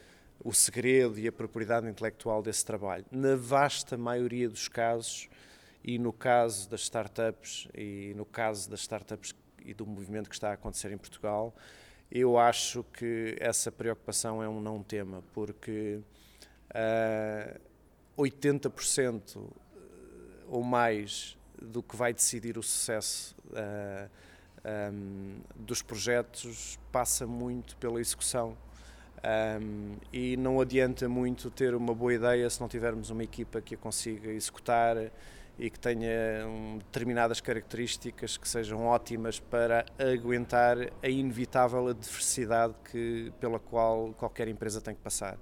o 0.44 0.54
segredo 0.54 1.18
e 1.18 1.28
a 1.28 1.32
propriedade 1.32 1.88
intelectual 1.88 2.44
desse 2.44 2.64
trabalho. 2.64 3.04
Na 3.12 3.36
vasta 3.36 3.98
maioria 3.98 4.48
dos 4.48 4.68
casos, 4.68 5.28
e 5.84 5.98
no 5.98 6.12
caso 6.12 6.70
das 6.70 6.82
startups 6.82 7.68
e 7.74 8.14
no 8.16 8.26
caso 8.26 8.70
das 8.70 8.82
startups 8.82 9.34
e 9.64 9.74
do 9.74 9.86
movimento 9.86 10.30
que 10.30 10.36
está 10.36 10.50
a 10.50 10.54
acontecer 10.54 10.92
em 10.92 10.98
Portugal, 10.98 11.54
eu 12.12 12.38
acho 12.38 12.84
que 12.94 13.36
essa 13.40 13.72
preocupação 13.72 14.42
é 14.42 14.50
um 14.50 14.60
não 14.60 14.82
tema, 14.82 15.24
porque 15.34 16.00
uh, 16.70 17.56
ah, 17.56 17.60
80% 18.18 19.38
ou 20.48 20.64
mais 20.64 21.38
do 21.62 21.84
que 21.84 21.96
vai 21.96 22.14
decidir 22.14 22.58
o 22.58 22.64
sucesso 22.64 23.36
uh, 23.52 24.10
ah, 24.64 24.92
um, 24.92 25.40
dos 25.56 25.82
projetos 25.82 26.80
passa 26.92 27.28
muito 27.28 27.78
pela 27.78 28.00
execução. 28.02 28.58
Um, 29.62 29.98
e 30.14 30.38
não 30.38 30.62
adianta 30.62 31.10
muito 31.10 31.52
ter 31.52 31.76
uma 31.76 31.94
boa 31.94 32.14
ideia 32.14 32.50
se 32.50 32.62
não 32.62 32.70
tivermos 32.70 33.10
uma 33.10 33.24
equipa 33.24 33.60
que 33.60 33.76
a 33.76 33.78
consiga 33.78 34.32
executar 34.32 34.96
e 35.60 35.70
que 35.70 35.78
tenha 35.78 36.46
determinadas 36.78 37.42
características 37.42 38.38
que 38.38 38.48
sejam 38.48 38.86
ótimas 38.86 39.40
para 39.40 39.86
aguentar 40.00 40.78
a 41.04 41.10
inevitável 41.10 41.90
adversidade 41.90 42.74
que, 42.90 43.32
pela 43.42 43.60
qual 43.60 44.14
qualquer 44.14 44.48
empresa 44.48 44.80
tem 44.80 44.96
que 44.96 45.02
passar. 45.02 45.38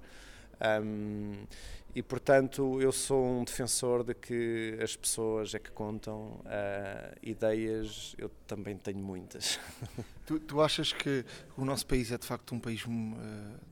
Um, 0.82 1.46
e 1.94 2.02
portanto 2.02 2.80
eu 2.82 2.90
sou 2.90 3.24
um 3.24 3.44
defensor 3.44 4.02
de 4.02 4.12
que 4.12 4.76
as 4.82 4.96
pessoas 4.96 5.54
é 5.54 5.58
que 5.60 5.70
contam 5.70 6.40
uh, 6.44 7.16
ideias 7.22 8.16
eu 8.18 8.28
também 8.44 8.76
tenho 8.76 8.98
muitas 8.98 9.58
tu, 10.26 10.38
tu, 10.40 10.60
achas 10.60 10.92
que 10.92 11.24
o 11.56 11.64
nosso 11.64 11.86
país 11.86 12.10
é 12.10 12.18
de 12.18 12.26
facto 12.26 12.54
um 12.56 12.60
país 12.60 12.84
uh, 12.84 12.88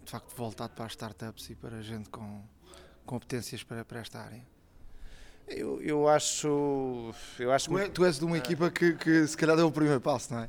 de 0.04 0.10
facto 0.10 0.34
voltado 0.36 0.74
para 0.74 0.86
as 0.86 0.92
startups 0.92 1.50
e 1.50 1.56
para 1.56 1.82
gente 1.82 2.08
com 2.08 2.42
competências 3.04 3.64
para, 3.64 3.84
para 3.84 3.98
esta 3.98 4.20
área 4.20 4.55
eu, 5.48 5.80
eu 5.82 6.08
acho. 6.08 7.14
Eu 7.38 7.52
acho 7.52 7.68
tu, 7.68 7.78
é, 7.78 7.88
tu 7.88 8.04
és 8.04 8.18
de 8.18 8.24
uma 8.24 8.36
equipa 8.36 8.70
que, 8.70 8.94
que 8.94 9.26
se 9.26 9.36
calhar 9.36 9.56
deu 9.56 9.66
o 9.66 9.72
primeiro 9.72 10.00
passo, 10.00 10.34
não 10.34 10.42
é? 10.42 10.48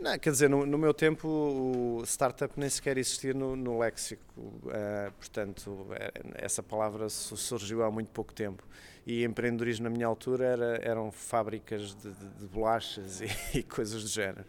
Não, 0.00 0.18
quer 0.18 0.30
dizer, 0.30 0.48
no, 0.48 0.64
no, 0.64 0.78
meu 0.78 0.94
tempo 0.94 1.28
o 1.28 2.02
startup 2.06 2.58
nem 2.58 2.70
sequer 2.70 2.96
existia 2.96 3.34
no, 3.34 3.54
no 3.54 3.78
léxico, 3.78 4.22
uh, 4.38 5.12
portanto, 5.18 5.86
é, 5.92 6.10
essa 6.42 6.62
palavra 6.62 7.10
surgiu 7.10 7.82
há 7.82 7.90
muito 7.90 8.10
pouco 8.10 8.32
tempo. 8.32 8.66
E 9.06 9.24
empreendedorismo 9.24 9.84
na 9.84 9.90
minha 9.90 10.06
altura 10.06 10.46
era, 10.46 10.80
eram 10.82 11.12
fábricas 11.12 11.94
de, 11.94 12.10
de, 12.12 12.28
de 12.38 12.46
bolachas 12.46 13.20
e, 13.52 13.58
e, 13.58 13.62
coisas 13.62 14.02
do 14.02 14.08
género. 14.08 14.44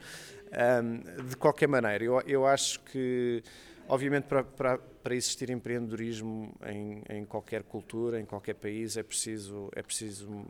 Um, 0.82 1.28
de 1.28 1.36
qualquer 1.36 1.68
maneira, 1.68 2.02
eu, 2.02 2.22
eu 2.22 2.48
acho 2.48 2.80
que, 2.84 3.44
obviamente, 3.90 4.26
para, 4.26 4.46
para, 4.46 4.80
para 5.02 5.16
existir 5.16 5.50
empreendedorismo 5.50 6.54
em, 6.66 7.04
em 7.10 7.26
qualquer 7.26 7.64
cultura, 7.64 8.20
em 8.20 8.26
qualquer 8.26 8.56
país, 8.56 8.98
é 8.98 9.04
preciso, 9.04 9.70
é 9.76 9.82
preciso 9.82 10.46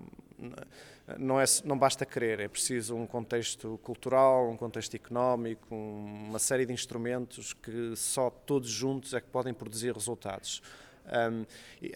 não, 1.17 1.39
é, 1.39 1.45
não 1.63 1.77
basta 1.77 2.05
querer, 2.05 2.39
é 2.39 2.47
preciso 2.47 2.95
um 2.95 3.05
contexto 3.05 3.79
cultural, 3.83 4.49
um 4.49 4.57
contexto 4.57 4.95
económico, 4.95 5.73
uma 5.73 6.39
série 6.39 6.65
de 6.65 6.73
instrumentos 6.73 7.53
que 7.53 7.95
só 7.95 8.29
todos 8.29 8.69
juntos 8.69 9.13
é 9.13 9.21
que 9.21 9.27
podem 9.27 9.53
produzir 9.53 9.93
resultados. 9.93 10.61
Um, 11.05 11.45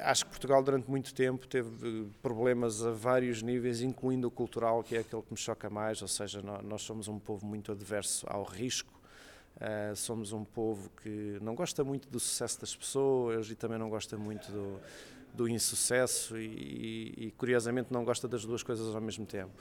acho 0.02 0.26
que 0.26 0.32
Portugal 0.32 0.64
durante 0.64 0.90
muito 0.90 1.14
tempo 1.14 1.48
teve 1.48 2.08
problemas 2.22 2.84
a 2.84 2.92
vários 2.92 3.42
níveis, 3.42 3.82
incluindo 3.82 4.28
o 4.28 4.32
cultural, 4.32 4.84
que 4.84 4.96
é 4.96 5.00
aquele 5.00 5.22
que 5.22 5.32
me 5.32 5.38
choca 5.38 5.70
mais, 5.70 6.02
ou 6.02 6.08
seja, 6.08 6.42
nós 6.64 6.82
somos 6.82 7.08
um 7.08 7.20
povo 7.20 7.46
muito 7.46 7.72
adverso 7.72 8.26
ao 8.30 8.44
risco, 8.44 8.95
uh, 9.58 9.96
somos 9.96 10.32
um 10.32 10.44
povo 10.44 10.90
que 11.02 11.38
não 11.42 11.56
gosta 11.56 11.84
muito 11.84 12.10
do 12.10 12.20
sucesso 12.20 12.60
das 12.60 12.76
pessoas 12.76 13.50
e 13.50 13.56
também 13.56 13.78
não 13.78 13.90
gosta 13.90 14.18
muito 14.18 14.52
do, 14.52 14.80
do 15.34 15.48
insucesso 15.48 16.38
e, 16.38 17.14
e, 17.18 17.34
curiosamente 17.38 17.92
não 17.92 18.04
gosta 18.04 18.28
das 18.28 18.46
duas 18.46 18.64
coisas 18.64 18.94
ao 18.96 19.02
mesmo 19.02 19.26
tempo. 19.26 19.52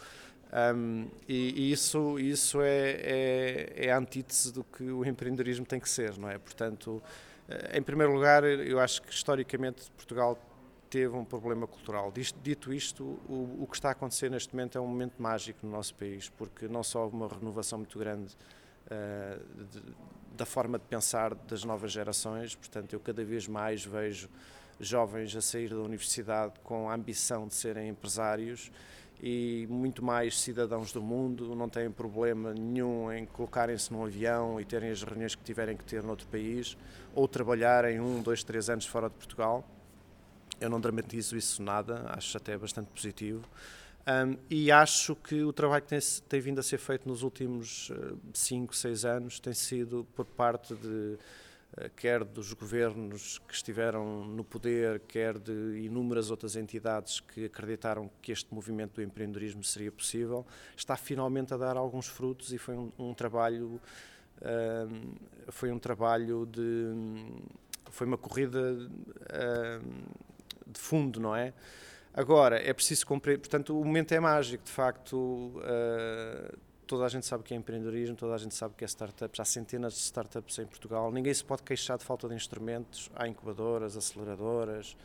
Um, 0.53 1.09
e, 1.29 1.69
e, 1.69 1.73
isso, 1.73 2.19
isso 2.19 2.61
é, 2.61 2.91
é, 2.91 3.87
é, 3.87 3.93
a 3.93 3.99
antítese 3.99 4.53
do 4.53 4.63
que 4.63 4.85
o 4.85 5.05
empreendedorismo 5.05 5.67
tem 5.67 5.81
que 5.81 5.89
ser, 5.89 6.17
não 6.17 6.31
é? 6.31 6.39
Portanto, 6.39 7.03
eh, 7.49 7.79
em 7.79 7.83
primeiro 7.83 8.13
lugar, 8.13 8.45
eu 8.45 8.79
acho 8.79 9.03
que 9.03 9.13
historicamente 9.13 9.91
Portugal 9.97 10.39
teve 10.89 11.17
um 11.17 11.25
problema 11.25 11.67
cultural. 11.67 12.13
Dito 12.41 12.73
isto, 12.73 13.03
o, 13.29 13.63
o 13.63 13.67
que 13.69 13.75
está 13.75 13.89
a 13.89 13.93
acontecer 13.93 14.31
neste 14.31 14.55
momento 14.55 14.79
é 14.79 14.81
um 14.81 14.87
momento 14.87 15.21
mágico 15.21 15.67
no 15.67 15.73
nosso 15.73 15.93
país, 15.97 16.29
porque 16.29 16.69
não 16.69 16.85
só 16.85 17.03
houve 17.03 17.17
uma 17.17 17.27
renovação 17.27 17.79
muito 17.79 17.99
grande 17.99 18.37
uh, 18.87 19.65
de, 19.65 19.83
da 20.37 20.45
forma 20.45 20.79
de 20.79 20.85
pensar 20.87 21.35
das 21.35 21.65
novas 21.65 21.93
gerações, 21.93 22.55
portanto, 22.55 22.93
eu 22.93 23.01
cada 23.01 23.25
vez 23.25 23.47
mais 23.47 23.85
vejo 23.85 24.29
jovens 24.81 25.35
a 25.37 25.41
sair 25.41 25.71
da 25.71 25.77
universidade 25.77 26.55
com 26.63 26.89
a 26.89 26.95
ambição 26.95 27.47
de 27.47 27.55
serem 27.55 27.89
empresários 27.89 28.71
e 29.23 29.67
muito 29.71 30.05
mais 30.05 30.39
cidadãos 30.41 30.93
do 30.93 31.01
mundo, 31.01 31.55
não 31.55 31.69
têm 31.69 31.91
problema 31.91 32.53
nenhum 32.53 33.13
em 33.13 33.25
colocarem-se 33.25 33.93
num 33.93 34.05
avião 34.05 34.61
e 34.61 34.65
terem 34.65 34.91
as 34.91 35.03
reuniões 35.03 35.35
que 35.35 35.43
tiverem 35.43 35.77
que 35.77 35.85
ter 35.85 36.03
noutro 36.03 36.27
país 36.27 36.77
ou 37.15 37.27
trabalharem 37.29 38.01
um, 38.01 38.21
dois, 38.21 38.43
três 38.43 38.69
anos 38.69 38.87
fora 38.87 39.09
de 39.09 39.15
Portugal. 39.15 39.65
Eu 40.61 40.69
não 40.69 40.81
dramatizo 40.81 41.37
isso 41.37 41.63
nada, 41.63 42.05
acho 42.09 42.37
até 42.37 42.57
bastante 42.59 42.89
positivo. 42.89 43.49
Um, 44.07 44.37
e 44.51 44.71
acho 44.71 45.17
que 45.17 45.43
o 45.43 45.53
trabalho 45.53 45.83
que 45.83 45.89
tem, 45.89 45.99
tem, 46.29 46.41
vindo 46.41 46.59
a 46.59 46.63
ser 46.63 46.77
feito 46.77 47.09
nos 47.09 47.23
últimos 47.23 47.91
5, 48.35 48.73
uh, 48.73 48.77
6 48.77 49.05
anos 49.07 49.41
tem 49.41 49.55
sido 49.55 50.07
por 50.15 50.27
parte 50.27 50.75
de 50.75 51.17
eh, 51.79 51.91
quer 51.97 52.23
dos 52.23 52.53
governos 52.53 53.39
que 53.49 53.55
estiveram 53.55 54.27
no 54.27 54.45
poder, 54.45 55.01
quer 55.09 55.39
de 55.39 55.81
inúmeras 55.85 56.31
outras 56.31 56.55
entidades 56.55 57.19
que 57.19 57.47
acreditaram 57.47 58.11
que 58.21 58.31
este 58.31 58.53
movimento 58.53 58.97
do 58.97 59.03
empreendedorismo 59.03 59.65
seria 59.65 59.91
possível, 59.91 60.47
está 60.77 60.97
finalmente 60.97 61.55
a 61.55 61.57
dar 61.57 61.79
alguns 61.79 62.07
frutos 62.07 62.53
e 62.53 62.59
foi 62.59 62.77
um, 62.77 62.93
um 62.99 63.15
trabalho 63.15 63.81
foi 65.49 65.71
um 65.71 65.79
trabalho 65.79 66.45
de 66.45 66.93
foi 67.91 68.07
uma 68.07 68.19
corrida 68.19 68.77
de 70.67 70.79
fundo, 70.79 71.19
não 71.21 71.35
é? 71.35 71.55
Agora, 72.17 72.63
é 72.63 72.73
preciso 72.73 73.05
compreender, 73.05 73.41
portanto, 73.41 73.79
o 73.79 73.85
momento 73.85 74.13
é 74.13 74.21
mágico, 74.21 74.63
de 74.63 74.71
facto, 74.71 75.17
uh, 75.17 76.57
toda 76.87 77.05
a 77.05 77.09
gente 77.09 77.27
sabe 77.27 77.41
o 77.41 77.45
que 77.45 77.53
é 77.53 77.57
empreendedorismo, 77.57 78.15
toda 78.15 78.35
a 78.35 78.39
gente 78.39 78.55
sabe 78.55 78.73
o 78.73 78.77
que 78.77 78.85
é 78.85 78.87
startups, 78.87 79.41
há 79.41 79.45
centenas 79.45 79.95
de 79.95 79.99
startups 79.99 80.61
em 80.61 80.67
Portugal, 80.67 81.11
ninguém 81.11 81.35
se 81.35 81.45
pode 81.45 81.65
queixar 81.65 81.99
de 81.99 82.05
falta 82.05 82.29
de 82.29 82.35
instrumentos, 82.37 83.11
há 83.17 83.27
incubadoras, 83.27 83.97
aceleradoras, 83.97 84.97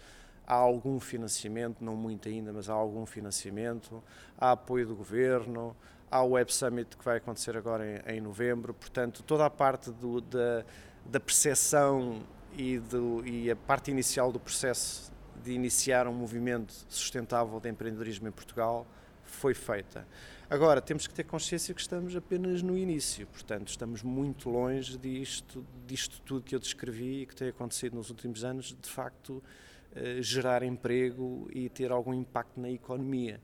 há 0.45 0.53
algum 0.53 0.99
financiamento, 0.99 1.83
não 1.83 1.95
muito 1.95 2.29
ainda, 2.29 2.53
mas 2.53 2.69
há 2.69 2.73
algum 2.73 3.07
financiamento, 3.07 4.03
há 4.37 4.51
apoio 4.51 4.85
do 4.85 4.95
governo, 4.95 5.75
há 6.11 6.21
o 6.21 6.33
Web 6.33 6.53
Summit 6.53 6.95
que 6.95 7.03
vai 7.03 7.17
acontecer 7.17 7.57
agora 7.57 8.03
em, 8.07 8.17
em 8.17 8.21
novembro, 8.21 8.71
portanto, 8.71 9.23
toda 9.23 9.47
a 9.47 9.49
parte 9.49 9.89
do, 9.89 10.21
da, 10.21 10.63
da 11.05 11.19
percepção 11.19 12.21
e, 12.55 12.77
do, 12.77 13.25
e 13.25 13.49
a 13.49 13.55
parte 13.55 13.89
inicial 13.89 14.31
do 14.31 14.39
processo 14.39 15.11
de 15.43 15.51
iniciar 15.51 16.07
um 16.07 16.13
movimento 16.13 16.73
sustentável 16.87 17.59
de 17.59 17.69
empreendedorismo 17.69 18.27
em 18.27 18.31
Portugal 18.31 18.85
foi 19.23 19.53
feita. 19.53 20.05
Agora, 20.49 20.81
temos 20.81 21.05
que 21.05 21.13
ter 21.13 21.23
consciência 21.23 21.73
que 21.75 21.81
estamos 21.81 22.15
apenas 22.15 22.63
no 22.63 22.75
início, 22.75 23.27
portanto, 23.27 23.67
estamos 23.67 24.01
muito 24.01 24.49
longe 24.49 24.97
disto, 24.97 25.63
disto 25.85 26.19
tudo 26.23 26.43
que 26.43 26.55
eu 26.55 26.59
descrevi 26.59 27.21
e 27.21 27.25
que 27.27 27.35
tem 27.35 27.49
acontecido 27.49 27.95
nos 27.95 28.09
últimos 28.09 28.43
anos, 28.43 28.75
de 28.81 28.89
facto, 28.89 29.43
uh, 29.95 30.21
gerar 30.23 30.63
emprego 30.63 31.47
e 31.53 31.69
ter 31.69 31.91
algum 31.91 32.13
impacto 32.13 32.59
na 32.59 32.69
economia. 32.69 33.39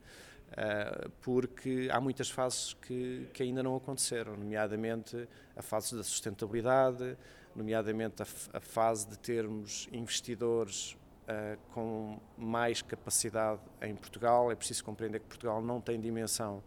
Uh, 0.52 1.10
porque 1.22 1.90
há 1.92 2.00
muitas 2.02 2.30
fases 2.30 2.74
que, 2.74 3.28
que, 3.34 3.44
ainda 3.44 3.62
não 3.62 3.76
aconteceram, 3.76 4.36
nomeadamente 4.36 5.28
a 5.56 5.62
fase 5.62 5.96
da 5.96 6.04
sustentabilidade, 6.04 7.18
nomeadamente 7.56 8.24
a, 8.24 8.26
a 8.54 8.60
fase 8.60 9.08
de 9.10 9.20
termos 9.20 9.88
investidores 9.92 10.98
uh, 11.28 11.58
com 11.74 12.20
mais 12.38 12.82
capacidade 12.82 13.62
em 13.82 13.96
Portugal. 13.96 14.52
É 14.52 14.56
preciso 14.56 14.84
compreender 14.84 15.20
que 15.20 15.28
Portugal 15.28 15.62
não 15.62 15.82
tem 15.82 16.00
dimensão 16.00 16.64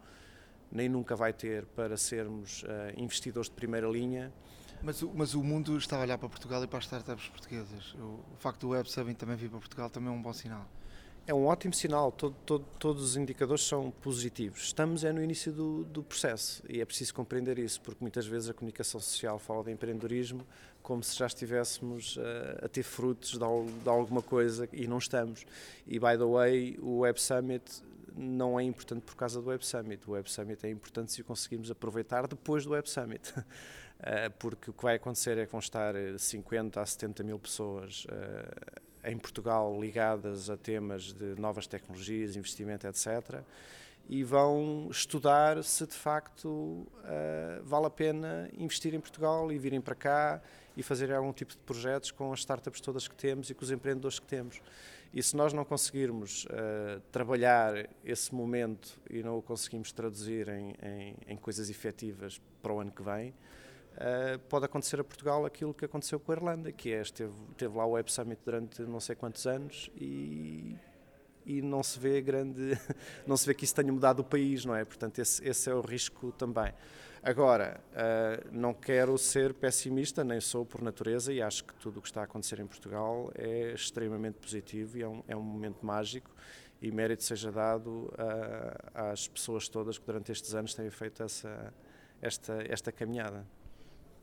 nem 0.71 0.89
nunca 0.89 1.17
vai 1.17 1.33
ter 1.33 1.65
para 1.67 1.97
sermos 1.97 2.63
uh, 2.63 2.67
investidores 2.97 3.49
de 3.49 3.57
primeira 3.57 3.89
linha. 3.89 4.33
Mas, 4.83 5.03
mas 5.03 5.35
o 5.35 5.43
mundo 5.43 5.77
está 5.77 5.97
a 5.97 6.01
olhar 6.01 6.19
para 6.19 6.29
Portugal 6.29 6.63
e 6.63 6.67
para 6.67 6.79
as 6.79 6.85
startups 6.85 7.29
portuguesas. 7.29 7.95
O, 7.95 8.21
o 8.35 8.37
facto 8.39 8.61
do 8.61 8.69
Web 8.69 8.89
Summit 8.91 9.19
também 9.19 9.37
vir 9.37 9.51
para 9.51 9.59
Portugal 9.59 9.91
também 9.91 10.09
é 10.09 10.13
um 10.13 10.23
bom 10.23 10.33
sinal. 10.33 10.69
É 11.27 11.35
um 11.35 11.45
ótimo 11.45 11.75
sinal, 11.75 12.11
todo, 12.11 12.35
todo, 12.47 12.65
todos 12.79 13.03
os 13.03 13.17
indicadores 13.17 13.63
são 13.63 13.91
positivos. 13.91 14.63
Estamos 14.63 15.05
é 15.05 15.13
no 15.13 15.23
início 15.23 15.53
do, 15.53 15.85
do, 15.85 16.03
processo 16.03 16.63
e 16.67 16.81
é 16.81 16.85
preciso 16.87 17.13
compreender 17.13 17.59
isso, 17.59 17.83
porque 17.83 17.99
muitas 18.01 18.27
vezes 18.27 18.49
a 18.49 18.55
comunicação 18.55 18.99
social 18.99 19.39
fala 19.39 19.65
de 19.65 19.71
empreendedorismo 19.71 20.47
como 20.89 21.05
se 21.05 21.15
já 21.19 21.27
estivéssemos 21.27 22.17
uh, 22.17 22.65
a 22.65 22.69
ter 22.69 22.83
frutos 22.83 23.33
de, 23.33 23.39
de, 23.39 23.89
alguma 23.91 24.23
coisa 24.23 24.67
e 24.73 24.87
não 24.87 24.97
estamos. 24.97 25.45
E, 25.87 25.99
by 25.99 26.17
the 26.17 26.25
way, 26.25 26.79
o 26.81 27.01
Web 27.01 27.21
Summit 27.21 27.83
não 28.17 28.59
é 28.59 28.65
importante 28.65 29.03
por 29.03 29.15
causa 29.15 29.39
do 29.43 29.49
Web 29.51 29.67
Summit. 29.67 30.09
O 30.09 30.13
Web 30.13 30.31
Summit 30.33 30.67
é 30.67 30.71
importante 30.71 31.13
se 31.13 31.21
o 31.21 31.25
conseguirmos 31.27 31.71
aproveitar 31.71 32.27
depois 32.27 32.65
do 32.65 32.71
Web 32.71 32.89
Summit. 32.89 33.35
Eh, 34.01 34.29
porque 34.29 34.71
o 34.71 34.73
que 34.73 34.81
vai 34.85 34.95
acontecer 34.95 35.37
é 35.39 35.45
que 35.45 35.51
vão 35.51 35.59
estar 35.59 35.93
50 36.17 36.81
a 36.81 36.87
70 36.87 37.25
mil 37.25 37.37
pessoas 37.37 38.07
eh, 38.09 39.11
em 39.11 39.19
Portugal 39.19 39.77
ligadas 39.81 40.49
a 40.49 40.57
temas 40.57 41.13
de 41.13 41.35
novas 41.35 41.67
tecnologias, 41.67 42.37
investimento, 42.37 42.87
etc. 42.87 43.43
E 44.09 44.23
vão 44.23 44.87
estudar 44.89 45.65
se 45.65 45.85
de 45.85 45.95
facto 45.95 46.87
eh, 47.07 47.61
vale 47.65 47.87
a 47.87 47.91
pena 47.91 48.49
investir 48.57 48.95
em 48.95 49.01
Portugal 49.01 49.51
e 49.51 49.59
virem 49.59 49.81
para 49.81 49.97
cá 49.97 50.43
e 50.79 50.83
fazer 50.85 51.13
algum 51.13 51.33
tipo 51.33 51.51
de 51.51 51.59
projetos 51.59 52.13
com 52.13 52.33
as 52.33 52.39
startups 52.39 52.81
todas 52.81 53.09
que 53.09 53.15
temos 53.17 53.51
e 53.51 53.55
com 53.55 53.65
os 53.65 53.71
empreendedores 53.73 54.21
que 54.21 54.27
temos. 54.27 54.63
E 55.13 55.21
se 55.21 55.35
nós 55.35 55.53
não 55.53 55.65
conseguirmos 55.65 56.45
uh, 56.45 57.01
trabalhar 57.11 57.89
esse 58.05 58.33
momento 58.33 59.01
e 59.11 59.21
não 59.21 59.37
o 59.37 59.43
conseguimos 59.43 59.91
traduzir 59.91 60.49
em, 60.49 60.77
em, 60.81 61.15
em 61.27 61.37
coisas 61.37 61.69
efetivas 61.69 62.41
para 62.63 62.73
o 62.73 62.79
ano 62.79 62.93
que 62.93 63.03
vem, 63.03 63.31
uh, 63.31 64.39
pode 64.49 64.67
acontecer 64.67 65.01
a 65.01 65.05
Portugal 65.05 65.45
aquilo 65.45 65.75
que 65.75 65.85
aconteceu 65.85 66.21
com 66.21 66.31
a 66.31 66.37
Irlanda, 66.37 66.71
que 66.71 66.93
é, 66.93 67.01
esteve, 67.01 67.35
teve 67.57 67.77
lá 67.77 67.85
o 67.85 67.91
Web 67.91 68.13
Summit 68.13 68.41
durante 68.45 68.83
não 68.83 69.01
sei 69.01 69.17
quantos 69.17 69.49
anos 69.49 69.91
e, 69.97 70.77
e 71.45 71.61
não 71.61 71.83
se 71.83 71.99
vê 71.99 72.21
grande, 72.21 72.79
não 73.27 73.37
se 73.37 73.45
vê 73.47 73.53
que 73.53 73.65
isso 73.65 73.75
tenha 73.75 73.93
mudado 73.93 74.21
o 74.21 74.25
país, 74.25 74.65
não 74.65 74.77
é? 74.77 74.85
Portanto, 74.85 75.19
esse, 75.19 75.45
esse 75.45 75.69
é 75.69 75.75
o 75.75 75.81
risco 75.81 76.31
também. 76.31 76.73
Agora, 77.23 77.81
uh, 77.93 78.49
não 78.53 78.73
quero 78.73 79.17
ser 79.19 79.53
pessimista, 79.53 80.23
nem 80.23 80.41
sou 80.41 80.65
por 80.65 80.81
natureza, 80.83 81.33
e 81.33 81.43
acho 81.43 81.65
que 81.65 81.75
tudo 81.75 81.99
o 81.99 82.03
que 82.03 82.09
está 82.09 82.21
a 82.21 82.25
acontecer 82.25 82.61
em 82.61 82.67
Portugal 82.67 83.31
é 83.35 83.73
extremamente 83.73 84.39
positivo 84.39 84.99
e 84.99 85.03
é 85.03 85.09
um, 85.09 85.23
é 85.29 85.37
um 85.37 85.43
momento 85.43 85.85
mágico. 85.85 86.31
E 86.81 86.93
mérito 86.93 87.25
seja 87.25 87.51
dado 87.51 87.91
uh, 87.91 88.11
às 88.95 89.27
pessoas 89.27 89.69
todas 89.69 89.99
que 89.99 90.07
durante 90.07 90.31
estes 90.31 90.55
anos 90.55 90.75
têm 90.75 90.89
feito 90.91 91.23
essa, 91.25 91.75
esta, 92.23 92.65
esta 92.69 92.93
caminhada. 92.93 93.45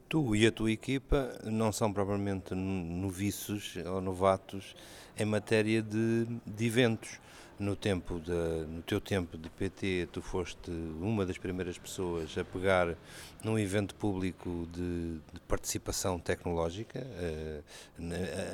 Tu 0.08 0.36
e 0.36 0.48
a 0.48 0.52
tua 0.52 0.72
equipa 0.72 1.38
não 1.44 1.72
são 1.72 1.92
propriamente 1.92 2.56
noviços 2.56 3.76
ou 3.86 4.00
novatos 4.00 4.76
em 5.18 5.26
matéria 5.26 5.82
de, 5.82 6.26
de 6.46 6.66
eventos. 6.66 7.20
No, 7.60 7.76
tempo 7.76 8.20
de, 8.20 8.32
no 8.32 8.82
teu 8.82 9.00
tempo 9.00 9.38
de 9.38 9.50
PT, 9.50 10.10
tu 10.12 10.22
foste 10.22 10.72
uma 11.00 11.26
das 11.26 11.38
primeiras 11.38 11.78
pessoas 11.78 12.38
a 12.38 12.44
pegar 12.44 12.96
num 13.44 13.60
evento 13.60 13.94
público 13.96 14.68
de, 14.74 15.20
de 15.32 15.40
participação 15.48 16.20
tecnológica. 16.20 17.00
Uh, 17.00 17.64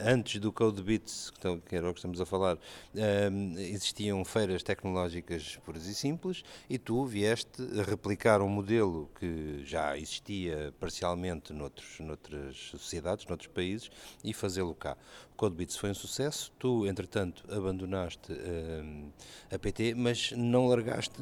antes 0.05 0.39
do 0.39 0.51
CodeBits, 0.51 1.31
que 1.67 1.75
era 1.75 1.89
o 1.89 1.93
que 1.93 1.99
estamos 1.99 2.19
a 2.19 2.25
falar, 2.25 2.55
uh, 2.55 3.59
existiam 3.59 4.23
feiras 4.25 4.61
tecnológicas 4.61 5.57
puras 5.65 5.85
e 5.87 5.95
simples 5.95 6.43
e 6.69 6.77
tu 6.77 7.05
vieste 7.05 7.63
replicar 7.87 8.41
um 8.41 8.49
modelo 8.49 9.09
que 9.19 9.63
já 9.65 9.97
existia 9.97 10.73
parcialmente 10.79 11.53
noutros, 11.53 11.99
noutras 11.99 12.57
sociedades, 12.57 13.25
noutros 13.25 13.47
países 13.47 13.89
e 14.23 14.33
fazê-lo 14.33 14.75
cá. 14.75 14.97
O 15.33 15.35
CodeBits 15.37 15.77
foi 15.77 15.89
um 15.89 15.95
sucesso, 15.95 16.51
tu, 16.59 16.85
entretanto, 16.85 17.43
abandonaste 17.51 18.31
uh, 18.31 18.90
a 19.51 19.59
PT, 19.59 19.95
mas 19.95 20.31
não 20.31 20.67
largaste 20.67 21.21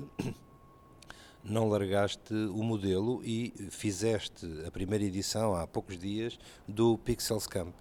não 1.43 1.69
largaste 1.69 2.33
o 2.33 2.63
modelo 2.63 3.21
e 3.23 3.53
fizeste 3.69 4.45
a 4.65 4.71
primeira 4.71 5.03
edição 5.03 5.55
há 5.55 5.65
poucos 5.65 5.97
dias 5.97 6.37
do 6.67 6.97
Pixels 6.97 7.47
Camp. 7.47 7.73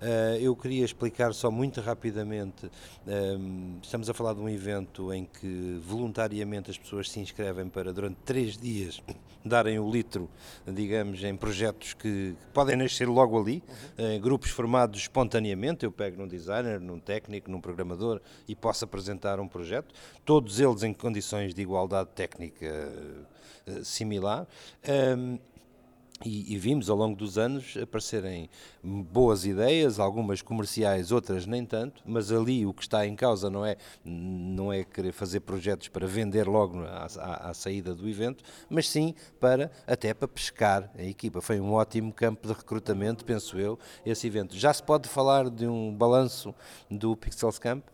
Uh, 0.00 0.36
eu 0.40 0.54
queria 0.54 0.84
explicar 0.84 1.32
só 1.32 1.50
muito 1.50 1.80
rapidamente. 1.80 2.70
Um, 3.06 3.78
estamos 3.82 4.08
a 4.08 4.14
falar 4.14 4.34
de 4.34 4.40
um 4.40 4.48
evento 4.48 5.12
em 5.12 5.24
que 5.24 5.80
voluntariamente 5.82 6.70
as 6.70 6.78
pessoas 6.78 7.10
se 7.10 7.20
inscrevem 7.20 7.68
para 7.68 7.92
durante 7.92 8.16
três 8.24 8.56
dias 8.56 9.02
darem 9.44 9.78
o 9.78 9.90
litro, 9.90 10.28
digamos, 10.66 11.22
em 11.22 11.36
projetos 11.36 11.94
que, 11.94 12.34
podem 12.52 12.76
nascer 12.76 13.08
logo 13.08 13.38
ali, 13.38 13.62
uhum. 13.98 14.10
em 14.12 14.20
grupos 14.20 14.50
formados 14.50 15.00
espontaneamente. 15.00 15.84
Eu 15.84 15.92
pego 15.92 16.20
num 16.20 16.28
designer, 16.28 16.80
num 16.80 16.98
técnico, 16.98 17.50
num 17.50 17.60
programador 17.60 18.20
e 18.48 18.54
posso 18.54 18.84
apresentar 18.84 19.40
um 19.40 19.48
projeto, 19.48 19.94
todos 20.24 20.60
eles 20.60 20.82
em 20.82 20.92
condições 20.92 21.54
de 21.54 21.62
igualdade 21.62 22.10
técnica 22.14 22.66
uh, 23.66 23.84
similar. 23.84 24.46
Um, 24.88 25.38
e, 26.24 26.54
e, 26.54 26.58
vimos 26.58 26.88
ao 26.88 26.96
longo 26.96 27.14
dos 27.14 27.36
anos 27.36 27.76
aparecerem 27.76 28.48
boas 28.82 29.44
ideias, 29.44 29.98
algumas 29.98 30.40
comerciais, 30.40 31.12
outras 31.12 31.44
nem 31.44 31.62
tanto, 31.62 32.02
mas 32.06 32.32
ali 32.32 32.64
o 32.64 32.72
que 32.72 32.82
está 32.82 33.06
em 33.06 33.14
causa 33.14 33.50
não 33.50 33.66
é, 33.66 33.76
não 34.02 34.72
é 34.72 34.82
querer 34.82 35.12
fazer 35.12 35.40
projetos 35.40 35.88
para 35.88 36.06
vender 36.06 36.48
logo 36.48 36.82
à, 36.84 37.06
à, 37.18 37.50
à 37.50 37.54
saída 37.54 37.94
do 37.94 38.08
evento, 38.08 38.42
mas 38.70 38.88
sim 38.88 39.14
para 39.38 39.70
até 39.86 40.14
para 40.14 40.26
pescar 40.26 40.90
a 40.96 41.02
equipa. 41.02 41.42
Foi 41.42 41.60
um 41.60 41.74
ótimo 41.74 42.10
campo 42.14 42.48
de 42.48 42.54
recrutamento, 42.54 43.22
penso 43.22 43.58
eu, 43.58 43.78
esse 44.04 44.26
evento. 44.26 44.56
Já 44.56 44.72
se 44.72 44.82
pode 44.82 45.10
falar 45.10 45.50
de 45.50 45.66
um 45.66 45.94
balanço 45.94 46.54
do 46.90 47.14
Pixels 47.14 47.58
Camp? 47.58 47.84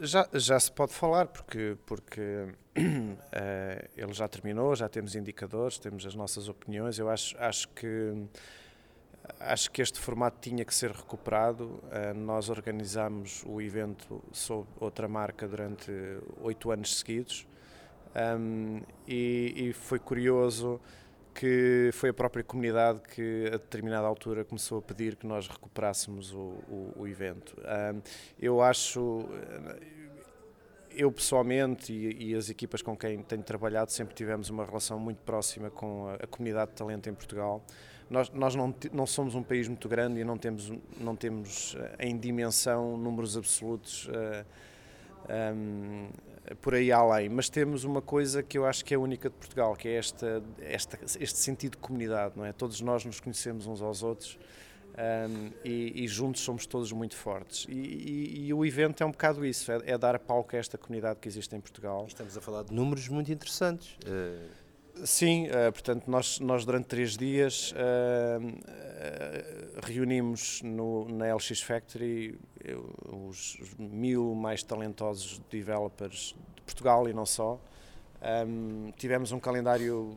Já, 0.00 0.28
já 0.34 0.60
se 0.60 0.70
pode 0.70 0.92
falar, 0.92 1.28
porque, 1.28 1.76
porque 1.86 2.48
ele 3.96 4.12
já 4.12 4.28
terminou, 4.28 4.74
já 4.74 4.88
temos 4.88 5.14
indicadores, 5.14 5.78
temos 5.78 6.06
as 6.06 6.14
nossas 6.14 6.48
opiniões. 6.48 6.98
Eu 6.98 7.08
acho, 7.08 7.36
acho 7.38 7.68
que 7.68 8.14
acho 9.38 9.70
que 9.70 9.80
este 9.80 9.98
formato 9.98 10.38
tinha 10.40 10.64
que 10.64 10.74
ser 10.74 10.90
recuperado. 10.90 11.64
Uh, 11.64 12.14
nós 12.14 12.48
organizámos 12.48 13.44
o 13.46 13.60
evento 13.60 14.22
sob 14.32 14.66
outra 14.78 15.08
marca 15.08 15.46
durante 15.46 15.90
oito 16.42 16.70
anos 16.70 16.98
seguidos 16.98 17.46
e, 19.06 19.54
e 19.56 19.72
foi 19.72 19.98
curioso 19.98 20.80
que 21.32 21.90
foi 21.92 22.10
a 22.10 22.14
própria 22.14 22.42
comunidade 22.42 23.00
que 23.14 23.46
a 23.46 23.56
determinada 23.56 24.06
altura 24.06 24.44
começou 24.44 24.78
a 24.78 24.82
pedir 24.82 25.14
que 25.14 25.26
nós 25.26 25.46
recuperássemos 25.46 26.32
o, 26.34 26.38
o, 26.68 26.92
o 26.96 27.08
evento. 27.08 27.56
eu 28.38 28.60
acho, 28.60 29.26
eu 30.92 31.10
pessoalmente 31.10 31.92
e, 31.92 32.30
e, 32.30 32.34
as 32.34 32.50
equipas 32.50 32.82
com 32.82 32.96
quem 32.96 33.22
tenho 33.22 33.42
trabalhado 33.42 33.90
sempre 33.90 34.14
tivemos 34.14 34.50
uma 34.50 34.64
relação 34.64 34.98
muito 34.98 35.18
próxima 35.18 35.70
com 35.70 36.08
a, 36.08 36.14
a 36.14 36.26
comunidade 36.26 36.72
de 36.72 36.76
talento 36.76 37.08
em 37.08 37.14
Portugal. 37.14 37.62
Nós, 38.08 38.28
nós 38.30 38.54
não, 38.54 38.74
não, 38.92 39.06
somos 39.06 39.34
um 39.34 39.42
país 39.42 39.68
muito 39.68 39.88
grande 39.88 40.20
e 40.20 40.24
não 40.24 40.36
temos, 40.36 40.72
não 40.98 41.14
temos 41.14 41.76
eh, 41.78 42.08
em 42.08 42.18
dimensão 42.18 42.96
números 42.96 43.36
absolutos 43.36 44.08
uh, 44.08 44.44
um, 45.54 46.08
por 46.60 46.74
aí 46.74 46.90
além. 46.90 47.28
Mas 47.28 47.48
temos 47.48 47.84
uma 47.84 48.02
coisa 48.02 48.42
que 48.42 48.58
eu 48.58 48.66
acho 48.66 48.84
que 48.84 48.92
é 48.92 48.98
única 48.98 49.30
de 49.30 49.36
Portugal, 49.36 49.76
que 49.76 49.86
é 49.86 49.94
esta, 49.94 50.42
esta, 50.60 50.98
este 51.20 51.38
sentido 51.38 51.72
de 51.72 51.78
comunidade, 51.78 52.34
não 52.36 52.44
é? 52.44 52.52
Todos 52.52 52.80
nós 52.80 53.04
nos 53.04 53.20
conhecemos 53.20 53.68
uns 53.68 53.80
aos 53.80 54.02
outros 54.02 54.36
um, 54.98 55.50
e, 55.64 56.04
e, 56.04 56.08
juntos 56.08 56.42
somos 56.42 56.66
todos 56.66 56.92
muito 56.92 57.16
fortes. 57.16 57.66
E, 57.68 57.72
e, 57.72 58.46
e, 58.46 58.54
o 58.54 58.64
evento 58.64 59.02
é 59.02 59.06
um 59.06 59.10
bocado 59.10 59.44
isso, 59.44 59.70
é, 59.72 59.80
é, 59.86 59.98
dar 59.98 60.18
palco 60.18 60.56
a 60.56 60.58
esta 60.58 60.76
comunidade 60.76 61.20
que 61.20 61.28
existe 61.28 61.54
em 61.54 61.60
Portugal. 61.60 62.04
Estamos 62.06 62.36
a 62.36 62.40
falar 62.40 62.64
de 62.64 62.74
números 62.74 63.08
muito 63.08 63.32
interessantes. 63.32 63.96
Uh... 64.04 64.60
Sim, 65.04 65.46
uh, 65.46 65.72
portanto, 65.72 66.10
nós, 66.10 66.40
nós 66.40 66.64
durante 66.64 66.86
três 66.86 67.16
dias 67.16 67.72
uh, 67.72 68.60
reunimos 69.82 70.60
no, 70.62 71.08
na 71.08 71.34
LX 71.34 71.62
Factory 71.62 72.38
os, 73.08 73.56
mil 73.78 74.34
mais 74.34 74.62
talentosos 74.62 75.40
developers 75.50 76.34
de 76.54 76.62
Portugal 76.62 77.08
e 77.08 77.14
não 77.14 77.24
só. 77.24 77.58
Um, 78.46 78.92
tivemos 78.98 79.32
um 79.32 79.40
calendário 79.40 80.14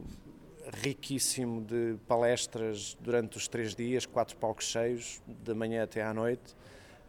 riquíssimo 0.81 1.61
de 1.61 1.95
palestras 2.07 2.97
durante 2.99 3.37
os 3.37 3.47
três 3.47 3.75
dias, 3.75 4.05
quatro 4.05 4.37
palcos 4.37 4.65
cheios, 4.65 5.21
da 5.27 5.53
manhã 5.53 5.83
até 5.83 6.01
à 6.01 6.13
noite. 6.13 6.55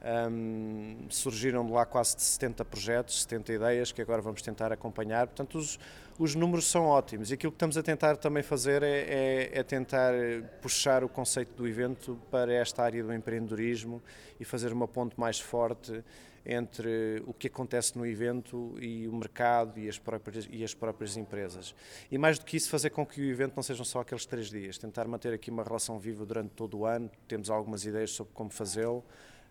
Um, 0.05 1.07
surgiram 1.09 1.65
de 1.65 1.73
lá 1.73 1.87
quase 1.87 2.17
de 2.17 2.23
70 2.23 2.63
projetos, 2.67 3.23
70 3.23 3.53
ideias 3.55 3.91
que 3.91 4.03
agora 4.03 4.21
vamos 4.21 4.43
tentar 4.43 4.71
acompanhar. 4.71 5.27
Portanto, 5.27 5.57
os, 5.57 5.79
os 6.19 6.35
números 6.35 6.67
são 6.67 6.85
ótimos 6.85 7.31
e 7.31 7.35
aquilo 7.35 7.51
que 7.51 7.57
estamos 7.57 7.79
a 7.79 7.83
tentar 7.83 8.19
também 8.19 8.43
fazer 8.43 8.83
é, 8.83 8.89
é, 8.89 9.51
é, 9.55 9.63
tentar 9.63 10.13
puxar 10.61 11.03
o 11.03 11.09
conceito 11.09 11.55
do 11.57 11.67
evento 11.67 12.21
para 12.31 12.53
esta 12.53 12.83
área 12.83 13.03
do 13.03 13.15
empreendedorismo 13.15 14.03
e 14.39 14.45
fazer 14.45 14.75
uma 14.75 14.87
ponte 14.87 15.19
mais 15.19 15.41
forte 15.41 16.05
entre 16.47 17.23
o 17.27 17.33
que 17.33 17.47
acontece 17.47 17.97
no 17.97 18.07
evento 18.07 18.75
e 18.79 19.09
o 19.09 19.15
mercado 19.15 19.79
e 19.79 19.89
as 19.89 19.99
próprias, 19.99 20.49
e 20.51 20.63
as 20.63 20.75
próprias 20.75 21.17
empresas. 21.17 21.75
E 22.11 22.19
mais 22.19 22.39
do 22.39 22.45
que 22.45 22.57
isso, 22.57 22.69
fazer 22.69 22.91
com 22.91 23.07
que 23.07 23.21
o 23.21 23.31
evento 23.31 23.55
não 23.57 23.63
sejam 23.63 23.85
só 23.85 24.01
aqueles 24.01 24.27
três 24.27 24.51
dias, 24.51 24.77
tentar 24.77 25.07
manter 25.09 25.33
aqui 25.33 25.51
uma 25.51 25.63
relação 25.63 25.99
viva 25.99 26.27
durante 26.27 26.51
todo 26.51 26.79
o 26.79 26.87
ano, 26.87 27.11
temos 27.27 27.49
algumas 27.49 27.85
ideias 27.85 28.11
sobre 28.11 28.33
como 28.35 28.51
fazê-lo, 28.51 29.03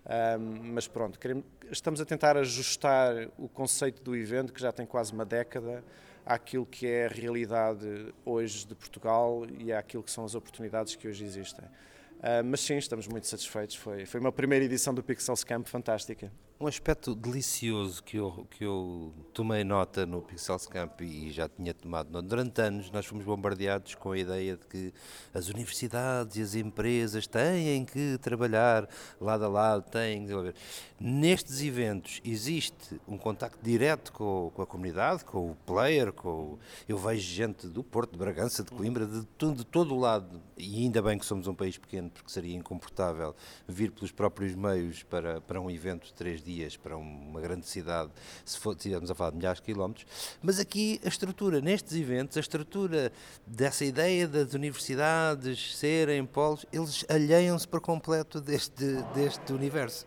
um, 0.05 0.73
mas 0.73 0.87
pronto, 0.87 1.17
queremos, 1.17 1.45
estamos 1.71 2.01
a 2.01 2.05
tentar 2.05 2.37
ajustar 2.37 3.29
o 3.37 3.47
conceito 3.47 4.01
do 4.01 4.15
evento, 4.15 4.51
que 4.51 4.61
já 4.61 4.71
tem 4.71 4.85
quase 4.85 5.13
uma 5.13 5.25
década, 5.25 5.83
àquilo 6.25 6.65
que 6.65 6.87
é 6.87 7.05
a 7.05 7.09
realidade 7.09 8.13
hoje 8.25 8.65
de 8.65 8.75
Portugal 8.75 9.45
e 9.57 9.73
àquilo 9.73 10.03
que 10.03 10.11
são 10.11 10.23
as 10.23 10.35
oportunidades 10.35 10.95
que 10.95 11.07
hoje 11.07 11.23
existem. 11.23 11.65
Uh, 11.65 12.43
mas 12.45 12.61
sim, 12.61 12.77
estamos 12.77 13.07
muito 13.07 13.27
satisfeitos. 13.27 13.75
Foi, 13.75 14.05
foi 14.05 14.19
uma 14.19 14.31
primeira 14.31 14.63
edição 14.63 14.93
do 14.93 15.03
Pixels 15.03 15.43
Camp 15.43 15.67
fantástica. 15.67 16.31
Um 16.59 16.67
aspecto 16.67 17.13
delicioso 17.13 18.01
que 18.03 18.17
eu, 18.17 18.47
que 18.51 18.63
eu 18.63 19.11
tomei 19.33 19.63
nota 19.63 20.05
no 20.05 20.21
Pixels 20.21 20.65
Camp 20.67 21.01
e 21.01 21.29
já 21.31 21.49
tinha 21.49 21.73
tomado. 21.73 22.21
Durante 22.21 22.61
anos 22.61 22.89
nós 22.91 23.05
fomos 23.05 23.25
bombardeados 23.25 23.95
com 23.95 24.11
a 24.11 24.17
ideia 24.17 24.55
de 24.55 24.65
que 24.67 24.93
as 25.33 25.49
universidades 25.49 26.37
e 26.37 26.41
as 26.41 26.55
empresas 26.55 27.27
têm 27.27 27.83
que 27.83 28.17
trabalhar 28.19 28.87
lado 29.19 29.43
a 29.43 29.47
lado, 29.47 29.89
têm 29.89 30.19
que 30.19 30.25
desenvolver. 30.25 30.55
Nestes 30.99 31.61
eventos 31.61 32.21
existe 32.23 33.01
um 33.07 33.17
contacto 33.17 33.59
direto 33.61 34.13
com, 34.13 34.51
com 34.53 34.61
a 34.61 34.65
comunidade, 34.65 35.25
com 35.25 35.51
o 35.51 35.55
player, 35.65 36.13
com 36.13 36.29
o, 36.29 36.59
eu 36.87 36.97
vejo 36.97 37.27
gente 37.29 37.67
do 37.67 37.83
Porto, 37.83 38.11
de 38.11 38.17
Bragança, 38.17 38.63
de 38.63 38.71
Coimbra, 38.71 39.05
de, 39.05 39.21
de 39.21 39.65
todo 39.65 39.93
o 39.95 39.99
lado, 39.99 40.41
e 40.55 40.83
ainda 40.83 41.01
bem 41.01 41.17
que 41.17 41.25
somos 41.25 41.47
um 41.47 41.53
país 41.53 41.77
pequeno, 41.77 42.09
porque 42.09 42.31
seria 42.31 42.55
incomportável 42.55 43.35
vir 43.67 43.91
pelos 43.91 44.11
próprios 44.11 44.55
meios 44.55 45.03
para, 45.03 45.41
para 45.41 45.59
um 45.59 45.69
evento 45.69 46.05
de 46.05 46.13
três 46.13 46.42
dias 46.43 46.77
para 46.77 46.95
uma 46.97 47.41
grande 47.41 47.65
cidade, 47.65 48.11
se 48.45 48.57
estivermos 48.57 49.09
a 49.09 49.15
falar 49.15 49.31
de 49.31 49.37
milhares 49.37 49.59
de 49.59 49.65
quilómetros, 49.65 50.05
mas 50.41 50.59
aqui 50.59 50.99
a 51.03 51.07
estrutura, 51.07 51.61
nestes 51.61 51.95
eventos, 51.95 52.37
a 52.37 52.39
estrutura 52.39 53.11
dessa 53.45 53.85
ideia 53.85 54.27
das 54.27 54.53
universidades 54.53 55.77
serem 55.77 56.25
polos, 56.25 56.65
eles 56.71 57.05
alheiam-se 57.09 57.67
por 57.67 57.81
completo 57.81 58.41
deste, 58.41 58.85
deste 59.13 59.53
universo. 59.53 60.05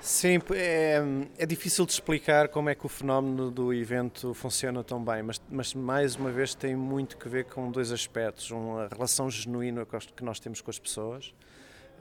Sim, 0.00 0.40
é, 0.50 1.00
é, 1.38 1.46
difícil 1.46 1.86
de 1.86 1.92
explicar 1.92 2.48
como 2.48 2.68
é 2.68 2.74
que 2.74 2.84
o 2.84 2.88
fenómeno 2.88 3.52
do 3.52 3.72
evento 3.72 4.34
funciona 4.34 4.82
tão 4.82 5.02
bem, 5.02 5.22
mas, 5.22 5.40
mas 5.48 5.74
mais 5.74 6.16
uma 6.16 6.32
vez 6.32 6.56
tem 6.56 6.74
muito 6.74 7.16
que 7.16 7.28
ver 7.28 7.44
com 7.44 7.70
dois 7.70 7.92
aspectos: 7.92 8.50
uma 8.50 8.88
relação 8.88 9.30
genuína 9.30 9.86
que 10.16 10.24
nós 10.24 10.40
temos 10.40 10.60
com 10.60 10.72
as 10.72 10.78
pessoas 10.80 11.32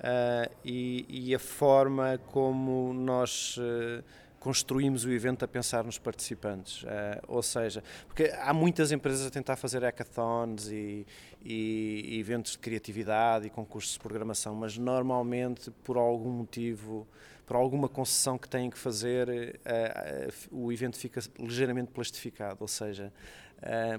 uh, 0.02 0.52
e, 0.66 1.06
e, 1.08 1.36
a 1.36 1.40
forma 1.40 2.20
como 2.28 2.94
nós 2.94 3.58
uh, 3.58 4.04
construímos 4.40 5.06
o 5.06 5.12
evento 5.12 5.46
a 5.46 5.48
pensar 5.48 5.84
nos 5.84 6.00
participantes. 6.00 6.84
Uh, 6.84 6.88
ou 7.28 7.44
seja, 7.44 7.84
porque 8.08 8.34
há 8.42 8.54
muitas 8.54 8.92
empresas 8.92 9.26
a 9.28 9.30
tentar 9.30 9.56
fazer 9.56 9.84
hackathons 9.84 10.68
e, 10.70 11.06
e, 11.44 12.16
e, 12.16 12.20
eventos 12.20 12.54
de 12.54 12.60
criatividade 12.60 13.48
e 13.48 13.50
concursos 13.50 13.94
de 13.94 14.00
programação, 14.00 14.56
mas 14.56 14.78
normalmente 14.78 15.70
por 15.84 15.98
algum 15.98 16.32
motivo, 16.32 17.08
por 17.46 17.56
alguma 17.56 17.88
concessão 17.88 18.38
que 18.38 18.50
têm 18.50 18.70
que 18.70 18.78
fazer, 18.78 19.60
o 20.50 20.72
evento 20.72 20.98
fica 20.98 21.20
ligeiramente 21.38 21.92
plastificado, 21.92 22.58
ou 22.62 22.68
seja, 22.68 23.12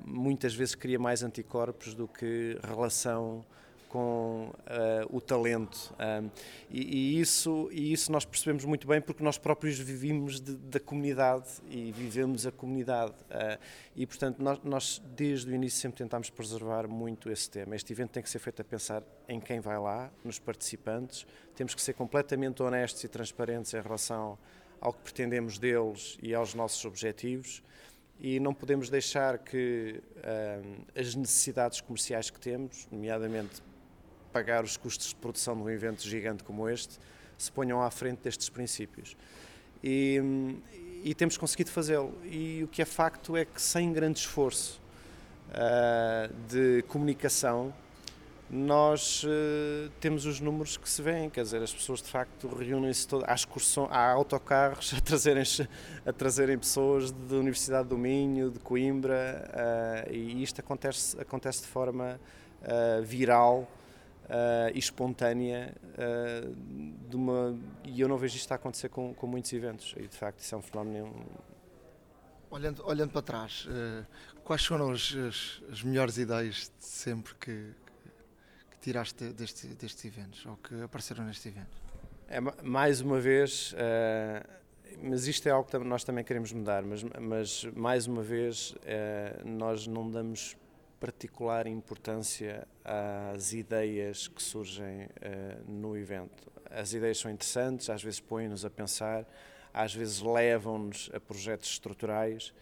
muitas 0.07 0.55
vezes 0.55 0.75
cria 0.75 0.99
mais 0.99 1.23
anticorpos 1.23 1.95
do 1.95 2.09
que 2.09 2.59
relação 2.63 3.45
com 3.93 4.49
uh, 4.51 5.15
o 5.15 5.21
talento. 5.21 5.95
Um, 6.01 6.31
e, 6.71 6.81
e, 6.81 7.21
isso, 7.21 7.69
e 7.71 7.93
isso 7.93 8.11
nós 8.11 8.25
percebemos 8.25 8.65
muito 8.65 8.89
bem 8.89 9.03
porque 9.03 9.23
nós 9.23 9.37
próprios 9.37 9.79
vivimos 9.79 10.41
de, 10.41 10.57
da 10.57 10.81
comunidade 10.81 11.47
e 11.69 11.93
vivemos 11.93 12.47
a 12.47 12.51
comunidade. 12.51 13.13
Uh, 13.31 13.61
e, 13.95 14.07
portanto, 14.07 14.43
nós, 14.43 14.59
nós, 14.65 15.03
desde 15.15 15.51
o 15.51 15.55
início 15.55 15.79
sempre 15.79 15.99
tentámos 15.99 16.31
preservar 16.31 16.89
muito 16.89 17.31
esse 17.31 17.51
tema. 17.51 17.77
Este 17.77 17.93
evento 17.93 18.13
tem 18.13 18.23
que 18.23 18.31
ser 18.31 18.39
feito 18.39 18.63
a 18.63 18.65
pensar 18.65 19.03
em 19.29 19.39
quem 19.39 19.61
vai 19.61 19.79
lá, 19.79 20.11
nos 20.25 20.39
participantes. 20.39 21.27
Temos 21.55 21.75
que 21.75 21.83
ser 21.83 21.93
completamente 21.93 22.63
honestos 22.63 23.05
e 23.05 23.09
transparentes 23.09 23.75
em 23.75 23.81
relação 23.83 24.39
ao 24.81 24.95
que 24.95 25.03
pretendemos 25.03 25.59
deles 25.59 26.19
e 26.23 26.35
aos 26.35 26.55
nossos 26.55 26.83
objetivos 26.87 27.63
e 28.19 28.39
não 28.39 28.55
podemos 28.55 28.89
deixar 28.89 29.39
que 29.39 30.01
as 30.95 31.15
necessidades 31.15 31.81
comerciais 31.81 32.31
que 32.31 32.39
temos, 32.39 32.87
nomeadamente 32.91 33.61
pagar 34.33 34.65
os 34.65 34.77
custos 34.77 35.09
de 35.09 35.15
produção 35.17 35.55
de 35.55 35.63
um 35.63 35.71
evento 35.71 36.03
gigante 36.03 36.43
como 36.43 36.69
este, 36.69 36.99
se 37.37 37.51
ponham 37.53 37.83
à 37.83 37.91
frente 37.91 38.21
destes 38.23 38.49
princípios. 38.49 39.17
E, 39.83 40.21
e 41.03 41.15
temos 41.15 41.37
conseguido 41.37 41.71
fazê-lo. 41.71 42.15
E 42.25 42.63
o 42.63 42.69
que 42.69 42.83
é 42.83 42.85
facto 42.85 43.37
é 43.37 43.45
que, 43.45 43.61
sem 43.61 43.93
grande 43.93 44.21
esforço 44.21 44.81
uh, 45.51 46.33
de 46.49 46.83
comunicação, 46.89 47.75
nós 48.49 49.25
uh, 49.25 49.91
temos 49.99 50.27
os 50.27 50.39
números 50.39 50.77
que 50.77 50.89
se 50.89 51.01
vêem, 51.01 51.31
quer 51.31 51.43
dizer, 51.43 51.63
as 51.63 51.73
pessoas 51.73 52.03
de 52.03 52.09
facto 52.09 52.49
reúnem-se 52.49 53.09
todas, 53.09 53.27
há 53.27 53.87
há 53.91 54.13
autocarros 54.13 54.93
a 54.97 55.01
trazerem, 55.01 55.45
a 56.05 56.13
trazerem 56.13 56.59
pessoas 56.59 57.11
da 57.11 57.37
Universidade 57.37 57.89
do 57.89 57.97
Minho, 57.97 58.51
de 58.51 58.59
Coimbra, 58.59 59.51
uh, 60.07 60.13
e 60.13 60.43
isto 60.43 60.61
acontece, 60.61 61.19
acontece 61.19 61.63
de 61.63 61.69
forma 61.69 62.21
uh, 62.63 63.03
viral 63.03 63.67
uh, 64.25 64.71
e 64.75 64.79
espontânea 64.79 65.75
uh, 65.95 66.55
de 67.09 67.17
uma 67.17 67.59
e 67.85 68.01
eu 68.01 68.09
não 68.09 68.17
vejo 68.17 68.37
isto 68.37 68.51
a 68.53 68.57
acontecer 68.57 68.89
com, 68.89 69.15
com 69.15 69.27
muitos 69.27 69.53
eventos. 69.53 69.95
E 69.97 70.07
de 70.07 70.17
facto 70.17 70.41
isso 70.41 70.55
é 70.55 70.59
um 70.59 70.63
fenómeno 70.63 71.27
olhando 72.51 72.87
olhando 72.87 73.11
para 73.11 73.23
trás 73.23 73.67
uh, 73.67 74.07
quais 74.45 74.65
foram 74.65 74.91
as, 74.91 75.15
as, 75.15 75.63
as, 75.71 75.83
melhores 75.83 76.19
ideias 76.19 76.71
de 76.79 76.85
sempre 76.85 77.35
que, 77.37 77.71
que 78.71 78.79
tiraste 78.79 79.33
deste, 79.33 79.69
destes 79.69 80.05
eventos 80.05 80.45
ou 80.45 80.57
que 80.57 80.83
apareceram 80.83 81.25
nestes 81.25 81.47
eventos 81.47 81.81
é 82.29 82.41
mais 82.63 83.01
uma 83.01 83.19
vez 83.19 83.75
mas 85.03 85.27
isto 85.27 85.47
é 85.49 85.51
algo 85.51 85.67
que 85.67 85.79
nós 85.79 86.05
também 86.05 86.23
queremos 86.23 86.53
mudar 86.53 86.83
mas, 86.83 87.03
mas 87.19 87.65
mais 87.75 88.07
uma 88.07 88.23
vez 88.23 88.75
nós 89.47 89.87
não 89.87 90.11
damos 90.11 90.55
particular 91.03 91.67
importância 91.67 92.65
às 92.85 93.53
ideias 93.53 94.29
que 94.29 94.41
surgem 94.41 95.07
uh, 95.07 95.69
no 95.69 95.97
evento. 95.97 96.49
As 96.71 96.93
ideias 96.93 97.19
são 97.19 97.29
interessantes, 97.29 97.91
às 97.91 98.01
vezes 98.01 98.21
põem-nos 98.21 98.65
a 98.65 98.71
pensar, 98.71 99.27
às 99.75 99.93
vezes 99.93 100.21
levam-nos 100.21 101.11
a 101.13 101.19
projetos 101.19 101.71
estruturais, 101.71 102.55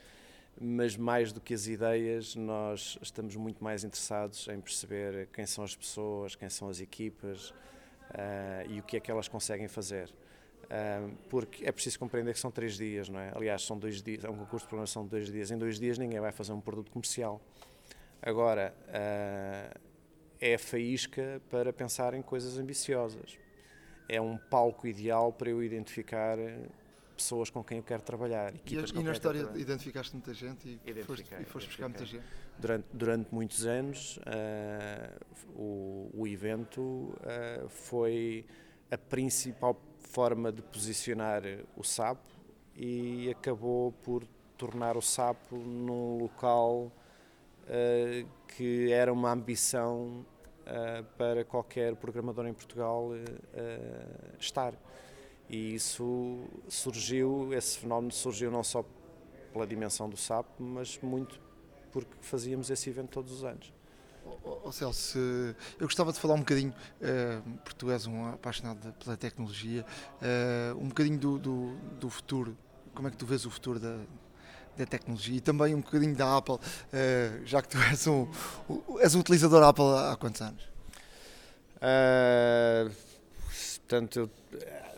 mas 0.59 0.97
mais 0.97 1.35
do 1.35 1.41
que 1.41 1.53
as 1.53 1.67
ideias, 1.67 2.35
nós 2.35 2.99
estamos 3.03 3.37
muito 3.37 3.63
mais 3.63 3.85
interessados 3.85 4.49
em 4.49 4.59
perceber 4.59 5.29
quem 5.35 5.45
são 5.45 5.63
as 5.63 5.77
pessoas, 5.77 6.35
quem 6.35 6.49
são 6.49 6.71
as 6.71 6.81
equipas 6.81 7.51
uh, 7.51 7.55
e 8.71 8.81
o 8.81 8.83
que 8.83 8.97
é 8.97 9.01
que 9.01 9.11
elas 9.11 9.29
conseguem 9.29 9.69
fazer. 9.69 10.09
Uh, 10.65 11.15
porque 11.29 11.63
é 11.67 11.71
preciso 11.71 11.99
compreender 11.99 12.33
que 12.33 12.41
são 12.41 12.51
três 12.51 12.79
dias, 12.79 13.07
não 13.11 13.21
é? 13.21 13.33
Aliás, 13.35 13.67
são 13.67 13.79
dois 13.79 14.01
dias, 14.01 14.25
é 14.25 14.31
um 14.31 14.37
concurso 14.37 14.65
de 14.65 14.69
programação 14.71 15.05
de 15.05 15.11
dois 15.11 15.31
dias. 15.31 15.51
Em 15.51 15.59
dois 15.59 15.79
dias 15.79 15.99
ninguém 15.99 16.21
vai 16.21 16.33
fazer 16.33 16.55
um 16.55 16.61
produto 16.61 16.91
comercial. 16.91 17.39
Agora, 18.23 18.75
uh, 18.89 19.81
é 20.41 20.55
a 20.55 20.59
faísca 20.59 21.41
para 21.51 21.73
pensar 21.73 22.15
em 22.15 22.23
coisas 22.23 22.59
ambiciosas. 22.59 23.39
É 24.09 24.21
um 24.21 24.37
palco 24.37 24.87
ideal 24.87 25.33
para 25.33 25.51
eu 25.51 25.63
identificar 25.63 26.37
pessoas 27.21 27.51
com 27.51 27.63
quem 27.63 27.79
eu 27.79 27.85
quero 27.85 28.03
trabalhar. 28.03 28.55
E, 28.55 28.75
e 28.75 29.03
na 29.03 29.13
história 29.13 29.49
identificaste 29.55 30.15
muita 30.15 30.33
gente 30.33 30.81
e 30.85 31.03
foste, 31.03 31.27
e 31.39 31.45
foste 31.45 31.67
buscar 31.69 31.89
muita 31.89 32.07
gente? 32.07 32.25
Durante, 32.59 32.87
durante 32.93 33.35
muitos 33.35 33.67
anos, 33.67 34.17
uh, 34.19 35.51
o, 35.55 36.11
o, 36.15 36.27
evento 36.27 36.81
uh, 36.81 37.69
foi 37.69 38.47
a 38.91 38.97
principal 38.97 39.79
forma 39.99 40.51
de 40.51 40.63
posicionar 40.63 41.43
o 41.77 41.85
sapo 41.85 42.29
e 42.75 43.31
acabou 43.31 43.93
por 43.93 44.25
tornar 44.57 44.97
o 44.97 45.03
sapo 45.03 45.57
num 45.57 46.19
local 46.19 46.91
uh, 47.71 48.29
que 48.49 48.93
era 48.93 49.13
uma 49.13 49.31
ambição 49.33 50.27
uh, 50.67 51.05
para 51.17 51.45
qualquer 51.45 51.95
programador 51.97 52.47
em 52.47 52.53
Portugal 52.53 53.11
uh, 53.11 54.37
estar. 54.39 54.75
E 55.49 55.75
isso 55.75 56.45
surgiu, 56.69 57.53
esse 57.53 57.79
fenómeno 57.79 58.13
surgiu 58.13 58.51
não 58.51 58.63
só 58.63 58.85
pela 59.53 59.67
dimensão 59.67 60.09
do 60.09 60.17
SAP, 60.17 60.47
mas 60.59 60.99
muito 61.03 61.41
porque 61.91 62.13
fazíamos 62.21 62.71
esse 62.71 62.89
evento 62.89 63.09
todos 63.09 63.33
os 63.33 63.45
anos. 63.45 63.73
Oh, 64.45 64.61
oh 64.65 64.73
Celso, 64.73 65.19
eu 65.19 65.87
gostava 65.87 66.13
de 66.13 66.21
falar 66.21 66.35
um 66.35 66.41
bocadinho, 66.41 66.71
uh, 66.73 67.59
porque 67.65 67.79
tu 67.79 67.91
és 67.91 68.07
um 68.07 68.27
apaixonado 68.27 68.93
pela 68.95 69.17
tecnologia, 69.17 69.85
uh, 70.23 70.79
um 70.79 70.89
bocadinho 70.89 71.19
do, 71.19 71.39
do, 71.39 71.77
do, 71.99 72.11
futuro. 72.11 72.57
Como 72.95 73.09
é 73.09 73.11
que 73.11 73.17
tu 73.17 73.27
vês 73.27 73.45
o 73.45 73.51
futuro 73.51 73.81
da, 73.81 73.99
da 74.77 74.87
tecnologia 74.87 75.37
e 75.37 75.41
também 75.41 75.75
um 75.75 75.81
bocadinho 75.81 76.15
da 76.15 76.37
Apple, 76.37 76.55
uh, 76.55 77.47
já 77.47 77.63
que 77.63 77.69
tu 77.69 77.79
és 77.91 78.07
um, 78.07 78.27
és 79.01 79.15
um 79.15 79.21
utilizador 79.21 79.63
Apple 79.63 79.85
há 79.85 80.17
quantos 80.17 80.41
anos? 80.41 80.63
Uh, 81.77 82.91
portanto, 83.79 84.31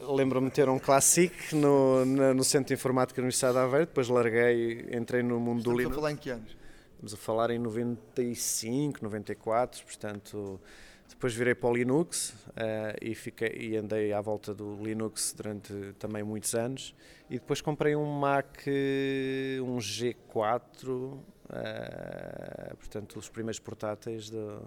lembro-me 0.01 0.49
de 0.49 0.55
ter 0.55 0.69
um 0.69 0.79
Classic 0.79 1.55
no, 1.55 2.05
no, 2.05 2.45
Centro 2.45 2.69
de 2.69 2.75
Informática 2.75 3.17
da 3.17 3.23
Universidade 3.23 3.55
de 3.55 3.61
Aveiro, 3.61 3.87
depois 3.87 4.09
larguei, 4.09 4.89
entrei 4.93 5.23
no 5.23 5.39
mundo 5.39 5.59
Estamos 5.59 5.65
do 5.65 5.79
Linux. 5.79 5.97
a 5.97 6.01
falar 6.01 6.13
em 6.13 6.17
que 6.17 6.31
anos? 6.31 6.57
Estamos 6.95 7.15
a 7.15 7.17
falar 7.17 7.51
em 7.51 7.59
95, 7.59 9.03
94, 9.03 9.85
portanto 9.85 10.61
depois 11.15 11.35
virei 11.35 11.55
para 11.55 11.69
o 11.69 11.75
Linux 11.75 12.31
uh, 12.31 12.97
e, 13.01 13.15
fiquei, 13.15 13.49
e 13.49 13.77
andei 13.77 14.13
à 14.13 14.21
volta 14.21 14.55
do 14.55 14.83
Linux 14.83 15.35
durante 15.37 15.73
também 15.99 16.23
muitos 16.23 16.55
anos. 16.55 16.95
E 17.29 17.39
depois 17.39 17.61
comprei 17.61 17.95
um 17.95 18.05
Mac, 18.05 18.59
um 19.63 19.77
G4, 19.79 20.89
uh, 20.89 21.23
eh, 21.51 22.73
portanto, 22.79 23.19
os 23.19 23.29
primeiros 23.29 23.59
portáteis 23.59 24.31
do 24.31 24.63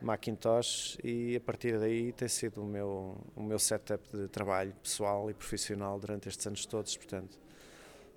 Macintosh. 0.00 0.98
E 1.02 1.36
a 1.36 1.40
partir 1.40 1.78
daí 1.78 2.12
tem 2.12 2.28
sido 2.28 2.62
o 2.62 2.66
meu, 2.66 3.16
o 3.34 3.42
meu 3.42 3.58
setup 3.58 4.04
de 4.16 4.28
trabalho 4.28 4.74
pessoal 4.82 5.30
e 5.30 5.34
profissional 5.34 5.98
durante 5.98 6.28
estes 6.28 6.46
anos 6.46 6.66
todos. 6.66 6.96
Portanto. 6.96 7.38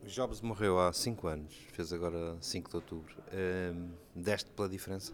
Jobs 0.03 0.41
morreu 0.41 0.79
há 0.79 0.91
5 0.91 1.27
anos, 1.27 1.55
fez 1.73 1.93
agora 1.93 2.35
5 2.41 2.69
de 2.69 2.75
outubro. 2.75 3.15
Uh, 3.27 3.89
deste 4.15 4.49
pela 4.51 4.67
diferença? 4.67 5.13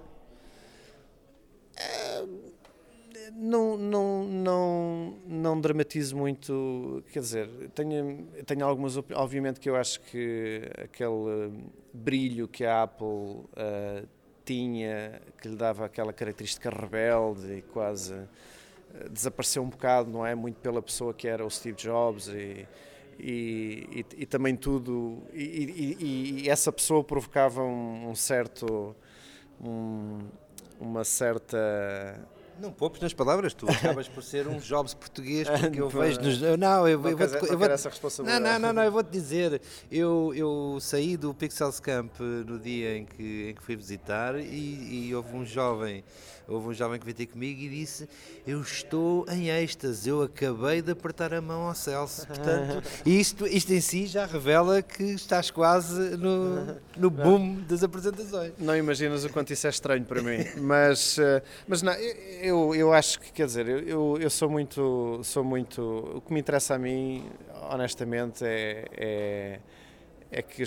Não, 3.37 3.77
não, 3.77 4.23
não, 4.23 5.17
não 5.25 5.61
dramatizo 5.61 6.15
muito, 6.15 7.03
quer 7.11 7.19
dizer, 7.19 7.49
tenho, 7.75 8.27
tenho 8.45 8.65
algumas, 8.65 8.97
obviamente 9.13 9.59
que 9.59 9.69
eu 9.69 9.75
acho 9.75 10.01
que 10.01 10.63
aquele 10.83 11.53
brilho 11.93 12.47
que 12.47 12.65
a 12.65 12.83
Apple 12.83 13.05
uh, 13.05 14.07
tinha, 14.43 15.21
que 15.39 15.47
lhe 15.49 15.55
dava 15.55 15.85
aquela 15.85 16.11
característica 16.11 16.69
rebelde 16.69 17.57
e 17.57 17.61
quase 17.61 18.13
uh, 18.13 19.09
desapareceu 19.11 19.61
um 19.61 19.69
bocado, 19.69 20.09
não 20.09 20.25
é? 20.25 20.33
Muito 20.33 20.59
pela 20.59 20.81
pessoa 20.81 21.13
que 21.13 21.27
era 21.27 21.45
o 21.45 21.49
Steve 21.49 21.77
Jobs 21.77 22.27
e, 22.29 22.67
e, 23.19 23.87
e, 23.91 24.05
e 24.23 24.25
também 24.25 24.55
tudo, 24.55 25.21
e, 25.33 26.43
e, 26.43 26.49
essa 26.49 26.71
pessoa 26.71 27.03
provocava 27.03 27.61
um, 27.61 28.09
um 28.09 28.15
certo... 28.15 28.95
Um, 29.59 30.19
uma 30.79 31.03
certa 31.03 31.57
não 32.59 32.71
poupes 32.71 33.01
nas 33.01 33.13
palavras, 33.13 33.53
tu 33.53 33.69
acabas 33.69 34.07
por 34.07 34.23
ser 34.23 34.47
um 34.47 34.57
Jobs 34.57 34.93
português, 34.93 35.47
porque 35.47 35.79
eu 35.79 35.89
vejo 35.89 36.19
nos. 36.21 36.41
Não, 36.41 36.47
eu, 36.49 36.57
não 36.57 36.87
eu 36.87 36.99
vou, 36.99 37.27
te, 37.27 37.51
eu 37.51 37.57
vou 37.57 37.67
essa 37.67 37.89
responsabilidade. 37.89 38.43
Não, 38.43 38.53
não, 38.53 38.59
não, 38.59 38.73
não, 38.73 38.83
eu 38.83 38.91
vou-te 38.91 39.11
dizer, 39.11 39.61
eu, 39.91 40.33
eu 40.35 40.77
saí 40.81 41.15
do 41.15 41.33
Pixels 41.33 41.79
Camp 41.79 42.19
no 42.19 42.59
dia 42.59 42.97
em 42.97 43.05
que, 43.05 43.49
em 43.49 43.53
que 43.53 43.61
fui 43.61 43.75
visitar 43.75 44.39
e, 44.39 45.07
e 45.07 45.15
houve 45.15 45.35
um 45.35 45.45
jovem 45.45 46.03
houve 46.47 46.69
um 46.69 46.73
jovem 46.73 46.99
que 46.99 47.05
veio 47.05 47.15
ter 47.15 47.25
comigo 47.25 47.59
e 47.61 47.69
disse: 47.69 48.07
Eu 48.45 48.61
estou 48.61 49.25
em 49.29 49.49
êxtase, 49.49 50.09
eu 50.09 50.21
acabei 50.21 50.81
de 50.81 50.91
apertar 50.91 51.33
a 51.33 51.41
mão 51.41 51.67
ao 51.67 51.75
Celso. 51.75 52.25
Portanto, 52.25 52.83
isto, 53.05 53.45
isto 53.45 53.73
em 53.73 53.81
si 53.81 54.05
já 54.07 54.25
revela 54.25 54.81
que 54.81 55.03
estás 55.03 55.51
quase 55.51 56.17
no, 56.17 56.77
no 56.95 57.09
boom 57.09 57.61
das 57.67 57.83
apresentações. 57.83 58.53
Não 58.57 58.75
imaginas 58.75 59.25
o 59.25 59.29
quanto 59.29 59.51
isso 59.51 59.67
é 59.67 59.69
estranho 59.69 60.05
para 60.05 60.21
mim, 60.21 60.45
mas, 60.57 61.17
eh, 61.17 61.43
mas 61.67 61.81
não, 61.81 61.93
eu, 61.93 62.73
eu 62.73 62.93
acho 62.93 63.19
que, 63.19 63.31
quer 63.31 63.45
dizer, 63.45 63.67
eu- 63.67 64.17
eu, 64.17 64.29
sou 64.29 64.49
muito, 64.49 65.19
sou 65.23 65.43
muito. 65.43 65.81
O 66.15 66.21
que 66.21 66.33
me 66.33 66.39
interessa 66.39 66.75
a 66.75 66.79
mim, 66.79 67.25
honestamente, 67.69 68.45
é, 68.45 68.85
é, 68.95 69.59
é 70.31 70.41
que 70.41 70.63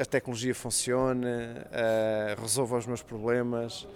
a, 0.00 0.04
tecnologia 0.04 0.54
funcione, 0.54 1.26
eh, 1.26 2.36
resolva 2.40 2.76
os 2.78 2.86
meus 2.86 3.02
problemas 3.02 3.86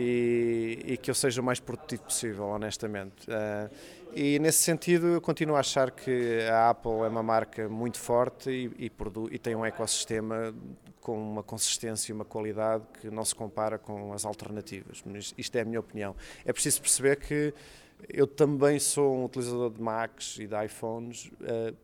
e, 0.00 0.92
e 0.92 0.96
que 0.96 1.10
eu 1.10 1.14
seja 1.14 1.40
o 1.40 1.44
mais 1.44 1.58
produtivo 1.58 2.04
possível, 2.04 2.44
honestamente. 2.46 3.26
Eh, 3.28 3.70
e 4.14 4.38
nesse 4.38 4.58
sentido, 4.62 5.06
eu 5.08 5.20
continuo 5.20 5.56
a 5.56 5.60
achar 5.60 5.90
que 5.90 6.40
a 6.50 6.70
Apple 6.70 6.92
é 7.04 7.08
uma 7.08 7.22
marca 7.22 7.68
muito 7.68 7.98
forte 7.98 8.50
e, 8.50 8.84
e, 8.86 8.90
produ- 8.90 9.28
e 9.32 9.38
tem 9.38 9.54
um 9.56 9.64
ecossistema 9.64 10.54
com 11.00 11.20
uma 11.20 11.42
consistência 11.42 12.12
e 12.12 12.14
uma 12.14 12.24
qualidade 12.24 12.84
que 13.00 13.10
não 13.10 13.24
se 13.24 13.34
compara 13.34 13.78
com 13.78 14.12
as 14.12 14.24
alternativas. 14.24 15.02
Mas 15.04 15.34
Isto 15.36 15.56
é 15.56 15.60
a 15.62 15.64
minha 15.64 15.80
opinião. 15.80 16.14
É 16.44 16.52
preciso 16.52 16.80
perceber 16.80 17.16
que 17.16 17.52
eu 18.08 18.26
também 18.26 18.78
sou 18.78 19.16
um 19.16 19.24
utilizador 19.24 19.70
de 19.70 19.80
Macs 19.82 20.38
e 20.38 20.46
de 20.46 20.64
iPhones 20.64 21.30
eh, 21.42 21.74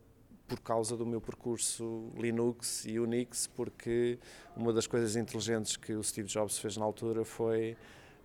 por 0.47 0.59
causa 0.59 0.95
do 0.95 1.05
meu 1.05 1.19
percurso 1.19 2.09
Linux 2.17 2.85
e 2.85 2.99
Unix, 2.99 3.47
porque 3.47 4.19
uma 4.55 4.71
das 4.71 4.85
coisas 4.87 5.15
inteligentes 5.15 5.75
que 5.75 5.93
o 5.93 6.03
Steve 6.03 6.27
Jobs 6.27 6.57
fez 6.59 6.77
na 6.77 6.85
altura 6.85 7.25
foi 7.25 7.75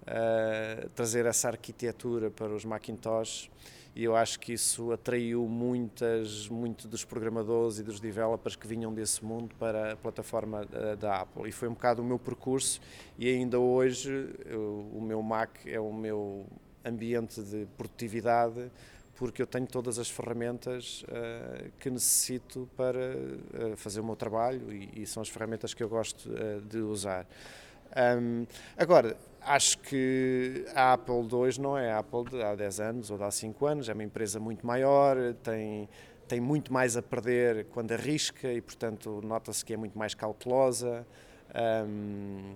eh, 0.06 0.89
trazer 0.94 1.27
essa 1.27 1.48
arquitetura 1.48 2.31
para 2.31 2.52
os 2.55 2.64
Macintosh 2.64 3.51
e 3.94 4.05
eu 4.05 4.14
acho 4.14 4.39
que 4.39 4.52
isso 4.52 4.93
atraiu 4.93 5.47
muitas, 5.47 6.48
muito 6.48 6.86
dos 6.86 7.05
programadores 7.05 7.78
e 7.78 7.82
dos 7.82 7.98
developers 7.98 8.55
que 8.55 8.66
vinham 8.66 8.94
desse 8.94 9.24
mundo 9.24 9.55
para 9.59 9.93
a 9.93 9.97
plataforma 9.97 10.66
eh, 10.72 10.97
da 10.97 11.20
Apple 11.22 11.48
e 11.48 11.52
foi 11.52 11.68
um 11.68 11.74
bocado 11.74 12.01
o 12.02 12.05
meu 12.05 12.18
percurso 12.18 12.81
e 13.18 13.28
ainda 13.28 13.59
hoje 13.59 14.31
eu- 14.47 14.89
o 14.94 15.01
meu 15.02 15.22
Mac 15.22 15.51
é 15.66 15.81
o 15.81 15.93
meu 15.93 16.47
ambiente 16.85 17.43
de 17.43 17.66
produtividade 17.77 18.70
porque 19.16 19.43
eu 19.43 19.47
tenho 19.47 19.66
todas 19.66 19.98
as 19.98 20.09
ferramentas 20.09 21.05
eh, 21.09 21.66
que 21.78 21.90
necessito 21.90 22.68
para 22.77 22.98
eh, 23.02 23.77
fazer 23.77 24.01
o 24.01 24.05
meu 24.05 24.16
trabalho 24.16 24.72
e, 24.72 25.02
e 25.02 25.06
são 25.06 25.20
as 25.20 25.28
ferramentas 25.28 25.74
que 25.74 25.82
eu 25.82 25.89
gosto 25.90 26.31
eh, 26.35 26.60
de 26.66 26.78
usar. 26.78 27.27
Ahm, 27.94 28.47
agora, 28.78 29.16
acho 29.43 29.79
que 29.79 30.65
a 30.75 30.93
Apple 30.95 31.15
II 31.31 31.59
não 31.61 31.77
é 31.77 31.93
a 31.93 31.99
Apple 31.99 32.25
de 32.25 32.43
há 32.43 32.55
10 32.55 32.81
anos 32.81 33.11
ou 33.11 33.19
de 33.19 33.25
há 33.25 33.31
5 33.31 33.67
anos, 33.67 33.89
é 33.89 33.93
uma 33.93 34.05
empresa 34.05 34.39
muito 34.41 34.67
maior, 34.67 35.17
tem, 35.43 35.89
tem 36.29 36.41
muito 36.41 36.73
mais 36.73 36.97
a 36.97 37.03
perder 37.03 37.67
quando 37.67 37.93
arrisca 37.93 38.53
e, 38.53 38.61
portanto, 38.61 39.21
nota-se 39.25 39.65
que 39.65 39.73
é 39.73 39.77
muito 39.77 39.99
mais 39.99 40.15
cautelosa. 40.15 41.07
ahm, 41.55 42.55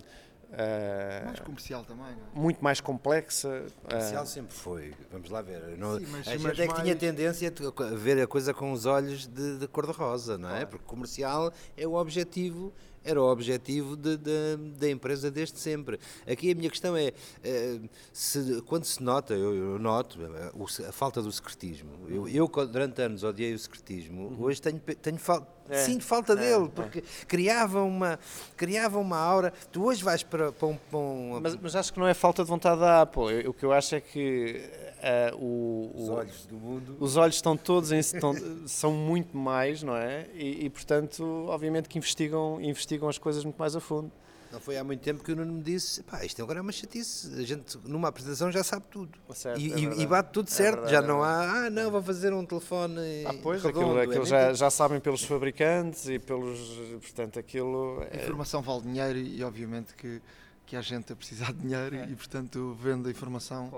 ah, 0.53 1.23
Mais 1.25 1.41
comercial 1.41 1.85
também, 1.85 2.05
não 2.05 2.13
é? 2.13 2.39
muito 2.41 2.63
mais 2.63 2.81
complexa. 2.81 3.65
ah, 3.87 3.89
Comercial 3.89 4.27
sempre 4.27 4.55
foi, 4.55 4.95
vamos 5.11 5.29
lá 5.31 5.43
ver. 5.43 5.77
Não- 5.77 5.99
Sim, 5.99 6.07
mas- 6.11 6.29
a 6.29 6.31
gente 6.33 6.43
mas 6.43 6.59
é 6.61 6.67
que 6.69 6.75
tinha 6.75 6.85
mais- 6.87 6.99
tendência 6.99 7.53
a 7.53 7.95
ver 7.97 8.23
a 8.23 8.27
coisa 8.27 8.55
com 8.55 8.71
os 8.71 8.87
olhos 8.87 9.27
de, 9.27 9.59
de 9.59 9.67
cor-de-rosa, 9.67 10.39
não 10.39 10.49
é? 10.51 10.53
Claro. 10.53 10.69
Porque 10.69 10.85
comercial 10.87 11.53
é 11.77 11.87
o 11.89 11.95
objetivo, 11.95 12.73
era 13.05 13.21
o 13.21 13.31
objetivo 13.31 13.97
de- 13.97 14.17
de- 14.17 14.57
da 14.79 14.89
empresa 14.91 15.31
desde 15.31 15.59
sempre. 15.59 15.99
Aqui 16.27 16.51
a 16.51 16.55
minha 16.55 16.71
questão 16.71 16.97
é, 16.97 17.13
eh, 17.43 17.79
se- 18.13 18.63
quando 18.63 18.85
se 18.85 19.03
nota, 19.03 19.35
eu, 19.35 19.55
eu 19.55 19.79
noto, 19.79 20.19
eh, 20.23 20.51
o 20.55 20.67
se- 20.67 20.85
a 20.85 20.93
falta 20.93 21.21
do 21.21 21.31
secretismo. 21.31 21.91
Eu, 22.09 22.27
eu, 22.29 22.49
durante 22.67 23.03
anos 23.03 23.23
odiei 23.23 23.53
o 23.55 23.59
secretismo, 23.59 24.35
hoje 24.41 24.61
tenho, 24.63 24.79
tenho 24.81 25.19
fal- 25.19 25.47
É, 25.69 25.79
sinto 25.85 26.05
falta 26.05 26.33
é, 26.35 26.37
dele, 26.37 26.65
é. 26.65 26.69
porque 26.69 27.03
criava, 27.27 27.83
uma, 27.83 28.19
criava 28.57 28.99
uma 28.99 29.17
aura. 29.19 29.53
Tu 29.73 29.83
hoje 29.85 30.03
vais 30.05 30.23
para, 30.23 30.53
para 30.53 30.69
um... 30.69 30.77
para 30.77 30.99
um- 30.99 31.41
Mas, 31.43 31.57
mas 31.57 31.77
acho 31.77 31.93
que 31.93 31.99
não 31.99 32.07
é 32.07 32.15
falta 32.15 32.43
de 32.43 32.49
vontade 32.49 32.81
da 32.81 33.03
Apple. 33.03 33.43
Eu- 33.45 33.51
o 33.51 33.55
que 33.55 33.65
eu 33.65 33.73
acho 33.73 33.95
é 33.95 34.01
que 34.01 34.63
ah, 35.05 35.35
o, 35.37 35.93
os 35.95 36.09
o- 36.09 36.13
olhos 36.13 36.47
do 36.47 36.57
mundo... 36.57 36.97
os 36.99 37.17
olhos 37.17 37.37
estão 37.37 37.57
todos 37.57 37.93
em, 37.93 37.99
estão- 37.99 38.35
são 38.67 38.93
muito 38.93 39.37
mais, 39.37 39.83
não 39.83 39.97
é? 39.97 40.27
E, 40.35 40.65
e, 40.65 40.71
portanto, 40.71 41.23
obviamente 41.49 41.89
que 41.89 41.99
investigam, 41.99 42.59
investigam 42.61 43.09
as 43.09 43.19
coisas 43.19 43.45
muito 43.45 43.57
mais 43.59 43.77
a 43.77 43.81
fundo. 43.81 44.11
Não 44.53 44.61
foi 44.61 44.77
há 44.79 44.85
muito 44.85 45.01
tempo 45.01 45.25
que 45.25 45.33
o 45.33 45.37
Nuno 45.37 45.53
me 45.55 45.63
disse: 45.63 46.01
pá, 46.05 46.25
isto 46.25 46.41
agora 46.41 46.61
é 46.61 46.63
uma 46.63 46.71
chatice. 46.71 47.29
A 47.35 47.43
gente, 47.43 47.77
numa 47.87 48.07
apresentação, 48.07 48.53
já 48.53 48.63
sabe 48.63 48.85
tudo. 48.89 49.19
Certo, 49.35 49.59
e, 49.61 49.73
é 49.73 49.79
e- 49.79 50.03
e 50.03 50.07
bate 50.07 50.31
tudo 50.33 50.47
É 50.47 50.51
certo. 50.53 50.75
verdade, 50.87 50.93
já 50.93 50.99
é 50.99 51.07
não 51.07 51.21
verdade. 51.23 51.47
há, 51.51 51.65
ah, 51.67 51.71
não, 51.71 51.91
vou 51.91 52.01
fazer 52.01 52.33
um 52.33 52.47
telefone. 52.47 53.01
Ah, 53.27 53.35
pois, 53.43 53.61
redondo. 53.65 53.85
aquilo, 53.87 53.99
É 53.99 54.05
aquilo 54.05 54.25
já, 54.25 54.53
já 54.55 54.71
sabem 54.71 55.01
pelos 55.01 55.25
fabricantes 55.25 56.09
e 56.09 56.21
pelos. 56.21 56.61
Portanto, 57.03 57.37
aquilo. 57.39 58.01
A 58.03 58.17
é- 58.17 58.23
informação 58.23 58.63
vale 58.63 58.83
dinheiro 58.83 59.19
e 59.19 59.43
obviamente 59.43 59.93
que, 59.97 60.23
que 60.67 60.77
há 60.77 60.81
gente 60.81 61.13
a 61.13 61.17
precisar 61.17 61.53
de 61.53 61.59
dinheiro 61.59 61.97
É. 61.97 62.05
e 62.09 62.15
portanto 62.15 62.77
vende 62.81 63.09
a 63.09 63.11
informação 63.11 63.73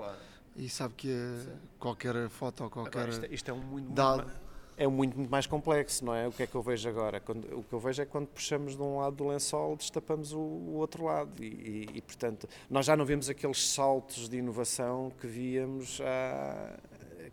e 0.57 0.67
sabe 0.69 0.93
que 0.95 1.09
eh, 1.09 1.51
qualquer 1.79 2.27
foto 2.29 2.63
ou 2.65 2.69
qualquer 2.69 2.97
Agora, 2.99 3.11
isto, 3.11 3.25
é- 3.25 3.33
isto 3.33 3.49
é 3.51 3.53
um 3.53 3.57
muito, 3.61 3.91
dado 3.91 4.23
muito 4.23 4.47
é 4.79 4.87
um 4.87 4.91
muito, 4.91 5.17
muito 5.17 5.29
mais 5.31 5.47
complexo, 5.47 6.05
não 6.05 6.13
é? 6.13 6.27
O 6.27 6.31
que 6.31 6.43
é 6.43 6.47
que 6.47 6.53
eu 6.53 6.61
vejo 6.61 6.87
agora? 6.87 7.19
Quando- 7.19 7.45
o 7.57 7.63
que 7.63 7.73
eu 7.73 7.79
vejo 7.79 7.99
é 8.01 8.05
que 8.05 8.11
quando 8.11 8.27
puxamos 8.27 8.75
de 8.75 8.81
um 8.81 8.97
lado 8.99 9.15
do 9.15 9.27
lençol, 9.27 9.75
destapamos 9.75 10.33
o, 10.33 10.37
o 10.39 10.75
outro 10.75 11.05
lado. 11.05 11.43
E, 11.43 11.47
e- 11.47 11.89
e, 11.95 12.01
portanto, 12.01 12.47
nós 12.69 12.85
já 12.85 12.95
não 12.95 13.03
vemos 13.03 13.27
aqueles 13.27 13.69
saltos 13.69 14.29
de 14.29 14.37
inovação 14.37 15.11
que 15.19 15.25
víamos 15.25 15.99
há. 16.01 16.77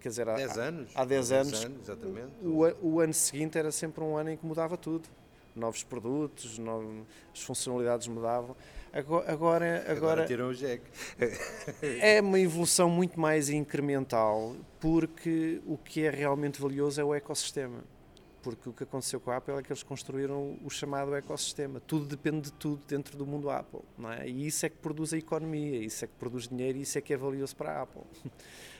Quer 0.01 0.09
dizer, 0.09 0.29
há, 0.29 0.35
10 0.37 0.57
anos. 0.59 0.91
há 0.95 1.05
10 1.05 1.33
anos. 1.33 1.65
exatamente. 1.83 2.33
O, 2.43 2.63
o 2.95 3.01
ano 3.01 3.13
seguinte 3.15 3.59
era 3.59 3.71
sempre 3.71 4.03
um 4.03 4.17
ano 4.17 4.31
em 4.31 4.37
que 4.39 4.47
mudava 4.47 4.77
tudo. 4.79 5.07
Novos 5.55 5.83
produtos, 5.83 6.59
no- 6.59 7.07
as 7.33 7.43
funcionalidades 7.43 8.09
mudavam. 8.09 8.57
Agora, 8.95 9.33
agora, 9.33 9.85
Agora, 9.89 10.25
tiram 10.25 10.51
o 10.51 10.55
jack. 10.55 10.81
é 12.01 12.21
uma 12.21 12.39
evolução 12.39 12.89
muito 12.89 13.19
mais 13.19 13.51
incremental, 13.51 14.55
porque 14.79 15.61
o 15.67 15.77
que 15.77 16.05
é 16.05 16.11
realmente 16.11 16.63
valioso 16.63 17.01
é 17.01 17.05
o 17.05 17.13
ecossistema. 17.13 17.83
Porque 18.41 18.69
o 18.69 18.73
que 18.73 18.85
aconteceu 18.85 19.19
com 19.19 19.33
a 19.33 19.39
Apple 19.39 19.55
é 19.55 19.63
que 19.63 19.73
eles 19.73 19.83
construíram 19.83 20.57
o 20.63 20.71
chamado 20.71 21.13
ecossistema. 21.13 21.81
Tudo 21.81 22.05
depende 22.05 22.43
de 22.43 22.53
tudo 22.53 22.83
dentro 22.87 23.17
do 23.17 23.27
mundo 23.27 23.51
Apple. 23.51 23.81
Não 23.99 24.13
é? 24.13 24.29
E 24.29 24.47
isso 24.47 24.65
é 24.65 24.69
que 24.69 24.77
produz 24.77 25.13
a 25.13 25.19
economia, 25.19 25.79
isso 25.79 26.05
é 26.05 26.09
que 26.09 26.15
produz 26.15 26.47
dinheiro 26.47 26.79
e 26.79 26.83
isso 26.83 26.97
é 26.97 27.01
que 27.01 27.13
é 27.13 27.17
valioso 27.17 27.57
para 27.57 27.73
a 27.73 27.83
Apple. 27.83 28.03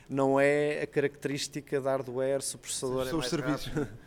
Não 0.07 0.39
é 0.39 0.83
a 0.83 0.87
característica 0.87 1.81
de 1.81 1.85
hardware, 1.85 2.41
se 2.41 2.55
o 2.55 2.59
processador 2.59 3.07
é 3.07 3.09
são 3.09 3.19
os 3.19 3.31
mais 3.31 3.31
serviços. 3.31 3.67
rápido. 3.67 4.04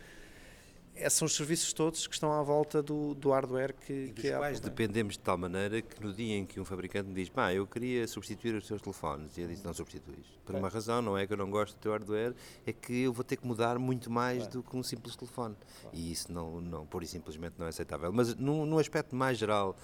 É, 1.00 1.08
são 1.08 1.26
os 1.26 1.34
serviços 1.34 1.72
todos 1.72 2.06
que 2.06 2.14
estão 2.14 2.32
à 2.32 2.42
volta 2.42 2.82
do, 2.82 3.14
do 3.14 3.30
hardware 3.30 3.72
que, 3.74 3.92
E 3.92 4.12
dos 4.12 4.20
que 4.20 4.28
é 4.28 4.36
quais 4.36 4.58
tem. 4.60 4.68
dependemos 4.68 5.14
de 5.14 5.20
tal 5.20 5.38
maneira 5.38 5.80
que 5.80 6.02
no 6.02 6.12
dia 6.12 6.36
em 6.36 6.44
que 6.44 6.58
um 6.58 6.64
fabricante 6.64 7.08
me 7.08 7.14
diz, 7.14 7.28
pá, 7.28 7.52
eu 7.52 7.66
queria 7.66 8.06
substituir 8.08 8.54
os 8.54 8.66
teus 8.66 8.82
telefones, 8.82 9.36
e 9.36 9.42
eu 9.42 9.48
disse, 9.48 9.64
não 9.64 9.72
substituís. 9.72 10.26
Por 10.44 10.54
uma 10.56 10.68
razão, 10.68 11.00
não 11.00 11.16
é 11.16 11.26
que 11.26 11.32
eu 11.32 11.36
não 11.36 11.50
gosto 11.50 11.74
do 11.74 11.80
teu 11.80 11.92
hardware, 11.92 12.34
é 12.66 12.72
que 12.72 13.02
eu 13.02 13.12
vou 13.12 13.24
ter 13.24 13.36
que 13.36 13.46
mudar 13.46 13.78
muito 13.78 14.10
mais 14.10 14.46
do 14.48 14.62
que 14.62 14.76
um 14.76 14.82
simples 14.82 15.14
telefone. 15.14 15.54
E 15.92 16.10
isso 16.10 16.32
não, 16.32 16.60
não, 16.60 16.86
pura 16.86 17.04
e 17.04 17.08
simplesmente 17.08 17.54
não 17.58 17.66
é 17.66 17.68
aceitável. 17.68 18.12
Mas 18.12 18.34
num, 18.34 18.66
num 18.66 18.78
aspecto 18.78 19.14
mais 19.14 19.38
geral, 19.38 19.76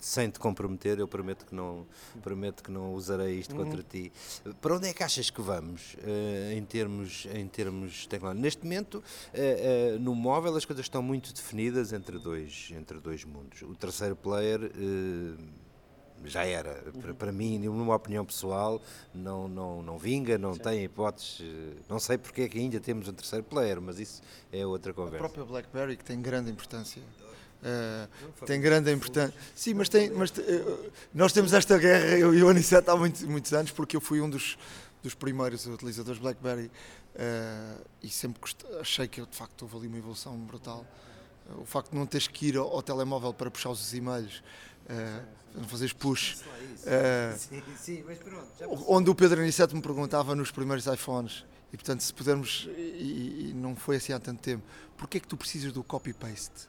sem 0.00 0.30
te 0.30 0.38
comprometer, 0.38 0.98
eu 0.98 1.08
prometo 1.08 1.44
que 1.44 1.54
não, 1.54 1.86
prometo 2.22 2.62
que 2.62 2.70
não 2.70 2.94
usarei 2.94 3.38
isto 3.38 3.54
contra 3.54 3.82
ti. 3.82 4.12
Para 4.60 4.76
onde 4.76 4.88
é 4.88 4.92
que 4.92 5.02
achas 5.02 5.30
que 5.30 5.40
vamos 5.40 5.96
eh, 6.02 6.54
em 6.56 6.64
termos 6.64 7.26
em 7.32 7.46
termos 7.48 8.06
tecnológicos? 8.06 8.42
Neste 8.42 8.62
momento, 8.64 9.02
eh, 9.32 9.94
eh, 9.94 9.98
no 9.98 10.14
móvel 10.14 10.43
as 10.56 10.64
coisas 10.64 10.84
estão 10.84 11.02
muito 11.02 11.32
definidas 11.32 11.92
entre 11.92 12.18
dois 12.18 12.70
entre 12.76 12.98
dois 13.00 13.24
mundos. 13.24 13.62
O 13.62 13.74
terceiro 13.74 14.16
player 14.16 14.70
eh, 14.74 15.34
já 16.26 16.44
era, 16.44 16.82
para, 17.02 17.14
para 17.14 17.32
mim, 17.32 17.58
numa 17.58 17.94
opinião 17.94 18.24
pessoal, 18.24 18.80
não, 19.14 19.46
não, 19.46 19.82
não 19.82 19.98
vinga, 19.98 20.38
não 20.38 20.56
tem 20.56 20.82
hipóteses. 20.84 21.40
eh, 21.42 21.82
Não 21.88 21.98
sei 21.98 22.16
porque 22.18 22.42
é 22.42 22.48
que 22.48 22.58
ainda 22.58 22.80
temos 22.80 23.08
um 23.08 23.12
terceiro 23.12 23.44
player, 23.44 23.80
mas 23.80 23.98
isso 23.98 24.22
é 24.52 24.64
outra 24.66 24.90
A 24.92 24.94
conversa. 24.94 25.18
própria 25.18 25.44
BlackBerry 25.44 25.96
que 25.96 26.04
tem 26.04 26.20
grande 26.22 26.50
importância. 26.50 27.02
eh, 27.62 28.08
tem 28.46 28.60
grande 28.60 28.90
importância. 28.92 29.34
Sim, 29.54 29.74
mas 29.74 29.88
tem, 29.88 30.10
mas 30.10 30.32
eh, 30.38 30.90
nós 31.12 31.32
temos 31.32 31.52
esta 31.52 31.76
guerra, 31.78 32.16
eu 32.18 32.34
e 32.34 32.42
o 32.42 32.48
Aniceto 32.48 32.90
há 32.90 32.96
muitos, 32.96 33.22
muitos 33.24 33.52
anos, 33.52 33.70
porque 33.70 33.96
eu 33.96 34.00
fui 34.00 34.20
um 34.20 34.30
dos, 34.30 34.56
dos 35.02 35.14
primeiros 35.14 35.66
utilizadores 35.66 36.18
BlackBerry 36.20 36.70
eh, 37.16 37.76
e 38.02 38.08
sempre 38.08 38.40
achei 38.80 39.06
que 39.06 39.24
de 39.24 39.36
facto 39.36 39.62
houve 39.62 39.76
ali 39.76 39.88
uma 39.88 39.98
evolução 39.98 40.36
brutal. 40.38 40.84
Eh, 41.48 41.54
o 41.60 41.64
facto 41.64 41.90
de 41.92 41.96
não 41.96 42.06
teres 42.06 42.26
que 42.26 42.46
ir 42.48 42.56
ao, 42.56 42.68
ao 42.68 42.82
telemóvel 42.82 43.32
para 43.32 43.50
puxar 43.50 43.70
os 43.70 43.94
e-mails, 43.94 44.42
eh, 44.88 45.22
não 45.54 45.64
fazeres 45.64 45.92
push. 45.92 46.38
Sim, 47.38 47.62
sim, 47.78 48.04
mas 48.06 48.18
pronto. 48.18 48.46
já 48.58 48.66
onde 48.68 49.08
o 49.08 49.14
Pedro 49.14 49.40
Aniceto 49.40 49.74
me 49.74 49.80
perguntava 49.80 50.34
nos 50.34 50.50
primeiros 50.50 50.86
iPhones, 50.86 51.46
e 51.72 51.76
portanto, 51.76 52.02
se 52.02 52.12
pudermos, 52.12 52.68
e, 52.76 53.50
e 53.50 53.54
não 53.54 53.74
foi 53.74 53.96
assim 53.96 54.12
há 54.12 54.20
tanto 54.20 54.42
tempo, 54.42 54.62
porquê 54.98 55.16
é 55.16 55.20
que 55.20 55.26
tu 55.26 55.36
precisas 55.36 55.72
do 55.72 55.82
copy-paste? 55.82 56.68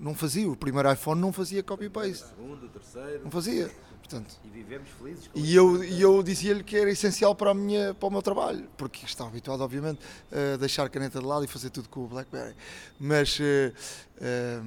Não 0.00 0.14
fazia, 0.14 0.50
o 0.50 0.56
primeiro 0.56 0.92
iPhone 0.92 1.20
não 1.20 1.32
fazia 1.32 1.62
copy-paste, 1.62 2.26
segundo, 2.26 2.68
terceiro, 2.68 3.22
não 3.24 3.30
fazia. 3.30 3.72
Portanto, 4.08 4.36
e 4.44 4.48
vivemos 4.48 4.88
felizes 4.90 5.26
com 5.26 5.36
e 5.36 5.54
eu, 5.54 5.82
e 5.82 6.00
eu 6.00 6.22
dizia-lhe 6.22 6.62
que 6.62 6.76
era 6.76 6.88
essencial 6.88 7.34
para, 7.34 7.50
a 7.50 7.54
minha, 7.54 7.92
para 7.92 8.06
o 8.06 8.10
meu 8.10 8.22
trabalho, 8.22 8.64
porque 8.76 9.04
estava 9.04 9.28
habituado, 9.28 9.62
obviamente, 9.62 9.98
a 10.30 10.56
deixar 10.56 10.84
a 10.84 10.88
caneta 10.88 11.18
de 11.18 11.26
lado 11.26 11.44
e 11.44 11.48
fazer 11.48 11.70
tudo 11.70 11.88
com 11.88 12.04
o 12.04 12.06
BlackBerry. 12.06 12.54
Mas 13.00 13.36
eh, 13.40 13.72
eh, 14.20 14.60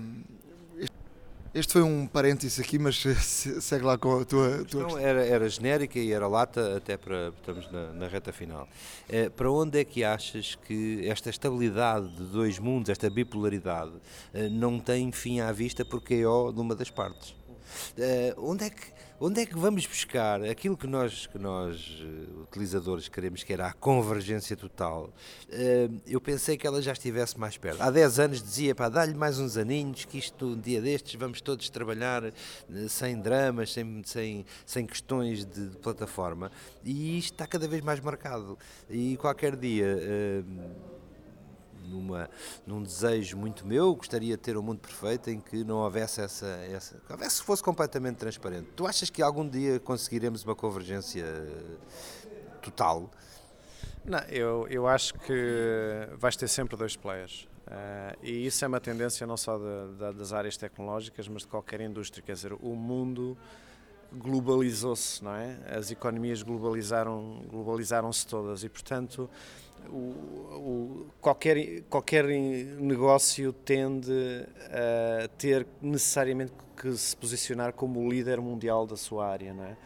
Este 1.53 1.71
foi 1.71 1.83
um 1.83 2.05
parênteses 2.05 2.59
aqui, 2.59 2.77
mas 2.77 3.01
segue 3.61 3.85
lá 3.85 3.97
com 3.97 4.19
a 4.19 4.25
tua. 4.25 4.65
tua 4.65 4.83
Não, 4.83 4.97
era, 4.97 5.25
era 5.25 5.47
genérica 5.47 5.97
e 5.97 6.11
era 6.11 6.27
lata, 6.27 6.75
até 6.75 6.97
para. 6.97 7.29
Estamos 7.29 7.71
na, 7.71 7.93
na 7.93 8.07
reta 8.07 8.33
final. 8.33 8.67
Eh, 9.07 9.29
para 9.29 9.49
onde 9.49 9.79
é 9.79 9.85
que 9.85 10.03
achas 10.03 10.55
que 10.55 11.07
esta 11.07 11.29
estabilidade 11.29 12.09
de 12.09 12.25
dois 12.25 12.59
mundos, 12.59 12.89
esta 12.89 13.09
bipolaridade, 13.09 13.93
eh, 14.33 14.49
não 14.49 14.79
tem 14.79 15.11
fim 15.13 15.39
à 15.39 15.51
vista 15.53 15.85
porque 15.85 16.15
é 16.15 16.25
ó 16.25 16.51
numa 16.51 16.75
das 16.75 16.89
partes? 16.89 17.33
Eh, 17.97 18.33
onde 18.37 18.65
é 18.65 18.69
que 18.69 18.98
onde 19.19 19.41
é 19.41 19.45
que 19.45 19.57
vamos 19.57 19.85
buscar 19.85 20.41
aquilo 20.43 20.77
que 20.77 20.87
nós, 20.87 21.27
que 21.27 21.37
nós 21.37 22.01
uh, 22.01 22.41
utilizadores 22.43 23.09
queremos, 23.09 23.43
que 23.43 23.51
era 23.51 23.67
a 23.67 23.73
convergência 23.73 24.55
total? 24.55 25.13
Uh, 25.49 25.99
eu 26.07 26.21
pensei 26.21 26.57
que 26.57 26.65
ela 26.65 26.81
já 26.81 26.93
estivesse 26.93 27.37
mais 27.37 27.57
perto. 27.57 27.81
Há 27.81 27.91
10 27.91 28.19
anos 28.19 28.41
dizia, 28.41 28.73
pá, 28.73 28.87
dá-lhe 28.87 29.13
mais 29.13 29.39
uns 29.39 29.57
aninhos, 29.57 30.05
que 30.05 30.17
isto 30.17 30.45
um 30.45 30.59
dia 30.59 30.81
destes 30.81 31.15
vamos 31.19 31.41
todos 31.41 31.69
trabalhar 31.69 32.23
uh, 32.23 32.33
sem 32.87 33.19
dramas, 33.19 33.73
sem, 33.73 34.01
sem, 34.05 34.45
sem 34.65 34.85
questões 34.85 35.45
de, 35.45 35.69
de, 35.69 35.77
plataforma, 35.77 36.51
e 36.83 37.17
isto 37.17 37.33
está 37.33 37.45
cada 37.45 37.67
vez 37.67 37.83
mais 37.83 37.99
marcado. 37.99 38.57
E 38.89 39.17
qualquer 39.17 39.55
dia 39.55 39.97
numa, 41.83 42.29
num 42.65 42.81
desejo 42.81 43.37
muito 43.37 43.65
meu, 43.65 43.95
gostaria 43.95 44.35
de 44.35 44.41
ter 44.41 44.57
um 44.57 44.61
mundo 44.61 44.79
perfeito 44.79 45.29
em 45.29 45.39
que 45.39 45.63
não 45.63 45.77
houvesse 45.77 46.21
essa, 46.21 46.47
essa 46.71 47.01
houvesse 47.09 47.41
fosse 47.41 47.63
completamente 47.63 48.17
transparente. 48.17 48.69
Tu 48.75 48.85
achas 48.85 49.09
que 49.09 49.21
algum 49.21 49.47
dia 49.47 49.79
conseguiremos 49.79 50.43
uma 50.43 50.55
convergência 50.55 51.25
total? 52.61 53.09
Não, 54.05 54.19
eu, 54.29 54.67
eu 54.69 54.87
acho 54.87 55.13
que 55.13 56.09
vais 56.17 56.35
ter 56.35 56.47
sempre 56.47 56.75
dois 56.75 56.95
players. 56.95 57.47
Uh, 57.67 58.17
e 58.23 58.47
isso 58.47 58.65
é 58.65 58.67
uma 58.67 58.79
tendência 58.79 59.27
não 59.27 59.37
só 59.37 59.57
de, 59.57 59.93
de, 59.93 60.17
das 60.17 60.33
áreas 60.33 60.57
tecnológicas, 60.57 61.27
mas 61.27 61.43
de 61.43 61.49
qualquer 61.49 61.79
indústria. 61.81 62.23
Quer 62.23 62.33
dizer, 62.33 62.53
o 62.53 62.75
mundo 62.75 63.37
globalizou-se, 64.11 65.23
não 65.23 65.35
é? 65.35 65.55
As 65.77 65.91
economias 65.91 66.41
globalizaram, 66.41 67.43
globalizaram-se 67.47 68.25
todas 68.25 68.63
e, 68.63 68.69
portanto, 68.69 69.29
o, 69.87 69.95
o, 69.95 71.07
qualquer, 71.21 71.81
qualquer 71.83 72.25
negócio 72.25 73.53
tende 73.53 74.11
a 74.71 75.27
ter 75.37 75.65
necessariamente 75.81 76.51
que 76.75 76.95
se 76.95 77.15
posicionar 77.15 77.73
como 77.73 77.99
o 77.99 78.09
líder 78.09 78.39
mundial 78.39 78.87
da 78.87 78.95
sua 78.95 79.27
área, 79.27 79.53
não 79.53 79.63
é? 79.63 79.77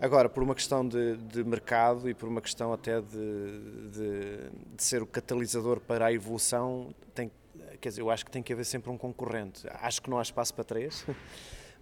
Agora, 0.00 0.30
por 0.30 0.42
uma 0.42 0.54
questão 0.54 0.86
de, 0.86 1.18
de 1.18 1.44
mercado 1.44 2.08
e 2.08 2.14
por 2.14 2.26
uma 2.26 2.40
questão 2.40 2.72
até 2.72 3.02
de, 3.02 3.90
de, 3.90 4.50
de, 4.74 4.82
ser 4.82 5.02
o 5.02 5.06
catalisador 5.06 5.78
para 5.78 6.06
a 6.06 6.12
evolução, 6.12 6.94
tem, 7.14 7.30
quer 7.78 7.90
dizer, 7.90 8.00
eu 8.00 8.10
acho 8.10 8.24
que 8.24 8.30
tem 8.30 8.42
que 8.42 8.50
haver 8.50 8.64
sempre 8.64 8.90
um 8.90 8.96
concorrente. 8.96 9.66
Acho 9.68 10.00
que 10.00 10.08
não 10.08 10.18
há 10.18 10.22
espaço 10.22 10.54
para 10.54 10.64
três. 10.64 11.04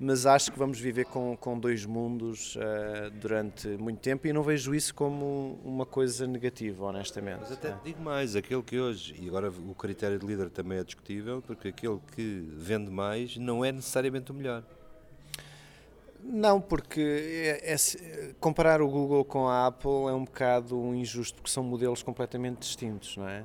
Mas 0.01 0.27
acho 0.27 0.53
que 0.53 0.59
vamos 0.59 0.79
viver 0.79 1.07
com, 1.07 1.37
com 1.37 1.59
dois 1.59 1.85
mundos 1.85 2.57
uh, 2.57 3.11
durante 3.11 3.69
muito 3.69 3.99
tempo 4.01 4.27
e 4.27 4.33
não 4.33 4.43
vejo 4.43 4.75
isso 4.75 4.95
como 4.95 5.59
uma 5.65 5.85
coisa 5.85 6.27
negativa, 6.27 6.85
honestamente. 6.85 7.41
Mas 7.41 7.53
até 7.53 7.73
te 7.73 7.85
digo 7.85 8.01
mais, 8.01 8.37
aquele 8.37 8.63
que 8.63 8.79
hoje, 8.79 9.15
e 9.19 9.29
agora 9.29 9.51
o 9.51 9.75
critério 9.75 10.19
de 10.19 10.27
líder 10.27 10.51
também 10.51 10.79
é 10.79 10.85
discutível, 10.85 11.43
porque 11.43 11.69
aquele 11.69 11.99
que 12.15 12.49
vende 12.53 12.91
mais 12.91 13.37
não 13.37 13.65
é 13.65 13.73
necessariamente 13.73 14.31
o 14.31 14.35
melhor. 14.35 14.63
Não, 16.23 16.61
porque 16.61 17.01
é, 17.63 17.75
é, 17.75 18.35
comparar 18.41 18.83
o 18.83 18.89
Google 18.89 19.25
com 19.25 19.49
a 19.49 19.67
Apple 19.67 20.09
é 20.09 20.13
um 20.13 20.25
bocado 20.25 20.77
injusto, 20.95 21.37
porque 21.37 21.51
são 21.51 21.63
modelos 21.63 22.03
completamente 22.03 22.59
distintos, 22.59 23.17
não 23.17 23.29
é? 23.29 23.45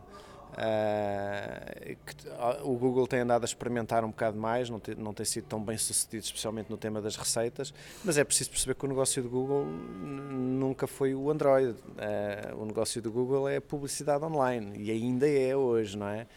Uh, 0.53 1.95
que, 2.05 2.27
uh, 2.27 2.69
o 2.69 2.77
Google 2.77 3.07
tem 3.07 3.21
andado 3.21 3.43
a 3.43 3.45
experimentar 3.45 4.05
um 4.05 4.09
bocado 4.09 4.37
mais, 4.37 4.69
não 4.69 4.79
tem, 4.79 4.95
não 4.95 5.13
tem 5.13 5.25
sido 5.25 5.45
tão 5.45 5.61
bem 5.61 5.77
sucedido, 5.77 6.23
especialmente 6.23 6.69
no 6.69 6.77
tema 6.77 7.01
das 7.01 7.15
receitas, 7.15 7.73
mas 8.03 8.17
é 8.17 8.23
preciso 8.23 8.51
perceber 8.51 8.75
que 8.75 8.85
o 8.85 8.87
negócio 8.87 9.21
do 9.23 9.29
Google 9.29 9.65
nunca 9.65 10.85
foi 10.85 11.15
o 11.15 11.31
Android. 11.31 11.71
Uh, 11.71 12.61
o 12.61 12.65
negócio 12.65 13.01
do 13.01 13.11
Google 13.11 13.49
é 13.49 13.57
a 13.57 13.61
publicidade 13.61 14.23
online 14.23 14.73
e 14.77 14.91
ainda 14.91 15.27
é 15.27 15.55
hoje, 15.55 15.97
não 15.97 16.07
é? 16.07 16.27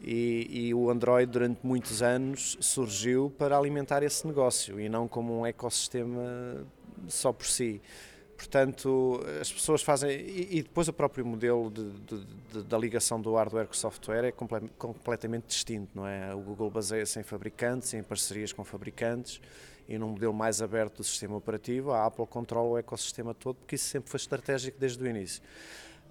E, 0.00 0.48
e, 0.50 0.74
o 0.74 0.90
Android 0.90 1.30
durante 1.30 1.60
muitos 1.62 2.02
anos 2.02 2.58
surgiu 2.60 3.32
para 3.38 3.56
alimentar 3.56 4.02
esse 4.02 4.26
negócio 4.26 4.80
e 4.80 4.88
não 4.88 5.06
como 5.06 5.40
um 5.40 5.46
ecossistema 5.46 6.66
só 7.08 7.32
por 7.32 7.46
si. 7.46 7.80
Portanto, 8.42 9.24
as 9.40 9.52
pessoas 9.52 9.82
fazem. 9.82 10.10
E, 10.10 10.58
e 10.58 10.62
depois 10.64 10.88
o 10.88 10.92
próprio 10.92 11.24
modelo 11.24 11.70
de, 11.70 11.90
de, 11.90 12.24
de, 12.52 12.62
da 12.64 12.76
ligação 12.76 13.20
do 13.20 13.34
hardware 13.36 13.68
com 13.68 13.72
o 13.72 13.76
software 13.76 14.24
é 14.24 14.32
comple, 14.32 14.68
completamente 14.76 15.46
distinto, 15.46 15.92
não 15.94 16.04
é? 16.04 16.34
O 16.34 16.40
Google 16.40 16.68
baseia-se 16.68 17.20
em 17.20 17.22
fabricantes, 17.22 17.94
em 17.94 18.02
parcerias 18.02 18.52
com 18.52 18.64
fabricantes 18.64 19.40
e 19.88 19.96
num 19.96 20.08
modelo 20.08 20.34
mais 20.34 20.60
aberto 20.60 20.96
do 20.96 21.04
sistema 21.04 21.36
operativo. 21.36 21.92
A 21.92 22.04
Apple 22.04 22.26
controla 22.26 22.70
o 22.70 22.78
ecossistema 22.78 23.32
todo 23.32 23.54
porque 23.54 23.76
isso 23.76 23.84
sempre 23.84 24.10
foi 24.10 24.18
estratégico 24.18 24.76
desde 24.76 25.00
o 25.00 25.06
início. 25.06 25.40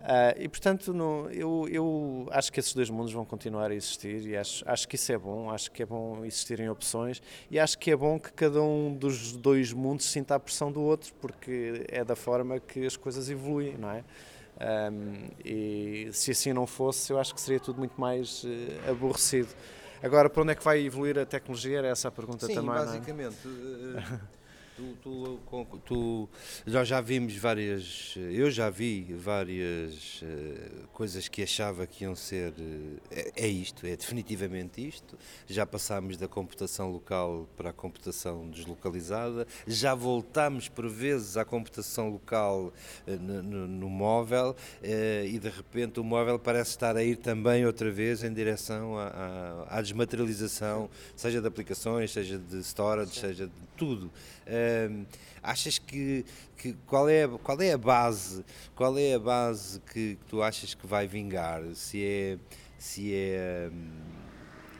Uh, 0.01 0.33
e 0.39 0.49
portanto, 0.49 0.93
no, 0.93 1.29
eu, 1.29 1.67
eu, 1.69 2.27
acho 2.31 2.51
que 2.51 2.59
esses 2.59 2.73
dois 2.73 2.89
mundos 2.89 3.13
vão 3.13 3.23
continuar 3.23 3.69
a 3.69 3.75
existir 3.75 4.25
e 4.25 4.35
acho, 4.35 4.67
acho 4.67 4.87
que 4.87 4.95
isso 4.95 5.11
é 5.11 5.17
bom. 5.17 5.51
Acho 5.51 5.71
que 5.71 5.83
é 5.83 5.85
bom 5.85 6.25
existirem 6.25 6.67
opções 6.69 7.21
e 7.51 7.59
acho 7.59 7.77
que 7.77 7.91
é 7.91 7.95
bom 7.95 8.19
que 8.19 8.33
cada 8.33 8.61
um 8.61 8.95
dos 8.95 9.33
dois 9.33 9.71
mundos 9.71 10.05
sinta 10.05 10.33
a 10.35 10.39
pressão 10.39 10.71
do 10.71 10.81
outro, 10.81 11.13
porque 11.21 11.85
é 11.87 12.03
da 12.03 12.15
forma 12.15 12.59
que 12.59 12.85
as 12.85 12.97
coisas 12.97 13.29
evoluem, 13.29 13.77
não 13.77 13.91
é? 13.91 14.03
Um, 14.91 15.29
e 15.45 16.09
se 16.13 16.31
assim 16.31 16.53
não 16.53 16.67
fosse, 16.67 17.11
eu 17.11 17.19
acho 17.19 17.33
que 17.33 17.41
seria 17.41 17.59
tudo 17.59 17.77
muito 17.79 17.99
mais 17.99 18.43
uh, 18.43 18.91
aborrecido. 18.91 19.49
Agora, 20.01 20.29
para 20.29 20.41
onde 20.41 20.51
é 20.51 20.55
que 20.55 20.63
vai 20.63 20.83
evoluir 20.83 21.19
a 21.19 21.25
tecnologia? 21.25 21.77
Era 21.77 21.87
essa 21.89 22.07
a 22.07 22.11
pergunta 22.11 22.47
Sim, 22.47 22.55
também. 22.55 22.71
Sim, 22.71 22.85
basicamente. 22.85 23.37
Tu, 24.77 24.95
tu, 25.03 25.39
tu, 25.85 26.29
nós 26.65 26.87
já 26.87 27.01
vimos 27.01 27.35
várias, 27.35 28.15
eu 28.15 28.49
já 28.49 28.69
vi 28.69 29.13
várias 29.13 30.21
uh, 30.21 30.87
coisas 30.93 31.27
que 31.27 31.43
achava 31.43 31.85
que 31.85 32.05
iam 32.05 32.15
ser, 32.15 32.51
uh, 32.51 33.01
é, 33.11 33.31
é, 33.35 33.47
isto, 33.47 33.85
é 33.85 33.97
definitivamente 33.97 34.87
isto. 34.87 35.17
Já 35.45 35.65
passámos 35.65 36.15
da 36.15 36.27
computação 36.27 36.89
local 36.89 37.49
para 37.57 37.71
a 37.71 37.73
computação 37.73 38.49
deslocalizada, 38.49 39.45
já 39.67 39.93
voltámos 39.93 40.69
por 40.69 40.87
vezes 40.87 41.35
à 41.35 41.43
computação 41.43 42.09
local 42.09 42.71
uh, 43.05 43.11
no, 43.11 43.43
no, 43.43 43.67
no, 43.67 43.89
móvel 43.89 44.55
e 44.81 45.37
de 45.37 45.49
repente 45.49 45.99
o 45.99 46.03
móvel 46.03 46.39
parece 46.39 46.71
estar 46.71 46.95
a 46.95 47.03
ir 47.03 47.17
também 47.17 47.65
outra 47.65 47.91
vez 47.91 48.23
em 48.23 48.33
direção 48.33 48.97
à, 48.97 49.07
à, 49.67 49.79
à 49.79 49.81
desmaterialização, 49.81 50.89
seja 51.15 51.41
de 51.41 51.47
aplicações, 51.47 52.11
seja 52.11 52.39
de 52.39 52.63
storage, 52.63 53.19
seja 53.19 53.47
de 53.47 53.53
tudo. 53.75 54.09
Uh, 54.47 55.05
achas 55.41 55.77
que, 55.77 56.25
que, 56.57 56.73
qual, 56.85 57.07
é, 57.09 57.27
qual 57.43 57.61
é 57.61 57.71
a 57.71 57.77
base? 57.77 58.43
Qual 58.75 58.97
é 58.97 59.13
a 59.13 59.19
base 59.19 59.79
que, 59.81 60.15
que 60.15 60.25
tu 60.27 60.41
achas 60.41 60.73
que 60.73 60.85
vai 60.85 61.07
vingar? 61.07 61.61
Se 61.73 62.03
é, 62.03 62.37
se 62.77 63.13
é 63.13 63.69
um, 63.71 64.20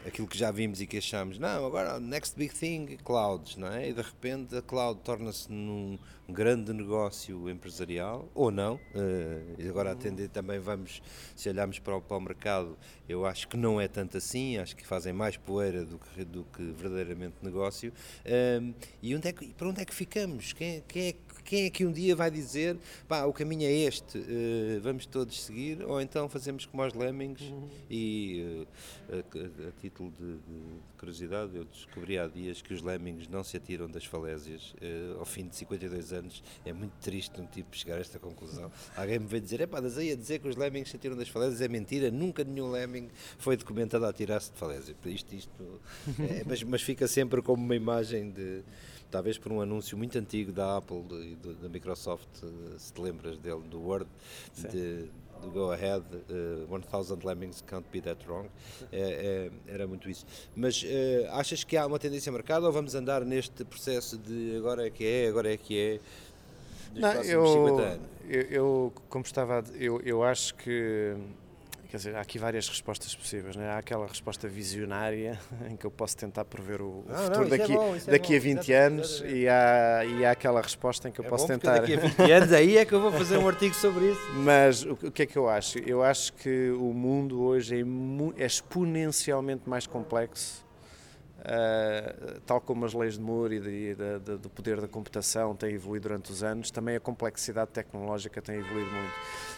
aquilo 0.06 0.28
que 0.28 0.38
já 0.38 0.52
vimos 0.52 0.82
e 0.82 0.88
que 0.88 0.98
achamos, 0.98 1.38
não, 1.38 1.66
agora 1.66 2.00
next 2.00 2.38
big 2.38 2.54
thing, 2.54 2.98
clouds, 3.04 3.56
não 3.56 3.68
é? 3.68 3.90
E 3.90 3.94
de 3.94 4.02
repente 4.02 4.56
a 4.56 4.62
cloud 4.62 5.00
torna-se 5.04 5.52
num 5.52 5.98
grande 6.30 6.74
negócio 6.74 7.50
empresarial, 7.50 8.30
ou 8.34 8.52
não, 8.52 8.76
uh, 8.76 9.56
e 9.58 9.68
agora 9.68 9.92
atender 9.92 10.30
também 10.30 10.60
vamos, 10.60 11.02
se 11.36 11.50
olharmos 11.50 11.80
para 11.80 11.96
o, 11.96 12.02
para 12.02 12.18
o 12.18 12.22
mercado, 12.22 12.78
eu 13.08 13.26
acho 13.26 13.48
que 13.48 13.58
não 13.58 13.82
é 13.82 13.88
tanto 13.88 14.18
assim, 14.18 14.58
acho 14.58 14.76
que 14.76 14.86
fazem 14.86 15.12
mais 15.12 15.36
poeira 15.36 15.84
do 15.84 16.00
que, 16.00 16.24
do 16.24 16.44
que 16.46 16.64
verdadeiramente 16.72 17.36
negócio, 17.42 17.92
uh, 17.92 18.74
e 19.02 19.16
onde 19.16 19.28
é 19.28 19.34
que, 19.34 19.54
para 19.54 19.68
onde 19.68 19.82
é 19.82 19.86
que 19.86 19.94
ficamos? 19.94 20.54
Quem, 20.54 20.82
quem 20.88 21.08
é 21.08 21.14
que 21.14 21.31
quem 21.52 21.66
é 21.66 21.70
que 21.70 21.86
um 21.86 21.92
dia 21.92 22.16
vai 22.16 22.32
dizer 22.32 22.78
pá, 23.10 23.26
o 23.26 23.34
caminho 23.34 23.66
é 23.68 23.74
este, 23.74 24.18
uh, 24.18 24.80
vamos 24.82 25.06
todos 25.06 25.44
seguir, 25.44 25.84
ou 25.84 26.00
então 26.00 26.30
fazemos 26.30 26.66
como 26.66 26.82
aos 26.82 26.94
Lemmings 26.94 27.42
uhum. 27.42 27.68
e 27.90 28.66
uh, 29.10 29.16
a, 29.18 29.68
a, 29.68 29.72
título 29.82 30.14
de, 30.18 30.36
de, 30.36 30.82
curiosidade, 30.98 31.58
eu 31.58 31.66
descobri 31.66 32.18
há 32.18 32.26
dias 32.26 32.62
que 32.62 32.74
os 32.74 32.82
Lemmings 32.82 33.28
não 33.28 33.44
se 33.44 33.58
atiram 33.58 33.90
das 33.90 34.06
falésias 34.06 34.74
uh, 34.76 35.20
ao 35.20 35.26
fim 35.26 35.46
de 35.46 35.58
52 35.58 36.14
anos. 36.14 36.42
É 36.64 36.72
muito 36.72 36.94
triste 37.02 37.42
um 37.42 37.46
tipo 37.46 37.76
chegar 37.76 37.98
a 37.98 38.00
esta 38.00 38.18
conclusão. 38.18 38.72
Alguém 38.96 39.20
me 39.20 39.26
veio 39.26 39.42
dizer, 39.42 39.60
é 39.60 39.68
pá, 39.68 39.80
aí 39.80 40.12
a 40.12 40.16
dizer 40.16 40.40
que 40.40 40.48
os 40.48 40.56
Lemmings 40.56 40.90
se 40.90 40.96
atiram 40.96 41.18
das 41.18 41.28
falésias 41.28 41.60
é 41.60 41.68
mentira, 41.68 42.10
nunca 42.10 42.46
nenhum 42.46 42.72
Lemming 42.72 43.10
foi 43.38 43.58
documentado 43.58 44.06
a 44.06 44.10
atirar-se 44.10 44.54
de 44.54 44.58
falésia. 44.58 44.96
Isto, 45.06 45.36
isto, 45.36 45.82
é, 46.18 46.46
mas, 46.46 46.64
mas 46.64 46.82
fica 46.82 47.10
sempre 47.10 47.42
como 47.42 47.62
uma 47.62 47.76
imagem 47.76 48.32
de 48.32 48.64
talvez 49.12 49.38
por 49.38 49.52
um 49.52 49.62
anúncio 49.62 49.98
muito 49.98 50.18
antigo 50.18 50.52
da 50.52 50.78
Apple 50.78 51.04
e 51.12 51.36
da 51.36 51.70
Microsoft, 51.70 52.30
eh, 52.42 52.48
se 52.78 52.94
te 52.94 53.02
lembras 53.02 53.38
dele, 53.38 53.62
do 53.70 53.80
Word, 53.82 54.08
de, 54.56 55.10
do 55.42 55.52
Go 55.52 55.72
Ahead, 55.72 56.04
uh, 56.16 56.24
eh, 56.30 56.68
1000 56.68 57.20
Lemmings 57.24 57.62
Can't 57.62 57.86
Be 57.92 58.02
That 58.02 58.26
Wrong, 58.28 58.50
é, 58.92 59.50
é, 59.68 59.74
era 59.74 59.86
muito 59.86 60.10
isso. 60.10 60.26
Mas 60.56 60.82
uh, 60.84 60.88
achas 61.32 61.64
que 61.64 61.76
há 61.76 61.86
uma 61.86 62.00
tendência 62.00 62.32
marcada 62.32 62.66
ou 62.66 62.72
vamos 62.72 62.96
andar 62.96 63.26
neste 63.26 63.66
processo 63.66 64.18
de 64.18 64.56
agora 64.56 64.88
é 64.88 64.90
que 64.90 65.06
é, 65.06 65.28
agora 65.28 65.54
é 65.54 65.58
que 65.58 65.78
é? 65.78 66.00
Não, 66.94 67.14
eu, 67.24 67.80
eu, 68.28 68.42
eu, 68.50 68.94
como 69.10 69.24
estava, 69.24 69.64
eu, 69.76 70.02
eu 70.02 70.24
acho 70.24 70.56
que 70.56 71.16
quer 71.92 71.98
dizer, 71.98 72.16
há 72.16 72.22
aqui 72.22 72.40
várias 72.40 72.70
respostas 72.70 73.14
possíveis. 73.14 73.58
Né? 73.58 73.70
Há 73.70 73.78
aquela 73.78 74.08
resposta 74.08 74.48
visionária 74.48 75.38
em 75.70 75.76
que 75.76 75.86
eu 75.86 75.92
posso 75.92 76.16
tentar 76.16 76.46
prever 76.46 76.82
o, 76.82 77.04
futuro 77.06 77.48
não, 77.50 77.56
é 77.56 77.58
daqui, 77.58 77.74
bom, 77.74 77.96
isso 77.96 78.10
é 78.10 78.12
daqui 78.14 78.34
a 78.34 78.38
bom, 78.38 78.44
20 78.44 78.58
exatamente, 78.58 78.74
anos 78.74 79.24
e 79.28 79.48
há, 79.50 80.06
e 80.06 80.26
há 80.26 80.32
aquela 80.32 80.62
resposta 80.62 81.10
em 81.10 81.12
que 81.12 81.20
eu 81.20 81.26
É 81.26 81.28
posso 81.28 81.46
tentar. 81.46 81.80
Daqui 81.80 81.96
a 81.96 82.00
20 82.00 82.20
anos 82.32 82.54
aí 82.54 82.78
é 82.78 82.86
que 82.86 82.94
eu 82.94 83.02
vou 83.02 83.12
fazer 83.12 83.38
um 83.38 83.48
artigo 83.48 83.76
sobre 83.76 84.12
isso. 84.12 84.22
Mas 84.36 84.84
o, 84.86 84.94
o 84.94 85.12
que 85.12 85.24
é 85.24 85.26
que 85.26 85.38
eu 85.38 85.50
acho? 85.50 85.80
Eu 85.80 86.02
acho 86.02 86.32
que 86.34 86.72
o 86.72 86.94
mundo 86.94 87.42
hoje 87.42 87.82
é, 87.82 88.42
é 88.42 88.46
exponencialmente 88.46 89.70
mais 89.70 89.86
complexo, 89.86 90.66
ah, 91.44 92.40
tal 92.46 92.62
como 92.62 92.86
as 92.86 92.94
leis 92.94 93.16
de 93.16 93.22
Moore 93.22 93.56
e, 93.56 93.60
de- 93.60 93.70
e 93.92 93.96
da- 93.96 94.36
do 94.38 94.50
poder 94.50 94.80
da 94.82 94.88
computação 94.88 95.56
têm 95.56 95.74
evoluído 95.76 96.08
durante 96.10 96.32
os 96.32 96.44
anos, 96.44 96.72
também 96.72 96.96
a 96.96 97.00
complexidade 97.00 97.72
tecnológica 97.72 98.42
tem 98.42 98.56
evoluído 98.60 98.92
muito. 98.92 99.14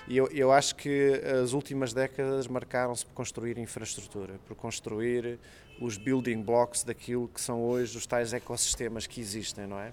E 0.07 0.17
eu, 0.17 0.27
eu 0.31 0.51
acho 0.51 0.75
que 0.75 1.21
as 1.43 1.53
últimas 1.53 1.93
décadas 1.93 2.47
marcaram-se 2.47 3.05
por 3.05 3.13
construir 3.13 3.57
infraestrutura, 3.57 4.33
por 4.45 4.55
construir 4.55 5.39
os 5.81 5.97
building 5.97 6.41
blocks 6.41 6.83
daquilo 6.83 7.27
que 7.27 7.39
são 7.41 7.61
hoje 7.63 7.97
os 7.97 8.05
tais 8.05 8.33
ecossistemas 8.33 9.07
que 9.07 9.19
existem, 9.21 9.65
não 9.67 9.79
é? 9.79 9.91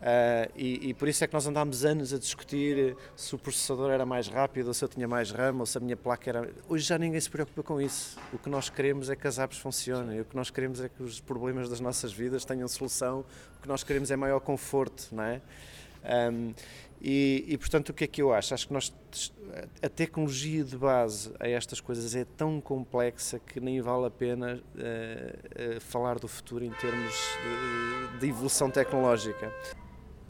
Ah, 0.00 0.48
e, 0.54 0.90
e 0.90 0.94
por 0.94 1.08
isso 1.08 1.24
é 1.24 1.26
que 1.26 1.32
nós 1.32 1.46
andámos 1.46 1.84
anos 1.84 2.12
a 2.12 2.18
discutir 2.18 2.96
se 3.16 3.34
o 3.34 3.38
processador 3.38 3.90
era 3.90 4.04
mais 4.04 4.28
rápido, 4.28 4.68
ou 4.68 4.74
se 4.74 4.84
eu 4.84 4.88
tinha 4.88 5.08
mais 5.08 5.30
RAM, 5.30 5.56
ou 5.58 5.66
se 5.66 5.78
a 5.78 5.80
minha 5.80 5.96
placa 5.96 6.30
era. 6.30 6.50
Hoje 6.68 6.84
já 6.84 6.98
ninguém 6.98 7.20
se 7.20 7.30
preocupa 7.30 7.62
com 7.62 7.80
isso. 7.80 8.18
O 8.32 8.38
que 8.38 8.48
nós 8.48 8.68
queremos 8.68 9.08
é 9.10 9.16
que 9.16 9.26
as 9.26 9.38
apps 9.38 9.58
funcionem, 9.58 10.20
o 10.20 10.24
que 10.24 10.36
nós 10.36 10.50
queremos 10.50 10.80
é 10.80 10.88
que 10.88 11.02
os 11.02 11.20
problemas 11.20 11.68
das 11.68 11.80
nossas 11.80 12.12
vidas 12.12 12.44
tenham 12.44 12.68
solução, 12.68 13.24
o 13.58 13.62
que 13.62 13.68
nós 13.68 13.82
queremos 13.82 14.10
é 14.10 14.16
maior 14.16 14.40
conforto, 14.40 15.08
não 15.12 15.24
é? 15.24 15.40
Ahm, 16.04 16.52
e, 17.00 17.44
e, 17.48 17.58
portanto, 17.58 17.90
o 17.90 17.94
que 17.94 18.04
é 18.04 18.06
que 18.06 18.22
eu 18.22 18.32
acho? 18.32 18.54
Acho 18.54 18.68
que 18.68 18.72
nós, 18.72 18.92
a 19.82 19.88
tecnologia 19.88 20.64
de 20.64 20.76
base 20.76 21.30
a 21.38 21.46
estas 21.46 21.78
coisas 21.78 22.14
é 22.16 22.24
tão 22.24 22.58
complexa 22.60 23.38
que 23.38 23.60
nem 23.60 23.80
vale 23.82 24.06
a 24.06 24.10
pena 24.10 24.62
eh, 24.78 25.38
eh, 25.54 25.80
falar 25.80 26.18
do 26.18 26.26
futuro 26.26 26.64
em 26.64 26.70
termos 26.70 27.14
de, 28.14 28.20
de 28.20 28.28
evolução 28.28 28.70
tecnológica. 28.70 29.52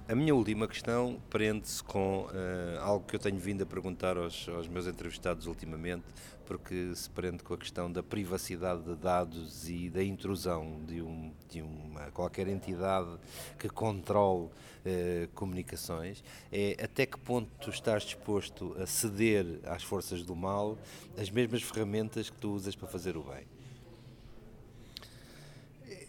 A 0.09 0.15
minha 0.15 0.33
última 0.33 0.69
questão 0.69 1.21
prende-se 1.29 1.83
com 1.83 2.29
eh, 2.33 2.79
algo 2.81 3.05
que 3.05 3.17
eu 3.17 3.19
tenho 3.19 3.39
vindo 3.39 3.63
a 3.63 3.67
perguntar 3.67 4.17
aos, 4.17 4.49
aos 4.49 4.69
meus 4.69 4.87
entrevistados 4.87 5.49
ultimamente, 5.49 6.05
porque 6.47 6.95
se 6.95 7.11
prende 7.11 7.43
com 7.43 7.55
a 7.55 7.59
questão 7.59 7.91
da 7.91 8.05
privacidade 8.05 8.85
de 8.85 8.95
dados 8.95 9.69
e 9.69 9.91
da 9.91 10.05
intrusão 10.05 10.81
de, 10.87 11.03
um, 11.03 11.33
de 11.51 11.61
uma, 11.61 12.09
qualquer 12.13 12.47
entidade 12.47 13.19
que 13.59 13.69
controle 13.69 14.49
eh, 14.85 15.29
comunicações. 15.35 16.23
É 16.53 16.77
até 16.81 17.05
que 17.05 17.19
ponto 17.19 17.51
tu 17.61 17.71
estás 17.71 18.05
disposto 18.05 18.77
a 18.81 18.87
ceder 18.87 19.59
às 19.65 19.83
forças 19.83 20.23
do 20.23 20.37
mal 20.37 20.79
as 21.19 21.31
mesmas 21.31 21.65
ferramentas 21.65 22.31
que 22.31 22.37
tu 22.37 22.53
usas 22.53 22.77
para 22.77 22.87
fazer 22.87 23.17
o 23.17 23.25
bem? 23.25 23.45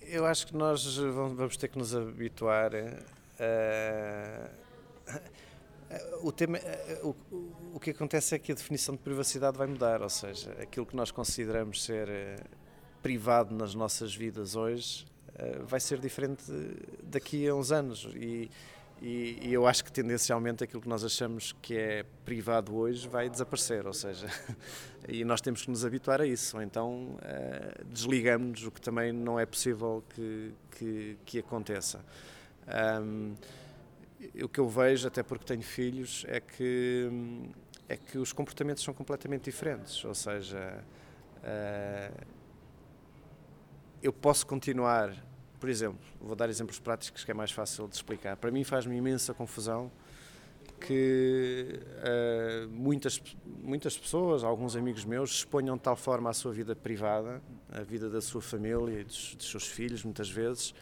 Eu 0.04 0.24
acho 0.24 0.46
que 0.46 0.56
nós 0.56 0.98
vamos 0.98 1.58
ter 1.58 1.68
que 1.68 1.80
nos 1.80 1.96
habituar 1.96 2.76
a. 2.76 3.17
O, 6.22 6.34
tema, 6.34 6.60
o, 7.02 7.16
o 7.76 7.80
que 7.80 7.92
acontece 7.92 8.36
é 8.36 8.40
que 8.40 8.52
a 8.52 8.56
definição 8.56 8.94
de 8.94 9.02
privacidade 9.02 9.58
vai 9.58 9.68
mudar, 9.68 10.02
ou 10.02 10.10
seja, 10.10 10.52
aquilo 10.62 10.86
que 10.86 10.96
nós 10.96 11.12
consideramos 11.12 11.82
ser 11.82 12.10
eh, 12.10 12.36
privado 13.02 13.56
nas 13.56 13.74
nossas 13.74 14.14
vidas 14.14 14.56
hoje 14.56 15.06
eh, 15.36 15.60
vai 15.64 15.80
ser 15.80 16.00
diferente 16.00 16.44
daqui 17.04 17.48
a 17.48 17.56
uns 17.56 17.72
anos. 17.72 18.10
E, 18.16 18.50
e, 19.02 19.40
e 19.42 19.54
eu 19.54 19.68
acho 19.68 19.84
que 19.84 19.92
tendencialmente 19.92 20.64
aquilo 20.64 20.82
que 20.82 20.90
nós 20.90 21.06
achamos 21.06 21.56
que 21.62 21.78
é 21.78 22.04
privado 22.26 22.76
hoje 22.76 23.08
vai 23.08 23.30
desaparecer, 23.30 23.86
ou 23.86 23.94
seja, 23.94 24.28
e 25.08 25.24
nós 25.24 25.40
temos 25.40 25.64
que 25.64 25.70
nos 25.70 25.86
habituar 25.86 26.20
a 26.20 26.26
isso, 26.26 26.58
ou 26.58 26.64
então 26.64 27.18
eh, 27.22 27.84
desligamos, 27.86 28.66
o 28.66 28.72
que 28.72 28.82
também 28.82 29.14
não 29.14 29.40
é 29.40 29.46
possível 29.46 30.04
que, 30.10 30.52
que, 30.72 31.18
que 31.26 31.40
aconteça. 31.40 32.04
Ahm, 32.68 33.36
o 34.44 34.50
que 34.50 34.60
eu 34.60 34.68
vejo, 34.68 35.08
até 35.08 35.24
porque 35.24 35.46
tenho 35.46 35.62
filhos, 35.62 36.26
é 36.28 36.40
que, 36.40 37.10
é 37.88 37.96
que 37.96 38.18
os 38.18 38.34
comportamentos 38.34 38.84
são 38.84 38.94
completamente 38.94 39.44
diferentes. 39.44 40.04
Ou 40.04 40.14
seja, 40.14 40.84
eh, 41.44 42.12
eu 44.02 44.12
posso 44.12 44.46
continuar, 44.46 45.14
por 45.60 45.70
exemplo, 45.70 46.00
vou 46.20 46.36
dar 46.36 46.50
exemplos 46.50 46.80
práticos 46.80 47.24
que 47.24 47.32
é 47.32 47.34
mais 47.34 47.52
fácil 47.52 47.88
de 47.88 47.96
explicar. 47.96 48.36
Para 48.38 48.52
mim 48.52 48.64
faz-me 48.64 48.96
imensa 48.96 49.34
confusão 49.34 49.92
que 50.80 51.80
eh, 52.04 52.68
muitas, 52.70 53.22
muitas 53.46 53.98
pessoas, 53.98 54.44
alguns 54.44 54.76
amigos 54.76 55.06
meus, 55.06 55.32
exponham 55.32 55.76
de 55.76 55.82
tal 55.82 55.96
forma 55.96 56.30
a 56.30 56.34
sua 56.34 56.52
vida 56.52 56.76
privada, 56.76 57.42
a 57.72 57.82
vida 57.82 58.10
da 58.10 58.22
sua 58.22 58.42
família 58.42 59.00
e 59.00 59.04
dos, 59.04 59.36
dos 59.36 59.50
seus 59.50 59.68
filhos, 59.68 60.04
muitas 60.04 60.30
vezes, 60.30 60.74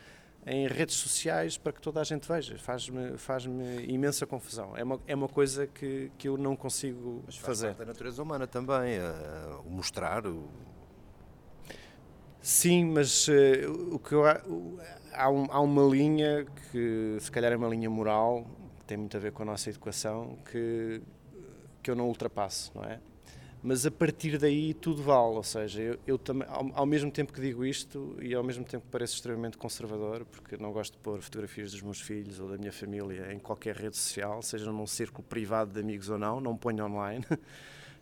em 0.45 0.67
redes 0.67 0.95
sociais 0.95 1.57
para 1.57 1.73
que 1.73 1.81
toda 1.81 1.99
a 1.99 2.03
gente 2.03 2.27
veja. 2.27 2.57
Faz-me 2.57 3.17
faz 3.17 3.45
imensa 3.45 4.25
confusão. 4.27 4.77
É 4.77 4.83
uma, 4.83 4.99
é 5.07 5.15
uma 5.15 5.27
coisa 5.27 5.65
que, 5.65 6.11
que 6.17 6.27
eu 6.27 6.37
não 6.37 6.55
consigo 6.55 7.23
Mas 7.25 7.35
faz 7.35 7.47
fazer. 7.47 7.67
parte 7.69 7.79
da 7.79 7.85
natureza 7.85 8.21
humana 8.21 8.45
também, 8.45 8.93
eh, 8.95 9.59
o 9.65 9.69
mostrar, 9.69 10.25
o, 10.27 10.47
Sim, 12.41 12.85
mas 12.93 13.27
eh, 13.27 13.65
o 13.67 13.97
que 13.97 14.13
eu, 14.13 14.21
o- 14.21 14.79
há, 15.13 15.29
um- 15.31 15.47
há 15.51 15.59
uma 15.59 15.83
linha 15.83 16.45
que 16.71 17.17
se 17.19 17.31
calhar 17.31 17.51
é 17.51 17.55
uma 17.55 17.67
linha 17.67 17.89
moral, 17.89 18.45
que 18.79 18.85
tem 18.85 18.97
muito 18.97 19.17
a 19.17 19.19
ver 19.19 19.31
com 19.31 19.41
a 19.41 19.45
nossa 19.47 19.67
educação, 19.71 20.37
que, 20.51 21.01
que 21.81 21.89
eu 21.89 21.95
não 21.95 22.07
ultrapasso, 22.07 22.71
não 22.75 22.83
é? 22.83 22.99
Mas 23.67 23.83
a 23.83 23.89
partir 23.89 24.37
daí 24.37 24.75
tudo 24.75 25.01
vale, 25.01 25.37
ou 25.37 25.41
seja, 25.41 25.81
eu, 25.81 25.99
eu 26.05 26.17
também, 26.19 26.47
ao, 26.47 26.69
ao 26.75 26.85
mesmo 26.85 27.09
tempo 27.09 27.33
que 27.33 27.41
digo 27.41 27.65
isto 27.65 28.15
e 28.21 28.35
ao 28.35 28.43
mesmo 28.43 28.63
tempo 28.63 28.85
que 28.85 28.91
pareço 28.91 29.15
extremamente 29.15 29.57
conservador, 29.57 30.23
porque 30.23 30.55
não 30.55 30.71
gosto 30.71 30.93
de 30.93 30.99
pôr 30.99 31.19
fotografias 31.19 31.71
dos 31.71 31.81
meus 31.81 31.99
filhos 31.99 32.39
ou 32.39 32.47
da 32.47 32.59
minha 32.59 32.71
família 32.71 33.33
em 33.33 33.39
qualquer 33.39 33.75
rede 33.75 33.97
social, 33.97 34.39
seja 34.43 34.71
num 34.71 34.85
círculo 34.85 35.23
privado 35.27 35.73
de 35.73 35.79
amigos 35.79 36.11
ou 36.11 36.19
não, 36.19 36.39
não 36.39 36.55
ponho 36.55 36.85
online. 36.85 37.25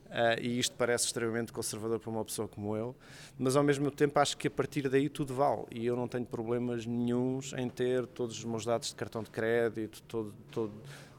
Ah, 0.10 0.36
e 0.38 0.60
isto 0.60 0.76
parece 0.76 1.06
extremamente 1.06 1.54
conservador 1.54 1.98
para 1.98 2.10
uma 2.10 2.26
pessoa 2.26 2.46
como 2.46 2.76
eu, 2.76 2.94
mas 3.40 3.56
ao 3.56 3.64
mesmo 3.64 3.90
tempo 3.90 4.20
acho 4.20 4.36
que 4.36 4.50
a 4.50 4.52
partir 4.52 4.90
daí 4.90 5.08
tudo 5.08 5.34
vale 5.34 5.64
e 5.72 5.86
eu 5.86 5.96
não 5.96 6.10
tenho 6.10 6.26
problemas 6.26 6.86
nenhuns 6.86 7.54
em 7.54 7.70
ter 7.70 8.06
todos 8.08 8.38
os 8.38 8.44
meus 8.44 8.66
dados 8.66 8.90
de 8.90 8.96
cartão 8.96 9.24
de 9.24 9.32
crédito, 9.32 10.04
todo, 10.10 10.34
todo, 10.52 10.74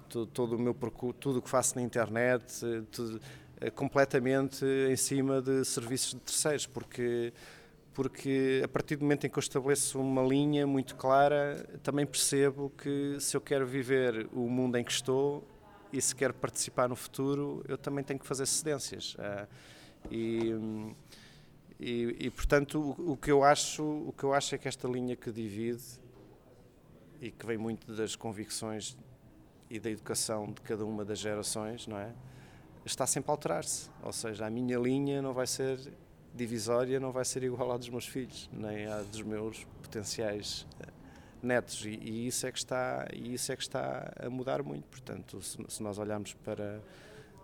todo, 0.07 0.27
todo 0.27 0.57
o 0.57 0.59
meu 0.59 0.75
percurso, 0.75 1.19
tudo 1.19 1.39
o 1.39 1.43
que 1.43 1.49
faço 1.49 1.77
na 1.77 1.83
internet, 1.83 2.45
eh, 2.63 2.83
tudo, 2.93 3.19
completamente 3.75 4.65
em 4.91 4.97
cima 4.97 5.41
de 5.41 5.65
serviços 5.65 6.11
de 6.11 6.21
terceiros, 6.21 6.67
porque 6.67 7.33
porque 7.95 8.61
a 8.65 8.67
partir 8.67 8.97
do 8.97 9.03
momento 9.03 9.25
em 9.25 9.31
que 9.31 9.39
eu 9.39 9.41
estabeleço 9.41 10.01
uma 10.01 10.21
linha 10.21 10.67
muito 10.67 10.97
clara, 10.97 11.65
também 11.81 12.05
percebo 12.05 12.71
que 12.77 13.17
se 13.21 13.37
eu 13.37 13.41
quero 13.41 13.65
viver 13.65 14.29
o 14.33 14.51
mundo 14.51 14.77
em 14.77 14.83
que 14.83 14.91
estou 14.91 15.47
e 15.93 16.03
se 16.03 16.15
quero 16.15 16.35
participar 16.35 16.89
no 16.89 16.97
futuro, 16.97 17.65
eu 17.69 17.79
também 17.79 18.03
tenho 18.03 18.19
que 18.19 18.27
fazer 18.27 18.47
cedências. 18.47 19.15
Ah, 19.17 19.47
e, 20.11 20.53
e, 21.79 22.17
e, 22.19 22.31
portanto, 22.31 22.97
o, 22.99 23.13
o 23.13 23.17
que 23.17 23.31
eu 23.31 23.45
acho, 23.45 23.85
o 23.85 24.13
que 24.13 24.25
eu 24.25 24.35
acho 24.35 24.57
é 24.57 24.59
que 24.59 24.67
esta 24.67 24.89
linha 24.89 25.15
que 25.15 25.31
divide 25.31 25.85
e 27.21 27.31
que 27.31 27.47
vem 27.47 27.57
muito 27.57 27.95
das 27.95 28.17
convicções 28.17 28.97
e 29.71 29.79
da 29.79 29.89
educação 29.89 30.53
de 30.53 30.61
cada 30.63 30.85
uma 30.85 31.05
das 31.05 31.21
gerações, 31.21 31.87
não 31.87 31.97
é? 31.97 32.13
Está 32.85 33.07
sempre 33.07 33.31
a 33.31 33.35
alterar-se. 33.35 33.91
Ou 34.03 34.13
seja, 34.13 34.47
a 34.47 34.51
minha 34.51 34.79
linha 34.79 35.23
não 35.23 35.33
vai 35.33 35.47
ser 35.47 35.79
divisória, 36.35 36.99
não 36.99 37.13
vai 37.13 37.25
ser 37.25 37.43
igual 37.43 37.73
à 37.73 37.77
dos 37.77 37.89
meus 37.89 38.07
filhos, 38.07 38.51
nem 38.53 38.87
à 38.87 39.01
dos 39.03 39.23
meus 39.23 39.65
potenciais 39.83 40.67
eh, 40.81 40.89
netos. 41.43 41.85
E, 41.85 41.91
e 41.91 42.27
isso 42.27 42.47
é 42.47 42.53
que 42.53 42.59
está, 42.59 43.07
isso 43.13 43.53
é 43.53 43.57
que 43.57 43.63
está 43.63 44.13
a 44.19 44.29
mudar 44.29 44.63
muito. 44.63 44.85
Portanto, 44.87 45.41
se, 45.41 45.59
se 45.69 45.83
nós 45.83 45.99
olharmos 45.99 46.35
para 46.35 46.81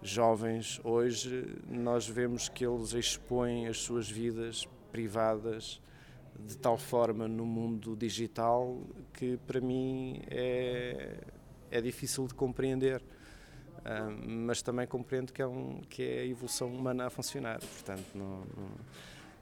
jovens 0.02 0.80
hoje, 0.82 1.56
nós 1.68 2.06
vemos 2.06 2.48
que 2.48 2.64
eles 2.66 2.92
expõem 2.92 3.68
as 3.68 3.78
suas 3.78 4.10
vidas 4.10 4.66
privadas 4.90 5.80
de 6.38 6.56
tal 6.56 6.78
forma 6.78 7.28
no 7.28 7.44
mundo 7.44 7.94
digital 7.94 8.80
que 9.12 9.36
para 9.46 9.60
mim 9.60 10.22
é, 10.28 11.18
é 11.70 11.80
difícil 11.80 12.26
de 12.26 12.34
compreender. 12.34 13.02
Ah, 13.84 14.10
mas 14.26 14.62
também 14.62 14.86
compreendo 14.86 15.32
que 15.32 15.40
é, 15.40 15.46
um, 15.46 15.80
que 15.88 16.02
é 16.02 16.20
a 16.20 16.26
evolução 16.26 16.68
humana 16.68 17.06
a 17.06 17.10
funcionar, 17.10 17.60
portanto 17.60 18.06
não, 18.14 18.40
não, 18.56 18.70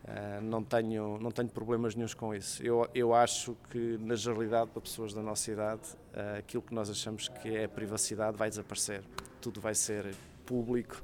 ah, 0.06 0.40
não 0.40 0.62
tenho, 0.62 1.18
não 1.18 1.30
tenho 1.30 1.48
problemas 1.48 1.94
nenhums 1.94 2.14
com 2.14 2.34
isso. 2.34 2.62
Eu, 2.62 2.88
eu 2.94 3.14
acho 3.14 3.56
que 3.70 3.98
na 3.98 4.14
generalidade 4.14 4.70
para 4.70 4.80
pessoas 4.80 5.12
da 5.12 5.22
nossa 5.22 5.50
idade 5.50 5.82
ah, 6.14 6.38
aquilo 6.38 6.62
que 6.62 6.74
nós 6.74 6.88
achamos 6.88 7.28
que 7.28 7.56
é 7.56 7.66
privacidade 7.66 8.36
vai 8.36 8.48
desaparecer, 8.48 9.02
tudo 9.40 9.60
vai 9.60 9.74
ser 9.74 10.14
público, 10.46 11.02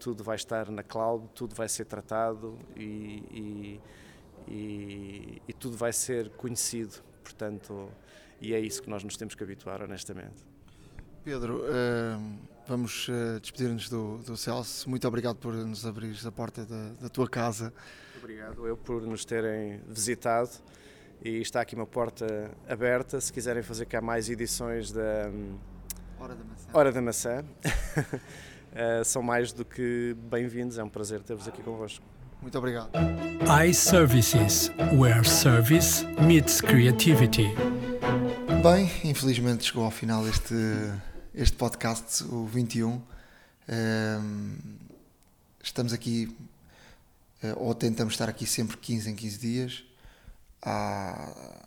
tudo 0.00 0.24
vai 0.24 0.36
estar 0.36 0.70
na 0.70 0.82
cloud, 0.82 1.28
tudo 1.34 1.54
vai 1.54 1.68
ser 1.68 1.84
tratado 1.84 2.58
e, 2.74 2.80
e, 3.30 3.80
e, 4.48 5.42
e 5.46 5.52
tudo 5.52 5.76
vai 5.76 5.92
ser 5.92 6.30
conhecido, 6.30 7.02
portanto, 7.22 7.90
e 8.40 8.54
é 8.54 8.58
isso 8.58 8.82
que 8.82 8.88
nós 8.88 9.04
nos 9.04 9.18
temos 9.18 9.34
que 9.34 9.44
habituar 9.44 9.82
honestamente. 9.82 10.48
Pedro, 11.22 11.62
vamos 12.70 13.08
uh, 13.08 13.40
despedir-nos 13.40 13.88
do, 13.88 14.18
do 14.18 14.36
Celso. 14.36 14.88
Muito 14.88 15.06
obrigado 15.08 15.36
por 15.36 15.52
nos 15.52 15.84
abrir 15.84 16.16
a 16.24 16.30
porta 16.30 16.64
da, 16.64 16.90
da 17.00 17.08
tua 17.08 17.28
casa. 17.28 17.72
Obrigado 18.16 18.64
eu 18.64 18.76
por 18.76 19.02
nos 19.02 19.24
terem 19.24 19.80
visitado 19.88 20.50
e 21.20 21.40
está 21.40 21.62
aqui 21.62 21.74
uma 21.74 21.86
porta 21.86 22.48
aberta. 22.68 23.20
Se 23.20 23.32
quiserem 23.32 23.60
fazer 23.64 23.86
cá 23.86 24.00
mais 24.00 24.30
edições 24.30 24.92
da 24.92 25.28
um, 25.28 25.58
Hora 26.20 26.36
da 26.36 26.44
Maçã, 26.44 26.68
Hora 26.72 26.92
da 26.92 27.02
Maçã 27.02 27.44
uh, 27.44 29.02
são 29.04 29.20
mais 29.20 29.52
do 29.52 29.64
que 29.64 30.16
bem-vindos. 30.30 30.78
É 30.78 30.84
um 30.84 30.88
prazer 30.88 31.22
ter-vos 31.24 31.48
aqui 31.48 31.62
convosco. 31.64 32.04
Muito 32.40 32.56
obrigado. 32.56 32.90
iServices, 33.68 34.70
where 34.96 35.28
service 35.28 36.06
meets 36.22 36.60
creativity. 36.60 37.48
Bem, 38.62 38.88
infelizmente 39.02 39.64
chegou 39.64 39.84
ao 39.84 39.90
final 39.90 40.26
este, 40.28 40.54
este 41.34 41.56
podcast, 41.56 42.24
o 42.24 42.46
21. 42.46 43.00
Um, 43.68 44.56
estamos 45.62 45.92
aqui, 45.92 46.36
eh, 47.42 47.54
ou 47.56 47.74
tentamos 47.74 48.14
estar 48.14 48.28
aqui 48.28 48.46
sempre 48.46 48.76
15 48.76 49.10
em 49.10 49.14
15 49.14 49.38
dias. 49.38 49.84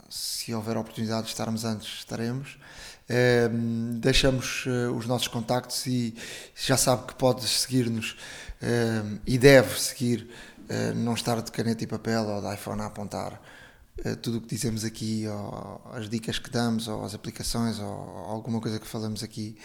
Se 0.10 0.54
houver 0.54 0.78
oportunidade 0.78 1.24
de 1.24 1.30
estarmos 1.30 1.64
antes, 1.64 1.88
estaremos. 2.00 2.58
Um, 3.10 4.00
deixamos 4.00 4.66
uh, 4.66 4.92
os 4.96 5.06
nossos 5.06 5.28
contactos 5.28 5.86
e 5.88 6.16
já 6.56 6.78
sabe 6.78 7.08
que 7.08 7.16
pode 7.16 7.46
seguir-nos 7.48 8.16
um, 8.62 9.20
e 9.26 9.38
deve 9.38 9.80
seguir, 9.80 10.30
uh, 10.70 10.96
não 10.96 11.14
estar 11.14 11.42
de 11.42 11.52
caneta 11.52 11.84
e 11.84 11.88
papel 11.88 12.24
ou 12.24 12.42
de 12.42 12.54
iPhone 12.54 12.82
a 12.82 12.86
apontar 12.86 13.42
tudo 14.22 14.38
o 14.38 14.42
que 14.42 14.48
dizemos 14.48 14.84
aqui, 14.84 15.26
ou 15.28 15.82
as 15.94 16.10
dicas 16.10 16.40
que 16.40 16.50
damos, 16.50 16.88
ou 16.88 17.04
as 17.04 17.14
aplicações, 17.14 17.78
ou 17.80 17.86
alguma 17.86 18.60
coisa 18.60 18.80
que 18.80 18.88
falamos 18.88 19.22
aqui. 19.24 19.56